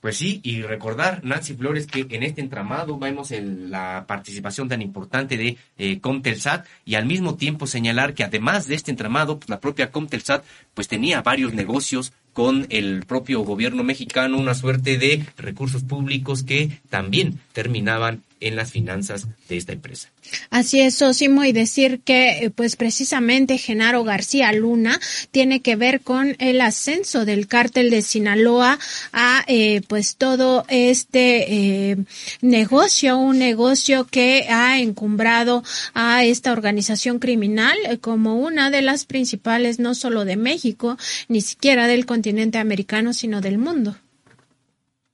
Pues 0.01 0.15
sí, 0.15 0.39
y 0.43 0.61
recordar, 0.61 1.25
Nancy 1.25 1.55
Flores, 1.55 1.85
que 1.85 2.07
en 2.09 2.23
este 2.23 2.39
entramado 2.39 2.97
vemos 2.97 3.31
la 3.31 4.05
participación 4.07 4.69
tan 4.69 4.81
importante 4.81 5.35
de 5.35 5.57
eh, 5.77 5.99
Comtelsat 5.99 6.65
y 6.85 6.95
al 6.95 7.05
mismo 7.05 7.35
tiempo 7.35 7.67
señalar 7.67 8.13
que 8.13 8.23
además 8.23 8.67
de 8.67 8.75
este 8.75 8.91
entramado, 8.91 9.39
pues 9.39 9.49
la 9.49 9.59
propia 9.59 9.91
Comtelsat 9.91 10.45
pues 10.73 10.87
tenía 10.87 11.21
varios 11.21 11.53
negocios 11.53 12.13
con 12.31 12.65
el 12.69 13.05
propio 13.05 13.41
gobierno 13.41 13.83
mexicano, 13.83 14.37
una 14.37 14.53
suerte 14.53 14.97
de 14.97 15.25
recursos 15.35 15.83
públicos 15.83 16.43
que 16.43 16.79
también 16.89 17.41
terminaban 17.51 18.23
en 18.41 18.55
las 18.55 18.71
finanzas 18.71 19.27
de 19.47 19.57
esta 19.57 19.73
empresa. 19.73 20.09
Así 20.49 20.79
es, 20.79 20.95
Sosimo, 20.95 21.43
y 21.43 21.51
decir 21.51 22.01
que 22.03 22.45
eh, 22.45 22.49
pues 22.49 22.75
precisamente 22.75 23.57
Genaro 23.57 24.03
García 24.03 24.51
Luna 24.51 24.99
tiene 25.31 25.61
que 25.61 25.75
ver 25.75 26.01
con 26.01 26.35
el 26.39 26.61
ascenso 26.61 27.25
del 27.25 27.47
cártel 27.47 27.89
de 27.89 28.01
Sinaloa 28.01 28.79
a 29.11 29.43
eh, 29.47 29.81
pues 29.87 30.15
todo 30.15 30.65
este 30.67 31.91
eh, 31.91 31.97
negocio, 32.41 33.17
un 33.17 33.39
negocio 33.39 34.05
que 34.05 34.47
ha 34.49 34.79
encumbrado 34.79 35.63
a 35.93 36.23
esta 36.23 36.51
organización 36.51 37.19
criminal 37.19 37.77
como 38.01 38.37
una 38.39 38.69
de 38.69 38.81
las 38.81 39.05
principales 39.05 39.79
no 39.79 39.95
solo 39.95 40.25
de 40.25 40.37
México, 40.37 40.97
ni 41.27 41.41
siquiera 41.41 41.87
del 41.87 42.05
continente 42.05 42.57
americano, 42.57 43.13
sino 43.13 43.41
del 43.41 43.57
mundo. 43.57 43.95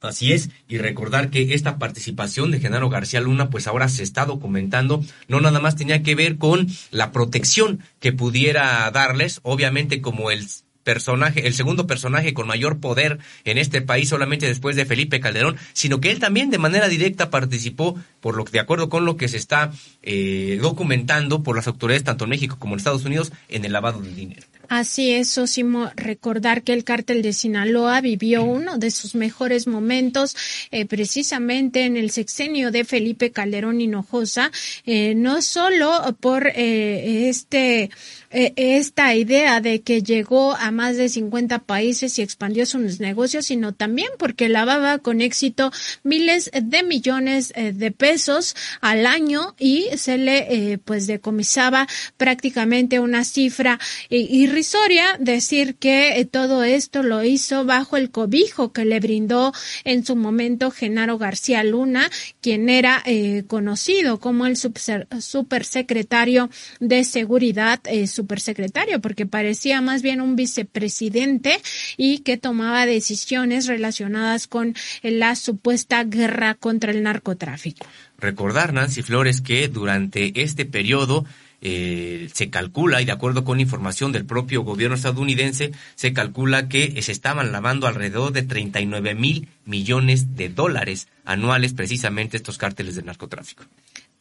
Así 0.08 0.34
es, 0.34 0.50
y 0.68 0.78
recordar 0.78 1.30
que 1.30 1.54
esta 1.54 1.78
participación 1.78 2.52
de 2.52 2.60
Genaro 2.60 2.90
García 2.90 3.22
Luna, 3.22 3.50
pues 3.50 3.68
ahora 3.68 3.90
se 3.90 4.04
está 4.04 4.26
documentando, 4.26 5.04
no 5.28 5.42
nada 5.42 5.60
más 5.60 5.76
tenía 5.76 6.04
que 6.04 6.16
ver 6.16 6.38
con 6.38 6.68
la 6.92 7.12
protección 7.12 7.80
que 8.00 8.14
pudiera 8.14 8.90
darles, 8.92 9.40
obviamente 9.44 10.02
como 10.02 10.32
el 10.32 10.48
personaje, 10.86 11.48
el 11.48 11.54
segundo 11.54 11.88
personaje 11.88 12.34
con 12.34 12.48
mayor 12.48 12.80
poder 12.80 13.18
en 13.44 13.58
este 13.58 13.82
país 13.82 14.08
solamente 14.08 14.46
después 14.46 14.78
de 14.78 14.86
Felipe 14.86 15.20
Calderón, 15.20 15.58
sino 15.74 16.00
que 16.00 16.12
él 16.12 16.20
también 16.20 16.52
de 16.52 16.60
manera 16.60 16.88
directa 16.88 17.30
participó 17.30 18.00
por 18.22 18.38
lo 18.38 18.46
que 18.46 18.52
de 18.52 18.60
acuerdo 18.60 18.88
con 18.88 19.04
lo 19.04 19.18
que 19.18 19.28
se 19.28 19.38
está 19.38 19.72
eh, 20.04 20.60
documentando 20.62 21.44
por 21.44 21.58
las 21.58 21.68
autoridades 21.68 22.06
tanto 22.06 22.24
en 22.24 22.30
México 22.30 22.58
como 22.60 22.76
en 22.76 22.78
Estados 22.78 23.04
Unidos 23.04 23.34
en 23.50 23.66
el 23.66 23.74
lavado 23.74 24.00
de 24.00 24.14
dinero. 24.14 24.44
Así 24.70 25.12
es, 25.12 25.30
Sosimo, 25.30 25.92
recordar 25.96 26.64
que 26.64 26.74
el 26.74 26.84
cártel 26.84 27.22
de 27.22 27.34
Sinaloa 27.34 28.02
vivió 28.02 28.44
uno 28.44 28.78
de 28.78 28.92
sus 28.92 29.16
mejores 29.16 29.68
momentos 29.68 30.36
eh, 30.72 30.86
precisamente 30.86 31.86
en 31.86 31.98
el 31.98 32.12
sexenio 32.12 32.72
de 32.72 32.84
Felipe 32.84 33.32
Calderón 33.32 33.82
Hinojosa, 33.82 34.52
eh, 34.86 35.14
no 35.16 35.42
solo 35.42 36.16
por 36.20 36.48
eh, 36.48 37.30
este 37.30 37.90
esta 38.36 39.16
idea 39.16 39.62
de 39.62 39.82
que 39.82 40.04
llegó 40.04 40.56
a 40.56 40.72
más 40.72 40.98
de 40.98 41.08
50 41.08 41.60
países 41.60 42.20
y 42.20 42.22
expandió 42.22 42.66
sus 42.66 43.00
negocios, 43.00 43.46
sino 43.46 43.74
también 43.74 44.10
porque 44.20 44.50
lavaba 44.50 44.98
con 45.00 45.22
éxito 45.22 45.72
miles 46.04 46.52
de 46.54 46.84
millones 46.84 47.54
eh, 47.56 47.72
de 47.72 47.92
pesos 47.92 48.56
al 48.82 49.06
año 49.06 49.56
y 49.58 49.88
se 49.96 50.18
le 50.18 50.74
eh, 50.74 50.78
pues 50.78 51.08
decomisaba 51.08 51.88
prácticamente 52.18 53.00
una 53.00 53.24
cifra 53.24 53.80
irrisoria. 54.10 55.18
Decir 55.20 55.76
que 55.76 56.28
todo 56.30 56.64
esto 56.64 57.04
lo 57.04 57.24
hizo 57.24 57.64
bajo 57.64 57.96
el 57.96 58.12
cobijo 58.12 58.74
que 58.74 58.84
le 58.86 59.00
brindó 59.00 59.54
en 59.84 60.06
su 60.06 60.16
momento 60.16 60.72
Genaro 60.72 61.18
García 61.18 61.64
Luna, 61.64 62.10
quien 62.42 62.70
era 62.70 63.04
conocido 63.48 64.20
como 64.20 64.46
el 64.46 64.58
supersecretario 64.58 66.50
de 66.80 67.04
Seguridad 67.04 67.82
supersecretario, 68.26 69.00
porque 69.02 69.28
parecía 69.28 69.82
más 69.82 70.02
bien 70.02 70.20
un 70.20 70.36
vicepresidente 70.36 71.62
y 71.96 72.20
que 72.20 72.38
tomaba 72.38 72.88
decisiones 72.88 73.68
relacionadas 73.68 74.48
con 74.48 74.74
la 75.04 75.36
supuesta 75.36 76.04
guerra 76.04 76.56
contra 76.56 76.92
el 76.92 77.04
narcotráfico. 77.04 77.86
Recordar, 78.18 78.74
Nancy 78.74 79.04
Flores, 79.04 79.42
que 79.42 79.68
durante 79.68 80.42
este 80.42 80.66
periodo 80.66 81.26
eh, 81.62 82.30
se 82.34 82.50
calcula, 82.50 83.02
y 83.02 83.06
de 83.06 83.12
acuerdo 83.12 83.44
con 83.44 83.60
información 83.60 84.12
del 84.12 84.26
propio 84.26 84.64
gobierno 84.64 84.96
estadounidense, 84.96 85.72
se 85.94 86.14
calcula 86.14 86.68
que 86.68 87.00
se 87.04 87.12
estaban 87.12 87.52
lavando 87.52 87.86
alrededor 87.86 88.34
de 88.34 88.42
39 88.42 89.14
mil 89.14 89.50
millones 89.66 90.36
de 90.36 90.50
dólares 90.50 91.08
anuales 91.26 91.74
precisamente 91.74 92.38
estos 92.38 92.58
cárteles 92.58 92.96
de 92.96 93.04
narcotráfico. 93.04 93.66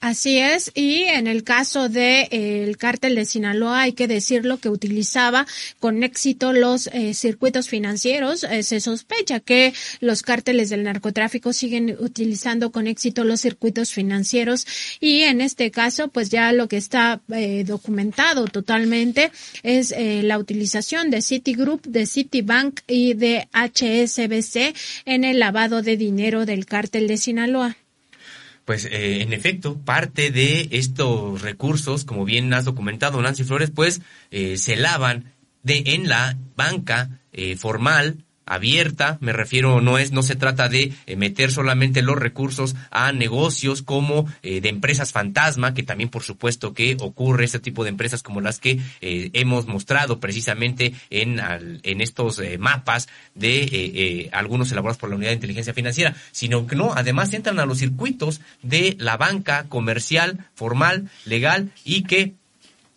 Así 0.01 0.39
es, 0.39 0.71
y 0.75 1.05
en 1.05 1.27
el 1.27 1.45
caso 1.45 1.89
de 1.89 2.29
eh, 2.31 2.63
el 2.63 2.77
cártel 2.77 3.15
de 3.15 3.25
Sinaloa 3.25 3.83
hay 3.83 3.93
que 3.95 4.07
decirlo 4.07 4.59
que 4.59 4.69
utilizaba 4.69 5.47
con 5.81 6.03
éxito 6.03 6.53
los 6.53 6.89
eh, 6.89 7.15
circuitos 7.15 7.71
financieros. 7.71 8.45
Eh, 8.45 8.63
se 8.65 8.81
sospecha 8.81 9.41
que 9.41 9.73
los 10.01 10.21
cárteles 10.21 10.69
del 10.69 10.83
narcotráfico 10.83 11.55
siguen 11.55 11.97
utilizando 11.99 12.71
con 12.71 12.87
éxito 12.87 13.25
los 13.25 13.41
circuitos 13.41 13.93
financieros 13.93 14.67
y 15.01 15.23
en 15.23 15.41
este 15.41 15.71
caso 15.71 16.09
pues 16.09 16.29
ya 16.29 16.53
lo 16.53 16.69
que 16.69 16.77
está 16.77 17.23
documentado 17.65 18.45
totalmente 18.47 19.31
es 19.63 19.95
la 19.97 20.39
utilización 20.39 21.11
de 21.11 21.23
Citigroup, 21.23 21.83
de 21.87 22.07
Citibank 22.07 22.81
y 22.87 23.15
de 23.15 23.49
HSBC 23.53 24.75
en 25.07 25.25
el 25.25 25.39
lavado 25.39 25.81
de 25.81 25.97
dinero 25.97 26.45
del 26.45 26.67
cártel 26.67 27.07
de 27.09 27.17
Sinaloa. 27.17 27.77
Pues 28.65 28.87
eh, 28.87 29.21
en 29.21 29.33
efecto, 29.33 29.79
parte 29.79 30.31
de 30.31 30.69
estos 30.73 31.43
recursos, 31.43 32.05
como 32.05 32.25
bien 32.25 32.53
has 32.55 32.65
documentado 32.65 33.21
Nancy 33.21 33.45
Flores, 33.45 33.71
pues 33.71 34.01
eh, 34.31 34.57
se 34.57 34.77
lavan 34.77 35.33
de, 35.63 35.83
en 35.87 36.09
la 36.09 36.39
banca 36.57 37.21
eh, 37.33 37.57
formal 37.57 38.24
abierta, 38.47 39.19
me 39.21 39.33
refiero, 39.33 39.81
no 39.81 39.99
es, 39.99 40.13
no 40.13 40.23
se 40.23 40.37
trata 40.37 40.69
de 40.69 40.93
eh, 41.07 41.17
meter 41.17 41.51
solamente 41.51 42.03
los 42.03 42.19
recursos 42.19 42.77
a 42.91 43.13
negocios 43.13 43.83
como 43.83 44.27
eh, 44.43 44.61
de 44.61 44.69
empresas 44.69 45.13
fantasma, 45.13 45.75
que 45.75 45.83
también 45.83 46.11
por 46.11 46.23
supuesto 46.23 46.75
que 46.75 46.97
ocurre 47.01 47.45
ese 47.45 47.59
tipo 47.59 47.85
de 47.85 47.91
empresas 47.91 48.23
como 48.23 48.41
las 48.41 48.59
que 48.59 48.81
eh, 49.01 49.31
hemos 49.33 49.67
mostrado 49.67 50.21
precisamente 50.21 50.95
en, 51.11 51.41
en 51.83 52.01
estos 52.01 52.41
mapas 52.59 53.09
de 53.35 54.29
algunos 54.33 54.71
elaborados 54.73 54.99
por 54.99 55.11
la 55.11 55.17
Unidad 55.17 55.31
de 55.31 55.37
Inteligencia 55.37 55.75
Financiera, 55.75 56.15
sino 56.33 56.67
que 56.67 56.77
no, 56.77 56.93
además 56.95 57.33
entran 57.33 57.59
a 57.61 57.67
los 57.67 57.79
circuitos 57.79 58.41
de 58.63 58.97
la 58.99 59.17
banca 59.17 59.65
comercial, 59.69 60.47
formal, 60.55 61.11
legal 61.25 61.71
y 61.85 62.03
que 62.03 62.35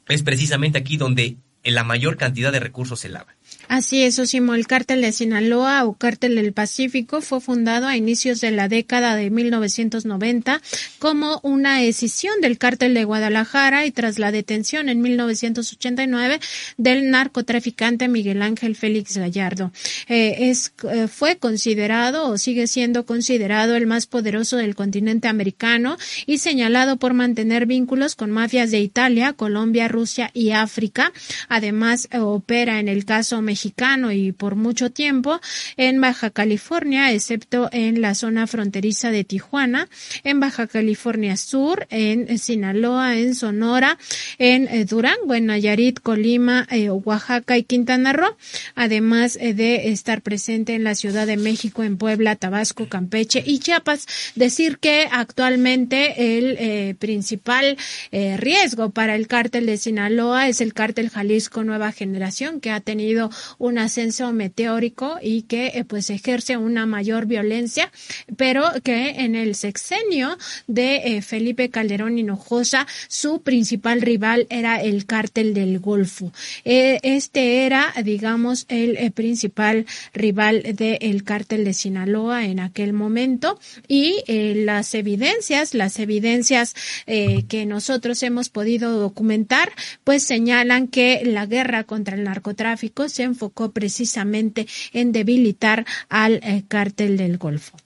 es 0.08 0.24
precisamente 0.24 0.78
aquí 0.78 0.98
donde 0.98 1.38
la 1.64 1.84
mayor 1.84 2.18
cantidad 2.18 2.52
de 2.52 2.60
recursos 2.60 3.00
se 3.00 3.10
lavan. 3.10 3.37
Así 3.68 4.04
es, 4.04 4.18
Osimo. 4.18 4.56
El 4.56 4.66
cártel 4.66 5.02
de 5.02 5.12
Sinaloa 5.12 5.84
o 5.84 5.94
cártel 5.94 6.36
del 6.36 6.54
Pacífico 6.54 7.20
fue 7.20 7.42
fundado 7.42 7.86
a 7.86 7.98
inicios 7.98 8.40
de 8.40 8.52
la 8.52 8.70
década 8.70 9.16
de 9.18 9.30
1990 9.30 10.62
como 11.00 11.42
una 11.44 11.84
escisión 11.84 12.40
del 12.40 12.58
cártel 12.58 12.94
de 12.94 13.04
Guadalajara 13.04 13.86
y 13.86 13.92
tras 13.92 14.20
la 14.20 14.32
detención 14.32 14.88
en 14.88 15.02
1989 15.02 16.40
del 16.78 17.12
narcotraficante 17.12 18.08
Miguel 18.08 18.42
Ángel 18.42 18.78
Félix 18.78 19.18
Gallardo. 19.18 19.74
Eh, 20.08 20.50
es, 20.50 20.72
eh, 20.90 21.10
fue 21.10 21.36
considerado 21.36 22.30
o 22.30 22.38
sigue 22.38 22.68
siendo 22.68 23.06
considerado 23.06 23.76
el 23.76 23.86
más 23.86 24.08
poderoso 24.08 24.56
del 24.56 24.76
continente 24.76 25.28
americano 25.28 25.98
y 26.26 26.38
señalado 26.38 26.96
por 26.96 27.14
mantener 27.14 27.66
vínculos 27.66 28.16
con 28.16 28.32
mafias 28.32 28.72
de 28.72 28.80
Italia, 28.80 29.34
Colombia, 29.34 29.90
Rusia 29.90 30.32
y 30.34 30.52
África. 30.52 31.12
Además, 31.50 32.08
eh, 32.12 32.20
opera 32.20 32.80
en 32.80 32.88
el 32.88 33.04
caso 33.04 33.42
mexicano 33.42 33.57
y 33.66 34.32
por 34.32 34.56
mucho 34.56 34.92
tiempo 34.92 35.40
en 35.78 36.02
Baja 36.02 36.30
California, 36.30 37.12
excepto 37.12 37.70
en 37.72 38.02
la 38.02 38.16
zona 38.16 38.48
fronteriza 38.48 39.12
de 39.12 39.24
Tijuana, 39.24 39.88
en 40.24 40.40
Baja 40.40 40.68
California 40.68 41.38
Sur, 41.38 41.88
en 41.90 42.38
Sinaloa, 42.38 43.18
en 43.18 43.36
Sonora, 43.36 43.98
en 44.38 44.68
eh, 44.68 44.86
Durango, 44.86 45.34
en 45.34 45.48
Nayarit, 45.48 46.00
Colima, 46.00 46.68
eh, 46.72 46.90
Oaxaca 46.90 47.58
y 47.58 47.64
Quintana 47.64 48.14
Roo, 48.14 48.36
además 48.76 49.38
eh, 49.40 49.54
de 49.54 49.90
estar 49.90 50.22
presente 50.22 50.76
en 50.76 50.84
la 50.84 50.96
Ciudad 50.96 51.28
de 51.28 51.38
México, 51.38 51.84
en 51.84 51.98
Puebla, 51.98 52.36
Tabasco, 52.36 52.88
Campeche 52.88 53.44
y 53.46 53.60
Chiapas. 53.60 54.06
Decir 54.36 54.78
que 54.80 55.08
actualmente 55.12 56.38
el 56.38 56.96
principal 56.98 57.78
riesgo 58.12 58.92
para 58.92 59.16
el 59.16 59.28
cártel 59.28 59.66
de 59.66 59.78
Sinaloa 59.78 60.48
es 60.48 60.62
el 60.62 60.74
cártel 60.74 61.10
Jalisco 61.10 61.64
Nueva 61.64 61.92
Generación, 61.92 62.60
que 62.60 62.72
ha 62.72 62.80
tenido 62.80 63.30
un 63.58 63.78
ascenso 63.78 64.32
meteórico 64.34 65.18
y 65.22 65.44
que 65.44 65.68
eh, 65.68 65.84
pues 65.86 66.10
ejerce 66.10 66.58
una 66.58 66.86
mayor 66.86 67.26
violencia, 67.26 67.92
pero 68.36 68.64
que 68.84 69.10
en 69.10 69.36
el 69.36 69.56
sexenio 69.56 70.38
de 70.68 71.18
eh, 71.18 71.22
Felipe 71.22 71.70
Calderón 71.70 72.18
Hinojosa, 72.18 72.88
su 73.08 73.42
principal 73.42 74.02
rival 74.02 74.48
era 74.50 74.82
el 74.82 75.06
cártel 75.06 75.54
del 75.54 75.80
Golfo. 75.80 76.32
Eh, 76.66 77.00
este 77.04 77.66
era, 77.66 77.94
digamos, 78.04 78.66
el 78.70 79.12
principal 79.12 79.86
rival 80.14 80.64
del 80.64 81.24
cártel 81.24 81.64
de 81.66 81.74
Sinaloa 81.74 82.46
en 82.46 82.60
aquel 82.60 82.94
momento 82.94 83.60
y 83.88 84.24
las 84.28 84.94
evidencias, 84.94 85.74
las 85.74 86.00
evidencias 86.00 86.76
que 87.06 87.66
nosotros 87.66 88.22
hemos 88.24 88.50
podido 88.50 89.00
documentar, 89.00 89.72
pues 90.04 90.24
señalan 90.24 90.88
que 90.88 91.22
la 91.26 91.46
guerra 91.46 91.84
contra 91.84 92.16
el 92.16 92.24
narcotráfico 92.24 93.10
se 93.10 93.24
enfocó 93.38 93.72
precisamente 93.72 94.68
en 94.94 95.12
debilitar 95.12 95.86
al 96.10 96.40
eh, 96.44 96.64
cártel 96.68 97.18
del 97.18 97.38
Golfo. 97.38 97.78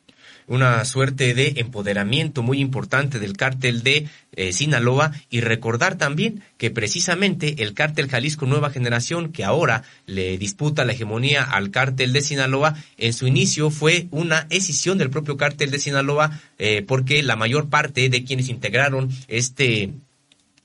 Una 0.48 0.84
suerte 0.86 1.34
de 1.34 1.54
empoderamiento 1.58 2.42
muy 2.42 2.60
importante 2.60 3.20
del 3.20 3.38
cártel 3.38 3.84
de 3.84 4.08
eh, 4.34 4.54
Sinaloa 4.54 5.12
y 5.30 5.42
recordar 5.42 5.98
también 5.98 6.42
que 6.58 6.72
precisamente 6.72 7.64
el 7.64 7.74
cártel 7.74 8.10
Jalisco 8.10 8.46
Nueva 8.46 8.70
Generación 8.70 9.32
que 9.32 9.44
ahora 9.44 9.84
le 10.08 10.38
disputa 10.38 10.84
la 10.84 10.94
hegemonía 10.94 11.44
al 11.44 11.70
cártel 11.70 12.12
de 12.12 12.22
Sinaloa 12.22 12.76
en 12.98 13.14
su 13.14 13.28
inicio 13.28 13.70
fue 13.70 14.08
una 14.12 14.48
escisión 14.50 14.98
del 14.98 15.10
propio 15.10 15.38
cártel 15.38 15.72
de 15.72 15.80
Sinaloa 15.80 16.42
eh, 16.58 16.82
porque 16.82 17.24
la 17.24 17.36
mayor 17.36 17.70
parte 17.70 18.10
de 18.10 18.24
quienes 18.24 18.50
integraron 18.50 19.10
este 19.28 19.92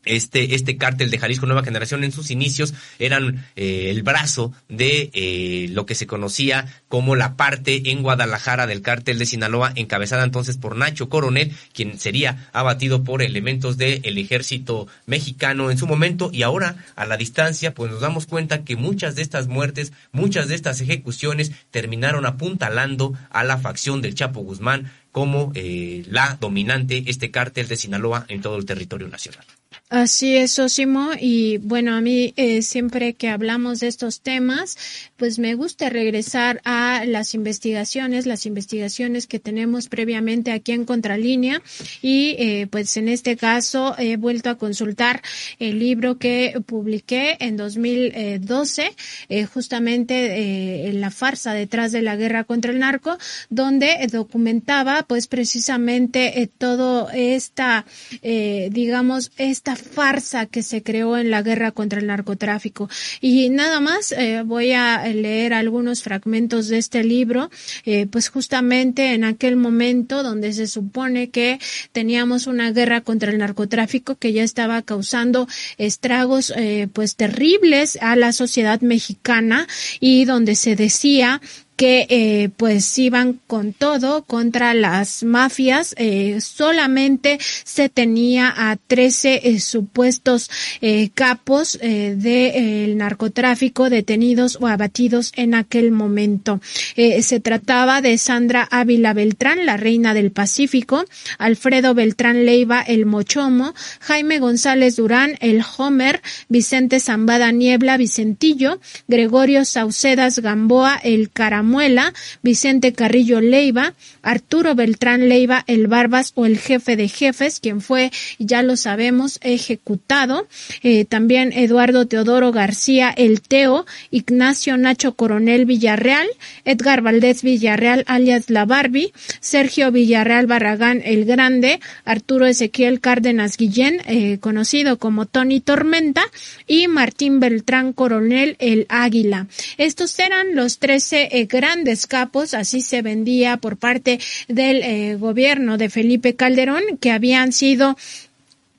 este, 0.06 0.54
este 0.54 0.76
cártel 0.76 1.10
de 1.10 1.18
Jalisco 1.18 1.46
Nueva 1.46 1.64
Generación 1.64 2.04
en 2.04 2.12
sus 2.12 2.30
inicios 2.30 2.74
eran 2.98 3.46
eh, 3.56 3.90
el 3.90 4.02
brazo 4.02 4.52
de 4.68 5.10
eh, 5.12 5.68
lo 5.70 5.84
que 5.84 5.94
se 5.94 6.06
conocía 6.06 6.66
como 6.88 7.16
la 7.16 7.36
parte 7.36 7.90
en 7.90 8.02
Guadalajara 8.02 8.66
del 8.66 8.82
cártel 8.82 9.18
de 9.18 9.26
Sinaloa, 9.26 9.72
encabezada 9.74 10.24
entonces 10.24 10.56
por 10.56 10.76
Nacho 10.76 11.08
Coronel, 11.08 11.52
quien 11.72 11.98
sería 11.98 12.48
abatido 12.52 13.04
por 13.04 13.22
elementos 13.22 13.76
del 13.76 14.18
ejército 14.18 14.86
mexicano 15.06 15.70
en 15.70 15.78
su 15.78 15.86
momento 15.86 16.30
y 16.32 16.42
ahora 16.42 16.84
a 16.94 17.04
la 17.06 17.16
distancia 17.16 17.74
pues 17.74 17.90
nos 17.90 18.00
damos 18.00 18.26
cuenta 18.26 18.64
que 18.64 18.76
muchas 18.76 19.16
de 19.16 19.22
estas 19.22 19.48
muertes, 19.48 19.92
muchas 20.12 20.48
de 20.48 20.54
estas 20.54 20.80
ejecuciones 20.80 21.52
terminaron 21.70 22.26
apuntalando 22.26 23.14
a 23.30 23.44
la 23.44 23.58
facción 23.58 24.00
del 24.00 24.14
Chapo 24.14 24.40
Guzmán 24.40 24.92
como 25.12 25.50
eh, 25.54 26.04
la 26.10 26.36
dominante, 26.38 27.04
este 27.06 27.30
cártel 27.30 27.68
de 27.68 27.76
Sinaloa 27.76 28.26
en 28.28 28.42
todo 28.42 28.58
el 28.58 28.66
territorio 28.66 29.08
nacional. 29.08 29.46
Así 29.88 30.34
es, 30.34 30.58
Osimo. 30.58 31.10
Y 31.20 31.58
bueno, 31.58 31.94
a 31.94 32.00
mí 32.00 32.34
eh, 32.36 32.62
siempre 32.62 33.14
que 33.14 33.28
hablamos 33.28 33.78
de 33.78 33.86
estos 33.86 34.20
temas, 34.20 34.76
pues 35.16 35.38
me 35.38 35.54
gusta 35.54 35.88
regresar 35.90 36.60
a 36.64 37.04
las 37.06 37.34
investigaciones, 37.34 38.26
las 38.26 38.46
investigaciones 38.46 39.28
que 39.28 39.38
tenemos 39.38 39.88
previamente 39.88 40.50
aquí 40.50 40.72
en 40.72 40.86
Contralínea. 40.86 41.62
Y 42.02 42.34
eh, 42.40 42.66
pues 42.68 42.96
en 42.96 43.08
este 43.08 43.36
caso 43.36 43.94
he 43.96 44.16
vuelto 44.16 44.50
a 44.50 44.58
consultar 44.58 45.22
el 45.60 45.78
libro 45.78 46.18
que 46.18 46.60
publiqué 46.66 47.36
en 47.38 47.56
2012, 47.56 48.90
eh, 49.28 49.44
justamente 49.44 50.92
La 50.94 51.12
farsa 51.12 51.54
detrás 51.54 51.92
de 51.92 52.02
la 52.02 52.16
guerra 52.16 52.42
contra 52.42 52.72
el 52.72 52.80
narco, 52.80 53.18
donde 53.50 54.04
documentaba 54.10 55.04
pues 55.04 55.28
precisamente 55.28 56.50
todo 56.58 57.08
esta, 57.10 57.86
digamos, 58.22 59.30
esta 59.36 59.75
farsa 59.76 60.46
que 60.46 60.62
se 60.62 60.82
creó 60.82 61.16
en 61.16 61.30
la 61.30 61.42
guerra 61.42 61.72
contra 61.72 62.00
el 62.00 62.06
narcotráfico. 62.06 62.88
Y 63.20 63.48
nada 63.50 63.80
más 63.80 64.12
eh, 64.12 64.42
voy 64.44 64.72
a 64.72 65.06
leer 65.08 65.54
algunos 65.54 66.02
fragmentos 66.02 66.68
de 66.68 66.78
este 66.78 67.04
libro, 67.04 67.50
eh, 67.84 68.06
pues 68.06 68.28
justamente 68.28 69.14
en 69.14 69.24
aquel 69.24 69.56
momento 69.56 70.22
donde 70.22 70.52
se 70.52 70.66
supone 70.66 71.30
que 71.30 71.58
teníamos 71.92 72.46
una 72.46 72.72
guerra 72.72 73.00
contra 73.00 73.30
el 73.30 73.38
narcotráfico 73.38 74.16
que 74.16 74.32
ya 74.32 74.42
estaba 74.42 74.82
causando 74.82 75.48
estragos 75.78 76.52
eh, 76.56 76.88
pues 76.92 77.16
terribles 77.16 77.98
a 78.00 78.16
la 78.16 78.32
sociedad 78.32 78.80
mexicana 78.80 79.66
y 80.00 80.24
donde 80.24 80.54
se 80.54 80.76
decía 80.76 81.40
que 81.76 82.06
eh, 82.08 82.48
pues 82.56 82.98
iban 82.98 83.38
con 83.46 83.74
todo 83.74 84.22
contra 84.22 84.72
las 84.72 85.22
mafias. 85.24 85.94
Eh, 85.98 86.40
solamente 86.40 87.38
se 87.64 87.88
tenía 87.90 88.52
a 88.56 88.76
13 88.76 89.42
eh, 89.44 89.60
supuestos 89.60 90.50
eh, 90.80 91.10
capos 91.14 91.78
del 91.78 92.96
narcotráfico 92.96 93.90
detenidos 93.90 94.58
o 94.60 94.66
abatidos 94.66 95.32
en 95.36 95.54
aquel 95.54 95.90
momento. 95.90 96.60
Se 96.96 97.40
trataba 97.40 98.00
de 98.00 98.16
Sandra 98.16 98.66
Ávila 98.70 99.12
Beltrán, 99.12 99.66
la 99.66 99.76
reina 99.76 100.14
del 100.14 100.30
Pacífico, 100.30 101.04
Alfredo 101.38 101.94
Beltrán 101.94 102.46
Leiva, 102.46 102.80
el 102.80 103.04
Mochomo, 103.04 103.74
Jaime 104.00 104.38
González 104.38 104.96
Durán, 104.96 105.36
el 105.40 105.62
Homer, 105.76 106.22
Vicente 106.48 107.00
Zambada 107.00 107.52
Niebla, 107.52 107.96
Vicentillo, 107.96 108.80
Gregorio 109.08 109.64
Saucedas 109.64 110.38
Gamboa, 110.38 110.96
el 111.02 111.30
Caram 111.30 111.65
Muela, 111.66 112.14
Vicente 112.42 112.92
Carrillo 112.92 113.40
Leiva, 113.40 113.94
Arturo 114.22 114.74
Beltrán 114.74 115.28
Leiva, 115.28 115.64
el 115.66 115.86
Barbas 115.86 116.32
o 116.34 116.46
el 116.46 116.58
jefe 116.58 116.96
de 116.96 117.08
jefes, 117.08 117.60
quien 117.60 117.80
fue, 117.80 118.10
ya 118.38 118.62
lo 118.62 118.76
sabemos, 118.76 119.38
ejecutado. 119.42 120.48
Eh, 120.82 121.04
también 121.04 121.52
Eduardo 121.52 122.06
Teodoro 122.06 122.52
García, 122.52 123.12
el 123.16 123.40
Teo, 123.42 123.86
Ignacio 124.10 124.76
Nacho 124.76 125.14
Coronel 125.14 125.66
Villarreal, 125.66 126.26
Edgar 126.64 127.02
Valdés 127.02 127.42
Villarreal, 127.42 128.04
alias 128.06 128.48
La 128.48 128.64
Barbie, 128.64 129.12
Sergio 129.40 129.92
Villarreal 129.92 130.46
Barragán, 130.46 131.02
el 131.04 131.24
Grande, 131.24 131.80
Arturo 132.04 132.46
Ezequiel 132.46 133.00
Cárdenas 133.00 133.56
Guillén, 133.56 134.00
eh, 134.06 134.38
conocido 134.40 134.98
como 134.98 135.26
Tony 135.26 135.60
Tormenta, 135.60 136.22
y 136.66 136.88
Martín 136.88 137.40
Beltrán 137.40 137.92
Coronel, 137.92 138.56
el 138.58 138.86
Águila. 138.88 139.46
Estos 139.76 140.18
eran 140.18 140.54
los 140.54 140.78
trece 140.78 141.28
eh, 141.32 141.46
grandes 141.56 142.06
capos, 142.06 142.52
así 142.52 142.82
se 142.82 143.00
vendía 143.00 143.56
por 143.56 143.78
parte 143.78 144.20
del 144.46 144.82
eh, 144.82 145.16
gobierno 145.16 145.78
de 145.78 145.88
Felipe 145.88 146.36
Calderón, 146.36 146.82
que 147.00 147.10
habían 147.10 147.52
sido 147.52 147.96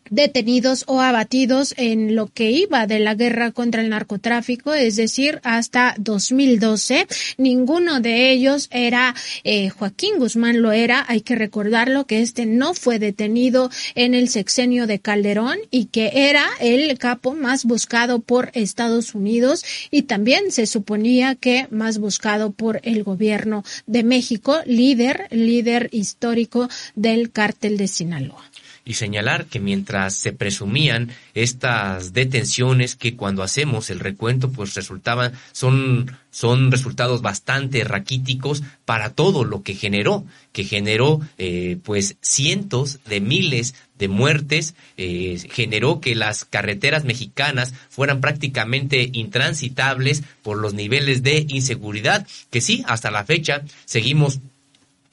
detenidos 0.10 0.84
o 0.88 1.02
abatidos 1.02 1.74
en 1.78 2.16
lo 2.16 2.28
que 2.28 2.52
iba 2.52 2.88
de 2.88 3.00
la 3.00 3.16
guerra 3.16 3.52
contra 3.52 3.82
el 3.82 3.90
narcotráfico, 3.90 4.74
es 4.74 4.96
decir, 4.96 5.40
hasta 5.44 5.96
2012. 5.98 7.08
Ninguno 7.38 8.00
de 8.00 8.32
ellos 8.32 8.68
era 8.72 9.16
eh, 9.44 9.70
Joaquín 9.70 10.18
Guzmán 10.18 10.62
lo 10.62 10.72
era, 10.72 11.06
hay 11.08 11.22
que 11.22 11.36
recordarlo 11.36 12.06
que 12.06 12.22
este 12.22 12.46
no 12.46 12.74
fue 12.74 13.00
detenido 13.00 13.70
en 13.96 14.14
el 14.14 14.30
sexenio 14.30 14.88
de 14.88 15.00
Calderón 15.00 15.58
y 15.72 15.86
que 15.86 16.12
era 16.14 16.48
el 16.60 16.98
capo 16.98 17.34
más 17.34 17.66
buscado 17.66 18.20
por 18.20 18.52
Estados 18.54 19.16
Unidos 19.16 19.64
y 19.92 20.04
también 20.04 20.52
se 20.52 20.66
suponía 20.66 21.36
que 21.36 21.68
más 21.72 21.98
buscado 21.98 22.52
por 22.52 22.80
el 22.84 23.04
gobierno 23.04 23.64
de 23.86 24.04
México, 24.04 24.60
líder, 24.66 25.28
líder 25.32 25.90
histórico 25.92 26.70
del 26.96 27.32
cártel 27.32 27.78
de 27.78 27.88
Sinaloa 27.88 28.44
y 28.88 28.94
señalar 28.94 29.48
que 29.48 29.60
mientras 29.60 30.16
se 30.16 30.32
presumían 30.32 31.12
estas 31.34 32.14
detenciones 32.14 32.96
que 32.96 33.18
cuando 33.18 33.44
hacemos 33.44 33.90
el 33.90 34.00
recuento 34.00 34.50
pues 34.50 34.76
resultaban 34.76 35.34
son 35.52 36.16
son 36.32 36.72
resultados 36.72 37.22
bastante 37.22 37.84
raquíticos 37.84 38.64
para 38.86 39.10
todo 39.10 39.44
lo 39.44 39.62
que 39.62 39.74
generó 39.74 40.24
que 40.54 40.64
generó 40.64 41.20
eh, 41.38 41.78
pues 41.84 42.16
cientos 42.22 43.00
de 43.06 43.20
miles 43.20 43.76
de 43.98 44.08
muertes 44.08 44.74
eh, 44.96 45.38
generó 45.52 46.00
que 46.00 46.16
las 46.16 46.46
carreteras 46.46 47.04
mexicanas 47.04 47.74
fueran 47.90 48.22
prácticamente 48.22 49.10
intransitables 49.12 50.24
por 50.44 50.58
los 50.58 50.74
niveles 50.74 51.24
de 51.24 51.46
inseguridad 51.50 52.26
que 52.50 52.62
sí 52.62 52.86
hasta 52.88 53.12
la 53.12 53.26
fecha 53.26 53.64
seguimos 53.84 54.40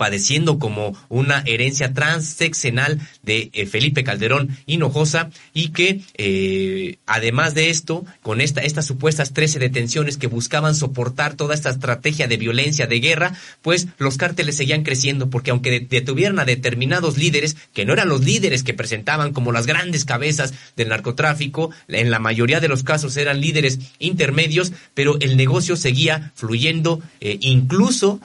padeciendo 0.05 0.59
como 0.59 0.95
una 1.09 1.43
herencia 1.47 1.95
transseccional 1.95 3.01
de 3.23 3.49
eh, 3.55 3.65
Felipe 3.65 4.05
Calderón 4.05 4.55
Hinojosa 4.67 5.31
y 5.55 5.71
que 5.71 6.03
eh, 6.19 6.99
además 7.07 7.55
de 7.55 7.71
esto, 7.71 8.05
con 8.21 8.43
esta, 8.43 8.61
estas 8.61 8.85
supuestas 8.85 9.33
13 9.33 9.61
detenciones 9.61 10.19
que 10.19 10.27
buscaban 10.27 10.75
soportar 10.75 11.37
toda 11.37 11.55
esta 11.55 11.71
estrategia 11.71 12.29
de 12.29 12.37
violencia, 12.37 12.87
de 12.87 13.01
guerra, 13.01 13.33
pues 13.63 13.89
los 13.97 14.19
cárteles 14.19 14.59
seguían 14.59 14.83
creciendo 14.83 15.31
porque 15.31 15.53
aunque 15.53 15.81
detuvieran 15.81 16.39
a 16.39 16.45
determinados 16.45 17.17
líderes, 17.17 17.57
que 17.73 17.87
no 17.87 17.95
eran 17.95 18.11
los 18.11 18.23
líderes 18.27 18.63
que 18.63 18.75
presentaban 18.75 19.33
como 19.33 19.53
las 19.53 19.65
grandes 19.65 20.05
cabezas 20.05 20.53
del 20.77 20.91
narcotráfico, 20.91 21.71
en 21.89 22.11
la 22.11 22.19
mayoría 22.19 22.61
de 22.61 22.69
los 22.69 22.83
casos 22.83 23.17
eran 23.17 23.41
líderes 23.41 23.79
intermedios, 23.99 24.75
pero 24.93 25.19
el 25.21 25.39
negocio 25.39 25.77
seguía 25.77 26.31
fluyendo 26.35 27.01
eh, 27.23 27.39
incluso 27.41 28.21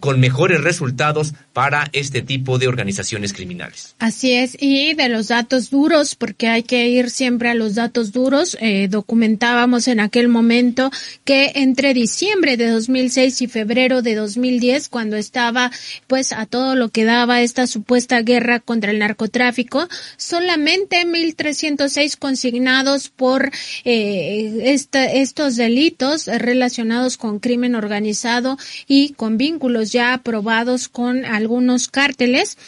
con 0.00 0.20
mejores 0.20 0.60
resultados 0.60 1.32
para 1.54 1.88
este 1.92 2.20
tipo 2.20 2.58
de 2.58 2.68
organizaciones 2.68 3.32
criminales. 3.32 3.94
Así 3.98 4.32
es, 4.32 4.56
y 4.60 4.92
de 4.94 5.08
los 5.08 5.28
datos 5.28 5.70
duros, 5.70 6.16
porque 6.16 6.48
hay 6.48 6.64
que 6.64 6.88
ir 6.88 7.10
siempre 7.10 7.48
a 7.48 7.54
los 7.54 7.74
datos 7.74 8.12
duros, 8.12 8.58
eh, 8.60 8.88
documentábamos 8.90 9.88
en 9.88 10.00
aquel 10.00 10.28
momento 10.28 10.90
que 11.24 11.52
entre 11.54 11.94
diciembre 11.94 12.56
de 12.56 12.68
2006 12.68 13.40
y 13.42 13.46
febrero 13.46 14.02
de 14.02 14.16
2010, 14.16 14.88
cuando 14.88 15.16
estaba 15.16 15.70
pues 16.08 16.32
a 16.32 16.44
todo 16.46 16.74
lo 16.74 16.90
que 16.90 17.04
daba 17.04 17.40
esta 17.40 17.66
supuesta 17.66 18.20
guerra 18.20 18.60
contra 18.60 18.90
el 18.90 18.98
narcotráfico, 18.98 19.88
solamente 20.16 21.06
1.306 21.06 22.18
consignados 22.18 23.08
por 23.08 23.50
eh, 23.84 24.74
estos 24.74 25.56
delitos 25.56 26.26
relacionados 26.26 27.16
con 27.16 27.38
crimen 27.38 27.76
organizado 27.76 28.58
y 28.86 29.10
con 29.14 29.38
vínculos 29.38 29.53
ya 29.92 30.14
aprobados 30.14 30.88
con 30.88 31.24
algunos 31.24 31.88
cárteles 31.88 32.58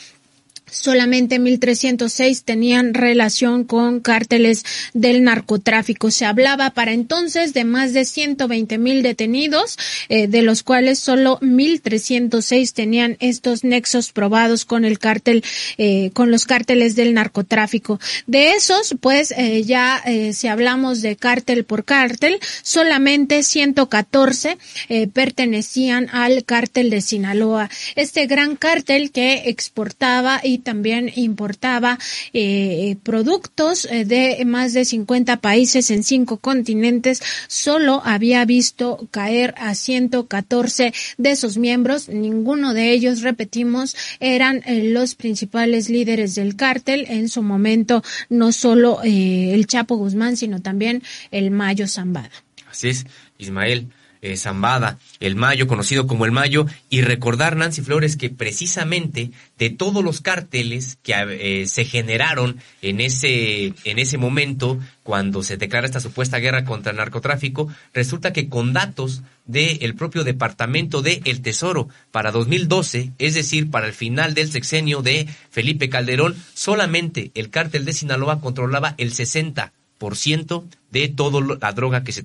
solamente 0.70 1.40
1.306 1.40 2.43
tenían 2.44 2.94
relación 2.94 3.64
con 3.64 4.01
cárteles 4.01 4.64
del 4.94 5.22
narcotráfico. 5.24 6.10
Se 6.10 6.24
hablaba 6.24 6.70
para 6.70 6.93
entonces 6.93 7.55
de 7.55 7.64
más 7.64 7.93
de 7.93 8.05
120 8.05 8.78
mil 8.78 9.02
detenidos, 9.02 9.78
eh, 10.09 10.26
de 10.26 10.43
los 10.43 10.62
cuales 10.62 10.98
solo 10.98 11.38
1.306 11.40 12.72
tenían 12.72 13.16
estos 13.20 13.64
nexos 13.64 14.12
probados 14.12 14.64
con 14.64 14.84
el 14.84 14.98
cártel, 14.98 15.44
eh, 15.78 16.10
con 16.12 16.30
los 16.30 16.47
cárteles 16.47 16.97
del 16.97 17.14
narcotráfico. 17.14 18.01
De 18.26 18.52
esos, 18.52 18.97
pues 19.01 19.32
eh, 19.36 19.62
ya 19.64 20.02
eh, 20.05 20.32
si 20.32 20.48
hablamos 20.48 21.02
de 21.02 21.16
cártel 21.16 21.64
por 21.64 21.84
cártel, 21.84 22.38
solamente 22.62 23.43
114 23.43 24.59
eh, 24.88 25.09
pertenecían 25.09 26.09
al 26.10 26.44
cártel 26.44 26.90
de 26.90 27.01
Sinaloa. 27.01 27.70
Este 27.94 28.26
gran 28.26 28.56
cártel 28.56 29.10
que 29.10 29.48
exportaba 29.48 30.40
y 30.43 30.55
también 30.58 31.10
importaba 31.14 31.98
eh, 32.32 32.96
productos 33.02 33.86
eh, 33.86 34.04
de 34.04 34.44
más 34.44 34.72
de 34.72 34.84
50 34.84 35.38
países 35.40 35.90
en 35.90 36.02
cinco 36.02 36.38
continentes. 36.38 37.22
Solo 37.48 38.02
había 38.04 38.44
visto 38.44 39.08
caer 39.10 39.54
a 39.56 39.74
114 39.74 40.92
de 41.18 41.36
sus 41.36 41.58
miembros. 41.58 42.08
Ninguno 42.08 42.74
de 42.74 42.92
ellos, 42.92 43.22
repetimos, 43.22 43.96
eran 44.20 44.62
eh, 44.66 44.90
los 44.90 45.14
principales 45.14 45.88
líderes 45.88 46.34
del 46.34 46.56
cártel. 46.56 47.06
En 47.08 47.28
su 47.28 47.42
momento, 47.42 48.02
no 48.28 48.52
solo 48.52 49.00
eh, 49.04 49.54
el 49.54 49.66
Chapo 49.66 49.96
Guzmán, 49.96 50.36
sino 50.36 50.60
también 50.60 51.02
el 51.30 51.50
Mayo 51.50 51.88
Zambada. 51.88 52.30
Así 52.70 52.88
es, 52.88 53.06
Ismael. 53.38 53.88
Eh, 54.32 54.36
Zambada, 54.36 54.98
el 55.20 55.36
Mayo, 55.36 55.66
conocido 55.66 56.06
como 56.06 56.24
el 56.24 56.32
Mayo, 56.32 56.66
y 56.90 57.02
recordar, 57.02 57.56
Nancy 57.56 57.82
Flores, 57.82 58.16
que 58.16 58.30
precisamente 58.30 59.30
de 59.58 59.70
todos 59.70 60.04
los 60.04 60.20
cárteles 60.20 60.98
que 61.02 61.14
eh, 61.16 61.66
se 61.66 61.84
generaron 61.84 62.58
en 62.82 63.00
ese, 63.00 63.74
en 63.84 63.98
ese 63.98 64.18
momento, 64.18 64.78
cuando 65.02 65.42
se 65.42 65.56
declara 65.56 65.86
esta 65.86 66.00
supuesta 66.00 66.38
guerra 66.38 66.64
contra 66.64 66.90
el 66.90 66.98
narcotráfico, 66.98 67.68
resulta 67.94 68.32
que 68.32 68.48
con 68.48 68.72
datos 68.72 69.22
del 69.46 69.94
propio 69.94 70.24
Departamento 70.24 71.02
de 71.02 71.22
El 71.24 71.40
Tesoro 71.40 71.88
para 72.10 72.32
2012, 72.32 73.12
es 73.18 73.34
decir, 73.34 73.70
para 73.70 73.86
el 73.86 73.92
final 73.92 74.34
del 74.34 74.50
sexenio 74.50 75.02
de 75.02 75.28
Felipe 75.50 75.88
Calderón, 75.88 76.36
solamente 76.54 77.30
el 77.34 77.50
cártel 77.50 77.84
de 77.84 77.92
Sinaloa 77.92 78.40
controlaba 78.40 78.94
el 78.98 79.12
60% 79.12 80.64
de 80.90 81.08
toda 81.08 81.58
la 81.60 81.72
droga 81.72 82.02
que 82.04 82.12
se, 82.12 82.24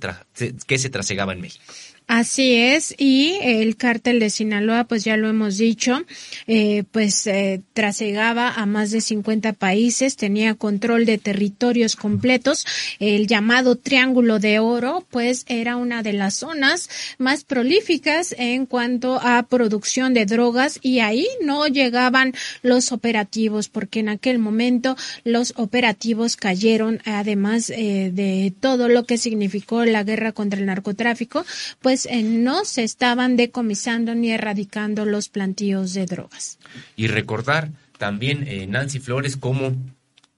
que 0.66 0.78
se 0.78 0.90
trasegaba 0.90 1.34
en 1.34 1.42
México. 1.42 1.64
Así 2.08 2.56
es, 2.56 2.94
y 2.98 3.38
el 3.42 3.78
cártel 3.78 4.20
de 4.20 4.30
Sinaloa, 4.30 4.84
pues 4.84 5.06
ya 5.06 5.16
lo 5.16 5.30
hemos 5.30 5.58
dicho, 5.58 6.04
eh, 6.46 6.84
pues 6.92 7.26
eh, 7.26 7.62
trasegaba 7.72 8.50
a 8.50 8.66
más 8.66 8.92
de 8.92 9.00
50 9.00 9.54
países, 9.54 10.18
tenía 10.18 10.56
control 10.56 11.06
de 11.06 11.18
territorios 11.18 11.96
completos. 11.96 12.66
El 13.00 13.28
llamado 13.28 13.78
Triángulo 13.78 14.40
de 14.40 14.60
Oro, 14.60 15.06
pues 15.10 15.46
era 15.48 15.78
una 15.78 16.04
de 16.04 16.12
las 16.12 16.34
zonas 16.34 16.90
más 17.18 17.46
prolíficas 17.46 18.36
en 18.38 18.66
cuanto 18.66 19.18
a 19.22 19.44
producción 19.44 20.14
de 20.14 20.26
drogas 20.26 20.80
y 20.82 21.00
ahí 21.00 21.28
no 21.42 21.66
llegaban 21.68 22.34
los 22.62 22.92
operativos, 22.92 23.70
porque 23.70 24.02
en 24.02 24.10
aquel 24.10 24.38
momento 24.38 24.98
los 25.24 25.54
operativos 25.56 26.36
cayeron, 26.36 27.02
además 27.06 27.70
eh, 27.70 28.12
de 28.14 28.54
todo 28.60 28.90
lo 28.90 29.06
que 29.06 29.18
significó 29.18 29.86
la 29.86 30.04
guerra 30.04 30.34
contra 30.34 30.60
el 30.60 30.66
narcotráfico, 30.66 31.46
pues 31.80 31.91
pues, 31.92 32.06
eh, 32.06 32.24
no 32.24 32.64
se 32.64 32.86
estaban 32.86 33.36
decomisando 33.36 34.16
ni 34.16 34.32
erradicando 34.32 35.04
los 35.04 35.28
plantíos 35.28 35.94
de 35.94 36.06
drogas. 36.06 36.58
Y 36.96 37.08
recordar 37.08 37.72
también, 37.98 38.48
eh, 38.48 38.66
Nancy 38.66 39.00
Flores, 39.00 39.36
cómo 39.36 39.76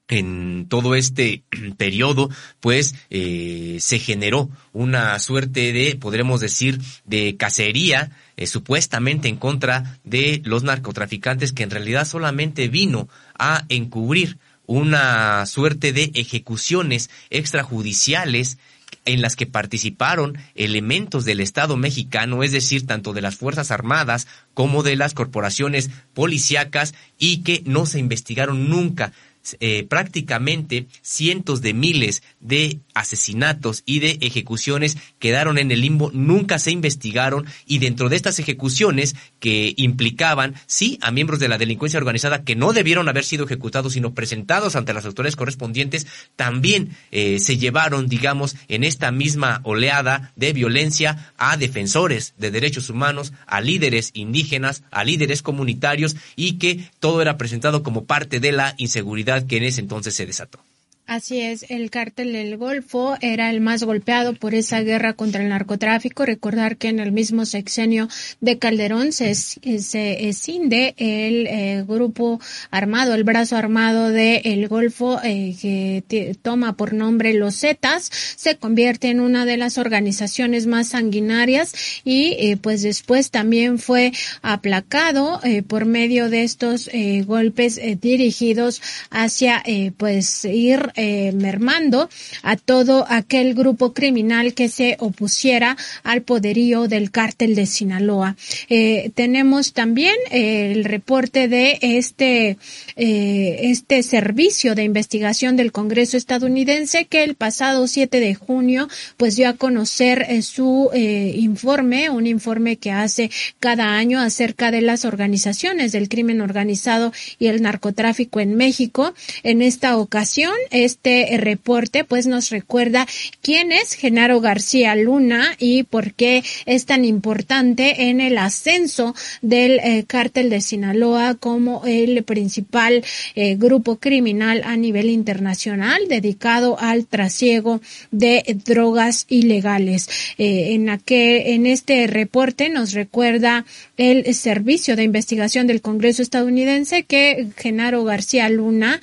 en 0.07 0.65
todo 0.67 0.95
este 0.95 1.43
periodo, 1.77 2.31
pues 2.59 2.95
eh, 3.11 3.77
se 3.81 3.99
generó 3.99 4.49
una 4.71 5.19
suerte 5.19 5.73
de, 5.73 5.95
podremos 5.95 6.41
decir, 6.41 6.81
de 7.05 7.37
cacería 7.37 8.09
supuestamente 8.47 9.27
en 9.27 9.35
contra 9.35 9.99
de 10.03 10.41
los 10.45 10.63
narcotraficantes, 10.63 11.53
que 11.53 11.61
en 11.61 11.69
realidad 11.69 12.07
solamente 12.07 12.67
vino 12.67 13.07
a 13.37 13.63
encubrir 13.69 14.39
una 14.65 15.45
suerte 15.45 15.93
de 15.93 16.09
ejecuciones 16.15 17.11
extrajudiciales 17.29 18.57
en 19.05 19.21
las 19.21 19.35
que 19.35 19.45
participaron 19.45 20.37
elementos 20.55 21.25
del 21.25 21.39
Estado 21.39 21.77
mexicano, 21.77 22.43
es 22.43 22.51
decir, 22.51 22.85
tanto 22.85 23.13
de 23.13 23.21
las 23.21 23.35
Fuerzas 23.35 23.71
Armadas 23.71 24.27
como 24.53 24.83
de 24.83 24.95
las 24.95 25.13
corporaciones 25.13 25.89
policíacas 26.13 26.93
y 27.17 27.43
que 27.43 27.63
no 27.65 27.85
se 27.85 27.99
investigaron 27.99 28.69
nunca. 28.69 29.11
Eh, 29.59 29.85
prácticamente 29.89 30.87
cientos 31.01 31.61
de 31.61 31.73
miles 31.73 32.23
de 32.39 32.79
asesinatos 32.93 33.83
y 33.85 33.99
de 33.99 34.17
ejecuciones 34.21 34.97
quedaron 35.19 35.57
en 35.57 35.69
el 35.69 35.81
limbo, 35.81 36.11
nunca 36.13 36.59
se 36.59 36.71
investigaron 36.71 37.45
y 37.65 37.79
dentro 37.79 38.07
de 38.07 38.15
estas 38.15 38.39
ejecuciones 38.39 39.15
que 39.39 39.73
implicaban, 39.75 40.55
sí, 40.65 40.97
a 41.01 41.11
miembros 41.11 41.41
de 41.41 41.49
la 41.49 41.57
delincuencia 41.57 41.97
organizada 41.97 42.45
que 42.45 42.55
no 42.55 42.71
debieron 42.71 43.09
haber 43.09 43.25
sido 43.25 43.43
ejecutados, 43.43 43.93
sino 43.93 44.13
presentados 44.13 44.77
ante 44.77 44.93
las 44.93 45.03
autoridades 45.03 45.35
correspondientes, 45.35 46.07
también 46.37 46.95
eh, 47.11 47.39
se 47.39 47.57
llevaron, 47.57 48.07
digamos, 48.07 48.55
en 48.69 48.85
esta 48.85 49.11
misma 49.11 49.59
oleada 49.63 50.31
de 50.37 50.53
violencia 50.53 51.33
a 51.37 51.57
defensores 51.57 52.33
de 52.37 52.49
derechos 52.51 52.89
humanos, 52.89 53.33
a 53.45 53.59
líderes 53.59 54.11
indígenas, 54.13 54.83
a 54.89 55.03
líderes 55.03 55.41
comunitarios 55.41 56.15
y 56.37 56.53
que 56.59 56.89
todo 56.99 57.21
era 57.21 57.37
presentado 57.37 57.83
como 57.83 58.05
parte 58.05 58.39
de 58.39 58.53
la 58.53 58.73
inseguridad 58.77 59.32
que 59.41 59.57
en 59.57 59.63
ese 59.63 59.81
entonces 59.81 60.15
se 60.15 60.25
desató. 60.25 60.59
Así 61.05 61.41
es, 61.41 61.65
el 61.67 61.89
cártel 61.89 62.31
del 62.31 62.55
Golfo 62.55 63.17
era 63.19 63.49
el 63.49 63.59
más 63.59 63.83
golpeado 63.83 64.33
por 64.35 64.55
esa 64.55 64.79
guerra 64.79 65.11
contra 65.11 65.43
el 65.43 65.49
narcotráfico. 65.49 66.25
Recordar 66.25 66.77
que 66.77 66.87
en 66.87 66.99
el 67.01 67.11
mismo 67.11 67.45
sexenio 67.45 68.07
de 68.39 68.57
Calderón 68.57 69.11
se, 69.11 69.35
se 69.35 70.29
escinde 70.29 70.95
el 70.97 71.47
eh, 71.47 71.83
grupo 71.85 72.39
armado, 72.71 73.15
el 73.15 73.25
brazo 73.25 73.57
armado 73.57 74.09
del 74.09 74.41
el 74.45 74.69
Golfo 74.69 75.19
eh, 75.21 75.55
que 75.59 76.37
toma 76.41 76.77
por 76.77 76.93
nombre 76.93 77.33
los 77.33 77.59
Zetas, 77.59 78.09
se 78.37 78.55
convierte 78.55 79.09
en 79.09 79.19
una 79.19 79.45
de 79.45 79.57
las 79.57 79.77
organizaciones 79.77 80.67
más 80.67 80.87
sanguinarias 80.87 81.73
y 82.05 82.37
eh, 82.39 82.57
pues 82.61 82.81
después 82.81 83.29
también 83.29 83.77
fue 83.77 84.13
aplacado 84.41 85.41
por 85.67 85.83
medio 85.83 86.29
de 86.29 86.43
estos 86.43 86.89
golpes 87.25 87.79
dirigidos 87.99 88.81
hacia 89.09 89.63
pues 89.97 90.45
ir 90.45 90.92
eh, 90.95 91.31
mermando 91.33 92.09
a 92.41 92.55
todo 92.55 93.05
aquel 93.09 93.53
grupo 93.53 93.93
criminal 93.93 94.53
que 94.53 94.69
se 94.69 94.95
opusiera 94.99 95.77
al 96.03 96.21
poderío 96.21 96.87
del 96.87 97.11
cártel 97.11 97.55
de 97.55 97.65
Sinaloa. 97.65 98.35
Eh, 98.69 99.11
tenemos 99.15 99.73
también 99.73 100.15
eh, 100.31 100.71
el 100.71 100.83
reporte 100.83 101.47
de 101.47 101.79
este, 101.81 102.57
este 102.95 104.03
servicio 104.03 104.75
de 104.75 104.83
investigación 104.83 105.55
del 105.55 105.71
Congreso 105.71 106.17
estadounidense 106.17 107.05
que 107.05 107.23
el 107.23 107.35
pasado 107.35 107.87
7 107.87 108.19
de 108.19 108.35
junio 108.35 108.87
pues 109.17 109.35
dio 109.35 109.49
a 109.49 109.53
conocer 109.53 110.43
su 110.43 110.89
informe, 110.93 112.09
un 112.09 112.27
informe 112.27 112.77
que 112.77 112.91
hace 112.91 113.31
cada 113.59 113.95
año 113.95 114.19
acerca 114.19 114.71
de 114.71 114.81
las 114.81 115.05
organizaciones 115.05 115.91
del 115.91 116.09
crimen 116.09 116.41
organizado 116.41 117.11
y 117.39 117.47
el 117.47 117.61
narcotráfico 117.61 118.39
en 118.39 118.55
México. 118.55 119.13
En 119.43 119.61
esta 119.61 119.97
ocasión, 119.97 120.53
este 120.83 121.37
reporte 121.37 122.03
pues 122.03 122.27
nos 122.27 122.49
recuerda 122.49 123.07
quién 123.41 123.71
es 123.71 123.93
Genaro 123.93 124.41
García 124.41 124.95
Luna 124.95 125.55
y 125.59 125.83
por 125.83 126.13
qué 126.13 126.43
es 126.65 126.85
tan 126.85 127.05
importante 127.05 128.09
en 128.09 128.21
el 128.21 128.37
ascenso 128.37 129.15
del 129.41 129.79
eh, 129.79 130.03
cártel 130.07 130.49
de 130.49 130.61
Sinaloa 130.61 131.35
como 131.35 131.83
el 131.85 132.23
principal 132.23 133.03
eh, 133.35 133.55
grupo 133.55 133.97
criminal 133.97 134.61
a 134.65 134.75
nivel 134.75 135.09
internacional 135.09 136.01
dedicado 136.07 136.79
al 136.79 137.05
trasiego 137.05 137.81
de 138.11 138.43
drogas 138.65 139.25
ilegales. 139.29 140.09
Eh, 140.37 140.73
en, 140.73 140.89
aquel, 140.89 141.41
en 141.45 141.65
este 141.65 142.07
reporte 142.07 142.69
nos 142.69 142.93
recuerda 142.93 143.65
el 143.97 144.33
Servicio 144.33 144.95
de 144.95 145.03
Investigación 145.03 145.67
del 145.67 145.81
Congreso 145.81 146.21
estadounidense 146.21 147.03
que 147.03 147.47
Genaro 147.57 148.03
García 148.03 148.49
Luna 148.49 148.99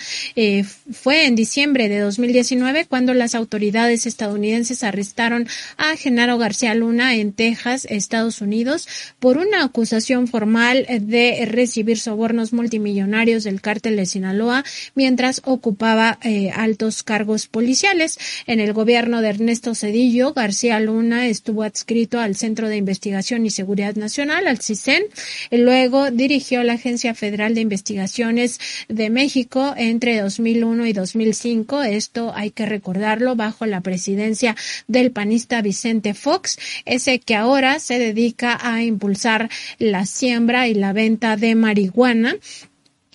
fue 0.92 1.26
en 1.26 1.34
diciembre 1.34 1.69
de 1.70 2.00
2019 2.00 2.86
cuando 2.86 3.14
las 3.14 3.36
autoridades 3.36 4.04
estadounidenses 4.04 4.82
arrestaron 4.82 5.46
a 5.76 5.96
Genaro 5.96 6.36
García 6.36 6.74
Luna 6.74 7.14
en 7.14 7.32
Texas, 7.32 7.86
Estados 7.88 8.40
Unidos, 8.40 8.88
por 9.20 9.38
una 9.38 9.62
acusación 9.62 10.26
formal 10.26 10.84
de 11.00 11.46
recibir 11.46 11.98
sobornos 11.98 12.52
multimillonarios 12.52 13.44
del 13.44 13.60
cártel 13.60 13.96
de 13.96 14.06
Sinaloa 14.06 14.64
mientras 14.96 15.42
ocupaba 15.44 16.18
eh, 16.22 16.50
altos 16.50 17.04
cargos 17.04 17.46
policiales. 17.46 18.18
En 18.46 18.58
el 18.58 18.72
gobierno 18.72 19.22
de 19.22 19.28
Ernesto 19.28 19.76
Cedillo, 19.76 20.32
García 20.32 20.80
Luna 20.80 21.28
estuvo 21.28 21.62
adscrito 21.62 22.18
al 22.18 22.34
Centro 22.34 22.68
de 22.68 22.78
Investigación 22.78 23.46
y 23.46 23.50
Seguridad 23.50 23.94
Nacional, 23.94 24.48
al 24.48 24.58
CISEN. 24.58 25.04
Luego 25.52 26.10
dirigió 26.10 26.64
la 26.64 26.72
Agencia 26.72 27.14
Federal 27.14 27.54
de 27.54 27.60
Investigaciones 27.60 28.58
de 28.88 29.08
México 29.08 29.72
entre 29.76 30.20
2001 30.20 30.86
y 30.86 30.92
2005 30.92 31.59
esto 31.82 32.32
hay 32.34 32.50
que 32.50 32.66
recordarlo 32.66 33.36
bajo 33.36 33.66
la 33.66 33.80
presidencia 33.80 34.56
del 34.88 35.10
panista 35.10 35.62
Vicente 35.62 36.14
Fox, 36.14 36.58
ese 36.84 37.18
que 37.20 37.36
ahora 37.36 37.78
se 37.78 37.98
dedica 37.98 38.58
a 38.60 38.82
impulsar 38.82 39.48
la 39.78 40.06
siembra 40.06 40.68
y 40.68 40.74
la 40.74 40.92
venta 40.92 41.36
de 41.36 41.54
marihuana 41.54 42.36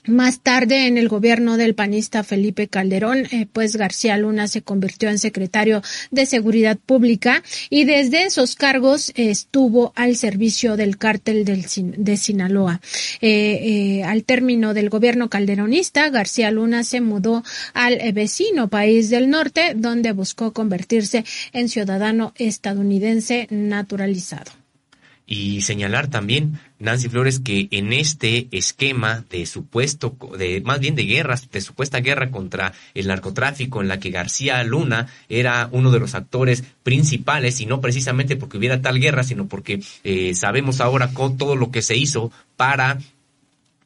más 0.07 0.40
tarde, 0.40 0.88
en 0.88 0.98
el 0.98 1.07
gobierno 1.07 1.57
del 1.57 1.76
panista 1.76 2.23
Felipe 2.23 2.68
Calderón, 2.68 3.26
eh, 3.32 3.48
pues 3.52 3.76
García 3.76 4.18
Luna 4.18 4.48
se 4.48 4.61
convirtió 4.61 5.10
en 5.10 5.19
secretario 5.19 5.82
de 6.11 6.26
Seguridad 6.26 6.77
Pública 6.77 7.44
y 7.69 7.86
desde 7.86 8.23
esos 8.23 8.56
cargos 8.56 9.11
estuvo 9.15 9.94
al 9.95 10.15
servicio 10.15 10.77
del 10.77 10.98
cártel 10.98 11.45
del, 11.45 11.65
de 11.98 12.18
Sinaloa. 12.18 12.82
Eh, 13.22 13.99
eh, 13.99 14.03
al 14.03 14.23
término 14.23 14.73
del 14.73 14.90
gobierno 14.90 15.30
calderonista, 15.30 16.10
García 16.10 16.52
Luna 16.52 16.84
se 16.84 17.02
mudó 17.02 17.44
al 17.73 17.99
vecino 18.14 18.69
país 18.69 19.10
del 19.10 19.30
norte, 19.30 19.73
donde 19.76 20.11
buscó 20.11 20.53
convertirse 20.53 21.23
en 21.53 21.69
ciudadano 21.69 22.34
estadounidense 22.38 23.48
naturalizado. 23.49 24.65
Y 25.27 25.61
señalar 25.61 26.07
también, 26.07 26.60
Nancy 26.77 27.10
Flores, 27.10 27.39
que 27.39 27.68
en 27.72 27.93
este 27.93 28.47
esquema 28.52 29.23
de 29.30 29.45
supuesto, 29.45 30.15
de 30.38 30.61
más 30.61 30.80
bien 30.80 30.95
de 30.95 31.06
guerras, 31.06 31.49
de 31.49 31.61
supuesta 31.61 31.99
guerra 31.99 32.30
contra 32.30 32.73
el 32.93 33.07
narcotráfico, 33.07 33.81
en 33.81 33.88
la 33.88 33.99
que 33.99 34.11
García 34.11 34.64
Luna 34.64 35.07
era 35.27 35.69
uno 35.72 35.91
de 35.91 35.99
los 35.99 36.14
actores 36.14 36.64
principales, 36.84 37.60
y 37.60 37.65
no 37.65 37.81
precisamente 37.81 38.35
porque 38.35 38.57
hubiera 38.57 38.81
tal 38.81 38.99
guerra, 38.99 39.23
sino 39.23 39.47
porque 39.47 39.81
eh, 40.03 40.35
sabemos 40.35 40.80
ahora 40.80 41.10
con 41.14 41.38
todo 41.38 41.56
lo 41.56 41.72
que 41.72 41.81
se 41.81 41.97
hizo 41.97 42.31
para 42.56 42.99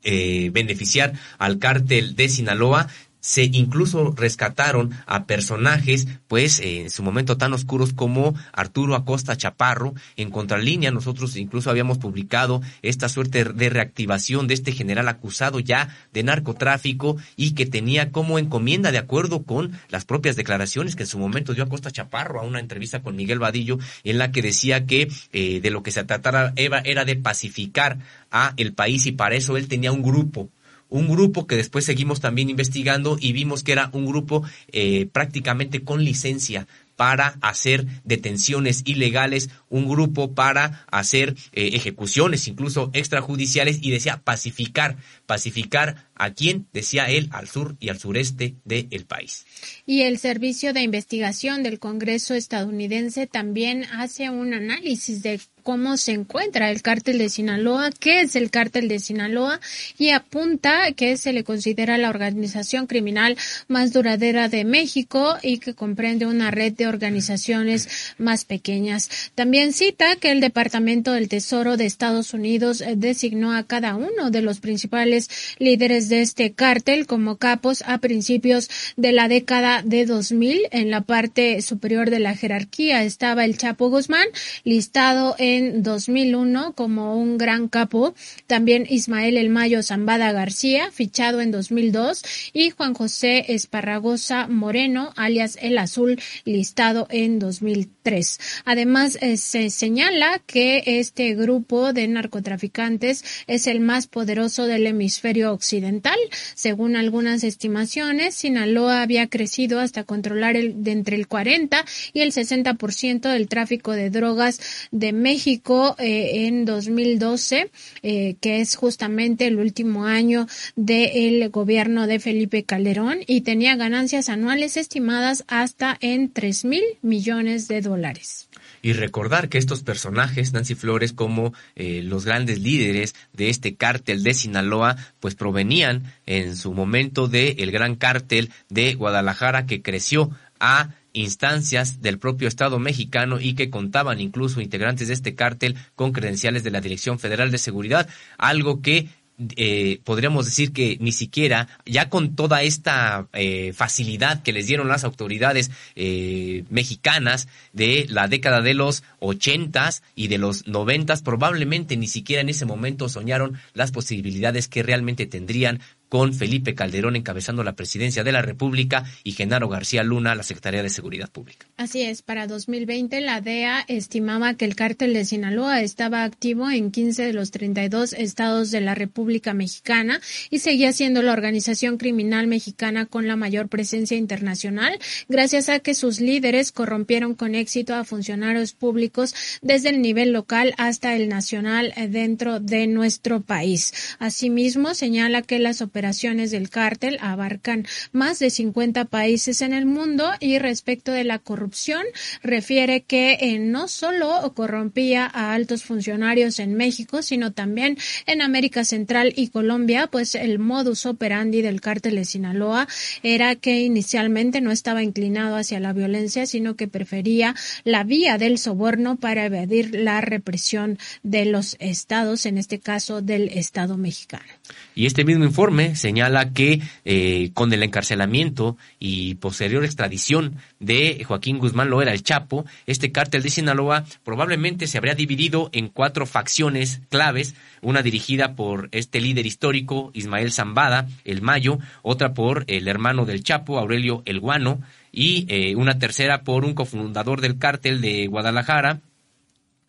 eh, 0.04 0.50
beneficiar 0.54 1.14
al 1.38 1.60
cártel 1.60 2.16
de 2.16 2.30
Sinaloa, 2.30 2.88
se 3.20 3.44
incluso 3.44 4.14
rescataron 4.16 4.92
a 5.06 5.26
personajes, 5.26 6.08
pues, 6.28 6.60
en 6.60 6.90
su 6.90 7.04
momento 7.04 7.38
tan 7.38 7.54
oscuros 7.54 7.94
como 7.94 8.36
Arturo 8.54 8.96
Acosta 8.96 9.36
Chaparro. 9.36 9.94
En 10.16 10.32
contralínea, 10.32 10.92
nosotros 10.92 11.36
incluso 11.36 11.70
habíamos 11.70 11.98
publicado 11.98 12.62
esta 12.82 13.10
suerte 13.10 13.44
de 13.44 13.70
reactivación 13.70 14.48
de 14.48 14.54
este 14.54 14.72
general 14.72 15.08
acusado 15.08 15.60
ya 15.60 15.96
de 16.14 16.24
narcotráfico 16.24 17.18
y 17.36 17.52
que 17.52 17.66
tenía 17.66 18.12
como 18.12 18.40
encomienda, 18.40 18.92
de 18.92 18.98
acuerdo 18.98 19.44
con 19.44 19.72
las 19.90 20.06
propias 20.06 20.36
declaraciones 20.36 20.96
que 20.96 21.04
en 21.04 21.08
su 21.08 21.20
momento 21.20 21.54
dio 21.54 21.64
Acosta 21.64 21.92
Chaparro 21.92 22.40
a 22.40 22.44
una 22.44 22.60
entrevista 22.60 23.02
con 23.02 23.16
Miguel 23.16 23.40
Vadillo, 23.40 23.78
en 24.04 24.18
la 24.18 24.32
que 24.32 24.42
decía 24.42 24.86
que 24.86 25.10
eh, 25.34 25.60
de 25.62 25.70
lo 25.70 25.84
que 25.84 25.92
se 25.92 26.04
tratara 26.04 26.54
era 26.56 27.06
de 27.06 27.16
pacificar 27.16 28.00
a 28.32 28.54
el 28.58 28.74
país 28.74 29.06
y 29.06 29.12
para 29.12 29.36
eso 29.36 29.58
él 29.58 29.68
tenía 29.68 29.92
un 29.92 30.04
grupo 30.04 30.50
un 30.90 31.08
grupo 31.08 31.48
que 31.48 31.56
después 31.56 31.86
seguimos 31.86 32.20
también 32.20 32.50
investigando 32.50 33.18
y 33.20 33.32
vimos 33.32 33.64
que 33.64 33.72
era 33.72 33.90
un 33.94 34.06
grupo 34.06 34.44
eh, 34.72 35.08
prácticamente 35.12 35.84
con 35.84 36.04
licencia 36.04 36.68
para 37.00 37.38
hacer 37.40 37.86
detenciones 38.04 38.82
ilegales, 38.84 39.50
un 39.70 39.88
grupo 39.88 40.34
para 40.34 40.86
hacer 40.92 41.34
eh, 41.54 41.70
ejecuciones 41.72 42.46
incluso 42.50 42.90
extrajudiciales 42.92 43.80
y 43.82 43.92
decía 43.92 44.22
pacificar, 44.22 44.98
pacificar 45.26 46.10
a 46.16 46.34
quién, 46.34 46.68
decía 46.74 47.10
él, 47.10 47.30
al 47.32 47.48
sur 47.48 47.78
y 47.80 47.88
al 47.88 48.00
sureste 48.00 48.56
del 48.66 49.06
país. 49.06 49.46
Y 49.86 50.02
el 50.02 50.18
Servicio 50.18 50.74
de 50.74 50.82
Investigación 50.82 51.64
del 51.64 51.80
Congreso 51.80 52.34
estadounidense 52.34 53.28
también 53.28 53.86
hace 53.94 54.30
un 54.30 54.54
análisis 54.54 55.24
de 55.24 55.40
cómo 55.70 55.98
se 55.98 56.14
encuentra 56.14 56.72
el 56.72 56.82
cártel 56.82 57.20
de 57.20 57.30
Sinaloa, 57.30 57.92
qué 57.92 58.22
es 58.22 58.36
el 58.36 58.50
cártel 58.50 58.88
de 58.88 58.98
Sinaloa 58.98 59.62
y 60.00 60.10
apunta 60.10 60.92
que 60.94 61.16
se 61.16 61.32
le 61.32 61.44
considera 61.44 62.00
la 62.00 62.10
organización 62.10 62.88
criminal 62.88 63.38
más 63.68 63.94
duradera 63.94 64.50
de 64.50 64.66
México 64.66 65.38
y 65.44 65.60
que 65.60 65.76
comprende 65.76 66.26
una 66.26 66.50
red 66.50 66.74
de 66.74 66.88
organizaciones 66.88 67.88
más 68.18 68.46
pequeñas. 68.46 69.12
También 69.36 69.72
cita 69.72 70.16
que 70.16 70.32
el 70.32 70.42
Departamento 70.42 71.14
del 71.14 71.30
Tesoro 71.30 71.78
de 71.78 71.86
Estados 71.86 72.34
Unidos 72.34 72.84
designó 72.96 73.54
a 73.54 73.62
cada 73.62 73.96
uno 73.96 74.32
de 74.32 74.42
los 74.42 74.62
principales 74.62 75.30
líderes 75.60 76.10
de 76.10 76.22
este 76.22 76.52
cártel 76.52 77.06
como 77.06 77.38
capos 77.38 77.84
a 77.86 78.00
principios 78.00 78.72
de 78.98 79.12
la 79.12 79.28
década 79.28 79.84
de 79.84 80.08
2000. 80.08 80.62
En 80.72 80.90
la 80.90 81.02
parte 81.02 81.62
superior 81.62 82.10
de 82.10 82.18
la 82.18 82.36
jerarquía 82.36 83.04
estaba 83.04 83.46
el 83.46 83.56
Chapo 83.56 83.92
Guzmán, 83.92 84.26
listado 84.64 85.36
en 85.38 85.59
2001 85.84 86.74
como 86.74 87.16
un 87.16 87.38
gran 87.38 87.68
capo. 87.68 88.14
También 88.48 88.86
Ismael 88.90 89.38
El 89.38 89.50
Mayo 89.50 89.84
Zambada 89.84 90.32
García, 90.32 90.92
fichado 90.92 91.42
en 91.42 91.52
2002, 91.52 92.24
y 92.54 92.70
Juan 92.70 92.94
José 92.94 93.54
Esparragosa 93.54 94.48
Moreno, 94.48 95.14
alias 95.16 95.58
El 95.62 95.78
Azul, 95.78 96.20
listado 96.46 97.08
en 97.10 97.40
2003. 97.40 98.40
Además, 98.66 99.18
eh, 99.22 99.38
se 99.38 99.70
señala 99.70 100.40
que 100.46 100.84
este 100.86 101.36
grupo 101.36 101.94
de 101.94 102.08
narcotraficantes 102.08 103.24
es 103.48 103.68
el 103.68 103.80
más 103.80 104.08
poderoso 104.08 104.66
del 104.66 104.88
hemisferio 104.88 105.54
occidental 105.54 106.20
según 106.56 106.96
algunas 106.96 107.44
estimaciones, 107.44 108.36
Sinaloa 108.36 109.02
había 109.02 109.28
crecido 109.28 109.80
hasta 109.80 110.04
controlar 110.04 110.56
el, 110.56 110.84
de 110.84 110.92
entre 110.92 111.16
el 111.16 111.28
40 111.28 111.86
y 112.14 112.22
el 112.22 112.32
60% 112.32 113.22
del 113.32 113.48
tráfico 113.48 113.92
de 113.92 114.10
drogas 114.10 114.60
de 114.92 115.14
México 115.14 115.49
eh, 115.52 116.48
en 116.48 116.66
2012, 116.66 117.72
eh, 118.04 118.36
que 118.40 118.62
es 118.62 118.76
justamente 118.76 119.48
el 119.48 119.58
último 119.58 120.06
año 120.06 120.48
del 120.76 121.50
gobierno 121.50 122.08
de 122.08 122.20
Felipe 122.20 122.64
Calderón 122.64 123.20
y 123.26 123.42
tenía 123.42 123.76
ganancias 123.76 124.30
anuales 124.30 124.78
estimadas 124.78 125.44
hasta 125.48 125.98
en 126.02 126.32
3 126.32 126.66
mil 126.66 126.84
millones 127.02 127.68
de 127.68 127.82
dólares. 127.82 128.50
Y 128.82 128.94
recordar 128.94 129.50
que 129.50 129.58
estos 129.58 129.82
personajes, 129.84 130.54
Nancy 130.54 130.76
Flores, 130.76 131.14
como 131.14 131.54
eh, 131.76 132.02
los 132.04 132.26
grandes 132.26 132.60
líderes 132.60 133.16
de 133.34 133.50
este 133.50 133.76
cártel 133.76 134.24
de 134.24 134.34
Sinaloa, 134.34 134.96
pues 135.20 135.36
provenían 135.36 136.14
en 136.26 136.56
su 136.56 136.74
momento 136.74 137.28
del 137.28 137.60
el 137.60 137.72
gran 137.72 137.96
cártel 137.96 138.52
de 138.70 138.94
Guadalajara 138.94 139.66
que 139.66 139.82
creció 139.82 140.32
a 140.60 140.90
instancias 141.14 142.02
del 142.02 142.20
propio 142.20 142.48
Estado 142.48 142.80
mexicano 142.80 143.40
y 143.40 143.54
que 143.54 143.70
contaban 143.70 144.20
incluso 144.20 144.62
integrantes 144.62 145.08
de 145.08 145.14
este 145.14 145.36
cártel 145.36 145.76
con 145.96 146.12
credenciales 146.12 146.64
de 146.64 146.72
la 146.72 146.82
Dirección 146.82 147.20
Federal 147.20 147.52
de 147.52 147.58
Seguridad, 147.58 148.08
algo 148.38 148.82
que 148.82 149.08
eh, 149.56 150.02
podríamos 150.04 150.46
decir 150.46 150.74
que 150.74 150.98
ni 151.00 151.14
siquiera, 151.14 151.70
ya 151.86 152.10
con 152.10 152.36
toda 152.36 152.62
esta 152.62 153.28
eh, 153.32 153.72
facilidad 153.74 154.44
que 154.44 154.52
les 154.52 154.68
dieron 154.68 154.90
las 154.90 155.06
autoridades 155.06 155.72
eh, 155.96 156.66
mexicanas 156.70 157.48
de 157.72 158.06
la 158.10 158.28
década 158.28 158.62
de 158.62 158.74
los 158.74 159.04
ochentas 159.20 160.04
y 160.14 160.28
de 160.28 160.40
los 160.40 160.68
noventas, 160.68 161.22
probablemente 161.22 161.96
ni 161.96 162.08
siquiera 162.08 162.42
en 162.42 162.50
ese 162.50 162.66
momento 162.66 163.08
soñaron 163.08 163.58
las 163.74 163.92
posibilidades 163.92 164.68
que 164.68 164.84
realmente 164.84 165.26
tendrían 165.26 165.80
con 166.10 166.34
Felipe 166.34 166.76
Calderón 166.76 167.16
encabezando 167.16 167.64
la 167.64 167.76
presidencia 167.76 168.24
de 168.24 168.32
la 168.32 168.42
República 168.42 169.06
y 169.24 169.32
Genaro 169.32 169.70
García 169.70 170.04
Luna 170.04 170.36
la 170.36 170.44
Secretaría 170.44 170.84
de 170.84 170.90
Seguridad 170.90 171.30
Pública. 171.30 171.68
Así 171.78 172.02
es, 172.02 172.22
para 172.22 172.48
2020 172.48 173.22
la 173.22 173.42
DEA 173.42 173.86
estimaba 173.88 174.56
que 174.56 174.66
el 174.66 174.76
cártel 174.76 175.14
de 175.14 175.26
Sinaloa 175.26 175.82
estaba 175.82 176.24
activo 176.24 176.70
en 176.70 176.92
15 176.92 177.24
de 177.24 177.34
los 177.34 177.52
32 177.52 178.14
estados 178.14 178.72
de 178.72 178.82
la 178.82 178.96
República 178.96 179.54
Mexicana 179.54 180.20
y 180.50 180.60
seguía 180.60 180.92
siendo 180.92 181.22
la 181.22 181.34
organización 181.34 181.98
criminal 181.98 182.48
mexicana 182.48 183.06
con 183.06 183.28
la 183.28 183.36
mayor 183.36 183.70
presencia 183.70 184.18
internacional 184.18 184.98
gracias 185.28 185.70
a 185.70 185.80
que 185.80 185.94
sus 185.94 186.20
líderes 186.20 186.72
corrompieron 186.72 187.36
con 187.36 187.56
éxito 187.56 187.94
a 187.96 188.04
funcionarios 188.04 188.74
públicos 188.74 189.36
desde 189.62 189.90
el 189.90 190.02
nivel 190.02 190.32
local 190.34 190.74
hasta 190.78 191.16
el 191.16 191.30
nacional 191.30 191.94
dentro 192.10 192.60
de 192.60 192.88
nuestro 192.88 193.42
país. 193.42 193.94
Asimismo, 194.20 194.94
señala 194.94 195.42
que 195.42 195.60
las 195.60 195.82
operaciones 196.00 196.52
del 196.52 196.70
cártel 196.70 197.18
abarcan 197.20 197.86
más 198.14 198.40
de 198.40 198.50
50 198.50 199.04
países 199.04 199.62
en 199.62 199.74
el 199.74 199.86
mundo 199.86 200.32
y 200.40 200.58
respecto 200.58 201.12
de 201.12 201.26
la 201.26 201.40
corrupción 201.40 202.04
refiere 202.42 203.02
que 203.02 203.34
eh, 203.42 203.60
no 203.60 203.90
solo 203.90 204.54
corrompía 204.56 205.26
a 205.26 205.54
altos 205.54 205.84
funcionarios 205.84 206.60
en 206.60 206.76
México, 206.76 207.22
sino 207.22 207.52
también 207.52 207.98
en 208.28 208.42
América 208.42 208.86
Central 208.86 209.34
y 209.36 209.50
Colombia, 209.50 210.08
pues 210.08 210.36
el 210.36 210.58
modus 210.58 211.06
operandi 211.06 211.62
del 211.62 211.82
cártel 211.82 212.16
de 212.16 212.24
Sinaloa 212.24 212.88
era 213.22 213.56
que 213.56 213.82
inicialmente 213.82 214.62
no 214.62 214.72
estaba 214.72 215.04
inclinado 215.04 215.58
hacia 215.58 215.82
la 215.82 215.92
violencia, 215.92 216.46
sino 216.46 216.78
que 216.78 216.88
prefería 216.88 217.56
la 217.84 218.06
vía 218.06 218.38
del 218.38 218.58
soborno 218.58 219.18
para 219.18 219.48
evadir 219.48 219.94
la 219.96 220.22
represión 220.22 220.98
de 221.24 221.44
los 221.44 221.76
estados, 221.80 222.46
en 222.46 222.58
este 222.58 222.80
caso 222.80 223.22
del 223.22 223.50
Estado 223.50 223.98
mexicano. 223.98 224.59
Y 224.96 225.06
este 225.06 225.24
mismo 225.24 225.46
informe 225.46 225.96
señala 225.96 226.52
que 226.52 226.82
eh, 227.06 227.52
con 227.54 227.72
el 227.74 227.84
encarcelamiento 227.84 228.78
y 229.00 229.36
posterior 229.36 229.86
extradición 229.86 230.58
de 230.80 231.24
Joaquín 231.26 231.58
Guzmán 231.58 231.90
Loera, 231.90 232.14
el 232.14 232.24
Chapo, 232.24 232.66
este 232.86 233.12
cártel 233.12 233.44
de 233.44 233.50
Sinaloa 233.50 234.04
probablemente 234.24 234.88
se 234.88 234.98
habría 234.98 235.16
dividido 235.16 235.70
en 235.72 235.88
cuatro 235.88 236.26
facciones 236.26 237.02
claves, 237.10 237.56
una 237.82 238.02
dirigida 238.02 238.56
por 238.56 238.90
este 238.92 239.22
líder 239.22 239.46
histórico, 239.46 240.12
Ismael 240.14 240.52
Zambada, 240.52 241.08
el 241.24 241.42
Mayo, 241.42 241.80
otra 242.02 242.34
por 242.34 242.66
el 242.68 242.88
hermano 242.88 243.26
del 243.26 243.44
Chapo, 243.44 243.80
Aurelio 243.80 244.24
El 244.26 244.40
Guano, 244.40 244.82
y 245.12 245.46
eh, 245.50 245.76
una 245.76 245.98
tercera 245.98 246.44
por 246.44 246.66
un 246.66 246.74
cofundador 246.74 247.42
del 247.42 247.58
cártel 247.58 248.02
de 248.02 248.28
Guadalajara, 248.28 249.02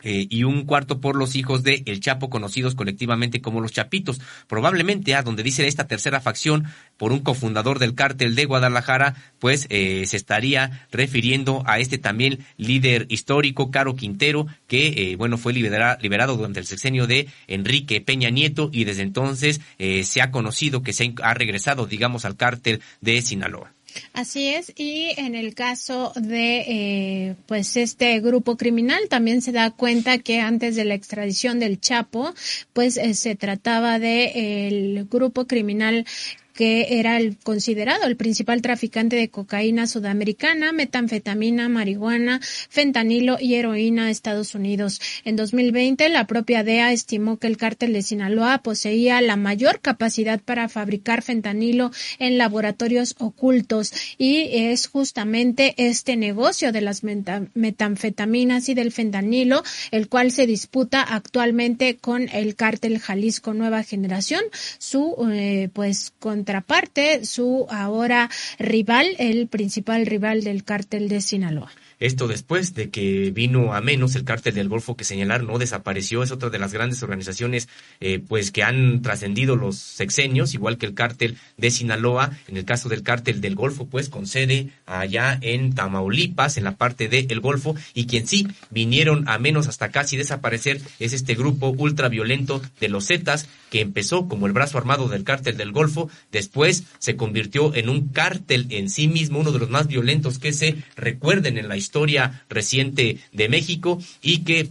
eh, 0.03 0.27
y 0.29 0.45
un 0.45 0.65
cuarto 0.65 1.01
por 1.01 1.17
los 1.17 1.37
hijos 1.37 1.63
de 1.63 1.83
El 1.87 2.01
Chapo, 2.01 2.31
conocidos 2.31 2.75
colectivamente 2.75 3.41
como 3.41 3.61
los 3.61 3.73
Chapitos. 3.73 4.21
Probablemente 4.47 5.15
a 5.15 5.23
donde 5.23 5.43
dice 5.43 5.67
esta 5.67 5.87
tercera 5.87 6.21
facción, 6.21 6.67
por 6.97 7.13
un 7.13 7.21
cofundador 7.21 7.79
del 7.79 7.95
cártel 7.95 8.35
de 8.35 8.45
Guadalajara, 8.45 9.15
pues 9.39 9.67
eh, 9.71 10.05
se 10.07 10.17
estaría 10.17 10.87
refiriendo 10.91 11.63
a 11.67 11.79
este 11.79 11.99
también 11.99 12.45
líder 12.57 13.07
histórico, 13.09 13.71
Caro 13.71 13.97
Quintero, 13.97 14.47
que, 14.67 15.13
eh, 15.13 15.17
bueno, 15.17 15.39
fue 15.39 15.53
liberado 15.53 16.37
durante 16.37 16.61
el 16.61 16.67
sexenio 16.67 17.07
de 17.07 17.29
Enrique 17.47 18.01
Peña 18.01 18.31
Nieto 18.31 18.71
y 18.73 18.85
desde 18.85 19.03
entonces 19.03 19.61
se 19.79 20.23
ha 20.23 20.31
conocido 20.31 20.83
que 20.83 20.93
se 20.93 21.15
ha 21.23 21.35
regresado, 21.35 21.87
digamos, 21.87 22.25
al 22.25 22.37
cártel 22.37 22.81
de 23.01 23.23
Sinaloa. 23.23 23.73
Así 24.13 24.49
es, 24.49 24.73
y 24.77 25.13
en 25.17 25.35
el 25.35 25.55
caso 25.55 26.13
de 26.17 26.65
eh, 26.67 27.37
pues 27.47 27.77
este 27.77 28.21
grupo 28.21 28.57
criminal 28.57 29.09
también 29.09 29.43
se 29.43 29.53
da 29.53 29.71
cuenta 29.71 30.19
que 30.19 30.41
antes 30.41 30.77
de 30.77 30.85
la 30.85 30.95
extradición 30.95 31.59
del 31.61 31.81
Chapo, 31.81 32.35
pues 32.73 32.97
eh, 32.97 33.15
se 33.15 33.37
trataba 33.37 33.99
de 33.99 34.69
el 34.69 35.07
grupo 35.11 35.47
criminal 35.47 36.07
que 36.55 36.99
era 36.99 37.17
el 37.17 37.37
considerado 37.39 38.07
el 38.07 38.17
principal 38.17 38.63
traficante 38.63 39.17
de 39.17 39.31
cocaína 39.31 39.87
sudamericana, 39.87 40.73
metanfetamina, 40.73 41.69
marihuana, 41.69 42.41
fentanilo 42.69 43.39
y 43.41 43.55
heroína 43.55 44.07
a 44.07 44.11
Estados 44.11 44.55
Unidos. 44.55 45.01
En 45.25 45.37
2020, 45.37 46.09
la 46.09 46.27
propia 46.27 46.65
DEA 46.65 46.93
estimó 46.93 47.39
que 47.39 47.47
el 47.47 47.57
cártel 47.57 47.93
de 47.93 48.03
Sinaloa 48.03 48.59
poseía 48.59 49.21
la 49.21 49.37
mayor 49.37 49.81
capacidad 49.81 50.41
para 50.41 50.69
fabricar 50.69 51.23
fentanilo 51.23 51.91
en 52.19 52.39
laboratorios 52.39 53.15
ocultos 53.19 53.93
y 54.19 54.49
es 54.53 54.87
justamente 54.87 55.75
este 55.77 56.17
negocio 56.17 56.73
de 56.73 56.81
las 56.81 57.03
metanfetaminas 57.03 58.69
y 58.69 58.75
del 58.75 58.93
fentanilo 58.93 59.63
el 59.91 60.09
cual 60.09 60.33
se 60.33 60.47
disputa 60.47 61.03
actualmente 61.03 61.97
con 61.97 62.29
el 62.29 62.55
cártel 62.57 62.99
Jalisco 62.99 63.55
Nueva 63.55 63.83
Generación, 63.83 64.43
su 64.79 65.17
eh, 65.33 65.69
pues 65.73 66.13
contra 66.19 66.40
parte 66.61 67.25
su 67.25 67.67
ahora 67.71 68.31
rival, 68.59 69.15
el 69.19 69.47
principal 69.49 70.07
rival 70.07 70.43
del 70.43 70.65
cártel 70.65 71.09
de 71.09 71.21
Sinaloa. 71.21 71.71
Esto 72.01 72.29
después 72.29 72.73
de 72.73 72.89
que 72.89 73.31
vino 73.31 73.75
a 73.75 73.83
menos 73.83 74.17
el 74.17 74.25
cártel 74.25 74.55
del 74.55 74.71
Golfo 74.71 74.97
que 74.97 75.05
señalar 75.05 75.43
no 75.43 75.59
desapareció, 75.59 76.23
es 76.23 76.31
otra 76.31 76.49
de 76.49 76.59
las 76.59 76.73
grandes 76.73 77.03
organizaciones 77.03 77.69
eh, 78.01 78.21
pues 78.27 78.51
que 78.51 78.63
han 78.63 79.03
trascendido 79.03 79.55
los 79.55 79.77
sexenios, 79.77 80.55
igual 80.55 80.79
que 80.79 80.87
el 80.87 80.95
cártel 80.95 81.37
de 81.59 81.71
Sinaloa, 81.71 82.39
en 82.49 82.57
el 82.57 82.65
caso 82.65 82.89
del 82.89 83.03
cártel 83.03 83.43
del 83.43 83.55
Golfo 83.55 83.85
pues 83.85 84.09
con 84.09 84.27
sede 84.27 84.71
allá 84.87 85.39
en 85.43 85.75
Tamaulipas, 85.75 86.57
en 86.57 86.65
la 86.65 86.79
parte 86.79 87.09
del 87.09 87.41
Golfo, 87.41 87.77
y 87.93 88.07
quien 88.07 88.27
sí 88.27 88.49
vinieron 88.71 89.29
a 89.29 89.39
menos 89.39 89.69
hasta 89.69 89.91
casi 89.91 90.17
desaparecer 90.17 90.81
es 91.01 91.13
este 91.13 91.35
grupo 91.35 91.69
ultraviolento 91.69 92.63
de 92.81 92.89
los 92.89 93.09
Zetas, 93.09 93.47
que 93.69 93.83
empezó 93.83 94.27
como 94.27 94.47
el 94.47 94.55
brazo 94.55 94.79
armado 94.79 95.09
del 95.09 95.25
cártel 95.25 95.59
del 95.59 95.71
Golfo, 95.71 96.09
después 96.33 96.85
se 96.99 97.17
convirtió 97.17 97.75
en 97.75 97.91
un 97.91 98.09
cártel 98.09 98.69
en 98.71 98.89
sí 98.89 99.07
mismo, 99.07 99.41
uno 99.41 99.53
de 99.53 99.59
los 99.59 99.69
más 99.69 99.87
violentos 99.87 100.39
que 100.39 100.55
se 100.55 100.83
recuerden 100.97 101.59
en 101.59 101.69
la 101.69 101.77
historia 101.77 101.90
historia 101.91 102.45
reciente 102.49 103.19
de 103.33 103.49
México 103.49 103.99
y 104.23 104.45
que 104.45 104.69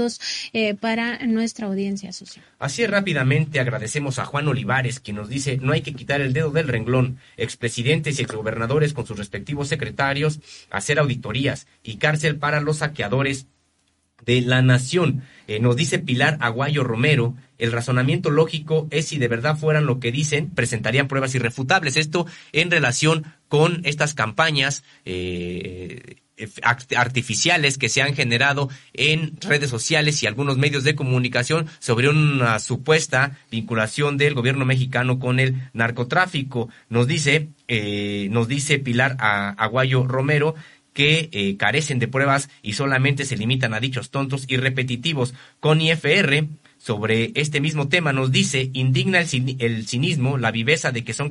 eh, 0.52 0.74
para 0.74 1.26
nuestra 1.26 1.66
audiencia 1.66 2.12
social. 2.12 2.44
Así 2.58 2.86
rápidamente 2.86 3.60
agradecemos 3.60 4.18
a 4.18 4.24
Juan 4.24 4.48
Olivares, 4.48 5.00
quien 5.00 5.16
nos 5.16 5.28
dice, 5.28 5.58
no 5.60 5.72
hay 5.72 5.82
que 5.82 5.94
quitar 5.94 6.20
el 6.20 6.32
dedo 6.32 6.50
del 6.50 6.68
renglón, 6.68 7.18
expresidentes 7.36 8.18
y 8.18 8.22
exgobernadores 8.22 8.92
con 8.92 9.06
sus 9.06 9.18
respectivos 9.18 9.68
secretarios, 9.68 10.40
hacer 10.70 10.98
auditorías 10.98 11.66
y 11.82 11.96
cárcel 11.96 12.36
para 12.36 12.60
los 12.60 12.78
saqueadores 12.78 13.46
de 14.24 14.40
la 14.40 14.62
nación. 14.62 15.22
Eh, 15.46 15.60
nos 15.60 15.76
dice 15.76 15.98
Pilar 15.98 16.38
Aguayo 16.40 16.84
Romero, 16.84 17.34
el 17.58 17.72
razonamiento 17.72 18.30
lógico 18.30 18.88
es 18.90 19.06
si 19.06 19.18
de 19.18 19.28
verdad 19.28 19.56
fueran 19.56 19.86
lo 19.86 20.00
que 20.00 20.12
dicen, 20.12 20.50
presentarían 20.50 21.08
pruebas 21.08 21.34
irrefutables. 21.34 21.96
Esto 21.96 22.26
en 22.52 22.70
relación 22.70 23.24
con 23.48 23.80
estas 23.84 24.14
campañas 24.14 24.82
eh, 25.04 26.16
artificiales 26.94 27.78
que 27.78 27.88
se 27.88 28.02
han 28.02 28.14
generado 28.14 28.68
en 28.92 29.40
redes 29.40 29.70
sociales 29.70 30.22
y 30.22 30.26
algunos 30.26 30.58
medios 30.58 30.84
de 30.84 30.94
comunicación 30.94 31.66
sobre 31.78 32.08
una 32.08 32.58
supuesta 32.58 33.38
vinculación 33.50 34.16
del 34.16 34.34
gobierno 34.34 34.64
mexicano 34.64 35.18
con 35.18 35.38
el 35.38 35.70
narcotráfico. 35.72 36.68
Nos 36.88 37.06
dice, 37.06 37.48
eh, 37.68 38.28
nos 38.30 38.48
dice 38.48 38.78
Pilar 38.78 39.16
Aguayo 39.20 40.06
Romero 40.06 40.54
que 40.92 41.28
eh, 41.32 41.56
carecen 41.56 41.98
de 41.98 42.08
pruebas 42.08 42.48
y 42.62 42.74
solamente 42.74 43.24
se 43.24 43.36
limitan 43.36 43.74
a 43.74 43.80
dichos 43.80 44.10
tontos 44.10 44.44
y 44.48 44.56
repetitivos. 44.56 45.34
Con 45.60 45.80
IFR, 45.80 46.46
sobre 46.78 47.32
este 47.34 47.60
mismo 47.60 47.88
tema, 47.88 48.12
nos 48.12 48.30
dice, 48.30 48.70
indigna 48.72 49.20
el, 49.20 49.56
el 49.58 49.86
cinismo, 49.86 50.38
la 50.38 50.52
viveza 50.52 50.92
de 50.92 51.02
que 51.04 51.12
son 51.12 51.30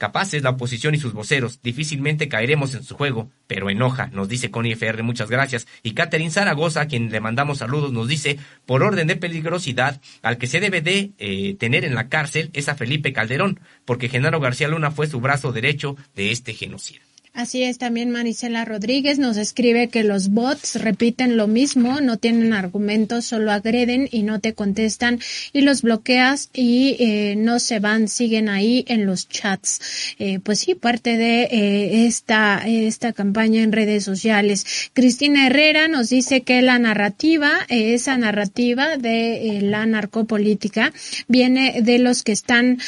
Capaces 0.00 0.42
la 0.42 0.48
oposición 0.48 0.94
y 0.94 0.98
sus 0.98 1.12
voceros, 1.12 1.60
difícilmente 1.62 2.26
caeremos 2.26 2.74
en 2.74 2.84
su 2.84 2.94
juego, 2.94 3.30
pero 3.46 3.68
enoja, 3.68 4.06
nos 4.06 4.30
dice 4.30 4.50
Connie 4.50 4.72
FR, 4.72 5.02
muchas 5.02 5.28
gracias. 5.28 5.66
Y 5.82 5.92
Catherine 5.92 6.30
Zaragoza, 6.30 6.80
a 6.80 6.86
quien 6.86 7.10
le 7.10 7.20
mandamos 7.20 7.58
saludos, 7.58 7.92
nos 7.92 8.08
dice, 8.08 8.38
por 8.64 8.82
orden 8.82 9.08
de 9.08 9.16
peligrosidad, 9.16 10.00
al 10.22 10.38
que 10.38 10.46
se 10.46 10.58
debe 10.58 10.80
de 10.80 11.10
eh, 11.18 11.54
tener 11.58 11.84
en 11.84 11.94
la 11.94 12.08
cárcel 12.08 12.48
es 12.54 12.70
a 12.70 12.76
Felipe 12.76 13.12
Calderón, 13.12 13.60
porque 13.84 14.08
Genaro 14.08 14.40
García 14.40 14.68
Luna 14.68 14.90
fue 14.90 15.06
su 15.06 15.20
brazo 15.20 15.52
derecho 15.52 15.98
de 16.14 16.32
este 16.32 16.54
genocidio. 16.54 17.09
Así 17.32 17.62
es, 17.62 17.78
también 17.78 18.10
Marisela 18.10 18.64
Rodríguez 18.64 19.20
nos 19.20 19.36
escribe 19.36 19.88
que 19.88 20.02
los 20.02 20.30
bots 20.30 20.74
repiten 20.82 21.36
lo 21.36 21.46
mismo, 21.46 22.00
no 22.00 22.16
tienen 22.16 22.52
argumentos, 22.52 23.24
solo 23.24 23.52
agreden 23.52 24.08
y 24.10 24.24
no 24.24 24.40
te 24.40 24.52
contestan 24.52 25.20
y 25.52 25.60
los 25.60 25.82
bloqueas 25.82 26.50
y 26.52 26.96
eh, 26.98 27.36
no 27.36 27.60
se 27.60 27.78
van, 27.78 28.08
siguen 28.08 28.48
ahí 28.48 28.84
en 28.88 29.06
los 29.06 29.28
chats. 29.28 29.80
Eh, 30.18 30.40
pues 30.40 30.58
sí, 30.58 30.74
parte 30.74 31.16
de 31.16 31.44
eh, 31.44 32.06
esta, 32.06 32.62
esta 32.66 33.12
campaña 33.12 33.62
en 33.62 33.70
redes 33.70 34.02
sociales. 34.02 34.90
Cristina 34.92 35.46
Herrera 35.46 35.86
nos 35.86 36.10
dice 36.10 36.40
que 36.40 36.60
la 36.62 36.80
narrativa, 36.80 37.52
esa 37.68 38.18
narrativa 38.18 38.96
de 38.96 39.60
la 39.62 39.86
narcopolítica, 39.86 40.92
viene 41.28 41.80
de 41.80 42.00
los 42.00 42.24
que 42.24 42.32
están 42.32 42.78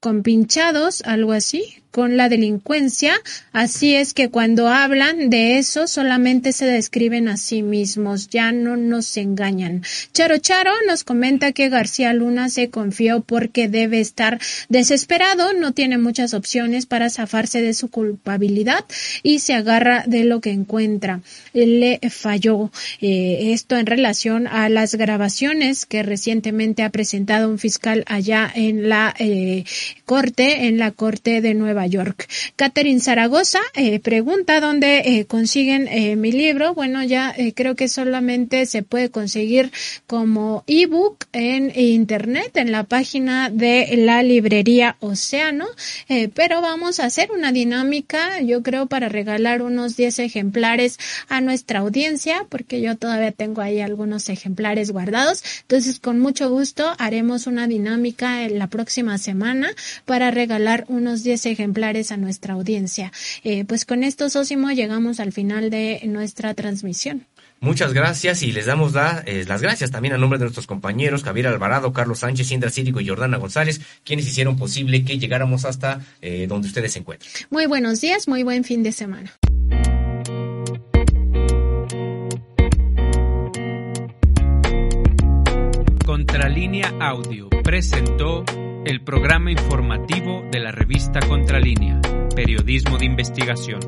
compinchados, 0.00 1.02
algo 1.02 1.32
así, 1.32 1.82
con 1.94 2.16
la 2.16 2.28
delincuencia, 2.28 3.14
así 3.52 3.94
es 3.94 4.14
que 4.14 4.28
cuando 4.28 4.66
hablan 4.66 5.30
de 5.30 5.58
eso 5.58 5.86
solamente 5.86 6.52
se 6.52 6.66
describen 6.66 7.28
a 7.28 7.36
sí 7.36 7.62
mismos, 7.62 8.30
ya 8.30 8.50
no 8.50 8.76
nos 8.76 9.16
engañan. 9.16 9.84
Charo 10.12 10.38
Charo 10.38 10.72
nos 10.88 11.04
comenta 11.04 11.52
que 11.52 11.68
García 11.68 12.12
Luna 12.12 12.48
se 12.48 12.68
confió 12.68 13.20
porque 13.20 13.68
debe 13.68 14.00
estar 14.00 14.40
desesperado, 14.68 15.52
no 15.52 15.70
tiene 15.70 15.96
muchas 15.96 16.34
opciones 16.34 16.86
para 16.86 17.10
zafarse 17.10 17.62
de 17.62 17.74
su 17.74 17.88
culpabilidad 17.90 18.84
y 19.22 19.38
se 19.38 19.54
agarra 19.54 20.02
de 20.04 20.24
lo 20.24 20.40
que 20.40 20.50
encuentra. 20.50 21.20
Le 21.52 22.00
falló 22.10 22.72
eh, 23.02 23.52
esto 23.52 23.76
en 23.76 23.86
relación 23.86 24.48
a 24.48 24.68
las 24.68 24.96
grabaciones 24.96 25.86
que 25.86 26.02
recientemente 26.02 26.82
ha 26.82 26.90
presentado 26.90 27.48
un 27.48 27.60
fiscal 27.60 28.02
allá 28.08 28.50
en 28.52 28.88
la 28.88 29.14
eh, 29.20 29.62
corte, 30.04 30.66
en 30.66 30.78
la 30.78 30.90
corte 30.90 31.40
de 31.40 31.54
Nueva 31.54 31.83
York. 31.86 32.28
Catherine 32.56 33.00
Zaragoza 33.00 33.60
eh, 33.74 34.00
pregunta 34.00 34.60
dónde 34.60 35.02
eh, 35.04 35.26
consiguen 35.26 35.88
eh, 35.88 36.16
mi 36.16 36.32
libro. 36.32 36.74
Bueno, 36.74 37.02
ya 37.02 37.34
creo 37.54 37.74
que 37.74 37.88
solamente 37.88 38.66
se 38.66 38.82
puede 38.82 39.10
conseguir 39.10 39.72
como 40.06 40.64
ebook 40.66 41.26
en 41.32 41.72
internet, 41.78 42.56
en 42.56 42.72
la 42.72 42.84
página 42.84 43.50
de 43.50 43.96
la 43.96 44.22
librería 44.22 44.96
Océano, 45.00 45.66
pero 46.34 46.60
vamos 46.60 47.00
a 47.00 47.06
hacer 47.06 47.30
una 47.32 47.52
dinámica, 47.52 48.40
yo 48.40 48.62
creo, 48.62 48.86
para 48.86 49.08
regalar 49.08 49.62
unos 49.62 49.96
10 49.96 50.20
ejemplares 50.20 50.98
a 51.28 51.40
nuestra 51.40 51.80
audiencia, 51.80 52.46
porque 52.48 52.80
yo 52.80 52.96
todavía 52.96 53.32
tengo 53.32 53.60
ahí 53.60 53.80
algunos 53.80 54.28
ejemplares 54.28 54.90
guardados. 54.90 55.42
Entonces, 55.62 56.00
con 56.00 56.20
mucho 56.20 56.50
gusto 56.50 56.94
haremos 56.98 57.46
una 57.46 57.66
dinámica 57.66 58.44
en 58.44 58.58
la 58.58 58.68
próxima 58.68 59.18
semana 59.18 59.70
para 60.04 60.30
regalar 60.30 60.84
unos 60.88 61.22
10 61.22 61.46
ejemplares 61.46 61.73
a 62.10 62.16
nuestra 62.16 62.54
audiencia. 62.54 63.12
Eh, 63.42 63.64
pues 63.64 63.84
con 63.84 64.04
esto, 64.04 64.30
Sósimo, 64.30 64.70
llegamos 64.70 65.20
al 65.20 65.32
final 65.32 65.70
de 65.70 66.00
nuestra 66.04 66.54
transmisión. 66.54 67.26
Muchas 67.60 67.94
gracias 67.94 68.42
y 68.42 68.52
les 68.52 68.66
damos 68.66 68.92
eh, 69.24 69.44
las 69.48 69.62
gracias 69.62 69.90
también 69.90 70.12
a 70.14 70.18
nombre 70.18 70.38
de 70.38 70.44
nuestros 70.44 70.66
compañeros 70.66 71.22
Javier 71.22 71.46
Alvarado, 71.46 71.92
Carlos 71.92 72.18
Sánchez, 72.18 72.50
Indra 72.50 72.70
Círico 72.70 73.00
y 73.00 73.08
Jordana 73.08 73.38
González, 73.38 73.80
quienes 74.04 74.26
hicieron 74.26 74.56
posible 74.56 75.04
que 75.04 75.18
llegáramos 75.18 75.64
hasta 75.64 76.00
eh, 76.20 76.46
donde 76.46 76.68
ustedes 76.68 76.92
se 76.92 76.98
encuentran. 76.98 77.30
Muy 77.50 77.66
buenos 77.66 78.00
días, 78.00 78.28
muy 78.28 78.42
buen 78.42 78.64
fin 78.64 78.82
de 78.82 78.92
semana. 78.92 79.32
Contralínea 86.34 86.92
Audio 86.98 87.48
presentó 87.62 88.42
el 88.84 89.04
programa 89.04 89.52
informativo 89.52 90.42
de 90.50 90.58
la 90.58 90.72
revista 90.72 91.20
Contralínea, 91.20 92.00
Periodismo 92.34 92.98
de 92.98 93.04
Investigación. 93.04 93.78